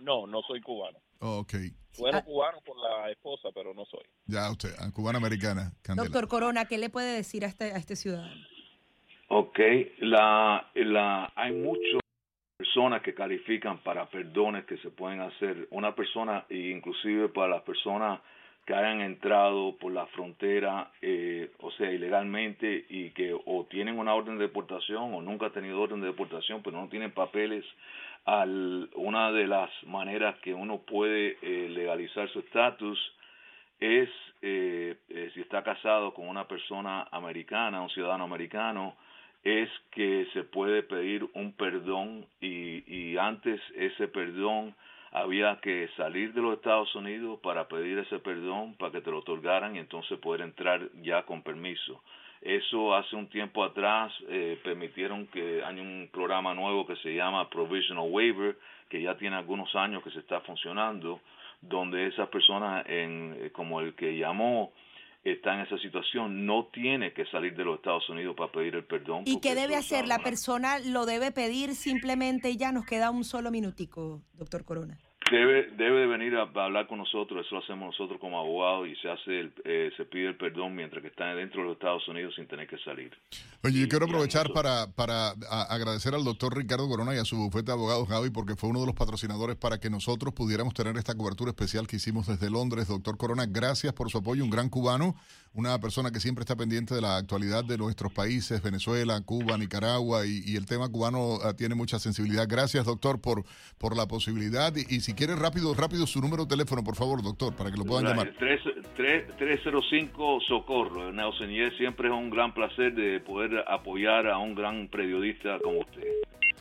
No, 0.00 0.26
no 0.26 0.40
soy 0.40 0.62
cubano. 0.62 0.96
Ok. 1.24 1.54
Bueno, 1.98 2.18
Ah. 2.18 2.24
cubano 2.24 2.58
por 2.64 2.76
la 2.78 3.10
esposa, 3.10 3.50
pero 3.54 3.72
no 3.74 3.84
soy. 3.84 4.02
Ya 4.26 4.50
usted, 4.50 4.70
ah, 4.80 4.90
cubana-americana, 4.92 5.72
Candela. 5.82 6.08
Doctor 6.08 6.26
Corona, 6.26 6.64
¿qué 6.64 6.78
le 6.78 6.90
puede 6.90 7.14
decir 7.14 7.44
a 7.44 7.48
este, 7.48 7.64
a 7.72 7.76
este 7.76 7.94
ciudadano? 7.94 8.44
Ok, 9.28 9.58
la, 9.98 10.68
la, 10.74 11.32
hay 11.36 11.52
muchas 11.52 12.00
personas 12.56 13.02
que 13.02 13.14
califican 13.14 13.78
para 13.84 14.06
perdones 14.10 14.64
que 14.64 14.78
se 14.78 14.90
pueden 14.90 15.20
hacer. 15.20 15.68
Una 15.70 15.94
persona, 15.94 16.44
e 16.48 16.70
inclusive 16.70 17.28
para 17.28 17.48
las 17.48 17.62
personas 17.62 18.20
que 18.66 18.74
hayan 18.74 19.00
entrado 19.00 19.76
por 19.78 19.92
la 19.92 20.06
frontera, 20.08 20.92
eh, 21.02 21.50
o 21.60 21.70
sea, 21.72 21.90
ilegalmente 21.92 22.84
y 22.88 23.10
que 23.10 23.32
o 23.34 23.66
tienen 23.70 23.98
una 23.98 24.14
orden 24.14 24.38
de 24.38 24.44
deportación 24.46 25.14
o 25.14 25.20
nunca 25.20 25.46
han 25.46 25.52
tenido 25.52 25.80
orden 25.80 26.00
de 26.00 26.08
deportación, 26.08 26.62
pero 26.62 26.80
no 26.80 26.88
tienen 26.88 27.12
papeles. 27.12 27.64
Al, 28.24 28.88
una 28.94 29.32
de 29.32 29.46
las 29.46 29.70
maneras 29.84 30.38
que 30.40 30.54
uno 30.54 30.78
puede 30.82 31.38
eh, 31.42 31.68
legalizar 31.70 32.28
su 32.30 32.38
estatus 32.38 32.98
es 33.80 34.08
eh, 34.42 34.96
eh, 35.08 35.30
si 35.34 35.40
está 35.40 35.62
casado 35.62 36.14
con 36.14 36.28
una 36.28 36.46
persona 36.46 37.08
americana, 37.10 37.82
un 37.82 37.90
ciudadano 37.90 38.24
americano, 38.24 38.96
es 39.42 39.68
que 39.90 40.26
se 40.32 40.44
puede 40.44 40.84
pedir 40.84 41.28
un 41.34 41.52
perdón 41.52 42.26
y, 42.40 42.84
y 42.86 43.18
antes 43.18 43.60
ese 43.74 44.06
perdón 44.06 44.74
había 45.10 45.58
que 45.60 45.88
salir 45.96 46.32
de 46.32 46.40
los 46.40 46.54
Estados 46.54 46.94
Unidos 46.94 47.38
para 47.42 47.68
pedir 47.68 47.98
ese 47.98 48.18
perdón, 48.20 48.74
para 48.78 48.92
que 48.92 49.00
te 49.00 49.10
lo 49.10 49.18
otorgaran 49.18 49.76
y 49.76 49.78
entonces 49.78 50.18
poder 50.20 50.40
entrar 50.42 50.88
ya 51.02 51.24
con 51.24 51.42
permiso. 51.42 52.02
Eso 52.42 52.92
hace 52.92 53.14
un 53.14 53.28
tiempo 53.28 53.62
atrás 53.62 54.12
eh, 54.28 54.60
permitieron 54.64 55.28
que 55.28 55.62
hay 55.62 55.78
un 55.78 56.08
programa 56.12 56.52
nuevo 56.54 56.84
que 56.84 56.96
se 56.96 57.14
llama 57.14 57.48
Provisional 57.48 58.08
Waiver, 58.10 58.58
que 58.88 59.00
ya 59.00 59.16
tiene 59.16 59.36
algunos 59.36 59.72
años 59.76 60.02
que 60.02 60.10
se 60.10 60.18
está 60.18 60.40
funcionando, 60.40 61.20
donde 61.60 62.08
esas 62.08 62.28
personas, 62.30 62.84
en, 62.88 63.36
eh, 63.38 63.50
como 63.52 63.80
el 63.80 63.94
que 63.94 64.18
llamó, 64.18 64.72
está 65.22 65.54
en 65.54 65.60
esa 65.60 65.78
situación, 65.78 66.44
no 66.44 66.66
tiene 66.72 67.12
que 67.12 67.24
salir 67.26 67.54
de 67.54 67.64
los 67.64 67.76
Estados 67.76 68.08
Unidos 68.08 68.34
para 68.36 68.50
pedir 68.50 68.74
el 68.74 68.84
perdón. 68.84 69.22
¿Y 69.24 69.40
qué 69.40 69.54
debe 69.54 69.76
hacer? 69.76 70.08
La 70.08 70.18
persona 70.18 70.80
lo 70.80 71.06
debe 71.06 71.30
pedir 71.30 71.76
simplemente 71.76 72.50
y 72.50 72.56
ya 72.56 72.72
nos 72.72 72.84
queda 72.84 73.12
un 73.12 73.22
solo 73.22 73.52
minutico, 73.52 74.20
doctor 74.34 74.64
Corona. 74.64 74.98
Debe, 75.32 75.70
debe 75.78 76.00
de 76.00 76.06
venir 76.06 76.34
a, 76.36 76.42
a 76.42 76.64
hablar 76.66 76.86
con 76.86 76.98
nosotros, 76.98 77.46
eso 77.46 77.54
lo 77.54 77.62
hacemos 77.62 77.86
nosotros 77.86 78.20
como 78.20 78.38
abogados 78.38 78.86
y 78.86 78.94
se 78.96 79.08
hace 79.08 79.40
el, 79.40 79.54
eh, 79.64 79.90
se 79.96 80.04
pide 80.04 80.26
el 80.28 80.36
perdón 80.36 80.74
mientras 80.74 81.00
que 81.00 81.08
está 81.08 81.34
dentro 81.34 81.62
de 81.62 81.68
los 81.68 81.76
Estados 81.76 82.06
Unidos 82.06 82.34
sin 82.36 82.46
tener 82.46 82.68
que 82.68 82.76
salir. 82.84 83.10
Oye, 83.64 83.80
yo 83.80 83.88
quiero 83.88 84.04
aprovechar 84.04 84.52
para, 84.52 84.88
para 84.94 85.30
a- 85.50 85.62
agradecer 85.70 86.14
al 86.14 86.22
doctor 86.22 86.54
Ricardo 86.54 86.86
Corona 86.86 87.14
y 87.14 87.18
a 87.18 87.24
su 87.24 87.38
bufete 87.38 87.66
de 87.66 87.72
abogados 87.72 88.06
Javi 88.08 88.28
porque 88.28 88.56
fue 88.56 88.68
uno 88.68 88.80
de 88.80 88.86
los 88.86 88.94
patrocinadores 88.94 89.56
para 89.56 89.80
que 89.80 89.88
nosotros 89.88 90.34
pudiéramos 90.34 90.74
tener 90.74 90.98
esta 90.98 91.14
cobertura 91.14 91.50
especial 91.52 91.86
que 91.86 91.96
hicimos 91.96 92.26
desde 92.26 92.50
Londres. 92.50 92.88
Doctor 92.88 93.16
Corona, 93.16 93.46
gracias 93.48 93.94
por 93.94 94.10
su 94.10 94.18
apoyo, 94.18 94.44
un 94.44 94.50
gran 94.50 94.68
cubano, 94.68 95.14
una 95.54 95.78
persona 95.78 96.10
que 96.10 96.18
siempre 96.20 96.42
está 96.42 96.56
pendiente 96.56 96.94
de 96.94 97.00
la 97.02 97.16
actualidad 97.18 97.64
de 97.64 97.76
nuestros 97.76 98.10
países, 98.12 98.62
Venezuela, 98.62 99.20
Cuba, 99.20 99.58
Nicaragua 99.58 100.26
y, 100.26 100.42
y 100.46 100.56
el 100.56 100.64
tema 100.66 100.88
cubano 100.88 101.38
ah, 101.44 101.52
tiene 101.54 101.74
mucha 101.74 101.98
sensibilidad. 101.98 102.46
Gracias, 102.48 102.86
doctor, 102.86 103.20
por, 103.20 103.44
por 103.78 103.96
la 103.96 104.06
posibilidad. 104.08 104.74
Y, 104.74 104.94
y 104.96 105.00
si 105.00 105.12
quiere 105.14 105.36
rápido, 105.36 105.74
rápido 105.74 106.06
su 106.06 106.20
número 106.20 106.44
de 106.44 106.48
teléfono, 106.48 106.82
por 106.82 106.96
favor, 106.96 107.22
doctor, 107.22 107.54
para 107.54 107.70
que 107.70 107.76
lo 107.76 107.84
puedan 107.84 108.06
llamar. 108.06 108.32
Tres- 108.38 108.60
tres- 108.96 109.26
305 109.36 110.38
Socorro, 110.48 111.10
es- 111.10 111.76
siempre 111.76 112.08
es 112.08 112.14
un 112.14 112.30
gran 112.30 112.54
placer 112.54 112.94
de 112.94 113.20
poder 113.20 113.64
apoyar 113.68 114.26
a 114.28 114.38
un 114.38 114.54
gran 114.54 114.88
periodista 114.88 115.58
como 115.62 115.80
usted. 115.80 116.02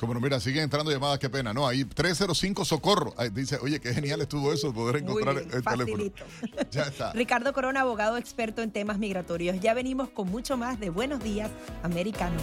Como 0.02 0.16
no, 0.16 0.20
mira, 0.20 0.40
siguen 0.40 0.64
entrando 0.64 0.90
llamadas, 0.90 1.20
qué 1.20 1.30
pena. 1.30 1.54
No, 1.54 1.68
ahí 1.68 1.86
305 1.86 2.66
Socorro. 2.66 3.14
Ahí 3.18 3.30
dice, 3.30 3.60
oye, 3.62 3.80
qué 3.80 3.94
genial 3.94 4.20
estuvo 4.20 4.52
eso, 4.52 4.74
poder 4.74 5.04
encontrar 5.04 5.36
bien, 5.36 5.50
el 5.54 5.64
teléfono. 5.64 5.86
facilito. 5.86 6.26
Ya 6.72 6.84
está. 6.86 7.14
Ricardo 7.14 7.54
Corona, 7.54 7.82
abogado 7.82 8.18
experto 8.18 8.64
en 8.64 8.72
temas 8.72 8.98
migratorios. 8.98 9.60
Ya 9.60 9.76
venimos 9.76 10.10
con 10.10 10.28
mucho 10.28 10.58
más 10.58 10.80
de 10.80 10.90
Buenos 10.90 11.24
Días, 11.24 11.52
Americano. 11.84 12.36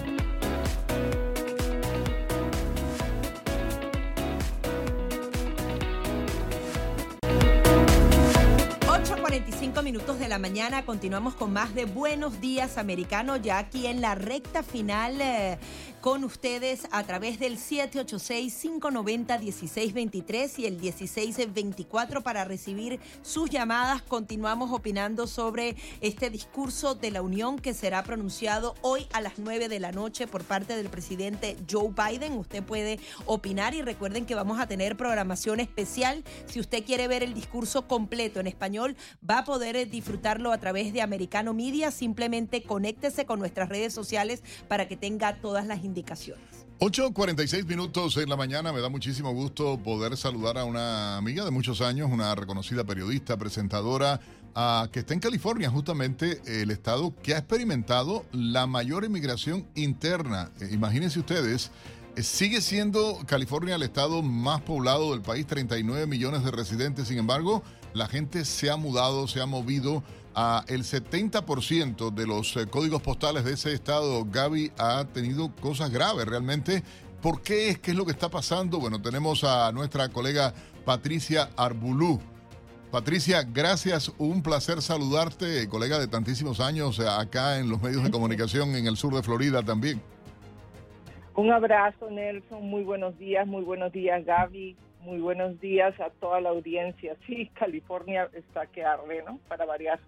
8.45 8.86 9.82
minutos 9.82 10.18
de 10.18 10.28
la 10.28 10.38
mañana, 10.38 10.84
continuamos 10.84 11.34
con 11.34 11.52
más 11.52 11.74
de 11.74 11.86
Buenos 11.86 12.40
Días 12.40 12.78
Americano, 12.78 13.36
ya 13.36 13.58
aquí 13.58 13.86
en 13.86 14.00
la 14.00 14.14
recta 14.14 14.62
final 14.62 15.20
eh, 15.20 15.58
con 16.00 16.24
ustedes 16.24 16.88
a 16.92 17.02
través 17.02 17.40
del 17.40 17.58
786-590-1623 17.58 20.58
y 20.58 20.66
el 20.66 20.78
1624 20.78 22.22
para 22.22 22.44
recibir 22.44 23.00
sus 23.22 23.48
llamadas. 23.50 24.02
Continuamos 24.02 24.70
opinando 24.72 25.26
sobre 25.26 25.74
este 26.00 26.30
discurso 26.30 26.94
de 26.94 27.10
la 27.10 27.20
Unión 27.22 27.58
que 27.58 27.74
será 27.74 28.04
pronunciado 28.04 28.76
hoy 28.82 29.08
a 29.12 29.20
las 29.20 29.38
9 29.38 29.68
de 29.68 29.80
la 29.80 29.90
noche 29.92 30.26
por 30.26 30.44
parte 30.44 30.76
del 30.76 30.88
presidente 30.88 31.56
Joe 31.70 31.90
Biden. 31.90 32.32
Usted 32.34 32.62
puede 32.62 32.98
opinar 33.26 33.74
y 33.74 33.82
recuerden 33.82 34.24
que 34.26 34.34
vamos 34.34 34.60
a 34.60 34.68
tener 34.68 34.96
programación 34.96 35.60
especial. 35.60 36.24
Si 36.46 36.60
usted 36.60 36.84
quiere 36.84 37.08
ver 37.08 37.22
el 37.22 37.34
discurso 37.34 37.88
completo 37.88 38.40
en 38.40 38.46
español, 38.46 38.96
va 39.28 39.38
a 39.38 39.44
poder 39.44 39.90
disfrutarlo 39.90 40.52
a 40.52 40.58
través 40.58 40.92
de 40.92 41.02
Americano 41.02 41.52
Media. 41.54 41.90
Simplemente 41.90 42.62
conéctese 42.62 43.26
con 43.26 43.40
nuestras 43.40 43.68
redes 43.68 43.92
sociales 43.92 44.44
para 44.68 44.86
que 44.86 44.96
tenga 44.96 45.40
todas 45.40 45.66
las 45.66 45.82
indicaciones. 45.88 46.44
8.46 46.80 47.66
minutos 47.66 48.16
en 48.18 48.28
la 48.28 48.36
mañana. 48.36 48.72
Me 48.72 48.80
da 48.80 48.88
muchísimo 48.88 49.32
gusto 49.32 49.78
poder 49.78 50.16
saludar 50.16 50.58
a 50.58 50.64
una 50.64 51.16
amiga 51.16 51.44
de 51.44 51.50
muchos 51.50 51.80
años, 51.80 52.08
una 52.10 52.32
reconocida 52.36 52.84
periodista, 52.84 53.36
presentadora, 53.36 54.20
ah, 54.54 54.88
que 54.92 55.00
está 55.00 55.12
en 55.12 55.18
California, 55.20 55.70
justamente 55.70 56.40
el 56.46 56.70
estado 56.70 57.12
que 57.20 57.34
ha 57.34 57.38
experimentado 57.38 58.24
la 58.30 58.68
mayor 58.68 59.04
inmigración 59.04 59.66
interna. 59.74 60.52
Eh, 60.60 60.68
imagínense 60.70 61.18
ustedes. 61.18 61.72
eh, 62.14 62.22
Sigue 62.22 62.60
siendo 62.60 63.18
California 63.26 63.74
el 63.74 63.82
estado 63.82 64.22
más 64.22 64.60
poblado 64.60 65.10
del 65.10 65.22
país, 65.22 65.48
39 65.48 66.06
millones 66.06 66.44
de 66.44 66.52
residentes. 66.52 67.08
Sin 67.08 67.18
embargo, 67.18 67.64
la 67.92 68.06
gente 68.06 68.44
se 68.44 68.70
ha 68.70 68.76
mudado, 68.76 69.26
se 69.26 69.40
ha 69.40 69.46
movido. 69.46 70.04
A 70.40 70.64
el 70.68 70.84
70% 70.84 72.12
de 72.12 72.24
los 72.24 72.56
eh, 72.56 72.68
códigos 72.70 73.02
postales 73.02 73.42
de 73.42 73.54
ese 73.54 73.72
estado, 73.72 74.24
Gaby, 74.24 74.70
ha 74.78 75.04
tenido 75.12 75.52
cosas 75.56 75.90
graves 75.90 76.26
realmente. 76.26 76.84
¿Por 77.20 77.42
qué 77.42 77.70
es? 77.70 77.80
¿Qué 77.80 77.90
es 77.90 77.96
lo 77.96 78.04
que 78.04 78.12
está 78.12 78.28
pasando? 78.28 78.78
Bueno, 78.78 79.02
tenemos 79.02 79.42
a 79.42 79.72
nuestra 79.72 80.10
colega 80.10 80.54
Patricia 80.84 81.50
Arbulú. 81.56 82.20
Patricia, 82.92 83.42
gracias. 83.42 84.12
Un 84.16 84.44
placer 84.44 84.80
saludarte, 84.80 85.68
colega 85.68 85.98
de 85.98 86.06
tantísimos 86.06 86.60
años 86.60 87.00
eh, 87.00 87.08
acá 87.08 87.58
en 87.58 87.68
los 87.68 87.82
medios 87.82 88.04
de 88.04 88.10
comunicación 88.12 88.76
en 88.76 88.86
el 88.86 88.96
sur 88.96 89.12
de 89.12 89.24
Florida 89.24 89.64
también. 89.64 90.00
Un 91.34 91.50
abrazo, 91.50 92.12
Nelson. 92.12 92.62
Muy 92.62 92.84
buenos 92.84 93.18
días, 93.18 93.44
muy 93.44 93.64
buenos 93.64 93.90
días, 93.90 94.24
Gaby. 94.24 94.76
Muy 95.00 95.18
buenos 95.18 95.58
días 95.58 95.98
a 95.98 96.10
toda 96.10 96.40
la 96.40 96.50
audiencia. 96.50 97.16
Sí, 97.26 97.50
California 97.54 98.28
está 98.34 98.66
que 98.66 98.84
arde, 98.84 99.24
¿no? 99.26 99.40
Para 99.48 99.64
variar. 99.64 99.98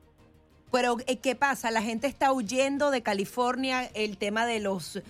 Pero, 0.72 0.96
eh, 1.06 1.18
¿qué 1.18 1.34
pasa? 1.34 1.70
La 1.70 1.82
gente 1.82 2.06
está 2.06 2.32
huyendo 2.32 2.90
de 2.90 3.02
California, 3.02 3.84
el 3.94 4.18
tema 4.18 4.46
de 4.46 4.60
los 4.60 5.02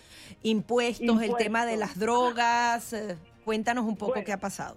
impuestos, 0.43 1.23
el 1.23 1.37
tema 1.37 1.66
de 1.66 1.77
las 1.77 1.99
drogas. 1.99 2.93
eh, 2.93 3.16
Cuéntanos 3.45 3.85
un 3.85 3.97
poco 3.97 4.12
Bueno. 4.12 4.27
qué 4.27 4.32
ha 4.32 4.39
pasado. 4.39 4.77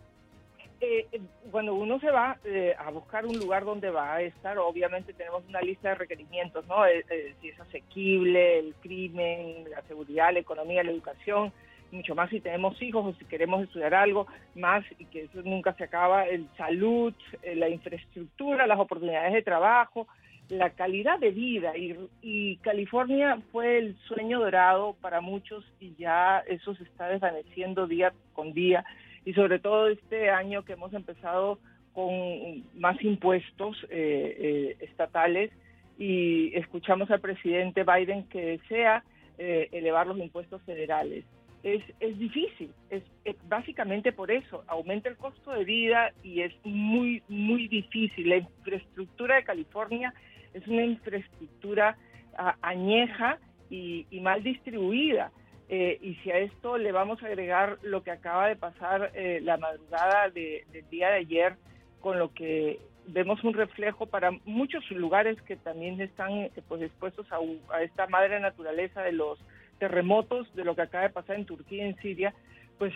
Eh, 0.81 1.07
eh, 1.11 1.21
cuando 1.51 1.75
uno 1.75 1.99
se 1.99 2.09
va 2.09 2.37
eh, 2.43 2.75
a 2.77 2.89
buscar 2.91 3.25
un 3.25 3.37
lugar 3.37 3.63
donde 3.63 3.89
va 3.89 4.15
a 4.15 4.21
estar, 4.21 4.57
obviamente 4.57 5.13
tenemos 5.13 5.43
una 5.47 5.61
lista 5.61 5.89
de 5.89 5.95
requerimientos, 5.95 6.65
¿no? 6.67 6.85
Eh, 6.85 7.35
si 7.39 7.49
es 7.49 7.59
asequible, 7.59 8.59
el 8.59 8.73
crimen, 8.81 9.69
la 9.69 9.81
seguridad, 9.83 10.33
la 10.33 10.39
economía, 10.39 10.83
la 10.83 10.91
educación, 10.91 11.53
mucho 11.91 12.15
más 12.15 12.29
si 12.31 12.41
tenemos 12.41 12.81
hijos 12.81 13.05
o 13.05 13.17
si 13.17 13.23
queremos 13.25 13.63
estudiar 13.63 13.93
algo, 13.93 14.27
más 14.55 14.83
y 14.97 15.05
que 15.05 15.23
eso 15.23 15.41
nunca 15.43 15.73
se 15.75 15.85
acaba, 15.85 16.25
el 16.25 16.49
salud, 16.57 17.13
la 17.43 17.69
infraestructura, 17.69 18.65
las 18.65 18.79
oportunidades 18.79 19.31
de 19.33 19.43
trabajo, 19.43 20.07
la 20.53 20.71
calidad 20.71 21.19
de 21.19 21.31
vida. 21.31 21.75
Y, 21.77 21.95
y 22.21 22.57
California 22.57 23.41
fue 23.51 23.77
el 23.77 23.97
sueño 24.07 24.39
dorado 24.39 24.95
para 25.01 25.21
muchos 25.21 25.65
y 25.79 25.95
ya 25.95 26.39
eso 26.47 26.75
se 26.75 26.83
está 26.83 27.07
desvaneciendo 27.07 27.87
día 27.87 28.13
con 28.33 28.53
día 28.53 28.85
y 29.25 29.33
sobre 29.33 29.59
todo 29.59 29.87
este 29.87 30.29
año 30.29 30.63
que 30.63 30.73
hemos 30.73 30.93
empezado 30.93 31.59
con 31.93 32.63
más 32.75 33.01
impuestos 33.03 33.77
eh, 33.89 34.35
eh, 34.39 34.77
estatales 34.81 35.51
y 35.97 36.55
escuchamos 36.55 37.09
al 37.11 37.21
presidente 37.21 37.83
Biden 37.83 38.27
que 38.27 38.57
desea 38.57 39.03
eh, 39.37 39.69
elevar 39.71 40.07
los 40.07 40.17
impuestos 40.17 40.61
federales. 40.63 41.23
Es, 41.61 41.81
es 42.01 42.19
difícil, 42.19 42.71
es, 42.89 43.03
básicamente 43.47 44.11
por 44.11 44.31
eso, 44.31 44.65
aumenta 44.67 45.07
el 45.07 45.15
costo 45.15 45.51
de 45.51 45.63
vida 45.63 46.11
y 46.21 46.41
es 46.41 46.53
muy, 46.65 47.23
muy 47.29 47.69
difícil. 47.69 48.27
La 48.27 48.37
infraestructura 48.37 49.37
de 49.37 49.45
California 49.45 50.13
es 50.53 50.67
una 50.67 50.83
infraestructura 50.85 51.97
ah, 52.37 52.55
añeja 52.61 53.37
y, 53.69 54.05
y 54.11 54.19
mal 54.21 54.43
distribuida. 54.43 55.31
Eh, 55.69 55.97
y 56.01 56.15
si 56.15 56.29
a 56.31 56.37
esto 56.39 56.77
le 56.77 56.91
vamos 56.91 57.23
a 57.23 57.27
agregar 57.27 57.77
lo 57.81 58.03
que 58.03 58.11
acaba 58.11 58.47
de 58.47 58.55
pasar 58.55 59.11
eh, 59.15 59.39
la 59.41 59.57
madrugada 59.57 60.29
de- 60.29 60.65
del 60.71 60.87
día 60.89 61.09
de 61.09 61.15
ayer, 61.19 61.55
con 62.01 62.19
lo 62.19 62.33
que 62.33 62.79
vemos 63.07 63.43
un 63.43 63.53
reflejo 63.53 64.05
para 64.05 64.31
muchos 64.45 64.89
lugares 64.91 65.41
que 65.43 65.55
también 65.55 65.99
están 66.01 66.31
eh, 66.33 66.51
pues 66.67 66.81
expuestos 66.81 67.25
a, 67.31 67.37
a 67.73 67.81
esta 67.81 68.07
madre 68.07 68.39
naturaleza 68.39 69.01
de 69.01 69.13
los 69.13 69.39
terremotos, 69.79 70.53
de 70.55 70.63
lo 70.63 70.75
que 70.75 70.83
acaba 70.83 71.05
de 71.05 71.09
pasar 71.09 71.37
en 71.37 71.45
Turquía 71.45 71.85
y 71.85 71.89
en 71.89 71.95
Siria, 71.97 72.33
pues 72.77 72.93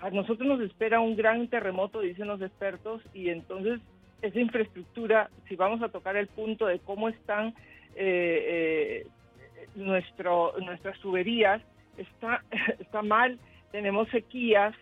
a 0.00 0.10
nosotros 0.10 0.46
nos 0.46 0.60
espera 0.60 1.00
un 1.00 1.16
gran 1.16 1.48
terremoto, 1.48 2.00
dicen 2.00 2.28
los 2.28 2.40
expertos, 2.42 3.02
y 3.14 3.30
entonces 3.30 3.80
esa 4.22 4.40
infraestructura, 4.40 5.30
si 5.48 5.56
vamos 5.56 5.82
a 5.82 5.88
tocar 5.88 6.16
el 6.16 6.26
punto 6.26 6.66
de 6.66 6.78
cómo 6.80 7.08
están 7.08 7.54
eh, 7.94 9.04
eh, 9.04 9.06
nuestro, 9.74 10.54
nuestras 10.60 10.98
tuberías, 11.00 11.62
está, 11.96 12.42
está 12.78 13.02
mal, 13.02 13.38
tenemos 13.70 14.08
sequías 14.08 14.74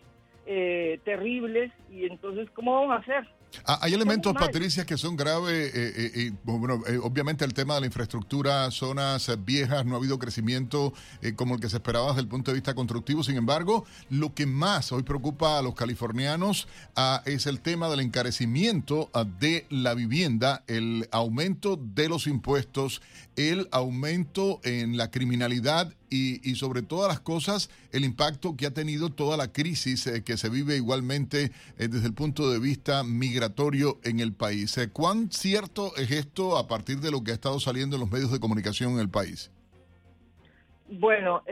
eh, 0.46 1.00
terribles, 1.04 1.72
y 1.90 2.06
entonces, 2.06 2.48
¿cómo 2.50 2.74
vamos 2.74 2.96
a 2.96 3.00
hacer? 3.00 3.26
Ah, 3.64 3.78
Hay 3.82 3.94
elementos. 3.94 4.34
Patricia, 4.34 4.84
que 4.84 4.96
son 4.96 5.16
graves. 5.16 5.72
eh, 5.74 5.92
eh, 6.14 6.22
y, 6.26 6.30
bueno, 6.44 6.82
eh, 6.86 6.98
obviamente 7.02 7.44
el 7.44 7.54
tema 7.54 7.74
de 7.74 7.80
la 7.80 7.86
infraestructura, 7.86 8.70
zonas 8.70 9.28
eh, 9.28 9.36
viejas, 9.36 9.84
no 9.86 9.94
ha 9.94 9.98
habido 9.98 10.18
crecimiento 10.18 10.92
eh, 11.22 11.34
como 11.34 11.54
el 11.54 11.60
que 11.60 11.68
se 11.68 11.76
esperaba 11.76 12.08
desde 12.08 12.20
el 12.22 12.28
punto 12.28 12.50
de 12.50 12.56
vista 12.56 12.74
constructivo. 12.74 13.22
Sin 13.24 13.36
embargo, 13.36 13.84
lo 14.10 14.34
que 14.34 14.46
más 14.46 14.92
hoy 14.92 15.02
preocupa 15.02 15.58
a 15.58 15.62
los 15.62 15.74
californianos 15.74 16.68
ah, 16.96 17.22
es 17.24 17.46
el 17.46 17.60
tema 17.60 17.88
del 17.88 18.00
encarecimiento 18.00 19.10
ah, 19.14 19.24
de 19.24 19.66
la 19.70 19.94
vivienda, 19.94 20.62
el 20.66 21.08
aumento 21.12 21.76
de 21.76 22.08
los 22.08 22.26
impuestos, 22.26 23.00
el 23.36 23.68
aumento 23.72 24.60
en 24.64 24.96
la 24.96 25.10
criminalidad 25.10 25.92
y, 26.10 26.48
y 26.48 26.54
sobre 26.54 26.82
todas 26.82 27.08
las 27.08 27.20
cosas, 27.20 27.70
el 27.92 28.04
impacto 28.04 28.56
que 28.56 28.66
ha 28.66 28.74
tenido 28.74 29.10
toda 29.10 29.36
la 29.36 29.52
crisis 29.52 30.06
eh, 30.06 30.22
que 30.24 30.36
se 30.36 30.48
vive 30.48 30.76
igualmente 30.76 31.50
eh, 31.78 31.88
desde 31.88 32.06
el 32.06 32.14
punto 32.14 32.50
de 32.50 32.58
vista 32.58 33.02
migratorio 33.04 33.98
en 34.04 34.20
el 34.20 34.32
país. 34.32 34.76
Eh, 34.78 34.90
¿Cuán 34.92 35.30
cierto 35.30 35.96
es 35.96 36.10
esto 36.10 36.56
a 36.56 36.66
partir 36.66 36.98
de 36.98 37.10
lo 37.10 37.22
que 37.22 37.32
ha 37.32 37.34
estado 37.34 37.58
saliendo 37.60 37.96
en 37.96 38.00
los 38.00 38.10
medios 38.10 38.32
de 38.32 38.40
comunicación 38.40 38.92
en 38.92 39.00
el 39.00 39.08
país? 39.08 39.50
Bueno, 40.88 41.42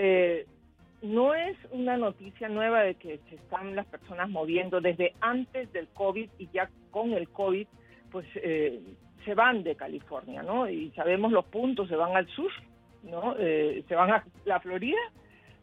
no 1.03 1.35
es 1.35 1.57
una 1.73 1.97
noticia 1.97 2.49
nueva 2.49 2.83
de 2.83 2.95
que 2.95 3.19
se 3.29 3.35
están 3.35 3.75
las 3.75 3.87
personas 3.87 4.31
moviendo 4.31 4.81
desde 4.81 5.13
antes 5.21 5.73
del 5.73 5.89
COVID 5.89 6.31
y 6.39 6.49
ya 6.53 6.71
con 6.93 7.13
el 7.13 7.29
COVID, 7.29 7.67
pues 8.13 8.27
se 9.25 9.35
van 9.35 9.65
de 9.65 9.75
California, 9.75 10.43
¿no? 10.43 10.69
Y 10.69 10.91
sabemos 10.93 11.33
los 11.33 11.47
puntos, 11.47 11.89
se 11.89 11.97
van 11.97 12.17
al 12.17 12.29
sur, 12.29 12.51
¿no? 13.05 13.37
Eh, 13.39 13.85
se 13.89 13.95
van 13.95 14.11
a 14.11 14.25
la 14.45 14.61
Florida, 14.61 15.01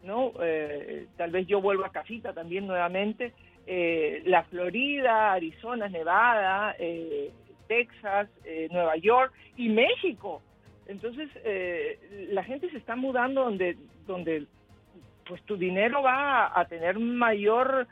¿no? 0.04 0.34
Eh, 0.42 1.08
tal 1.18 1.32
vez 1.32 1.48
yo 1.48 1.62
vuelva 1.62 1.88
a 1.88 1.92
casita 1.92 2.34
también 2.34 2.68
nuevamente. 2.68 3.34
Eh, 3.68 4.24
la 4.26 4.44
Florida, 4.44 5.34
Arizona, 5.34 5.88
Nevada, 5.88 6.76
eh, 6.80 7.32
Texas, 7.68 8.28
eh, 8.44 8.68
Nueva 8.72 8.98
York 8.98 9.34
y 9.58 9.70
México. 9.70 10.42
Entonces, 10.88 11.30
la 12.32 12.44
gente 12.44 12.70
se 12.70 12.78
está 12.78 12.98
mudando 12.98 13.46
donde, 13.46 13.78
donde 14.06 14.46
pues 15.26 15.42
tu 15.44 15.56
dinero 15.56 16.02
va 16.02 16.48
a, 16.48 16.60
a 16.60 16.66
tener 16.66 17.00
mayor 17.00 17.88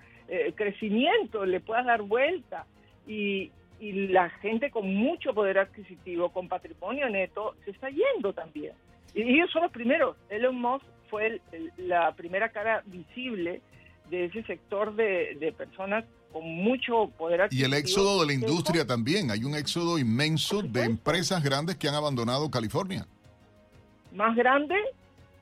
crecimiento, 0.56 1.46
le 1.46 1.62
puedas 1.62 1.86
dar 1.86 2.02
vuelta. 2.02 2.66
Y, 3.08 3.52
y 3.80 4.08
la 4.10 4.30
gente 4.42 4.70
con 4.70 4.94
mucho 4.94 5.34
poder 5.34 5.60
adquisitivo, 5.60 6.30
con 6.30 6.50
patrimonio 6.50 7.10
neto, 7.10 7.56
se 7.64 7.72
está 7.72 7.90
yendo 7.90 8.34
también. 8.34 8.74
Y 9.14 9.22
ellos 9.22 9.50
son 9.52 9.64
los 9.64 9.72
primeros. 9.72 10.16
Elon 10.30 10.56
Musk 10.60 10.86
fue 11.10 11.28
el- 11.28 11.42
el- 11.52 11.72
la 11.90 12.14
primera 12.16 12.50
cara 12.50 12.84
visible 12.86 13.62
de 14.10 14.26
ese 14.26 14.44
sector 14.44 14.96
de, 14.96 15.36
de 15.40 15.52
personas 15.52 16.06
con 16.32 16.44
mucho 16.48 17.10
poder 17.18 17.48
Y 17.52 17.64
el 17.64 17.74
éxodo 17.74 18.22
de 18.22 18.28
la 18.28 18.34
industria 18.34 18.86
también. 18.86 19.32
Hay 19.32 19.44
un 19.44 19.56
éxodo 19.56 19.98
inmenso 19.98 20.62
de 20.62 20.84
empresas 20.84 21.44
grandes 21.44 21.76
que 21.78 21.88
han 21.88 21.96
abandonado 21.96 22.50
California. 22.52 23.06
más 24.12 24.36
grande, 24.36 24.76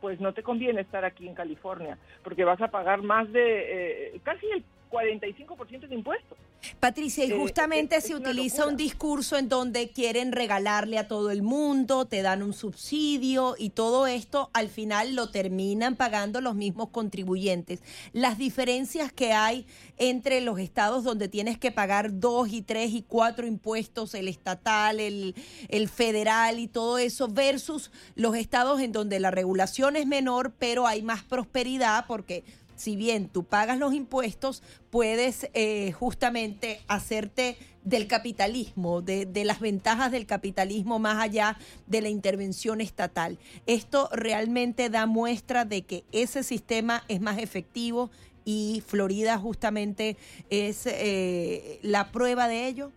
pues 0.02 0.20
no 0.22 0.34
te 0.34 0.44
conviene 0.44 0.82
estar 0.82 1.04
aquí 1.06 1.28
en 1.28 1.34
California, 1.36 1.98
porque 2.24 2.44
vas 2.44 2.62
a 2.62 2.68
pagar 2.70 3.02
más 3.02 3.32
de 3.32 4.14
eh, 4.16 4.20
casi 4.24 4.46
el 4.52 4.64
45% 4.90 5.88
de 5.88 5.96
impuestos. 5.96 6.38
Patricia, 6.80 7.24
y 7.26 7.32
Eh, 7.32 7.38
justamente 7.38 7.96
es- 7.98 8.04
se 8.06 8.16
utiliza 8.16 8.58
locura. 8.58 8.72
un 8.72 8.78
discurso 8.78 9.38
en 9.38 9.48
donde 9.48 9.90
quieren 9.90 10.32
regalarle 10.32 10.98
a 10.98 11.08
todo 11.08 11.32
el 11.32 11.42
mundo, 11.42 12.06
te 12.06 12.22
dan 12.22 12.44
un 12.44 12.54
subsidio 12.54 13.56
y 13.58 13.70
todo 13.70 14.06
esto 14.08 14.50
al 14.54 14.68
final 14.70 15.16
lo 15.16 15.30
terminan 15.30 15.96
pagando 15.96 16.42
los 16.42 16.56
mismos 16.56 16.90
contribuyentes. 16.90 17.80
Las 18.12 18.38
diferencias 18.38 19.12
que 19.14 19.34
hay 19.34 19.66
entre 19.98 20.42
los 20.42 20.60
estados 20.60 21.04
donde 21.04 21.28
tienes 21.30 21.58
que 21.58 21.72
pagar 21.72 22.20
dos 22.20 22.50
y 22.52 22.62
tres 22.62 22.92
y 22.92 23.02
cuatro 23.02 23.48
impuestos, 23.48 24.14
el 24.14 24.28
estatal, 24.28 25.00
el, 25.00 25.36
el 25.70 25.88
federal 25.88 26.60
y 26.60 26.68
todo 26.68 26.98
eso, 26.98 27.28
versus 27.30 27.92
los 28.16 28.36
estados 28.36 28.82
en 28.82 28.92
donde 28.92 29.20
la 29.20 29.32
regulación 29.32 29.96
es 29.96 30.06
menor, 30.06 30.54
pero 30.60 30.86
hay 30.86 31.02
más 31.02 31.24
prosperidad 31.24 32.06
porque 32.08 32.44
si 32.78 32.96
bien 32.96 33.28
tú 33.28 33.44
pagas 33.44 33.78
los 33.78 33.94
impuestos, 33.94 34.64
puedes 34.90 35.50
eh, 35.54 35.92
justamente 35.92 36.80
hacerte 36.88 37.58
del 37.84 38.08
capitalismo, 38.08 39.02
de, 39.02 39.28
las 39.46 39.60
ventajas 39.60 40.12
del 40.12 40.26
capitalismo 40.26 41.00
más 41.00 41.22
allá 41.22 41.58
de 41.88 42.02
la 42.02 42.10
intervención 42.10 42.80
estatal. 42.80 43.40
Esto 43.66 44.10
realmente 44.12 44.90
da 44.90 45.06
muestra 45.06 45.66
de 45.66 45.82
que 45.84 46.04
ese 46.12 46.44
sistema 46.44 47.04
es 47.08 47.20
más 47.20 47.40
efectivo 47.40 48.12
y 48.46 48.84
Florida 48.86 49.38
justamente 49.38 50.18
es 50.50 50.86
eh, 50.86 51.80
la 51.82 52.12
prueba 52.12 52.48
de 52.48 52.68
ello. 52.68 52.92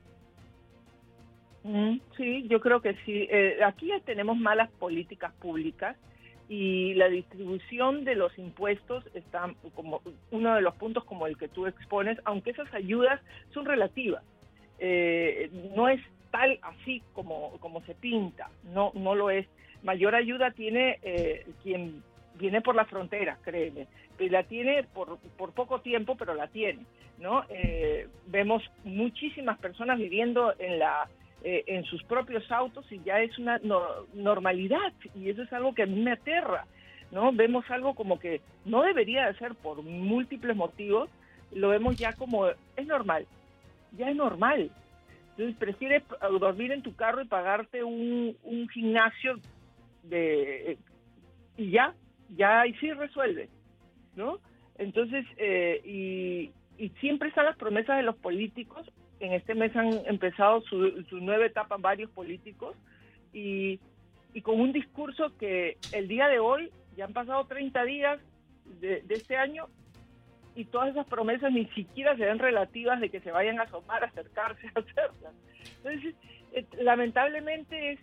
Mm, 1.65 1.99
Sí, 2.17 2.47
yo 2.49 2.61
creo 2.61 2.83
que 2.83 2.95
sí. 3.07 3.27
Eh, 3.31 3.59
aquí 3.65 3.91
tenemos 4.05 4.37
malas 4.37 4.71
políticas 4.73 5.33
públicas 5.41 5.97
y 6.51 6.95
la 6.95 7.09
distribución 7.09 8.05
de 8.05 8.17
los 8.17 8.37
impuestos 8.37 9.05
está 9.15 9.55
como 9.77 10.03
uno 10.33 10.57
de 10.57 10.61
los 10.61 10.75
puntos 10.75 11.05
como 11.05 11.29
el 11.29 11.39
que 11.39 11.47
tú 11.47 11.69
expones, 11.69 12.19
aunque 12.25 12.51
esas 12.51 12.75
ayudas 12.75 13.21
son 13.55 13.67
relativas. 13.67 14.25
Eh, 14.81 15.49
no 15.77 15.89
es 15.89 16.01
tal 16.33 16.59
así 16.63 17.05
como, 17.13 17.53
como 17.61 17.83
se 17.83 17.95
pinta, 17.95 18.51
no, 18.75 18.91
no 18.97 19.15
lo 19.15 19.31
es. 19.31 19.47
Mayor 19.85 20.17
ayuda 20.17 20.51
tiene 20.51 20.99
eh, 21.05 21.47
quien 21.63 22.03
viene 22.35 22.61
por 22.61 22.75
la 22.75 22.85
frontera, 22.85 23.39
créeme. 23.45 23.87
La 24.19 24.43
tiene 24.43 24.83
por, 24.93 25.19
por 25.39 25.53
poco 25.53 25.81
tiempo, 25.81 26.17
pero 26.17 26.35
la 26.35 26.49
tiene, 26.49 26.85
¿no? 27.19 27.45
Eh, 27.49 28.09
vemos 28.27 28.63
muchísimas 28.83 29.57
personas 29.61 29.99
viviendo 29.99 30.53
en 30.59 30.81
la 30.81 31.09
eh, 31.43 31.65
en 31.67 31.85
sus 31.85 32.03
propios 32.05 32.51
autos 32.51 32.91
y 32.93 33.01
ya 33.01 33.21
es 33.21 33.39
una 33.39 33.59
no- 33.59 34.07
normalidad 34.15 34.93
y 35.15 35.31
eso 35.31 35.43
es 35.43 35.53
algo 35.53 35.75
que 35.75 35.83
a 35.83 35.87
mí 35.87 36.01
me 36.01 36.13
aterra, 36.13 36.67
¿no? 37.11 37.33
Vemos 37.33 37.65
algo 37.71 37.95
como 37.95 38.19
que 38.19 38.41
no 38.65 38.83
debería 38.83 39.27
de 39.27 39.39
ser 39.39 39.55
por 39.55 39.83
múltiples 39.83 40.57
motivos, 40.57 41.09
lo 41.53 41.71
vemos 41.71 41.97
ya 41.99 42.13
como 42.15 42.49
es 42.49 42.87
normal, 42.87 43.27
ya 43.97 44.11
es 44.11 44.17
normal. 44.17 44.71
Entonces 45.31 45.57
prefieres 45.57 46.03
dormir 46.39 46.73
en 46.73 46.83
tu 46.83 46.95
carro 46.95 47.23
y 47.23 47.27
pagarte 47.27 47.83
un, 47.83 48.37
un 48.43 48.69
gimnasio 48.69 49.39
de 50.03 50.77
y 51.57 51.71
ya, 51.71 51.95
ya 52.37 52.63
ahí 52.63 52.75
sí 52.75 52.93
resuelve, 52.93 53.49
¿no? 54.17 54.39
Entonces, 54.79 55.27
eh, 55.37 55.81
y, 55.85 56.51
y 56.83 56.89
siempre 57.01 57.29
están 57.29 57.45
las 57.45 57.57
promesas 57.57 57.99
de 57.99 58.03
los 58.03 58.17
políticos. 58.17 58.87
En 59.21 59.33
este 59.33 59.55
mes 59.55 59.75
han 59.77 60.01
empezado 60.07 60.63
su, 60.63 61.03
su 61.09 61.19
nueva 61.19 61.47
etapa 61.47 61.77
varios 61.79 62.11
políticos 62.11 62.77
y, 63.33 63.79
y 64.33 64.43
con 64.43 64.61
un 64.61 64.73
discurso 64.73 65.37
que 65.39 65.79
el 65.93 66.09
día 66.09 66.29
de 66.29 66.39
hoy, 66.39 66.71
ya 66.97 67.05
han 67.05 67.13
pasado 67.13 67.47
30 67.47 67.85
días 67.85 68.21
de, 68.81 69.03
de 69.03 69.15
este 69.15 69.37
año 69.37 69.69
y 70.55 70.65
todas 70.65 70.91
esas 70.91 71.07
promesas 71.07 71.53
ni 71.53 71.67
siquiera 71.67 72.17
se 72.17 72.25
ven 72.25 72.39
relativas 72.39 73.01
de 73.01 73.11
que 73.11 73.21
se 73.21 73.31
vayan 73.31 73.61
a 73.61 73.65
asomar, 73.65 74.03
a 74.03 74.09
acercarse 74.09 74.67
a 74.75 74.81
hacerlas. 74.81 75.35
Entonces, 75.77 76.15
eh, 76.53 76.67
lamentablemente 76.79 77.93
es 77.93 78.01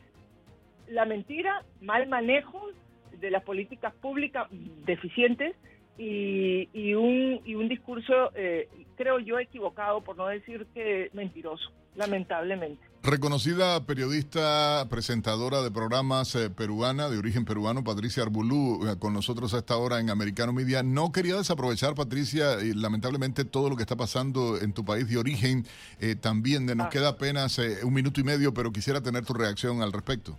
la 0.87 1.05
mentira, 1.05 1.65
mal 1.81 2.07
manejo 2.07 2.69
de 3.11 3.31
las 3.31 3.43
políticas 3.43 3.93
públicas 3.95 4.47
deficientes 4.51 5.55
y, 5.97 6.69
y 6.73 6.93
un, 6.93 7.41
y 7.45 7.55
un 7.55 7.67
discurso, 7.69 8.31
eh, 8.35 8.67
creo 8.95 9.19
yo, 9.19 9.39
equivocado, 9.39 10.01
por 10.01 10.15
no 10.17 10.27
decir 10.27 10.65
que 10.73 11.09
mentiroso, 11.13 11.71
lamentablemente. 11.95 12.85
Reconocida 13.03 13.85
periodista, 13.85 14.85
presentadora 14.89 15.61
de 15.61 15.71
programas 15.71 16.35
eh, 16.35 16.49
peruana, 16.49 17.09
de 17.09 17.17
origen 17.17 17.45
peruano, 17.45 17.83
Patricia 17.83 18.23
Arbulú, 18.23 18.85
eh, 18.85 18.95
con 18.99 19.13
nosotros 19.13 19.53
a 19.53 19.59
esta 19.59 19.77
hora 19.77 19.99
en 19.99 20.09
Americano 20.09 20.51
Media. 20.51 20.83
No 20.83 21.11
quería 21.11 21.35
desaprovechar, 21.35 21.93
Patricia, 21.95 22.59
y 22.61 22.73
lamentablemente 22.73 23.45
todo 23.45 23.69
lo 23.69 23.75
que 23.77 23.83
está 23.83 23.95
pasando 23.95 24.59
en 24.59 24.73
tu 24.73 24.83
país 24.83 25.07
de 25.07 25.17
origen 25.17 25.63
eh, 26.01 26.15
también. 26.15 26.65
Nos 26.65 26.87
Ah. 26.87 26.89
queda 26.89 27.09
apenas 27.09 27.57
eh, 27.59 27.77
un 27.85 27.93
minuto 27.93 28.19
y 28.19 28.23
medio, 28.23 28.53
pero 28.53 28.71
quisiera 28.71 28.99
tener 28.99 29.23
tu 29.25 29.33
reacción 29.33 29.81
al 29.81 29.93
respecto. 29.93 30.37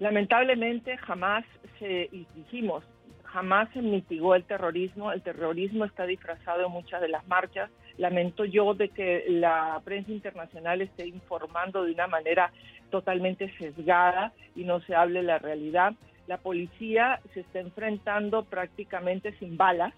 Lamentablemente 0.00 0.96
jamás 0.98 1.44
se, 1.78 2.08
y 2.12 2.26
dijimos, 2.34 2.84
jamás 3.32 3.68
se 3.72 3.82
mitigó 3.82 4.34
el 4.34 4.44
terrorismo, 4.44 5.12
el 5.12 5.22
terrorismo 5.22 5.84
está 5.84 6.04
disfrazado 6.04 6.66
en 6.66 6.72
muchas 6.72 7.00
de 7.00 7.08
las 7.08 7.26
marchas. 7.28 7.70
Lamento 7.96 8.44
yo 8.44 8.74
de 8.74 8.88
que 8.88 9.24
la 9.28 9.80
prensa 9.84 10.10
internacional 10.10 10.80
esté 10.80 11.06
informando 11.06 11.84
de 11.84 11.92
una 11.92 12.06
manera 12.06 12.52
totalmente 12.90 13.52
sesgada 13.58 14.32
y 14.56 14.64
no 14.64 14.80
se 14.80 14.94
hable 14.94 15.22
la 15.22 15.38
realidad. 15.38 15.94
La 16.26 16.38
policía 16.38 17.20
se 17.34 17.40
está 17.40 17.60
enfrentando 17.60 18.44
prácticamente 18.44 19.32
sin 19.38 19.56
balas, 19.56 19.94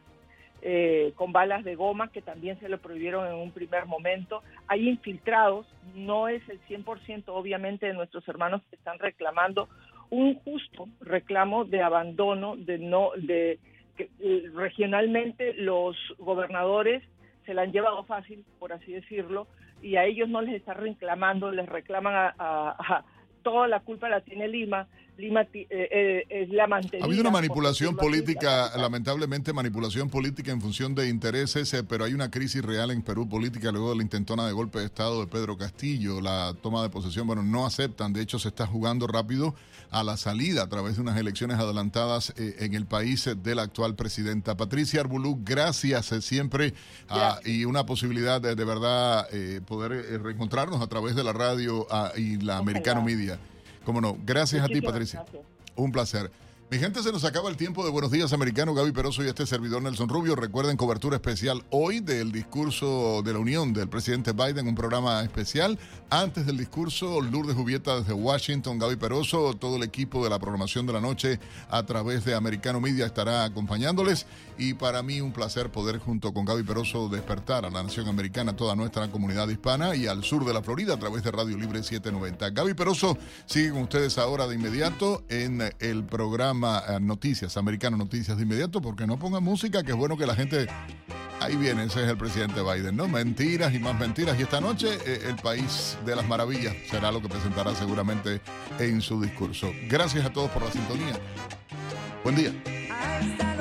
eh, 0.60 1.12
con 1.16 1.32
balas 1.32 1.64
de 1.64 1.74
goma 1.74 2.12
que 2.12 2.22
también 2.22 2.58
se 2.60 2.68
lo 2.68 2.78
prohibieron 2.78 3.26
en 3.26 3.34
un 3.34 3.50
primer 3.50 3.86
momento. 3.86 4.42
Hay 4.68 4.88
infiltrados, 4.88 5.66
no 5.94 6.28
es 6.28 6.46
el 6.48 6.60
100% 6.66 7.24
obviamente 7.28 7.86
de 7.86 7.94
nuestros 7.94 8.26
hermanos 8.28 8.62
que 8.68 8.76
están 8.76 8.98
reclamando 8.98 9.68
un 10.12 10.34
justo 10.40 10.88
reclamo 11.00 11.64
de 11.64 11.80
abandono, 11.80 12.54
de 12.54 12.78
no, 12.78 13.12
de 13.16 13.58
que 13.96 14.10
eh, 14.20 14.44
regionalmente 14.54 15.54
los 15.54 15.96
gobernadores 16.18 17.02
se 17.46 17.54
la 17.54 17.62
han 17.62 17.72
llevado 17.72 18.04
fácil, 18.04 18.44
por 18.58 18.74
así 18.74 18.92
decirlo, 18.92 19.46
y 19.80 19.96
a 19.96 20.04
ellos 20.04 20.28
no 20.28 20.42
les 20.42 20.54
está 20.54 20.74
reclamando, 20.74 21.50
les 21.50 21.66
reclaman 21.66 22.14
a, 22.14 22.34
a 22.38 23.04
toda 23.42 23.66
la 23.68 23.80
culpa 23.80 24.10
la 24.10 24.20
tiene 24.20 24.48
Lima, 24.48 24.86
es 25.18 26.48
la 26.50 26.66
mantenida. 26.66 27.04
Ha 27.04 27.06
habido 27.06 27.20
una 27.20 27.30
manipulación 27.30 27.96
política, 27.96 28.70
lamentablemente 28.76 29.52
manipulación 29.52 30.08
política 30.08 30.52
en 30.52 30.60
función 30.60 30.94
de 30.94 31.08
intereses, 31.08 31.72
eh, 31.74 31.84
pero 31.84 32.04
hay 32.04 32.14
una 32.14 32.30
crisis 32.30 32.62
real 32.62 32.90
en 32.90 33.02
Perú 33.02 33.28
política 33.28 33.70
luego 33.70 33.90
de 33.90 33.96
la 33.96 34.02
intentona 34.02 34.46
de 34.46 34.52
golpe 34.52 34.78
de 34.78 34.86
Estado 34.86 35.20
de 35.20 35.26
Pedro 35.26 35.56
Castillo, 35.56 36.20
la 36.20 36.54
toma 36.62 36.82
de 36.82 36.90
posesión, 36.90 37.26
bueno, 37.26 37.42
no 37.42 37.66
aceptan, 37.66 38.12
de 38.12 38.22
hecho 38.22 38.38
se 38.38 38.48
está 38.48 38.66
jugando 38.66 39.06
rápido 39.06 39.54
a 39.90 40.02
la 40.02 40.16
salida 40.16 40.62
a 40.62 40.68
través 40.68 40.96
de 40.96 41.02
unas 41.02 41.18
elecciones 41.18 41.58
adelantadas 41.58 42.32
en 42.38 42.72
el 42.72 42.86
país 42.86 43.28
de 43.42 43.54
la 43.54 43.62
actual 43.62 43.94
presidenta. 43.94 44.56
Patricia 44.56 45.00
Arbulú, 45.00 45.40
gracias 45.44 46.06
siempre 46.20 46.72
ah, 47.10 47.38
y 47.44 47.66
una 47.66 47.84
posibilidad 47.84 48.40
de, 48.40 48.54
de 48.54 48.64
verdad 48.64 49.28
poder 49.66 50.22
reencontrarnos 50.22 50.80
a 50.80 50.86
través 50.86 51.14
de 51.14 51.24
la 51.24 51.34
radio 51.34 51.86
ah, 51.90 52.12
y 52.16 52.38
la 52.38 52.56
Americano 52.56 53.02
Media. 53.02 53.38
Cómo 53.84 54.00
no. 54.00 54.16
Gracias 54.24 54.62
a 54.62 54.68
ti, 54.68 54.80
Patricia. 54.80 55.24
Un 55.76 55.92
placer. 55.92 56.30
Mi 56.72 56.78
gente, 56.78 57.02
se 57.02 57.12
nos 57.12 57.22
acaba 57.26 57.50
el 57.50 57.58
tiempo 57.58 57.84
de 57.84 57.90
Buenos 57.90 58.10
Días 58.10 58.32
Americano. 58.32 58.72
Gaby 58.72 58.92
Peroso 58.92 59.22
y 59.22 59.28
este 59.28 59.44
servidor 59.44 59.82
Nelson 59.82 60.08
Rubio. 60.08 60.34
Recuerden 60.34 60.78
cobertura 60.78 61.16
especial 61.16 61.62
hoy 61.68 62.00
del 62.00 62.32
discurso 62.32 63.20
de 63.22 63.34
la 63.34 63.40
Unión 63.40 63.74
del 63.74 63.90
presidente 63.90 64.32
Biden, 64.32 64.66
un 64.66 64.74
programa 64.74 65.22
especial. 65.22 65.78
Antes 66.08 66.46
del 66.46 66.56
discurso, 66.56 67.20
Lourdes 67.20 67.56
Jubieta 67.56 68.00
desde 68.00 68.14
Washington, 68.14 68.78
Gaby 68.78 68.96
Peroso, 68.96 69.52
todo 69.52 69.76
el 69.76 69.82
equipo 69.82 70.24
de 70.24 70.30
la 70.30 70.38
programación 70.38 70.86
de 70.86 70.94
la 70.94 71.02
noche 71.02 71.38
a 71.68 71.82
través 71.82 72.24
de 72.24 72.34
Americano 72.34 72.80
Media 72.80 73.04
estará 73.04 73.44
acompañándoles. 73.44 74.24
Y 74.56 74.72
para 74.72 75.02
mí 75.02 75.20
un 75.20 75.32
placer 75.32 75.70
poder 75.70 75.98
junto 75.98 76.32
con 76.32 76.46
Gaby 76.46 76.62
Peroso 76.62 77.10
despertar 77.10 77.66
a 77.66 77.70
la 77.70 77.82
nación 77.82 78.08
americana, 78.08 78.56
toda 78.56 78.74
nuestra 78.74 79.10
comunidad 79.10 79.46
hispana 79.48 79.94
y 79.94 80.06
al 80.06 80.24
sur 80.24 80.46
de 80.46 80.54
la 80.54 80.62
Florida 80.62 80.94
a 80.94 80.98
través 80.98 81.22
de 81.22 81.32
Radio 81.32 81.58
Libre 81.58 81.82
790. 81.82 82.48
Gaby 82.48 82.72
Peroso 82.72 83.18
sigue 83.44 83.72
con 83.72 83.82
ustedes 83.82 84.16
ahora 84.16 84.46
de 84.46 84.54
inmediato 84.54 85.22
en 85.28 85.70
el 85.78 86.04
programa 86.04 86.61
eh, 86.64 87.00
Noticias, 87.00 87.56
Americano 87.56 87.96
Noticias 87.96 88.36
de 88.36 88.42
inmediato, 88.44 88.80
porque 88.80 89.06
no 89.06 89.18
ponga 89.18 89.40
música, 89.40 89.82
que 89.82 89.92
es 89.92 89.96
bueno 89.96 90.16
que 90.16 90.26
la 90.26 90.34
gente... 90.34 90.68
Ahí 91.40 91.56
viene, 91.56 91.82
ese 91.82 92.04
es 92.04 92.08
el 92.08 92.16
presidente 92.16 92.62
Biden, 92.62 92.96
¿no? 92.96 93.08
Mentiras 93.08 93.74
y 93.74 93.80
más 93.80 93.98
mentiras. 93.98 94.38
Y 94.38 94.42
esta 94.42 94.60
noche 94.60 94.96
eh, 95.04 95.22
el 95.28 95.34
país 95.34 95.98
de 96.06 96.14
las 96.14 96.26
maravillas 96.28 96.72
será 96.88 97.10
lo 97.10 97.20
que 97.20 97.28
presentará 97.28 97.74
seguramente 97.74 98.40
en 98.78 99.00
su 99.00 99.20
discurso. 99.20 99.72
Gracias 99.88 100.24
a 100.24 100.32
todos 100.32 100.52
por 100.52 100.62
la 100.62 100.70
sintonía. 100.70 101.18
Buen 102.22 102.36
día. 102.36 103.51